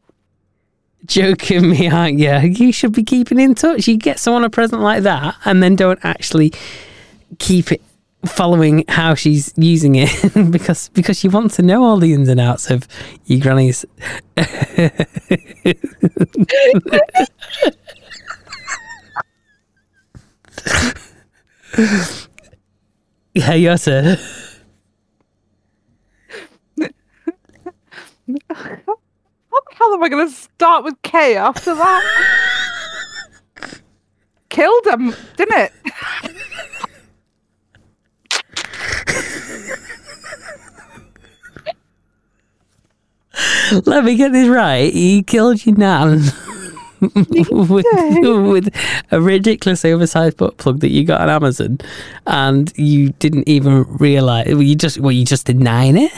Joking 1.05 1.69
me, 1.69 1.89
aren't 1.89 2.19
you? 2.19 2.33
You 2.39 2.71
should 2.71 2.91
be 2.91 3.03
keeping 3.03 3.39
in 3.39 3.55
touch. 3.55 3.87
You 3.87 3.97
get 3.97 4.19
someone 4.19 4.43
a 4.43 4.49
present 4.49 4.81
like 4.81 5.03
that, 5.03 5.35
and 5.45 5.61
then 5.63 5.75
don't 5.75 5.99
actually 6.03 6.53
keep 7.39 7.71
it 7.71 7.81
following 8.25 8.83
how 8.87 9.13
she's 9.15 9.53
using 9.57 9.95
it 9.95 10.11
because 10.51 10.89
because 10.89 11.23
you 11.23 11.29
want 11.29 11.51
to 11.51 11.61
know 11.61 11.83
all 11.83 11.97
the 11.97 12.13
ins 12.13 12.29
and 12.29 12.39
outs 12.39 12.69
of 12.69 12.87
your 13.25 13.39
granny's. 13.39 13.85
yeah, 23.33 23.53
your 23.53 23.77
turn. 23.77 24.17
How 28.27 29.61
the 29.61 29.75
hell 29.75 29.93
am 29.93 30.03
I 30.03 30.09
going 30.09 30.27
to 30.27 30.33
start 30.33 30.83
with 30.83 31.01
K 31.01 31.37
after 31.37 31.73
that? 31.73 32.03
Killed 34.49 34.87
him, 34.87 35.13
didn't 35.37 35.57
it? 35.57 35.71
Let 43.85 44.03
me 44.03 44.15
get 44.15 44.31
this 44.31 44.47
right. 44.47 44.93
You 44.93 45.23
killed 45.23 45.65
your 45.65 45.75
nan 45.75 46.21
with, 47.01 47.85
with 47.85 48.75
a 49.11 49.21
ridiculous 49.21 49.85
oversized 49.85 50.37
butt 50.37 50.57
plug 50.57 50.79
that 50.79 50.89
you 50.89 51.03
got 51.05 51.21
on 51.21 51.29
Amazon, 51.29 51.77
and 52.25 52.71
you 52.77 53.09
didn't 53.19 53.47
even 53.47 53.83
realize. 53.97 54.53
Were 54.53 54.61
you 54.63 54.75
just 54.75 54.99
were 54.99 55.11
you 55.11 55.25
just 55.25 55.45
denying 55.45 55.97
it? 55.97 56.11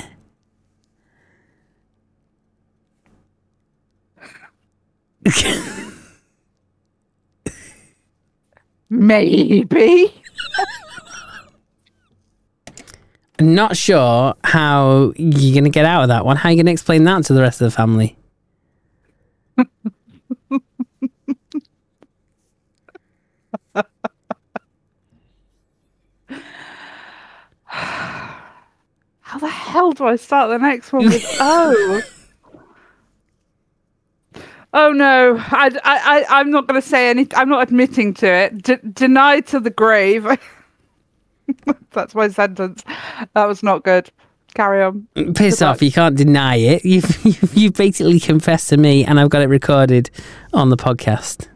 Maybe. 8.89 10.18
Not 13.39 13.77
sure 13.77 14.35
how 14.43 15.13
you're 15.15 15.53
going 15.53 15.63
to 15.63 15.69
get 15.69 15.85
out 15.85 16.03
of 16.03 16.09
that 16.09 16.25
one. 16.25 16.35
How 16.35 16.49
are 16.49 16.51
you 16.51 16.57
going 16.57 16.65
to 16.65 16.71
explain 16.73 17.05
that 17.05 17.23
to 17.25 17.33
the 17.33 17.41
rest 17.41 17.61
of 17.61 17.65
the 17.65 17.75
family? 17.75 18.17
How 29.29 29.37
the 29.37 29.47
hell 29.47 29.91
do 29.91 30.05
I 30.05 30.15
start 30.15 30.49
the 30.49 30.57
next 30.57 30.91
one 30.91 31.05
with 31.05 31.23
O? 31.39 32.01
Oh 34.73 34.91
no, 34.91 35.37
I, 35.37 35.67
I, 35.67 35.79
I, 35.83 36.25
I'm 36.39 36.51
not 36.51 36.67
going 36.67 36.79
to 36.79 36.87
say 36.87 37.09
any. 37.09 37.27
I'm 37.35 37.49
not 37.49 37.63
admitting 37.63 38.13
to 38.15 38.27
it. 38.27 38.63
D- 38.63 38.75
denied 38.91 39.47
to 39.47 39.59
the 39.59 39.69
grave. 39.69 40.27
That's 41.91 42.15
my 42.15 42.27
sentence. 42.29 42.83
That 43.33 43.47
was 43.47 43.63
not 43.63 43.83
good. 43.83 44.09
Carry 44.55 44.81
on. 44.83 45.07
Piss 45.35 45.59
Good 45.59 45.65
off! 45.65 45.75
luck. 45.75 45.81
You 45.81 45.91
can't 45.91 46.15
deny 46.17 46.55
it. 46.55 46.83
You've, 46.85 47.25
you've 47.25 47.57
you've 47.57 47.73
basically 47.73 48.19
confessed 48.19 48.69
to 48.69 48.77
me, 48.77 49.05
and 49.05 49.19
I've 49.19 49.29
got 49.29 49.41
it 49.41 49.47
recorded 49.47 50.09
on 50.53 50.69
the 50.69 50.77
podcast. 50.77 51.47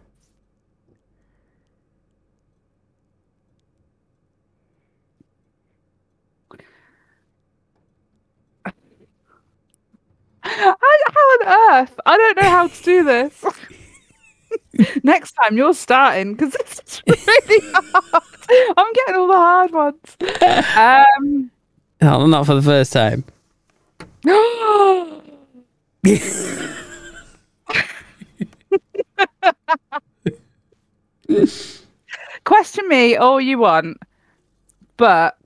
How, 10.42 10.76
how 10.80 11.22
on 11.22 11.48
earth? 11.82 12.00
I 12.06 12.18
don't 12.18 12.38
know 12.38 12.50
how 12.50 12.68
to 12.68 12.84
do 12.84 13.04
this. 13.04 13.44
Next 15.04 15.34
time 15.34 15.58
you're 15.58 15.74
starting 15.74 16.34
because 16.34 16.54
this 16.54 16.82
is 16.86 17.04
really 17.08 17.72
hard. 17.74 18.24
I'm 18.78 18.94
getting 18.94 19.16
all 19.16 19.28
the 19.28 19.36
hard 19.36 19.72
ones. 19.72 20.18
Um. 20.76 21.52
No, 22.02 22.26
not 22.26 22.46
for 22.46 22.56
the 22.56 22.62
first 22.62 22.92
time. 22.92 23.24
Question 32.44 32.88
me 32.90 33.16
all 33.16 33.40
you 33.40 33.58
want, 33.58 33.98
but 34.98 35.38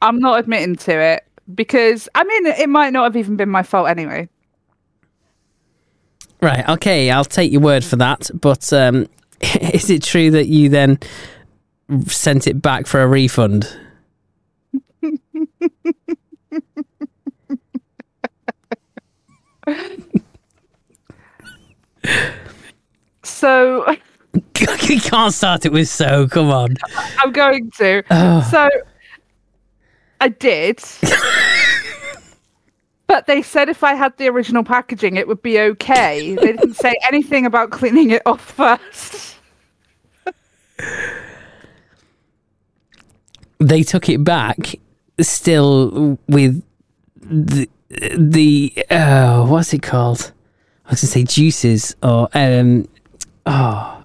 I'm 0.00 0.18
not 0.20 0.40
admitting 0.40 0.76
to 0.76 0.98
it 0.98 1.26
because 1.54 2.08
I 2.14 2.24
mean 2.24 2.46
it 2.46 2.68
might 2.68 2.92
not 2.92 3.04
have 3.04 3.16
even 3.16 3.36
been 3.36 3.50
my 3.50 3.62
fault 3.62 3.88
anyway. 3.88 4.28
Right. 6.42 6.68
Okay. 6.68 7.10
I'll 7.10 7.24
take 7.24 7.52
your 7.52 7.60
word 7.60 7.84
for 7.84 7.96
that. 7.96 8.30
But 8.34 8.72
um, 8.72 9.06
is 9.72 9.90
it 9.90 10.02
true 10.02 10.30
that 10.32 10.46
you 10.46 10.68
then 10.68 10.98
sent 12.06 12.46
it 12.46 12.62
back 12.62 12.86
for 12.86 13.00
a 13.02 13.06
refund? 13.06 13.68
So 23.22 23.86
you 24.82 25.00
can't 25.00 25.32
start 25.32 25.64
it 25.64 25.72
with 25.72 25.88
so. 25.88 26.28
Come 26.28 26.50
on. 26.50 26.76
I'm 27.18 27.32
going 27.32 27.70
to. 27.78 28.02
Oh. 28.10 28.48
So 28.50 28.68
I 30.20 30.28
did. 30.28 30.80
But 33.10 33.26
they 33.26 33.42
said 33.42 33.68
if 33.68 33.82
I 33.82 33.94
had 33.94 34.16
the 34.18 34.28
original 34.28 34.62
packaging, 34.62 35.16
it 35.16 35.26
would 35.26 35.42
be 35.42 35.58
okay. 35.58 36.36
They 36.36 36.52
didn't 36.52 36.74
say 36.74 36.94
anything 37.08 37.44
about 37.44 37.70
cleaning 37.70 38.12
it 38.12 38.22
off 38.24 38.40
first. 38.40 39.36
They 43.58 43.82
took 43.82 44.08
it 44.08 44.22
back, 44.22 44.76
still 45.18 46.20
with 46.28 46.62
the 47.16 47.68
the 48.16 48.72
uh, 48.90 49.44
what's 49.44 49.74
it 49.74 49.82
called? 49.82 50.30
I 50.86 50.90
was 50.90 51.00
going 51.00 51.06
to 51.06 51.06
say 51.08 51.24
juices 51.24 51.96
or 52.04 52.28
um 52.32 52.88
oh 53.46 54.04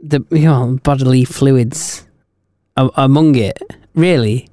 the 0.00 0.24
you 0.30 0.44
know 0.44 0.78
bodily 0.84 1.24
fluids 1.24 2.06
among 2.76 3.34
it. 3.34 3.60
Really? 3.96 4.48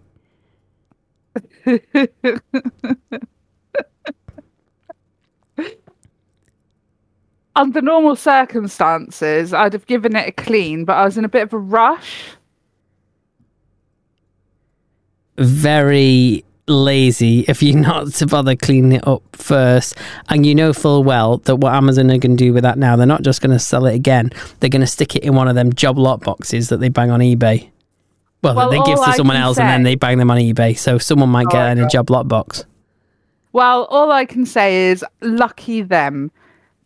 Under 7.60 7.82
normal 7.82 8.16
circumstances, 8.16 9.54
I'd 9.54 9.74
have 9.74 9.86
given 9.86 10.16
it 10.16 10.30
a 10.30 10.32
clean, 10.32 10.86
but 10.86 10.94
I 10.94 11.04
was 11.04 11.18
in 11.18 11.26
a 11.26 11.30
bit 11.30 11.44
of 11.44 11.54
a 11.54 11.58
rush. 11.58 12.30
very 15.38 16.44
lazy 16.68 17.46
if 17.48 17.64
you're 17.64 17.78
not 17.80 18.08
to 18.14 18.28
bother 18.28 18.56
cleaning 18.56 18.94
it 18.94 19.08
up 19.08 19.24
first. 19.34 19.98
And 20.30 20.46
you 20.46 20.54
know 20.54 20.74
full 20.74 21.04
well 21.04 21.38
that 21.40 21.58
what 21.58 21.74
Amazon 21.74 22.12
are 22.12 22.18
going 22.18 22.38
to 22.38 22.44
do 22.46 22.54
with 22.54 22.64
that 22.64 22.78
now 22.78 22.96
they're 22.96 23.08
not 23.08 23.24
just 23.24 23.42
going 23.42 23.52
to 23.52 23.60
sell 23.60 23.86
it 23.86 23.96
again 23.96 24.32
they're 24.60 24.70
going 24.70 24.82
to 24.82 24.88
stick 24.88 25.16
it 25.16 25.24
in 25.24 25.36
one 25.36 25.48
of 25.48 25.56
them 25.56 25.74
job 25.74 25.98
lot 25.98 26.22
boxes 26.22 26.70
that 26.70 26.80
they 26.80 26.90
bang 26.90 27.10
on 27.12 27.20
eBay. 27.22 27.70
Well, 28.42 28.56
Well, 28.56 28.70
they 28.70 28.78
give 28.80 28.98
to 28.98 29.02
I 29.02 29.16
someone 29.16 29.38
else 29.38 29.58
and 29.58 29.68
then 29.70 29.84
they 29.84 29.96
bang 29.96 30.18
them 30.18 30.32
on 30.32 30.38
eBay 30.38 30.78
so 30.78 30.98
someone 30.98 31.30
might 31.30 31.48
oh 31.48 31.52
get 31.52 31.62
Oh, 31.62 31.68
it 31.68 31.72
in 31.72 31.80
a 31.80 31.90
job 31.90 32.10
lot 32.10 32.28
box. 32.28 32.66
Well, 33.52 33.86
all 33.86 34.12
I 34.12 34.26
can 34.26 34.46
say 34.46 34.90
is 34.90 35.04
lucky 35.22 35.82
them 35.82 36.32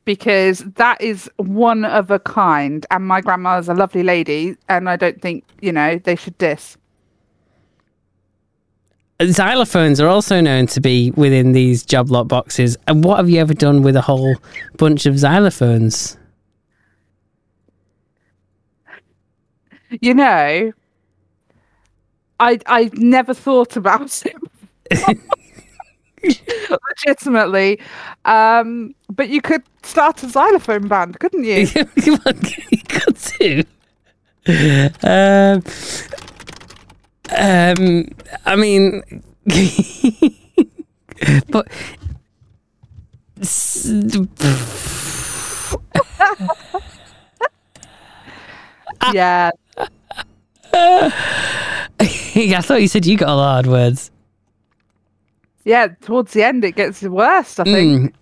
because 0.05 0.59
that 0.75 0.99
is 1.01 1.29
one 1.37 1.85
of 1.85 2.11
a 2.11 2.19
kind. 2.19 2.85
And 2.91 3.07
my 3.07 3.21
grandma's 3.21 3.69
a 3.69 3.73
lovely 3.73 4.03
lady, 4.03 4.55
and 4.69 4.89
I 4.89 4.95
don't 4.95 5.21
think, 5.21 5.43
you 5.61 5.71
know, 5.71 5.97
they 5.97 6.15
should 6.15 6.37
diss. 6.37 6.77
xylophones 9.19 10.03
are 10.03 10.07
also 10.07 10.41
known 10.41 10.65
to 10.67 10.81
be 10.81 11.11
within 11.11 11.53
these 11.53 11.85
job 11.85 12.11
lot 12.11 12.27
boxes 12.27 12.75
and 12.87 13.05
what 13.05 13.15
have 13.15 13.29
you 13.29 13.39
ever 13.39 13.53
done 13.53 13.81
with 13.81 13.95
a 13.95 14.01
whole 14.01 14.35
bunch 14.77 15.05
of 15.05 15.13
xylophones 15.13 16.17
You 20.01 20.13
know, 20.13 20.71
I 22.39 22.59
I 22.65 22.89
never 22.93 23.33
thought 23.33 23.75
about 23.75 24.23
it. 24.25 24.35
Legitimately. 27.05 27.79
Um, 28.25 28.95
but 29.09 29.29
you 29.29 29.41
could 29.41 29.63
start 29.83 30.23
a 30.23 30.29
xylophone 30.29 30.87
band, 30.87 31.19
couldn't 31.19 31.43
you? 31.43 31.67
you 31.95 32.17
could 32.87 33.17
too. 33.17 33.63
Um, 35.03 35.63
um, 37.37 38.07
I 38.45 38.55
mean, 38.55 39.03
but 41.49 41.67
yeah. 49.13 49.51
I 50.73 52.61
thought 52.61 52.81
you 52.81 52.87
said 52.87 53.05
you 53.05 53.17
got 53.17 53.29
a 53.29 53.35
lot 53.35 53.59
of 53.59 53.63
hard 53.65 53.67
words. 53.67 54.11
Yeah, 55.65 55.87
towards 56.01 56.33
the 56.33 56.43
end 56.43 56.63
it 56.65 56.75
gets 56.75 57.01
worse, 57.01 57.59
I 57.59 57.63
think. 57.63 58.13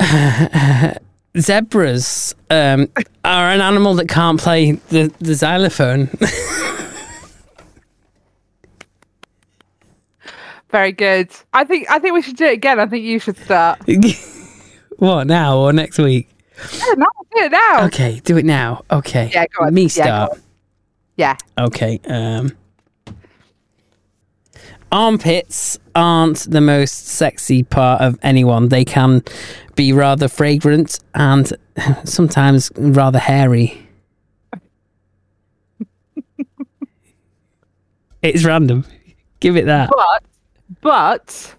Mm. 0.00 0.98
Zebras 1.38 2.34
um, 2.50 2.88
are 3.24 3.50
an 3.50 3.60
animal 3.60 3.94
that 3.94 4.08
can't 4.08 4.40
play 4.40 4.72
the, 4.72 5.12
the 5.20 5.34
xylophone. 5.34 6.08
Very 10.70 10.92
good. 10.92 11.30
I 11.52 11.64
think 11.64 11.88
I 11.90 11.98
think 11.98 12.14
we 12.14 12.22
should 12.22 12.36
do 12.36 12.46
it 12.46 12.54
again. 12.54 12.80
I 12.80 12.86
think 12.86 13.04
you 13.04 13.18
should 13.18 13.36
start. 13.38 13.80
what 14.96 15.26
now 15.26 15.58
or 15.58 15.72
next 15.72 15.98
week? 15.98 16.28
Yeah, 16.78 16.94
no, 16.96 17.06
do 17.34 17.42
it 17.44 17.52
now. 17.52 17.84
Okay, 17.86 18.20
do 18.24 18.36
it 18.36 18.44
now. 18.44 18.82
Okay, 18.90 19.30
Yeah, 19.32 19.44
go 19.56 19.64
on. 19.66 19.74
Me 19.74 19.82
Yeah, 19.82 19.86
go 19.86 19.90
start. 19.90 20.30
on. 20.32 20.42
Yeah. 21.16 21.36
Okay. 21.58 22.00
Um, 22.06 22.52
armpits 24.92 25.78
aren't 25.94 26.50
the 26.50 26.60
most 26.60 27.06
sexy 27.06 27.62
part 27.62 28.00
of 28.02 28.18
anyone. 28.22 28.68
They 28.68 28.84
can 28.84 29.22
be 29.74 29.92
rather 29.92 30.28
fragrant 30.28 31.00
and 31.14 31.52
sometimes 32.04 32.70
rather 32.76 33.18
hairy. 33.18 33.86
it's 38.22 38.44
random. 38.44 38.84
Give 39.40 39.56
it 39.56 39.66
that. 39.66 39.90
But 39.90 40.24
but 40.80 41.54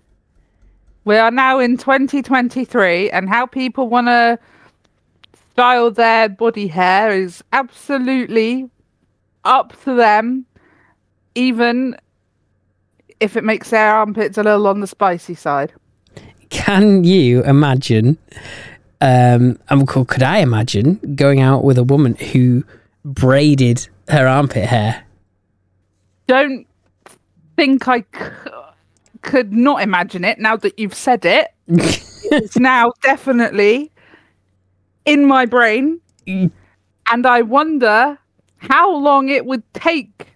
we 1.06 1.16
are 1.18 1.32
now 1.32 1.60
in 1.60 1.78
2023 1.78 3.10
and 3.12 3.30
how 3.30 3.46
people 3.46 3.88
want 3.88 4.08
to 4.08 4.38
style 5.54 5.90
their 5.90 6.28
body 6.30 6.68
hair 6.68 7.12
is 7.12 7.44
absolutely 7.54 8.70
up 9.48 9.82
to 9.84 9.96
them 9.96 10.46
even 11.36 11.96
if 13.20 13.38
it 13.38 13.44
makes 13.44 13.70
their 13.70 13.94
armpits 13.94 14.38
a 14.38 14.44
little 14.44 14.68
on 14.68 14.80
the 14.80 14.88
spicy 14.88 15.36
side. 15.36 15.72
Can 16.50 17.04
you 17.04 17.44
imagine? 17.44 18.18
Um, 19.02 19.60
could 19.88 20.08
could 20.08 20.24
I 20.24 20.40
imagine 20.40 20.96
going 21.16 21.42
out 21.42 21.64
with 21.64 21.78
a 21.78 21.84
woman 21.84 22.16
who 22.16 22.64
braided 23.06 23.88
her 24.10 24.28
armpit 24.28 24.66
hair? 24.66 25.04
Don't 26.28 26.66
think 27.56 27.88
I 27.88 28.00
c- 28.00 28.52
could 29.22 29.54
not 29.54 29.82
imagine 29.82 30.24
it 30.24 30.40
now 30.40 30.56
that 30.58 30.80
you've 30.80 30.96
said 30.96 31.26
it. 31.26 31.54
it's 31.68 32.58
now 32.58 32.92
definitely 33.04 33.92
in 35.06 35.26
my 35.26 35.46
brain. 35.46 36.00
And 36.26 37.26
I 37.26 37.42
wonder 37.44 38.18
how 38.58 38.96
long 38.96 39.30
it 39.30 39.46
would 39.46 39.64
take 39.74 40.28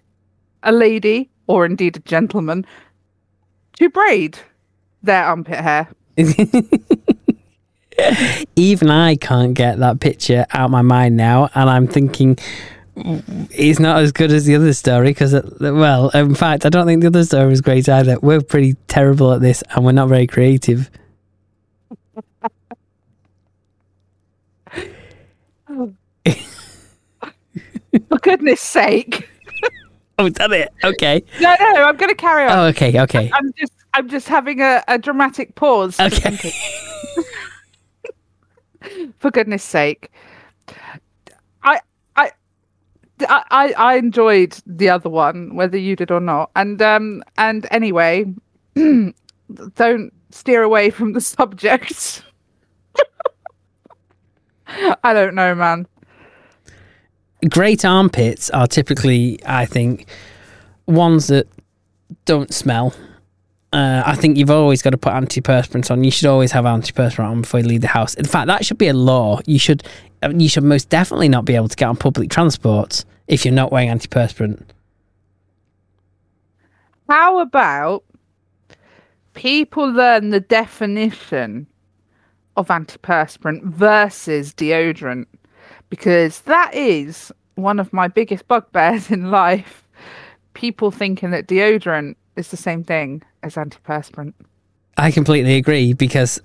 a 0.62 0.72
lady, 0.72 1.30
or 1.46 1.66
indeed 1.66 1.96
a 1.96 2.00
gentleman, 2.00 2.64
to 3.78 3.90
braid 3.90 4.38
their 5.02 5.24
armpit 5.24 5.58
hair. 5.58 5.88
even 8.56 8.90
I 8.90 9.16
can't 9.16 9.54
get 9.54 9.78
that 9.78 10.00
picture 10.00 10.46
out 10.52 10.70
my 10.70 10.82
mind 10.82 11.16
now, 11.16 11.48
and 11.54 11.68
I'm 11.68 11.86
thinking 11.86 12.38
it's 12.94 13.78
not 13.78 14.02
as 14.02 14.12
good 14.12 14.32
as 14.32 14.44
the 14.44 14.54
other 14.54 14.72
story 14.72 15.08
because, 15.08 15.34
well, 15.60 16.10
in 16.10 16.34
fact, 16.34 16.66
I 16.66 16.68
don't 16.68 16.86
think 16.86 17.00
the 17.00 17.08
other 17.08 17.24
story 17.24 17.48
was 17.48 17.60
great 17.60 17.88
either. 17.88 18.18
We're 18.20 18.42
pretty 18.42 18.74
terrible 18.88 19.32
at 19.32 19.40
this, 19.40 19.62
and 19.70 19.84
we're 19.84 19.92
not 19.92 20.08
very 20.08 20.26
creative. 20.26 20.90
For 28.08 28.18
goodness 28.18 28.60
sake. 28.60 29.28
Oh, 30.18 30.28
done 30.28 30.52
it. 30.52 30.68
Okay. 30.84 31.24
No, 31.40 31.56
no, 31.58 31.84
I'm 31.84 31.96
going 31.96 32.10
to 32.10 32.14
carry 32.14 32.44
on. 32.46 32.56
Oh, 32.56 32.64
okay. 32.66 33.00
Okay. 33.00 33.30
I'm 33.32 33.50
just, 33.54 33.72
I'm 33.94 34.08
just 34.10 34.28
having 34.28 34.60
a, 34.60 34.84
a 34.86 34.98
dramatic 34.98 35.54
pause. 35.54 35.98
Okay. 35.98 36.36
For 39.18 39.30
goodness 39.30 39.64
sake. 39.64 40.12
I, 41.64 41.80
I, 42.14 42.30
I, 43.20 43.42
I- 43.50 43.74
I 43.76 43.94
enjoyed 43.96 44.54
the 44.66 44.90
other 44.90 45.08
one, 45.08 45.54
whether 45.56 45.78
you 45.78 45.96
did 45.96 46.10
or 46.10 46.20
not. 46.20 46.50
And 46.56 46.80
um, 46.82 47.22
and 47.38 47.66
anyway, 47.70 48.26
don't 48.74 50.12
steer 50.30 50.62
away 50.62 50.90
from 50.90 51.14
the 51.14 51.22
subject. 51.22 52.22
I 54.68 55.12
don't 55.14 55.34
know, 55.34 55.54
man. 55.54 55.86
Great 57.50 57.84
armpits 57.84 58.50
are 58.50 58.66
typically, 58.66 59.40
I 59.44 59.66
think, 59.66 60.06
ones 60.86 61.26
that 61.26 61.48
don't 62.24 62.52
smell. 62.52 62.94
Uh, 63.72 64.02
I 64.04 64.14
think 64.14 64.36
you've 64.36 64.50
always 64.50 64.82
got 64.82 64.90
to 64.90 64.98
put 64.98 65.12
antiperspirant 65.12 65.90
on. 65.90 66.04
You 66.04 66.10
should 66.10 66.26
always 66.26 66.52
have 66.52 66.64
antiperspirant 66.64 67.24
on 67.24 67.40
before 67.40 67.60
you 67.60 67.66
leave 67.66 67.80
the 67.80 67.88
house. 67.88 68.14
In 68.14 68.26
fact, 68.26 68.46
that 68.46 68.64
should 68.64 68.78
be 68.78 68.88
a 68.88 68.94
law. 68.94 69.40
You 69.46 69.58
should, 69.58 69.82
uh, 70.22 70.30
you 70.36 70.48
should 70.48 70.62
most 70.62 70.88
definitely 70.88 71.28
not 71.28 71.44
be 71.44 71.56
able 71.56 71.68
to 71.68 71.76
get 71.76 71.86
on 71.86 71.96
public 71.96 72.30
transport 72.30 73.04
if 73.28 73.44
you're 73.44 73.54
not 73.54 73.72
wearing 73.72 73.88
antiperspirant. 73.88 74.62
How 77.08 77.40
about 77.40 78.04
people 79.34 79.90
learn 79.90 80.30
the 80.30 80.40
definition 80.40 81.66
of 82.56 82.68
antiperspirant 82.68 83.64
versus 83.64 84.52
deodorant? 84.52 85.26
Because 85.92 86.40
that 86.40 86.74
is 86.74 87.30
one 87.56 87.78
of 87.78 87.92
my 87.92 88.08
biggest 88.08 88.48
bugbears 88.48 89.10
in 89.16 89.30
life. 89.30 89.86
People 90.54 90.90
thinking 90.90 91.32
that 91.32 91.46
deodorant 91.46 92.16
is 92.34 92.48
the 92.48 92.56
same 92.56 92.82
thing 92.82 93.22
as 93.42 93.56
antiperspirant. 93.56 94.32
I 94.96 95.10
completely 95.10 95.56
agree 95.56 95.92
because 95.92 96.40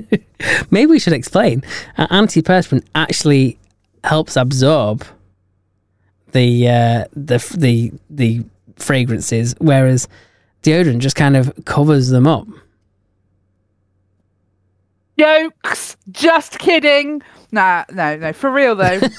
maybe 0.70 0.86
we 0.86 0.98
should 0.98 1.12
explain. 1.12 1.62
Uh, 1.98 2.06
antiperspirant 2.06 2.86
actually 2.94 3.58
helps 4.04 4.36
absorb 4.36 5.04
the 6.32 6.68
uh, 6.68 7.04
the 7.12 7.56
the 7.58 7.92
the 8.08 8.42
fragrances, 8.76 9.54
whereas 9.58 10.08
deodorant 10.62 11.00
just 11.00 11.14
kind 11.14 11.36
of 11.36 11.52
covers 11.66 12.08
them 12.08 12.26
up. 12.26 12.48
Jokes! 15.18 15.98
Just 16.10 16.58
kidding! 16.58 17.22
Nah, 17.50 17.84
no, 17.90 18.16
no, 18.16 18.32
for 18.32 18.50
real 18.50 18.74
though. 18.74 19.00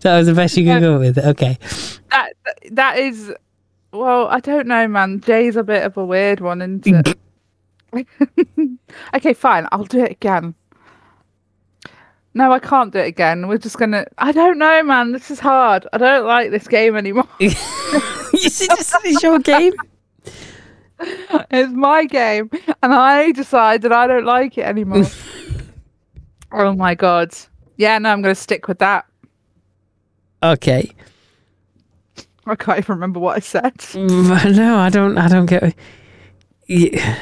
That 0.00 0.18
was 0.18 0.26
the 0.26 0.34
best 0.34 0.56
you 0.56 0.64
could 0.64 0.80
go 0.80 0.98
with. 0.98 1.18
Okay, 1.18 1.58
that 2.10 2.32
that 2.70 2.98
is 2.98 3.32
well, 3.92 4.28
I 4.28 4.40
don't 4.40 4.66
know, 4.66 4.86
man. 4.86 5.20
Jay's 5.20 5.56
a 5.56 5.62
bit 5.62 5.82
of 5.82 5.96
a 5.96 6.04
weird 6.04 6.40
one, 6.40 6.60
isn't 6.60 6.86
it? 6.86 7.18
okay, 9.14 9.32
fine. 9.32 9.66
I'll 9.72 9.84
do 9.84 10.04
it 10.04 10.12
again. 10.12 10.54
No, 12.34 12.52
I 12.52 12.58
can't 12.58 12.92
do 12.92 12.98
it 12.98 13.06
again. 13.06 13.48
We're 13.48 13.58
just 13.58 13.78
gonna. 13.78 14.06
I 14.18 14.32
don't 14.32 14.58
know, 14.58 14.82
man. 14.82 15.12
This 15.12 15.30
is 15.30 15.40
hard. 15.40 15.86
I 15.92 15.98
don't 15.98 16.26
like 16.26 16.50
this 16.50 16.68
game 16.68 16.96
anymore. 16.96 17.28
you 17.38 17.50
see, 17.50 18.66
this 18.66 18.94
is 19.04 19.22
your 19.22 19.38
game. 19.38 19.72
it's 21.50 21.72
my 21.72 22.04
game, 22.04 22.50
and 22.82 22.92
I 22.94 23.32
decide 23.32 23.82
that 23.82 23.92
I 23.92 24.06
don't 24.06 24.24
like 24.24 24.58
it 24.58 24.62
anymore. 24.62 25.04
oh 26.52 26.74
my 26.74 26.94
god. 26.94 27.34
Yeah, 27.76 27.98
no, 27.98 28.10
I'm 28.10 28.22
gonna 28.22 28.34
stick 28.34 28.66
with 28.68 28.78
that. 28.80 29.06
Okay. 30.42 30.90
I 32.46 32.54
can't 32.56 32.78
even 32.78 32.94
remember 32.94 33.20
what 33.20 33.36
I 33.36 33.40
said. 33.40 33.74
Mm, 33.78 34.56
No, 34.56 34.78
I 34.78 34.88
don't. 34.88 35.18
I 35.18 35.28
don't 35.28 35.46
get. 35.46 35.74
Yeah, 36.66 37.18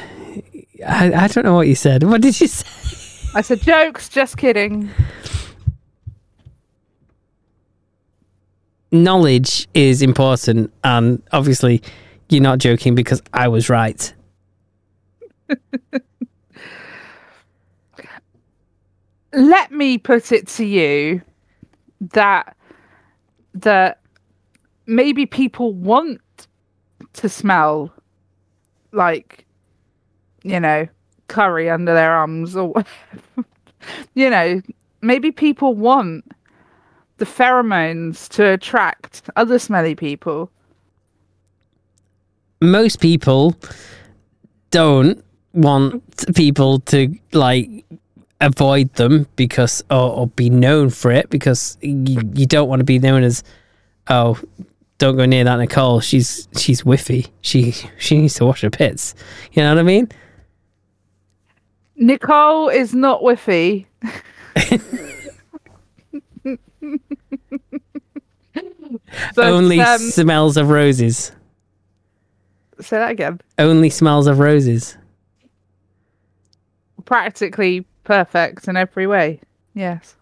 I, 0.87 1.11
I 1.13 1.27
don't 1.27 1.43
know 1.43 1.53
what 1.55 1.67
you 1.67 1.75
said. 1.75 2.03
What 2.03 2.21
did 2.21 2.39
you 2.39 2.47
say? 2.47 3.29
I 3.35 3.41
said 3.41 3.61
jokes. 3.61 4.09
Just 4.09 4.37
kidding. 4.37 4.89
Knowledge 8.91 9.67
is 9.73 10.01
important, 10.01 10.71
and 10.83 11.21
obviously, 11.33 11.81
you're 12.29 12.41
not 12.41 12.59
joking 12.59 12.95
because 12.95 13.21
I 13.33 13.47
was 13.47 13.69
right. 13.69 14.13
Let 19.33 19.71
me 19.71 19.97
put 19.97 20.31
it 20.31 20.47
to 20.49 20.65
you 20.65 21.21
that 22.13 22.55
that 23.53 23.99
maybe 24.85 25.25
people 25.25 25.73
want 25.73 26.21
to 27.13 27.29
smell 27.29 27.91
like 28.91 29.45
you 30.43 30.59
know 30.59 30.87
curry 31.27 31.69
under 31.69 31.93
their 31.93 32.11
arms 32.11 32.55
or 32.55 32.73
you 34.13 34.29
know 34.29 34.61
maybe 35.01 35.31
people 35.31 35.73
want 35.73 36.23
the 37.17 37.25
pheromones 37.25 38.29
to 38.29 38.45
attract 38.45 39.29
other 39.35 39.59
smelly 39.59 39.95
people 39.95 40.51
Most 42.61 42.99
people 42.99 43.55
don't 44.71 45.23
want 45.53 46.03
people 46.35 46.79
to 46.79 47.13
like 47.31 47.85
avoid 48.41 48.93
them 48.93 49.27
because 49.35 49.83
or, 49.89 50.11
or 50.11 50.27
be 50.27 50.49
known 50.49 50.89
for 50.89 51.11
it 51.11 51.29
because 51.29 51.77
you, 51.81 52.21
you 52.33 52.45
don't 52.45 52.69
want 52.69 52.79
to 52.79 52.83
be 52.83 52.99
known 52.99 53.23
as 53.23 53.43
oh 54.09 54.39
don't 54.99 55.15
go 55.15 55.25
near 55.25 55.43
that 55.43 55.57
Nicole 55.57 55.99
she's 55.99 56.47
she's 56.57 56.81
whiffy. 56.81 57.29
She 57.41 57.73
she 57.97 58.17
needs 58.17 58.35
to 58.35 58.45
wash 58.45 58.61
her 58.61 58.69
pits. 58.69 59.15
You 59.53 59.63
know 59.63 59.69
what 59.69 59.79
I 59.79 59.83
mean? 59.83 60.09
Nicole 61.95 62.69
is 62.69 62.93
not 62.93 63.21
whiffy. 63.21 63.85
But, 69.35 69.45
only 69.45 69.79
um, 69.79 69.99
smells 69.99 70.57
of 70.57 70.69
roses 70.69 71.31
say 72.87 72.97
that 72.97 73.11
again 73.11 73.39
only 73.59 73.89
smells 73.89 74.27
of 74.27 74.39
roses 74.39 74.97
practically 77.05 77.85
perfect 78.03 78.67
in 78.67 78.75
every 78.77 79.07
way 79.07 79.39
yes 79.73 80.15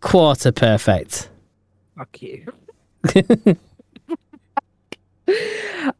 quarter 0.00 0.52
perfect 0.52 1.30
Fuck 2.00 2.22
you. 2.22 2.46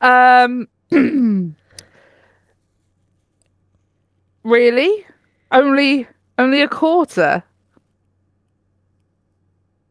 um, 0.01 0.67
really? 4.43 5.07
Only 5.53 6.09
only 6.39 6.63
a 6.63 6.69
quarter? 6.69 7.43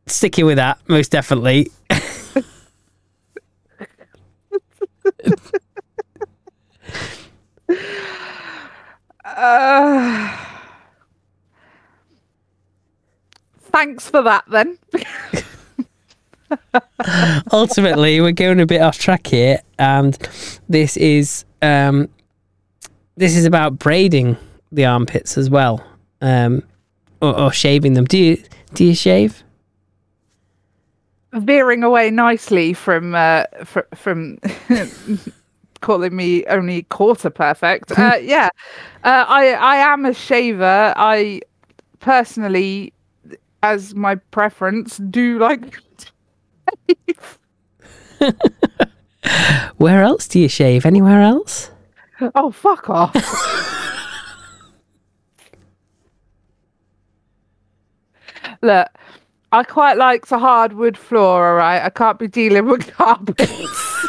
sticking 0.07 0.47
with 0.47 0.57
that 0.57 0.79
most 0.87 1.11
definitely 1.11 1.69
Uh, 9.23 9.25
thanks 13.59 14.09
for 14.09 14.23
that 14.23 14.43
then. 14.49 14.77
ultimately 17.51 18.19
we're 18.21 18.31
going 18.31 18.59
a 18.59 18.65
bit 18.65 18.81
off 18.81 18.97
track 18.97 19.27
here 19.27 19.61
and 19.77 20.17
this 20.67 20.97
is 20.97 21.45
um 21.61 22.09
this 23.17 23.35
is 23.35 23.45
about 23.45 23.77
braiding 23.77 24.35
the 24.71 24.83
armpits 24.83 25.37
as 25.37 25.47
well 25.49 25.85
um 26.21 26.63
or, 27.21 27.37
or 27.37 27.51
shaving 27.51 27.93
them 27.93 28.05
do 28.05 28.17
you 28.17 28.43
do 28.73 28.83
you 28.83 28.95
shave 28.95 29.43
Veering 31.33 31.83
away 31.83 32.09
nicely 32.09 32.73
from 32.73 33.13
uh, 33.13 33.43
fr- 33.63 33.81
from 33.93 34.39
calling 35.81 36.15
me 36.15 36.45
only 36.47 36.83
quarter 36.83 37.29
perfect. 37.29 37.91
Uh, 37.97 38.15
yeah, 38.21 38.49
uh, 39.03 39.25
I 39.27 39.51
I 39.53 39.75
am 39.77 40.05
a 40.05 40.13
shaver. 40.13 40.93
I 40.97 41.41
personally, 41.99 42.93
as 43.61 43.93
my 43.93 44.15
preference, 44.15 44.97
do 44.97 45.37
like 45.37 45.79
where 49.77 50.01
else 50.03 50.27
do 50.27 50.39
you 50.39 50.47
shave 50.47 50.85
anywhere 50.85 51.21
else 51.21 51.69
Oh, 52.35 52.51
fuck 52.51 52.89
off. 52.89 53.15
Look, 58.61 58.87
I 59.51 59.63
quite 59.63 59.97
like 59.97 60.27
the 60.27 60.37
hardwood 60.37 60.97
floor, 60.97 61.47
all 61.49 61.55
right? 61.55 61.83
I 61.83 61.89
can't 61.89 62.19
be 62.19 62.27
dealing 62.27 62.67
with 62.67 62.87
carpets. 62.93 64.07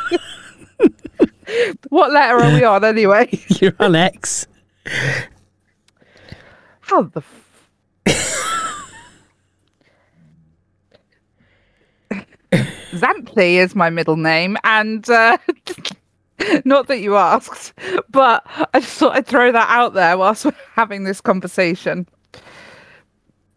what 1.88 2.12
letter 2.12 2.36
are 2.36 2.54
we 2.54 2.64
on 2.64 2.84
anyway? 2.84 3.28
you're 3.60 3.74
on 3.80 3.94
x 3.94 4.46
How 6.80 7.02
the 7.02 7.20
f- 7.20 7.36
Xanthi 12.92 13.54
is 13.54 13.76
my 13.76 13.88
middle 13.88 14.16
name, 14.16 14.56
and 14.64 15.08
uh, 15.08 15.38
not 16.64 16.88
that 16.88 17.00
you 17.00 17.16
asked, 17.16 17.72
but 18.10 18.44
I 18.74 18.80
just 18.80 18.98
thought 18.98 19.16
I'd 19.16 19.26
throw 19.26 19.52
that 19.52 19.68
out 19.70 19.94
there 19.94 20.18
whilst 20.18 20.44
we're 20.44 20.52
having 20.74 21.04
this 21.04 21.20
conversation. 21.20 22.08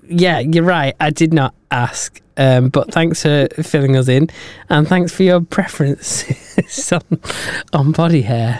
Yeah 0.07 0.39
you're 0.39 0.63
right 0.63 0.95
i 0.99 1.09
did 1.09 1.34
not 1.34 1.53
ask 1.71 2.21
um 2.38 2.69
but 2.69 2.91
thanks 2.93 3.21
for 3.23 3.47
filling 3.61 3.95
us 3.95 4.07
in 4.07 4.30
and 4.69 4.88
thanks 4.88 5.13
for 5.13 5.23
your 5.23 5.39
preference 5.41 6.91
on, 6.91 7.01
on 7.73 7.91
body 7.91 8.21
hair 8.21 8.59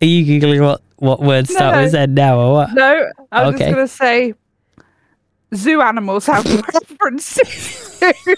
Are 0.00 0.06
you 0.06 0.24
googling 0.40 0.60
what 0.62 0.82
what 0.96 1.20
words 1.20 1.50
start 1.52 1.76
with 1.76 1.92
No. 1.92 2.06
Z 2.06 2.12
now 2.12 2.38
or 2.38 2.52
what? 2.52 2.72
No, 2.74 3.10
I 3.32 3.44
was 3.46 3.54
Okay. 3.54 3.64
just 3.70 3.74
going 3.74 3.86
to 3.86 3.92
say 3.92 4.34
zoo 5.54 5.80
animals 5.80 6.26
have 6.26 6.44
preferences. 6.62 7.98
too. 8.00 8.34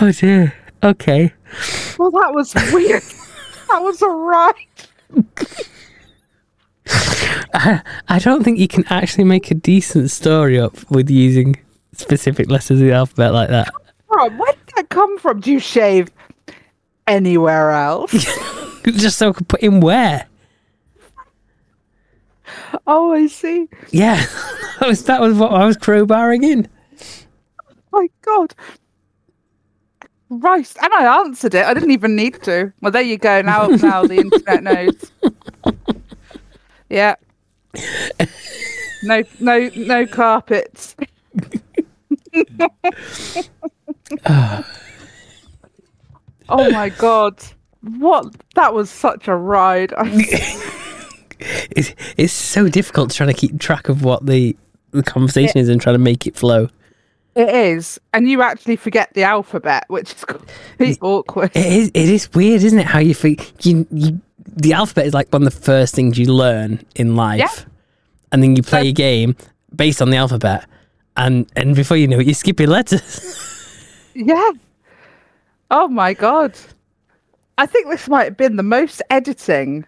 Oh 0.00 0.12
dear. 0.12 0.54
Okay. 0.82 1.32
well, 1.98 2.10
that 2.12 2.32
was 2.32 2.54
weird. 2.72 3.02
that 3.68 3.82
was 3.82 4.00
a 4.00 4.08
right. 4.08 4.88
I 7.54 8.18
don't 8.20 8.44
think 8.44 8.58
you 8.58 8.68
can 8.68 8.84
actually 8.90 9.24
make 9.24 9.50
a 9.50 9.54
decent 9.54 10.10
story 10.10 10.58
up 10.58 10.88
with 10.90 11.10
using 11.10 11.56
specific 11.94 12.48
letters 12.48 12.70
of 12.70 12.78
the 12.78 12.92
alphabet 12.92 13.32
like 13.32 13.48
that. 13.48 13.72
Oh, 14.10 14.30
where 14.30 14.52
did 14.52 14.76
that 14.76 14.88
come 14.88 15.18
from? 15.18 15.40
Do 15.40 15.50
you 15.50 15.58
shave 15.58 16.10
anywhere 17.06 17.72
else? 17.72 18.12
Just 18.84 19.18
so 19.18 19.30
I 19.30 19.32
could 19.32 19.48
put 19.48 19.60
in 19.60 19.80
where. 19.80 20.26
Oh, 22.86 23.12
I 23.12 23.26
see. 23.26 23.68
Yeah. 23.90 24.16
that 24.80 24.88
was 24.88 25.04
that 25.04 25.20
was 25.20 25.36
what 25.36 25.52
I 25.52 25.64
was 25.66 25.76
crowbarring 25.76 26.44
in. 26.44 26.68
Oh 27.92 28.00
My 28.00 28.08
God. 28.22 28.54
Christ. 30.40 30.76
And 30.82 30.92
I 30.92 31.20
answered 31.20 31.54
it. 31.54 31.64
I 31.64 31.72
didn't 31.74 31.90
even 31.90 32.14
need 32.14 32.42
to. 32.42 32.72
Well, 32.80 32.92
there 32.92 33.02
you 33.02 33.16
go. 33.16 33.40
Now, 33.40 33.66
now 33.68 34.04
the 34.04 34.16
internet 34.16 34.62
knows. 34.62 35.12
Yeah. 36.90 37.16
No, 39.02 39.22
no, 39.40 39.70
no 39.76 40.06
carpets. 40.06 40.96
oh 46.48 46.70
my 46.70 46.88
god! 46.88 47.42
What? 47.82 48.34
That 48.54 48.72
was 48.74 48.90
such 48.90 49.28
a 49.28 49.36
ride. 49.36 49.92
I- 49.96 50.74
it's, 51.70 51.94
it's 52.16 52.32
so 52.32 52.68
difficult 52.68 53.10
trying 53.12 53.28
to 53.28 53.34
keep 53.34 53.58
track 53.60 53.88
of 53.88 54.02
what 54.04 54.26
the 54.26 54.56
the 54.90 55.02
conversation 55.02 55.58
is 55.58 55.68
and 55.68 55.80
trying 55.80 55.94
to 55.94 55.98
make 55.98 56.26
it 56.26 56.34
flow. 56.36 56.68
It 57.34 57.48
is, 57.50 58.00
and 58.12 58.28
you 58.28 58.42
actually 58.42 58.76
forget 58.76 59.12
the 59.14 59.22
alphabet, 59.22 59.84
which 59.88 60.12
is 60.14 60.24
quite 60.78 60.98
awkward. 61.02 61.50
It 61.54 61.66
is. 61.66 61.88
It 61.94 62.08
is 62.08 62.32
weird, 62.32 62.62
isn't 62.62 62.78
it? 62.78 62.86
How 62.86 62.98
you 62.98 63.14
you, 63.62 63.86
you 63.92 64.20
the 64.46 64.72
alphabet 64.72 65.06
is 65.06 65.14
like 65.14 65.32
one 65.32 65.46
of 65.46 65.54
the 65.54 65.60
first 65.60 65.94
things 65.94 66.18
you 66.18 66.32
learn 66.32 66.84
in 66.96 67.14
life, 67.16 67.38
Yeah. 67.38 67.64
and 68.32 68.42
then 68.42 68.56
you 68.56 68.62
play 68.62 68.82
So- 68.84 68.88
a 68.88 68.92
game 68.92 69.36
based 69.76 70.02
on 70.02 70.10
the 70.10 70.16
alphabet, 70.16 70.66
and 71.16 71.46
and 71.54 71.76
before 71.76 71.96
you 71.96 72.08
know 72.08 72.18
it, 72.18 72.26
you're 72.26 72.34
skipping 72.34 72.68
letters. 72.68 73.44
Yeah. 74.14 74.50
Oh 75.70 75.86
my 75.86 76.12
god. 76.12 76.58
I 77.56 77.66
think 77.66 77.88
this 77.88 78.08
might 78.08 78.24
have 78.24 78.36
been 78.36 78.56
the 78.56 78.64
most 78.64 79.00
editing 79.10 79.84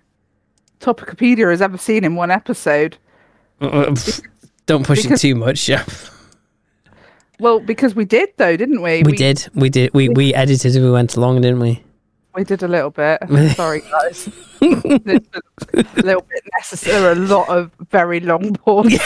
Topicopedia 0.80 1.50
has 1.50 1.62
ever 1.62 1.78
seen 1.78 2.04
in 2.04 2.14
one 2.14 2.30
episode. 2.30 2.96
Don't 3.60 4.86
push 4.86 5.04
it 5.04 5.18
too 5.18 5.34
much. 5.34 5.68
Yeah. 5.68 5.84
Well, 7.38 7.60
because 7.60 7.94
we 7.94 8.04
did 8.04 8.30
though, 8.36 8.56
didn't 8.56 8.82
we? 8.82 9.02
We 9.02 9.12
did. 9.12 9.48
We 9.54 9.68
did. 9.70 9.92
We 9.94 10.08
we 10.08 10.34
edited 10.34 10.66
as 10.66 10.78
we 10.78 10.90
went 10.90 11.16
along, 11.16 11.40
didn't 11.42 11.60
we? 11.60 11.82
We 12.34 12.44
did 12.44 12.62
a 12.62 12.68
little 12.68 12.90
bit. 12.90 13.20
Sorry, 13.56 13.80
guys. 13.80 14.28
A 14.62 14.66
little 15.96 16.22
bit 16.22 16.44
necessary. 16.58 17.12
A 17.12 17.14
lot 17.14 17.48
of 17.48 17.72
very 17.90 18.20
long 18.20 18.54
pauses. 18.54 18.92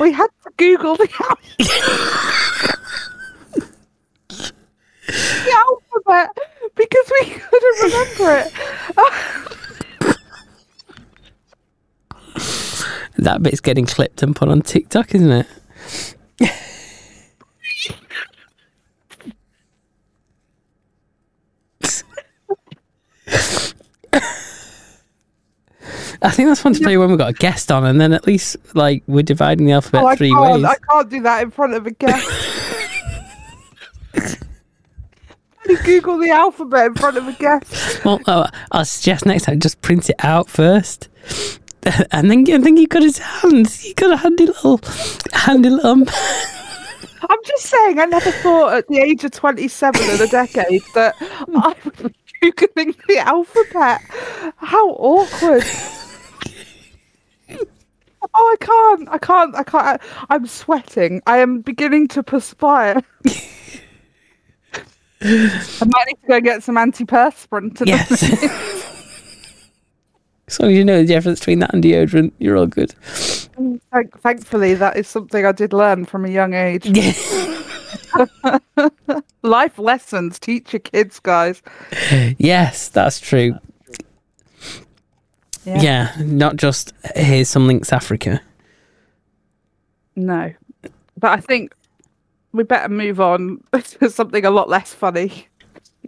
we 0.00 0.12
had 0.12 0.28
to 0.42 0.50
Google 0.56 0.96
the, 0.96 1.08
the 5.08 5.64
alphabet 5.66 6.30
because 6.74 7.12
we 7.20 7.30
couldn't 7.30 7.82
remember 7.82 8.46
it. 8.46 8.52
That 13.18 13.42
bit's 13.42 13.60
getting 13.60 13.84
clipped 13.84 14.22
and 14.22 14.34
put 14.34 14.48
on 14.48 14.62
TikTok, 14.62 15.12
isn't 15.12 15.30
it? 15.32 15.46
I 26.20 26.30
think 26.30 26.48
that's 26.48 26.60
fun 26.60 26.74
to 26.74 26.80
play 26.80 26.96
when 26.96 27.08
we've 27.08 27.18
got 27.18 27.30
a 27.30 27.32
guest 27.32 27.70
on, 27.72 27.84
and 27.84 28.00
then 28.00 28.12
at 28.12 28.26
least 28.26 28.56
like 28.74 29.02
we're 29.08 29.22
dividing 29.22 29.66
the 29.66 29.72
alphabet 29.72 30.04
Oh, 30.04 30.16
three 30.16 30.34
ways. 30.34 30.64
I 30.64 30.76
can't 30.88 31.10
do 31.10 31.20
that 31.22 31.42
in 31.42 31.50
front 31.50 31.74
of 31.74 31.86
a 31.86 31.90
guest. 31.90 32.26
Google 35.84 36.18
the 36.18 36.30
alphabet 36.30 36.86
in 36.86 36.94
front 36.94 37.16
of 37.16 37.28
a 37.28 37.32
guest. 37.32 38.04
Well, 38.04 38.20
uh, 38.26 38.48
I'll 38.72 38.84
suggest 38.84 39.26
next 39.26 39.44
time 39.44 39.60
just 39.60 39.80
print 39.82 40.08
it 40.08 40.16
out 40.20 40.48
first, 40.48 41.08
and 42.10 42.30
then 42.30 42.50
and 42.50 42.64
then 42.64 42.76
you 42.76 42.86
got 42.86 43.02
his 43.02 43.18
hands. 43.18 43.84
You 43.84 43.94
got 43.94 44.12
a 44.12 44.16
handy 44.16 44.46
little, 44.46 44.80
handy 45.32 45.70
little. 45.70 46.04
I'm 47.30 47.38
just 47.44 47.66
saying, 47.66 47.98
I 47.98 48.06
never 48.06 48.30
thought 48.30 48.72
at 48.74 48.88
the 48.88 48.98
age 48.98 49.24
of 49.24 49.32
27 49.32 50.02
in 50.02 50.20
a 50.22 50.26
decade 50.28 50.82
that 50.94 51.14
I 51.20 51.74
would 51.84 52.14
be 52.40 52.52
Googling 52.52 52.96
the 53.06 53.18
alphabet. 53.18 54.00
How 54.56 54.90
awkward. 54.90 55.64
Oh, 58.34 58.56
I 58.60 58.64
can't. 58.64 59.08
I 59.10 59.18
can't. 59.18 59.54
I 59.56 59.62
can't. 59.62 60.00
I'm 60.30 60.46
sweating. 60.46 61.22
I 61.26 61.38
am 61.38 61.60
beginning 61.60 62.08
to 62.08 62.22
perspire. 62.22 63.02
I 65.20 65.84
might 65.86 66.06
need 66.06 66.20
to 66.22 66.28
go 66.28 66.40
get 66.40 66.62
some 66.62 66.76
antiperspirant. 66.76 67.78
To 67.78 67.86
Yes. 67.86 68.22
as 70.46 70.60
long 70.60 70.70
as 70.70 70.76
you 70.76 70.84
know 70.84 71.00
the 71.00 71.06
difference 71.06 71.40
between 71.40 71.58
that 71.60 71.74
and 71.74 71.82
deodorant, 71.82 72.32
you're 72.38 72.56
all 72.56 72.66
good. 72.66 72.90
Mm, 73.58 73.80
thank- 73.92 74.20
thankfully, 74.20 74.74
that 74.74 74.96
is 74.96 75.08
something 75.08 75.44
I 75.44 75.52
did 75.52 75.72
learn 75.72 76.04
from 76.04 76.24
a 76.24 76.28
young 76.28 76.54
age. 76.54 76.86
Life 79.42 79.78
lessons. 79.78 80.38
Teach 80.38 80.72
your 80.72 80.80
kids, 80.80 81.20
guys. 81.20 81.62
Yes, 82.38 82.88
that's 82.88 83.20
true. 83.20 83.54
Yeah. 85.64 85.82
Yeah, 85.82 86.12
not 86.20 86.56
just 86.56 86.92
here's 87.14 87.48
some 87.48 87.66
Lynx 87.66 87.92
Africa. 87.92 88.40
No. 90.16 90.52
But 91.16 91.32
I 91.32 91.40
think 91.40 91.74
we 92.52 92.62
better 92.64 92.88
move 92.88 93.20
on 93.20 93.62
to 94.00 94.10
something 94.10 94.44
a 94.44 94.50
lot 94.50 94.68
less 94.68 94.92
funny. 94.94 95.46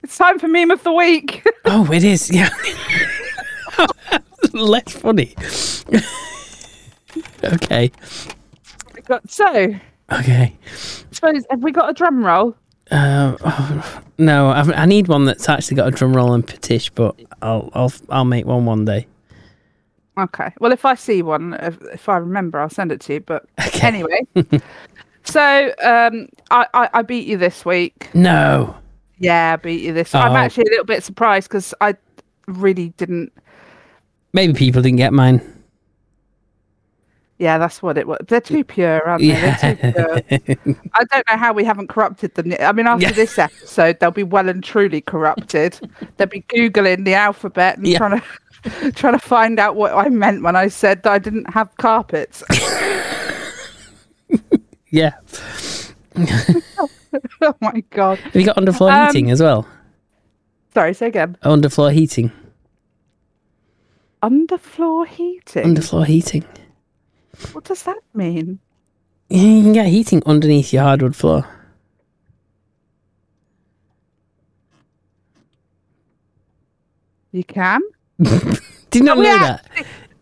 It's 0.02 0.16
time 0.16 0.38
for 0.38 0.48
meme 0.48 0.70
of 0.70 0.82
the 0.82 0.92
week. 0.92 1.46
Oh, 1.66 1.88
it 1.92 2.02
is. 2.02 2.30
Yeah. 2.34 2.48
Less 4.52 4.92
funny. 4.92 5.34
okay. 7.44 7.92
We 8.94 9.02
got- 9.02 9.30
so, 9.30 9.74
Okay. 10.10 10.56
suppose, 10.74 11.44
have 11.50 11.62
we 11.62 11.70
got 11.70 11.90
a 11.90 11.92
drum 11.92 12.24
roll? 12.24 12.56
Uh, 12.90 13.36
oh, 13.44 14.00
no, 14.18 14.48
I've, 14.50 14.72
I 14.72 14.84
need 14.86 15.06
one 15.06 15.24
that's 15.26 15.48
actually 15.48 15.76
got 15.76 15.86
a 15.88 15.90
drum 15.92 16.16
roll 16.16 16.32
and 16.32 16.44
petish, 16.44 16.90
but 16.92 17.14
I'll 17.40 17.70
I'll 17.74 17.92
I'll 18.08 18.24
make 18.24 18.46
one 18.46 18.64
one 18.64 18.84
day. 18.84 19.06
Okay. 20.18 20.52
Well, 20.58 20.72
if 20.72 20.84
I 20.84 20.96
see 20.96 21.22
one, 21.22 21.54
if, 21.60 21.80
if 21.92 22.08
I 22.08 22.16
remember, 22.16 22.58
I'll 22.58 22.68
send 22.68 22.90
it 22.90 23.00
to 23.02 23.12
you. 23.14 23.20
But 23.20 23.44
Okay. 23.64 23.86
anyway. 23.86 24.26
So, 25.24 25.72
um, 25.82 26.28
I, 26.51 26.66
I, 26.74 26.88
I 26.94 27.02
beat 27.02 27.26
you 27.26 27.36
this 27.36 27.64
week. 27.64 28.09
No. 28.14 28.76
Yeah, 29.18 29.52
I 29.52 29.56
beat 29.56 29.82
you 29.82 29.92
this 29.92 30.14
I'm 30.14 30.32
Oh. 30.32 30.36
actually 30.36 30.64
a 30.68 30.70
little 30.70 30.84
bit 30.86 31.05
surprised 31.05 31.48
because 31.48 31.74
I 31.80 31.94
really 32.47 32.88
didn't. 32.90 33.32
Maybe 34.32 34.52
people 34.55 34.80
didn't 34.82 34.97
get 34.98 35.12
mine. 35.12 35.40
Yeah, 37.38 37.56
that's 37.59 37.82
what 37.82 37.97
it 37.97 38.06
was. 38.06 38.18
They're 38.28 38.40
too 38.40 38.64
pure, 38.64 39.06
aren't 39.09 39.22
they? 39.22 39.28
They're 39.32 39.56
too 39.56 39.92
pure. 39.92 40.76
I 40.94 41.05
don't 41.05 41.26
know 41.30 41.36
how 41.38 41.52
we 41.55 41.64
haven't 41.64 41.88
corrupted 41.88 42.34
them. 42.34 42.52
I 42.60 42.72
mean, 42.72 42.86
after 42.86 43.06
Yeah. 43.06 43.12
this 43.12 43.38
episode, 43.38 43.98
they'll 43.98 44.10
be 44.10 44.22
well 44.24 44.48
and 44.48 44.62
truly 44.62 45.01
corrupted. 45.01 45.78
they'll 46.16 46.26
be 46.26 46.42
googling 46.42 47.05
the 47.06 47.14
alphabet 47.14 47.78
and 47.78 47.86
Yeah. 47.86 47.98
trying 47.98 48.20
to 48.64 48.92
trying 48.92 49.14
to 49.14 49.18
find 49.18 49.59
out 49.59 49.74
what 49.74 49.92
I 49.94 50.09
meant 50.10 50.42
when 50.42 50.55
I 50.55 50.68
said 50.68 51.02
that 51.05 51.12
I 51.12 51.18
didn't 51.18 51.48
have 51.52 51.74
carpets. 51.78 52.42
Yeah. 54.90 55.12
oh 56.16 57.54
my 57.60 57.82
god! 57.90 58.18
Have 58.18 58.36
you 58.36 58.44
got 58.44 58.56
underfloor 58.56 58.92
Um, 58.92 59.06
heating 59.06 59.30
as 59.30 59.40
well? 59.40 59.66
Sorry, 60.74 60.94
say 60.94 61.06
again. 61.08 61.36
Underfloor 61.42 61.92
heating. 61.92 62.32
Underfloor 64.22 65.06
heating. 65.06 65.74
Underfloor 65.74 66.06
heating. 66.06 66.44
what 67.52 67.64
does 67.64 67.82
that 67.84 67.98
mean? 68.14 68.58
You 69.28 69.62
can 69.62 69.72
get 69.72 69.86
heating 69.86 70.22
underneath 70.26 70.72
your 70.72 70.82
hardwood 70.82 71.16
floor. 71.16 71.46
You 77.32 77.44
can. 77.44 77.80
Did 78.20 78.60
you 78.94 79.02
not 79.04 79.18
know 79.18 79.22
that? 79.22 79.64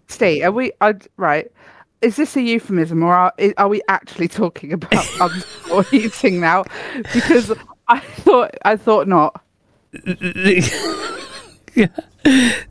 Steve, 0.08 0.44
are 0.44 0.52
we? 0.52 0.72
I, 0.80 0.94
right. 1.16 1.50
Is 2.00 2.16
this 2.16 2.36
a 2.36 2.42
euphemism, 2.42 3.02
or 3.02 3.12
are, 3.12 3.32
are 3.56 3.68
we 3.68 3.82
actually 3.88 4.28
talking 4.28 4.72
about 4.72 4.90
underfloor 4.92 5.84
heating 5.88 6.40
now? 6.40 6.64
Because 7.12 7.52
I 7.88 8.00
thought 8.00 8.54
I 8.64 8.76
thought 8.76 9.08
not. 9.08 9.42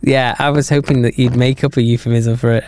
yeah, 0.02 0.36
I 0.40 0.50
was 0.50 0.70
hoping 0.70 1.02
that 1.02 1.18
you'd 1.18 1.36
make 1.36 1.64
up 1.64 1.76
a 1.78 1.82
euphemism 1.82 2.38
for 2.38 2.54
it. 2.54 2.64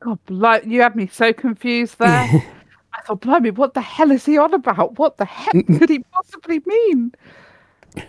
God, 0.00 0.18
bli- 0.26 0.60
you 0.66 0.82
had 0.82 0.96
me 0.96 1.06
so 1.06 1.32
confused 1.32 1.98
there. 1.98 2.08
I 2.94 3.00
thought, 3.06 3.20
blimey, 3.20 3.52
what 3.52 3.72
the 3.74 3.80
hell 3.80 4.10
is 4.10 4.26
he 4.26 4.36
on 4.36 4.52
about? 4.52 4.98
What 4.98 5.16
the 5.16 5.24
heck 5.24 5.66
could 5.66 5.88
he 5.88 6.00
possibly 6.12 6.60
mean? 6.66 7.12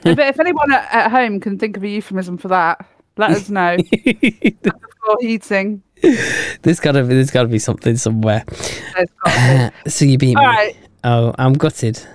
but 0.02 0.20
if 0.20 0.40
anyone 0.40 0.72
at, 0.74 0.94
at 0.94 1.12
home 1.12 1.40
can 1.40 1.58
think 1.58 1.78
of 1.78 1.84
a 1.84 1.88
euphemism 1.88 2.38
for 2.38 2.50
that, 2.50 2.86
let 3.18 3.32
us 3.32 3.50
know. 3.50 3.78
Underfloor 3.78 5.22
heating. 5.22 5.84
There's 6.62 6.80
gotta 6.80 7.02
be 7.04 7.14
there's 7.16 7.32
gotta 7.32 7.48
be 7.50 7.60
something 7.60 7.98
somewhere. 7.98 8.44
So 9.88 10.06
you 10.06 10.18
beat 10.18 10.36
All 10.36 10.44
me. 10.44 10.48
right. 10.48 10.76
Oh, 11.06 11.34
I'm 11.40 11.54
gutted 11.54 12.06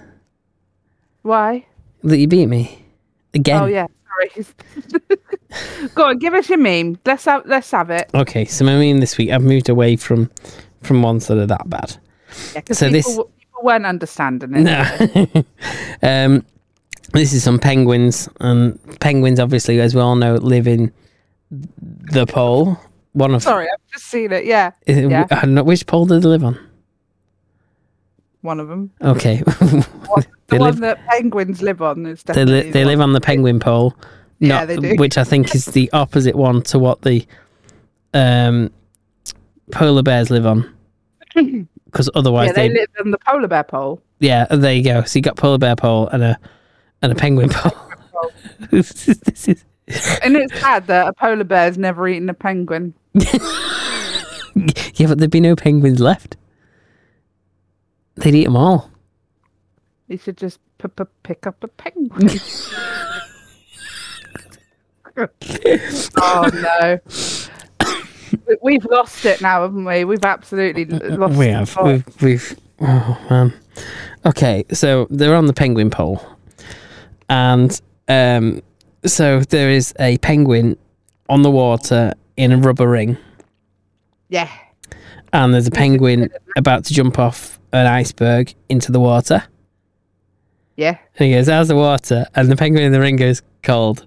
Why? 1.23 1.65
that 2.05 2.19
you 2.19 2.29
beat 2.29 2.47
me 2.47 2.85
again. 3.35 3.63
Oh 3.63 3.67
yeah, 3.67 3.87
sorry. 4.33 4.47
Go 5.95 6.05
on, 6.09 6.19
give 6.19 6.35
us 6.35 6.49
your 6.49 6.59
meme. 6.59 6.99
Let's 7.07 7.25
have 7.25 7.47
let's 7.47 7.71
have 7.71 7.91
it. 7.91 8.11
Okay, 8.15 8.45
so 8.45 8.65
my 8.65 8.77
meme 8.79 9.01
this 9.01 9.17
week, 9.19 9.31
I've 9.31 9.43
moved 9.43 9.69
away 9.69 9.97
from 9.97 10.31
from 10.83 11.03
ones 11.03 11.27
that 11.29 11.39
are 11.39 11.47
that 11.47 11.69
bad. 11.69 11.97
Yeah, 12.55 12.61
So 12.73 12.87
people, 12.87 12.93
this- 12.93 13.07
people 13.17 13.31
weren't 13.63 13.87
understanding 13.87 14.55
it. 14.55 14.61
No. 15.35 15.45
um, 16.03 16.45
this 17.15 17.33
is 17.33 17.43
some 17.43 17.59
penguins, 17.59 18.29
and 18.41 18.79
penguins, 19.01 19.41
obviously, 19.41 19.81
as 19.81 19.95
we 19.95 20.01
all 20.03 20.15
know, 20.15 20.35
live 20.35 20.69
in 20.69 20.93
the 21.51 22.27
pole. 22.27 22.79
One 23.13 23.35
of 23.35 23.43
Sorry, 23.43 23.65
I've 23.67 23.93
just 23.93 24.07
seen 24.07 24.33
it. 24.33 24.45
Yeah, 24.45 24.73
Uh, 24.89 24.93
yeah. 24.93 25.27
I 25.31 25.41
don't 25.43 25.55
know 25.55 25.63
which 25.65 25.87
pole 25.87 26.07
do 26.07 26.21
they 26.21 26.29
live 26.29 26.45
on. 26.45 26.59
one 28.43 28.61
of 28.61 28.69
them. 28.69 28.91
Okay, 29.03 29.37
The 29.47 30.27
they 30.49 30.59
one 30.59 30.71
live 30.71 30.81
that 30.81 31.05
penguins 31.07 31.61
live 31.63 31.83
on 31.83 32.07
is 32.07 32.23
they, 32.23 32.45
li- 32.45 32.71
they 32.71 32.85
live 32.85 33.01
on 33.01 33.13
the 33.13 33.21
penguin 33.21 33.59
pole, 33.61 33.95
Yeah, 34.39 34.61
not 34.61 34.69
they 34.69 34.77
do. 34.77 34.95
which 34.97 35.19
I 35.19 35.25
think 35.25 35.55
is 35.55 35.67
the 35.67 35.91
opposite 35.93 36.35
one 36.37 36.63
to 36.63 36.79
what 36.79 37.03
the 37.03 37.27
um, 38.15 38.71
polar 39.73 40.03
bears 40.03 40.31
live 40.31 40.47
on. 40.47 40.75
Because 41.89 42.11
otherwise, 42.15 42.49
yeah, 42.49 42.53
they 42.53 42.69
they, 42.69 42.75
live 42.75 42.89
on 43.01 43.11
the 43.13 43.19
polar 43.27 43.49
bear 43.49 43.65
pole. 43.65 44.03
yeah, 44.21 44.45
there 44.51 44.75
you 44.75 44.85
go. 44.85 45.03
So 45.05 45.19
you 45.19 45.23
got 45.23 45.37
polar 45.37 45.57
bear 45.57 45.75
pole 45.75 46.07
and 46.09 46.23
a 46.23 46.39
and 47.01 47.11
a 47.11 47.15
penguin 47.15 47.49
pole. 47.49 47.73
this 48.71 49.09
is, 49.09 49.19
this 49.21 49.49
is 49.49 49.65
And 50.23 50.37
it's 50.37 50.59
sad 50.61 50.87
that 50.89 51.09
a 51.09 51.13
polar 51.13 51.37
bear 51.45 51.45
bear's 51.67 51.79
never 51.79 52.07
eaten 52.09 52.29
a 52.29 52.35
penguin. 52.35 52.95
yeah, 53.15 55.07
but 55.07 55.19
there'd 55.19 55.31
be 55.31 55.41
no 55.41 55.57
penguins 55.57 56.01
left. 56.01 56.37
They'd 58.17 58.35
eat 58.35 58.45
them 58.45 58.57
all. 58.57 58.91
You 60.09 60.19
should 60.19 60.37
just 60.37 60.59
p- 60.79 60.89
p- 60.89 61.05
pick 61.23 61.47
up 61.47 61.63
a 61.63 61.69
penguin. 61.69 62.29
oh 66.17 66.51
no. 66.55 67.01
We- 68.47 68.57
We've 68.63 68.85
lost 68.85 69.25
it 69.25 69.41
now, 69.41 69.63
haven't 69.63 69.85
we? 69.85 70.05
We've 70.05 70.25
absolutely 70.25 70.87
l- 70.91 71.19
lost 71.19 71.37
we 71.39 71.47
have. 71.49 71.71
plot. 71.71 71.87
We've, 71.87 72.23
we've. 72.23 72.59
Oh 72.81 73.27
man. 73.31 73.53
Okay, 74.27 74.65
so 74.73 75.07
they're 75.11 75.35
on 75.35 75.47
the 75.47 75.53
penguin 75.53 75.91
pole, 75.91 76.21
and 77.29 77.81
um, 78.09 78.63
so 79.05 79.41
there 79.41 79.71
is 79.71 79.95
a 79.99 80.19
penguin 80.19 80.77
on 81.29 81.43
the 81.43 81.51
water 81.51 82.15
in 82.37 82.53
a 82.53 82.57
rubber 82.59 82.89
ring, 82.89 83.17
Yeah. 84.29 84.49
and 85.33 85.53
there's 85.53 85.67
a 85.67 85.71
penguin 85.73 86.31
about 86.57 86.85
to 86.87 86.95
jump 86.95 87.19
off 87.19 87.59
an 87.73 87.87
iceberg 87.87 88.55
into 88.69 88.91
the 88.93 89.01
water. 89.01 89.43
Yeah. 90.77 90.97
And 91.19 91.27
he 91.29 91.33
goes, 91.35 91.49
"How's 91.49 91.69
the 91.69 91.77
water?" 91.77 92.27
And 92.35 92.49
the 92.51 92.57
penguin 92.57 92.85
in 92.85 92.93
the 92.93 93.01
ring 93.01 93.17
goes, 93.17 93.43
"Cold." 93.63 94.07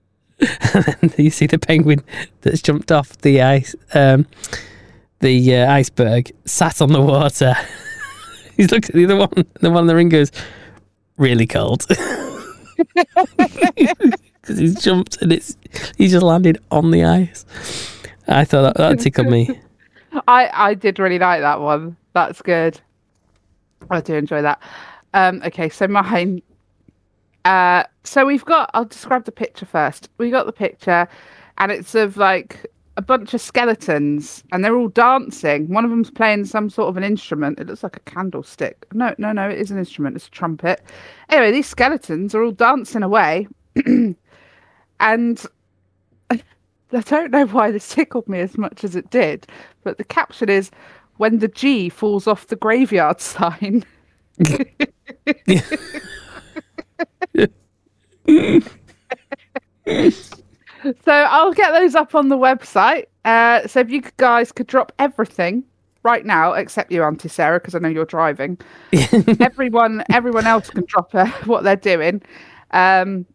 and 0.40 1.10
then 1.10 1.12
you 1.24 1.30
see 1.30 1.46
the 1.46 1.58
penguin 1.58 2.02
that's 2.42 2.62
jumped 2.62 2.92
off 2.92 3.16
the 3.18 3.42
ice, 3.42 3.74
um, 3.94 4.26
the 5.20 5.56
uh, 5.56 5.70
iceberg, 5.72 6.30
sat 6.44 6.80
on 6.80 6.92
the 6.92 7.00
water. 7.00 7.54
He's 8.56 8.70
looked 8.70 8.90
at 8.90 8.94
the 8.94 9.04
other 9.04 9.16
one. 9.16 9.32
and 9.34 9.46
The 9.60 9.70
one 9.70 9.82
in 9.84 9.86
the 9.86 9.94
ring 9.96 10.08
goes, 10.10 10.30
"Really 11.16 11.46
cold," 11.46 11.86
because 14.50 14.58
he's 14.58 14.82
jumped 14.82 15.20
and 15.22 15.32
it's 15.32 15.56
he 15.96 16.08
just 16.08 16.22
landed 16.22 16.58
on 16.70 16.90
the 16.90 17.04
ice. 17.04 17.44
I 18.26 18.44
thought 18.44 18.62
that, 18.62 18.76
that 18.76 19.00
tickled 19.00 19.28
me. 19.28 19.60
I 20.28 20.50
I 20.52 20.74
did 20.74 20.98
really 20.98 21.18
like 21.18 21.40
that 21.40 21.60
one. 21.60 21.96
That's 22.12 22.42
good. 22.42 22.80
I 23.90 24.00
do 24.00 24.14
enjoy 24.14 24.42
that. 24.42 24.60
Um, 25.14 25.42
okay, 25.44 25.68
so 25.68 25.86
mine. 25.86 26.42
Uh, 27.44 27.84
so 28.04 28.26
we've 28.26 28.44
got. 28.44 28.70
I'll 28.74 28.84
describe 28.84 29.24
the 29.24 29.32
picture 29.32 29.66
first. 29.66 30.08
We 30.18 30.30
got 30.30 30.46
the 30.46 30.52
picture, 30.52 31.08
and 31.58 31.70
it's 31.70 31.94
of 31.94 32.16
like 32.16 32.66
a 32.96 33.02
bunch 33.02 33.32
of 33.32 33.40
skeletons, 33.40 34.42
and 34.52 34.64
they're 34.64 34.76
all 34.76 34.88
dancing. 34.88 35.68
One 35.68 35.84
of 35.84 35.90
them's 35.90 36.10
playing 36.10 36.44
some 36.46 36.68
sort 36.70 36.88
of 36.88 36.96
an 36.96 37.04
instrument. 37.04 37.60
It 37.60 37.68
looks 37.68 37.82
like 37.84 37.96
a 37.96 38.00
candlestick. 38.00 38.86
No, 38.92 39.14
no, 39.16 39.32
no. 39.32 39.48
It 39.48 39.58
is 39.58 39.70
an 39.70 39.78
instrument. 39.78 40.16
It's 40.16 40.26
a 40.26 40.30
trumpet. 40.30 40.82
Anyway, 41.28 41.52
these 41.52 41.68
skeletons 41.68 42.34
are 42.34 42.42
all 42.42 42.52
dancing 42.52 43.02
away, 43.02 43.46
I 46.92 47.00
don't 47.02 47.30
know 47.30 47.46
why 47.46 47.70
this 47.70 47.88
tickled 47.88 48.28
me 48.28 48.40
as 48.40 48.58
much 48.58 48.84
as 48.84 48.96
it 48.96 49.10
did, 49.10 49.46
but 49.84 49.98
the 49.98 50.04
caption 50.04 50.48
is 50.48 50.70
when 51.18 51.38
the 51.38 51.48
G 51.48 51.88
falls 51.88 52.26
off 52.26 52.46
the 52.48 52.56
graveyard 52.56 53.20
sign. 53.20 53.84
so 61.04 61.06
I'll 61.06 61.52
get 61.52 61.72
those 61.72 61.94
up 61.94 62.14
on 62.14 62.28
the 62.28 62.38
website. 62.38 63.04
Uh, 63.24 63.66
so 63.66 63.80
if 63.80 63.90
you 63.90 64.02
guys 64.16 64.50
could 64.50 64.66
drop 64.66 64.92
everything 64.98 65.62
right 66.02 66.24
now, 66.24 66.54
except 66.54 66.90
you, 66.90 67.02
Auntie 67.04 67.28
Sarah, 67.28 67.60
because 67.60 67.74
I 67.74 67.78
know 67.78 67.88
you're 67.88 68.04
driving. 68.06 68.58
everyone, 69.40 70.02
everyone 70.10 70.46
else 70.46 70.70
can 70.70 70.84
drop 70.86 71.14
uh, 71.14 71.26
what 71.44 71.62
they're 71.62 71.76
doing. 71.76 72.22
Um, 72.72 73.26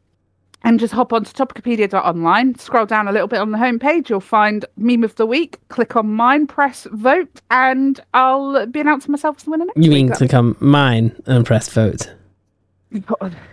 and 0.65 0.79
just 0.79 0.93
hop 0.93 1.13
onto 1.13 1.31
topicopedia.online, 1.31 2.55
scroll 2.55 2.87
down 2.87 3.07
a 3.07 3.11
little 3.11 3.27
bit 3.27 3.39
on 3.39 3.51
the 3.51 3.57
homepage, 3.57 4.09
you'll 4.09 4.19
find 4.19 4.65
meme 4.75 5.03
of 5.03 5.15
the 5.15 5.25
week, 5.25 5.59
click 5.69 5.95
on 5.95 6.07
mine, 6.11 6.47
press 6.47 6.87
vote, 6.91 7.41
and 7.51 7.99
I'll 8.15 8.65
be 8.65 8.79
announcing 8.79 9.11
myself 9.11 9.37
as 9.37 9.43
the 9.43 9.51
winner 9.51 9.65
next 9.65 9.77
You 9.77 9.91
mean 9.91 10.07
That'll 10.07 10.27
click 10.27 10.33
on 10.33 10.55
mine 10.59 11.15
and 11.27 11.45
press 11.45 11.69
vote? 11.69 12.11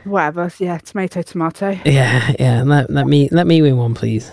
Whatever, 0.05 0.51
yeah, 0.59 0.79
tomato, 0.79 1.21
tomato. 1.21 1.79
Yeah, 1.85 2.33
yeah. 2.39 2.63
Let, 2.63 2.91
let 2.91 3.07
me 3.07 3.29
let 3.33 3.47
me 3.47 3.61
win 3.61 3.77
one, 3.77 3.93
please. 3.93 4.31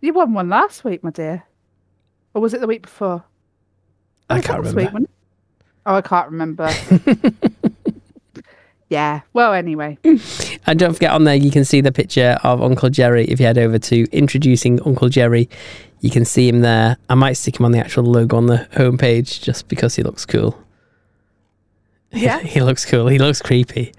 You 0.00 0.12
won 0.12 0.34
one 0.34 0.50
last 0.50 0.84
week, 0.84 1.02
my 1.02 1.10
dear. 1.10 1.44
Or 2.34 2.42
was 2.42 2.52
it 2.54 2.60
the 2.60 2.66
week 2.66 2.82
before? 2.82 3.24
I 4.28 4.38
it 4.38 4.44
can't 4.44 4.58
remember. 4.60 4.98
week. 4.98 5.08
Oh, 5.86 5.94
I 5.94 6.02
can't 6.02 6.30
remember. 6.30 6.70
yeah, 8.90 9.20
well, 9.32 9.54
anyway. 9.54 9.96
And 10.66 10.78
don't 10.78 10.92
forget 10.92 11.10
on 11.12 11.24
there, 11.24 11.34
you 11.34 11.50
can 11.50 11.64
see 11.64 11.80
the 11.80 11.90
picture 11.90 12.38
of 12.44 12.62
Uncle 12.62 12.90
Jerry. 12.90 13.24
If 13.24 13.40
you 13.40 13.46
head 13.46 13.56
over 13.56 13.78
to 13.78 14.06
introducing 14.12 14.78
Uncle 14.82 15.08
Jerry, 15.08 15.48
you 16.00 16.10
can 16.10 16.24
see 16.26 16.46
him 16.48 16.60
there. 16.60 16.98
I 17.08 17.14
might 17.14 17.32
stick 17.32 17.58
him 17.58 17.64
on 17.64 17.72
the 17.72 17.78
actual 17.78 18.04
logo 18.04 18.36
on 18.36 18.46
the 18.46 18.68
homepage 18.74 19.40
just 19.40 19.68
because 19.68 19.96
he 19.96 20.02
looks 20.02 20.26
cool. 20.26 20.56
Yeah. 22.12 22.40
he 22.40 22.60
looks 22.60 22.84
cool. 22.84 23.06
He 23.06 23.18
looks 23.18 23.40
creepy, 23.40 23.94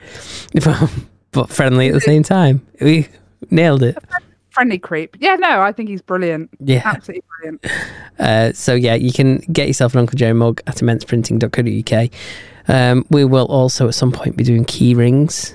but, 0.53 0.91
but 1.31 1.49
friendly 1.49 1.87
at 1.87 1.93
the 1.93 2.01
same 2.01 2.23
time. 2.23 2.65
We 2.81 3.07
nailed 3.49 3.83
it. 3.83 3.97
Friendly 4.49 4.77
creep. 4.79 5.15
Yeah, 5.19 5.35
no, 5.35 5.61
I 5.61 5.71
think 5.71 5.87
he's 5.87 6.01
brilliant. 6.01 6.49
Yeah. 6.59 6.81
Absolutely 6.83 7.23
brilliant. 7.39 7.65
Uh, 8.19 8.51
so 8.53 8.75
yeah, 8.75 8.95
you 8.95 9.13
can 9.13 9.37
get 9.51 9.67
yourself 9.67 9.93
an 9.93 9.99
Uncle 10.01 10.17
Jerry 10.17 10.33
mug 10.33 10.61
at 10.67 10.75
immenceprinting.co.uk. 10.75 12.09
Um, 12.71 13.05
we 13.09 13.25
will 13.25 13.47
also 13.47 13.89
at 13.89 13.95
some 13.95 14.13
point 14.13 14.37
be 14.37 14.45
doing 14.45 14.63
key 14.63 14.95
rings. 14.95 15.53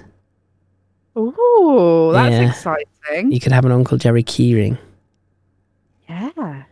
Ooh, 1.16 2.10
that's 2.12 2.32
Yeah. 2.32 2.50
exciting. 2.50 3.32
You 3.32 3.40
could 3.40 3.52
have 3.52 3.64
an 3.64 3.72
Uncle 3.72 3.96
Jerry 3.96 4.22
key 4.22 4.54
ring. 4.54 4.76
Yeah. 6.08 6.64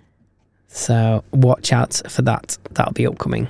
So 0.69 1.25
watch 1.33 1.73
out 1.73 2.03
for 2.09 2.21
that. 2.23 2.59
That'll 2.73 2.93
be 2.93 3.07
upcoming. 3.07 3.49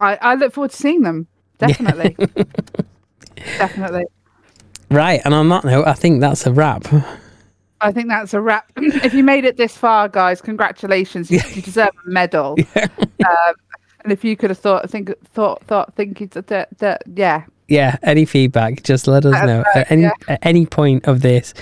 I, 0.00 0.16
I 0.22 0.34
look 0.36 0.52
forward 0.52 0.70
to 0.70 0.76
seeing 0.76 1.02
them. 1.02 1.26
Definitely. 1.58 2.16
Definitely. 3.58 4.04
Right, 4.90 5.20
and 5.24 5.34
on 5.34 5.48
that 5.48 5.64
note, 5.64 5.86
I 5.86 5.94
think 5.94 6.20
that's 6.20 6.46
a 6.46 6.52
wrap. 6.52 6.86
I 7.80 7.90
think 7.92 8.08
that's 8.08 8.34
a 8.34 8.40
wrap. 8.40 8.70
if 8.76 9.14
you 9.14 9.24
made 9.24 9.44
it 9.44 9.56
this 9.56 9.76
far, 9.76 10.08
guys, 10.08 10.40
congratulations. 10.40 11.30
You, 11.30 11.40
you 11.54 11.62
deserve 11.62 11.90
a 12.06 12.08
medal. 12.08 12.56
Um, 13.26 13.54
and 14.06 14.12
if 14.12 14.22
you 14.22 14.36
could 14.36 14.50
have 14.50 14.58
thought, 14.60 14.88
think, 14.88 15.10
thought, 15.34 15.64
thought, 15.64 15.92
thinking 15.96 16.28
that, 16.28 16.46
that, 16.46 16.68
that 16.78 17.02
yeah, 17.12 17.44
Yeah, 17.66 17.96
any 18.04 18.24
feedback, 18.24 18.84
just 18.84 19.08
let 19.08 19.26
us 19.26 19.32
know. 19.44 19.58
know, 19.62 19.64
At 19.74 19.90
any 19.90 20.02
yeah. 20.02 20.12
at 20.28 20.38
any 20.46 20.64
point 20.64 21.06
of 21.08 21.22
this, 21.22 21.52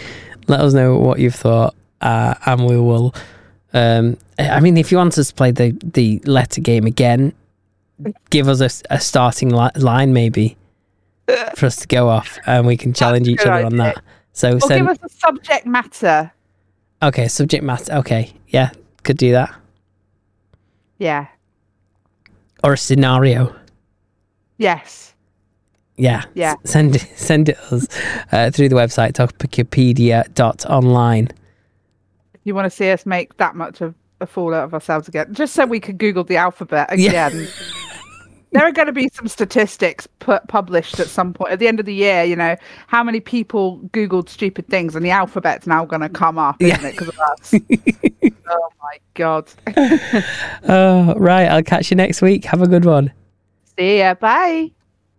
let 0.46 0.60
us 0.60 0.74
know 0.74 0.98
what 0.98 1.18
you've 1.18 1.34
thought, 1.34 1.74
uh, 2.02 2.34
and 2.44 2.66
we 2.66 2.76
will. 2.76 3.14
Um, 3.72 4.18
I 4.38 4.60
mean, 4.60 4.76
if 4.76 4.92
you 4.92 4.98
want 4.98 5.16
us 5.16 5.28
to 5.28 5.34
play 5.34 5.52
the 5.52 5.70
the 5.82 6.18
letter 6.26 6.60
game 6.60 6.84
again, 6.84 7.32
give 8.28 8.46
us 8.48 8.60
a, 8.60 8.94
a 8.94 9.00
starting 9.00 9.48
li- 9.48 9.70
line 9.76 10.12
maybe 10.12 10.54
for 11.56 11.64
us 11.64 11.76
to 11.76 11.86
go 11.88 12.10
off, 12.10 12.38
and 12.44 12.66
we 12.66 12.76
can 12.76 12.92
challenge 12.92 13.26
each 13.26 13.40
other 13.40 13.64
on 13.64 13.76
that. 13.78 14.02
So 14.34 14.56
or 14.56 14.60
send 14.60 14.86
give 14.86 14.88
us 14.88 14.98
a 15.02 15.08
subject 15.08 15.64
matter. 15.64 16.30
okay 17.02 17.26
subject 17.26 17.64
matter. 17.64 17.90
Okay, 17.94 18.34
yeah, 18.48 18.70
could 19.02 19.16
do 19.16 19.32
that 19.32 19.54
Yeah. 20.98 21.28
Or 22.64 22.72
a 22.72 22.78
scenario. 22.78 23.54
Yes. 24.58 25.14
Yeah. 25.96 26.24
Yeah. 26.34 26.54
S- 26.64 26.70
Send 26.72 26.96
it 26.96 27.02
send 27.16 27.48
it 27.50 27.58
us 27.70 27.86
uh, 28.32 28.50
through 28.50 28.70
the 28.70 28.74
website 28.76 29.12
topicopedia.online. 29.12 31.28
If 32.34 32.40
you 32.42 32.54
want 32.54 32.66
to 32.66 32.70
see 32.70 32.90
us 32.90 33.06
make 33.06 33.36
that 33.36 33.54
much 33.54 33.80
of 33.80 33.94
a 34.20 34.26
fool 34.26 34.54
out 34.54 34.64
of 34.64 34.74
ourselves 34.74 35.06
again, 35.08 35.32
just 35.34 35.54
so 35.54 35.66
we 35.66 35.78
could 35.80 35.98
Google 35.98 36.24
the 36.24 36.36
alphabet 36.36 36.98
Yeah. 36.98 37.30
there 38.54 38.64
are 38.66 38.72
going 38.72 38.86
to 38.86 38.92
be 38.92 39.10
some 39.12 39.28
statistics 39.28 40.06
put 40.20 40.46
published 40.48 40.98
at 40.98 41.08
some 41.08 41.34
point 41.34 41.52
at 41.52 41.58
the 41.58 41.68
end 41.68 41.78
of 41.80 41.86
the 41.86 41.94
year. 41.94 42.24
You 42.24 42.36
know 42.36 42.56
how 42.86 43.04
many 43.04 43.20
people 43.20 43.80
Googled 43.92 44.28
stupid 44.30 44.66
things, 44.68 44.96
and 44.96 45.04
the 45.04 45.10
alphabet's 45.10 45.66
now 45.66 45.84
going 45.84 46.00
to 46.02 46.08
come 46.08 46.38
up, 46.38 46.56
isn't 46.62 46.80
Yeah. 46.82 46.88
it? 46.88 46.92
Because 46.92 47.08
of 47.08 47.18
us. 47.18 47.54
oh 48.48 48.68
my 48.82 48.98
god. 49.14 49.52
Oh, 50.68 51.14
right. 51.18 51.46
I'll 51.46 51.62
catch 51.62 51.90
you 51.90 51.96
next 51.96 52.22
week. 52.22 52.44
Have 52.46 52.62
a 52.62 52.68
good 52.68 52.84
one. 52.86 53.12
See 53.78 53.98
ya. 53.98 54.14
Bye. 54.14 54.70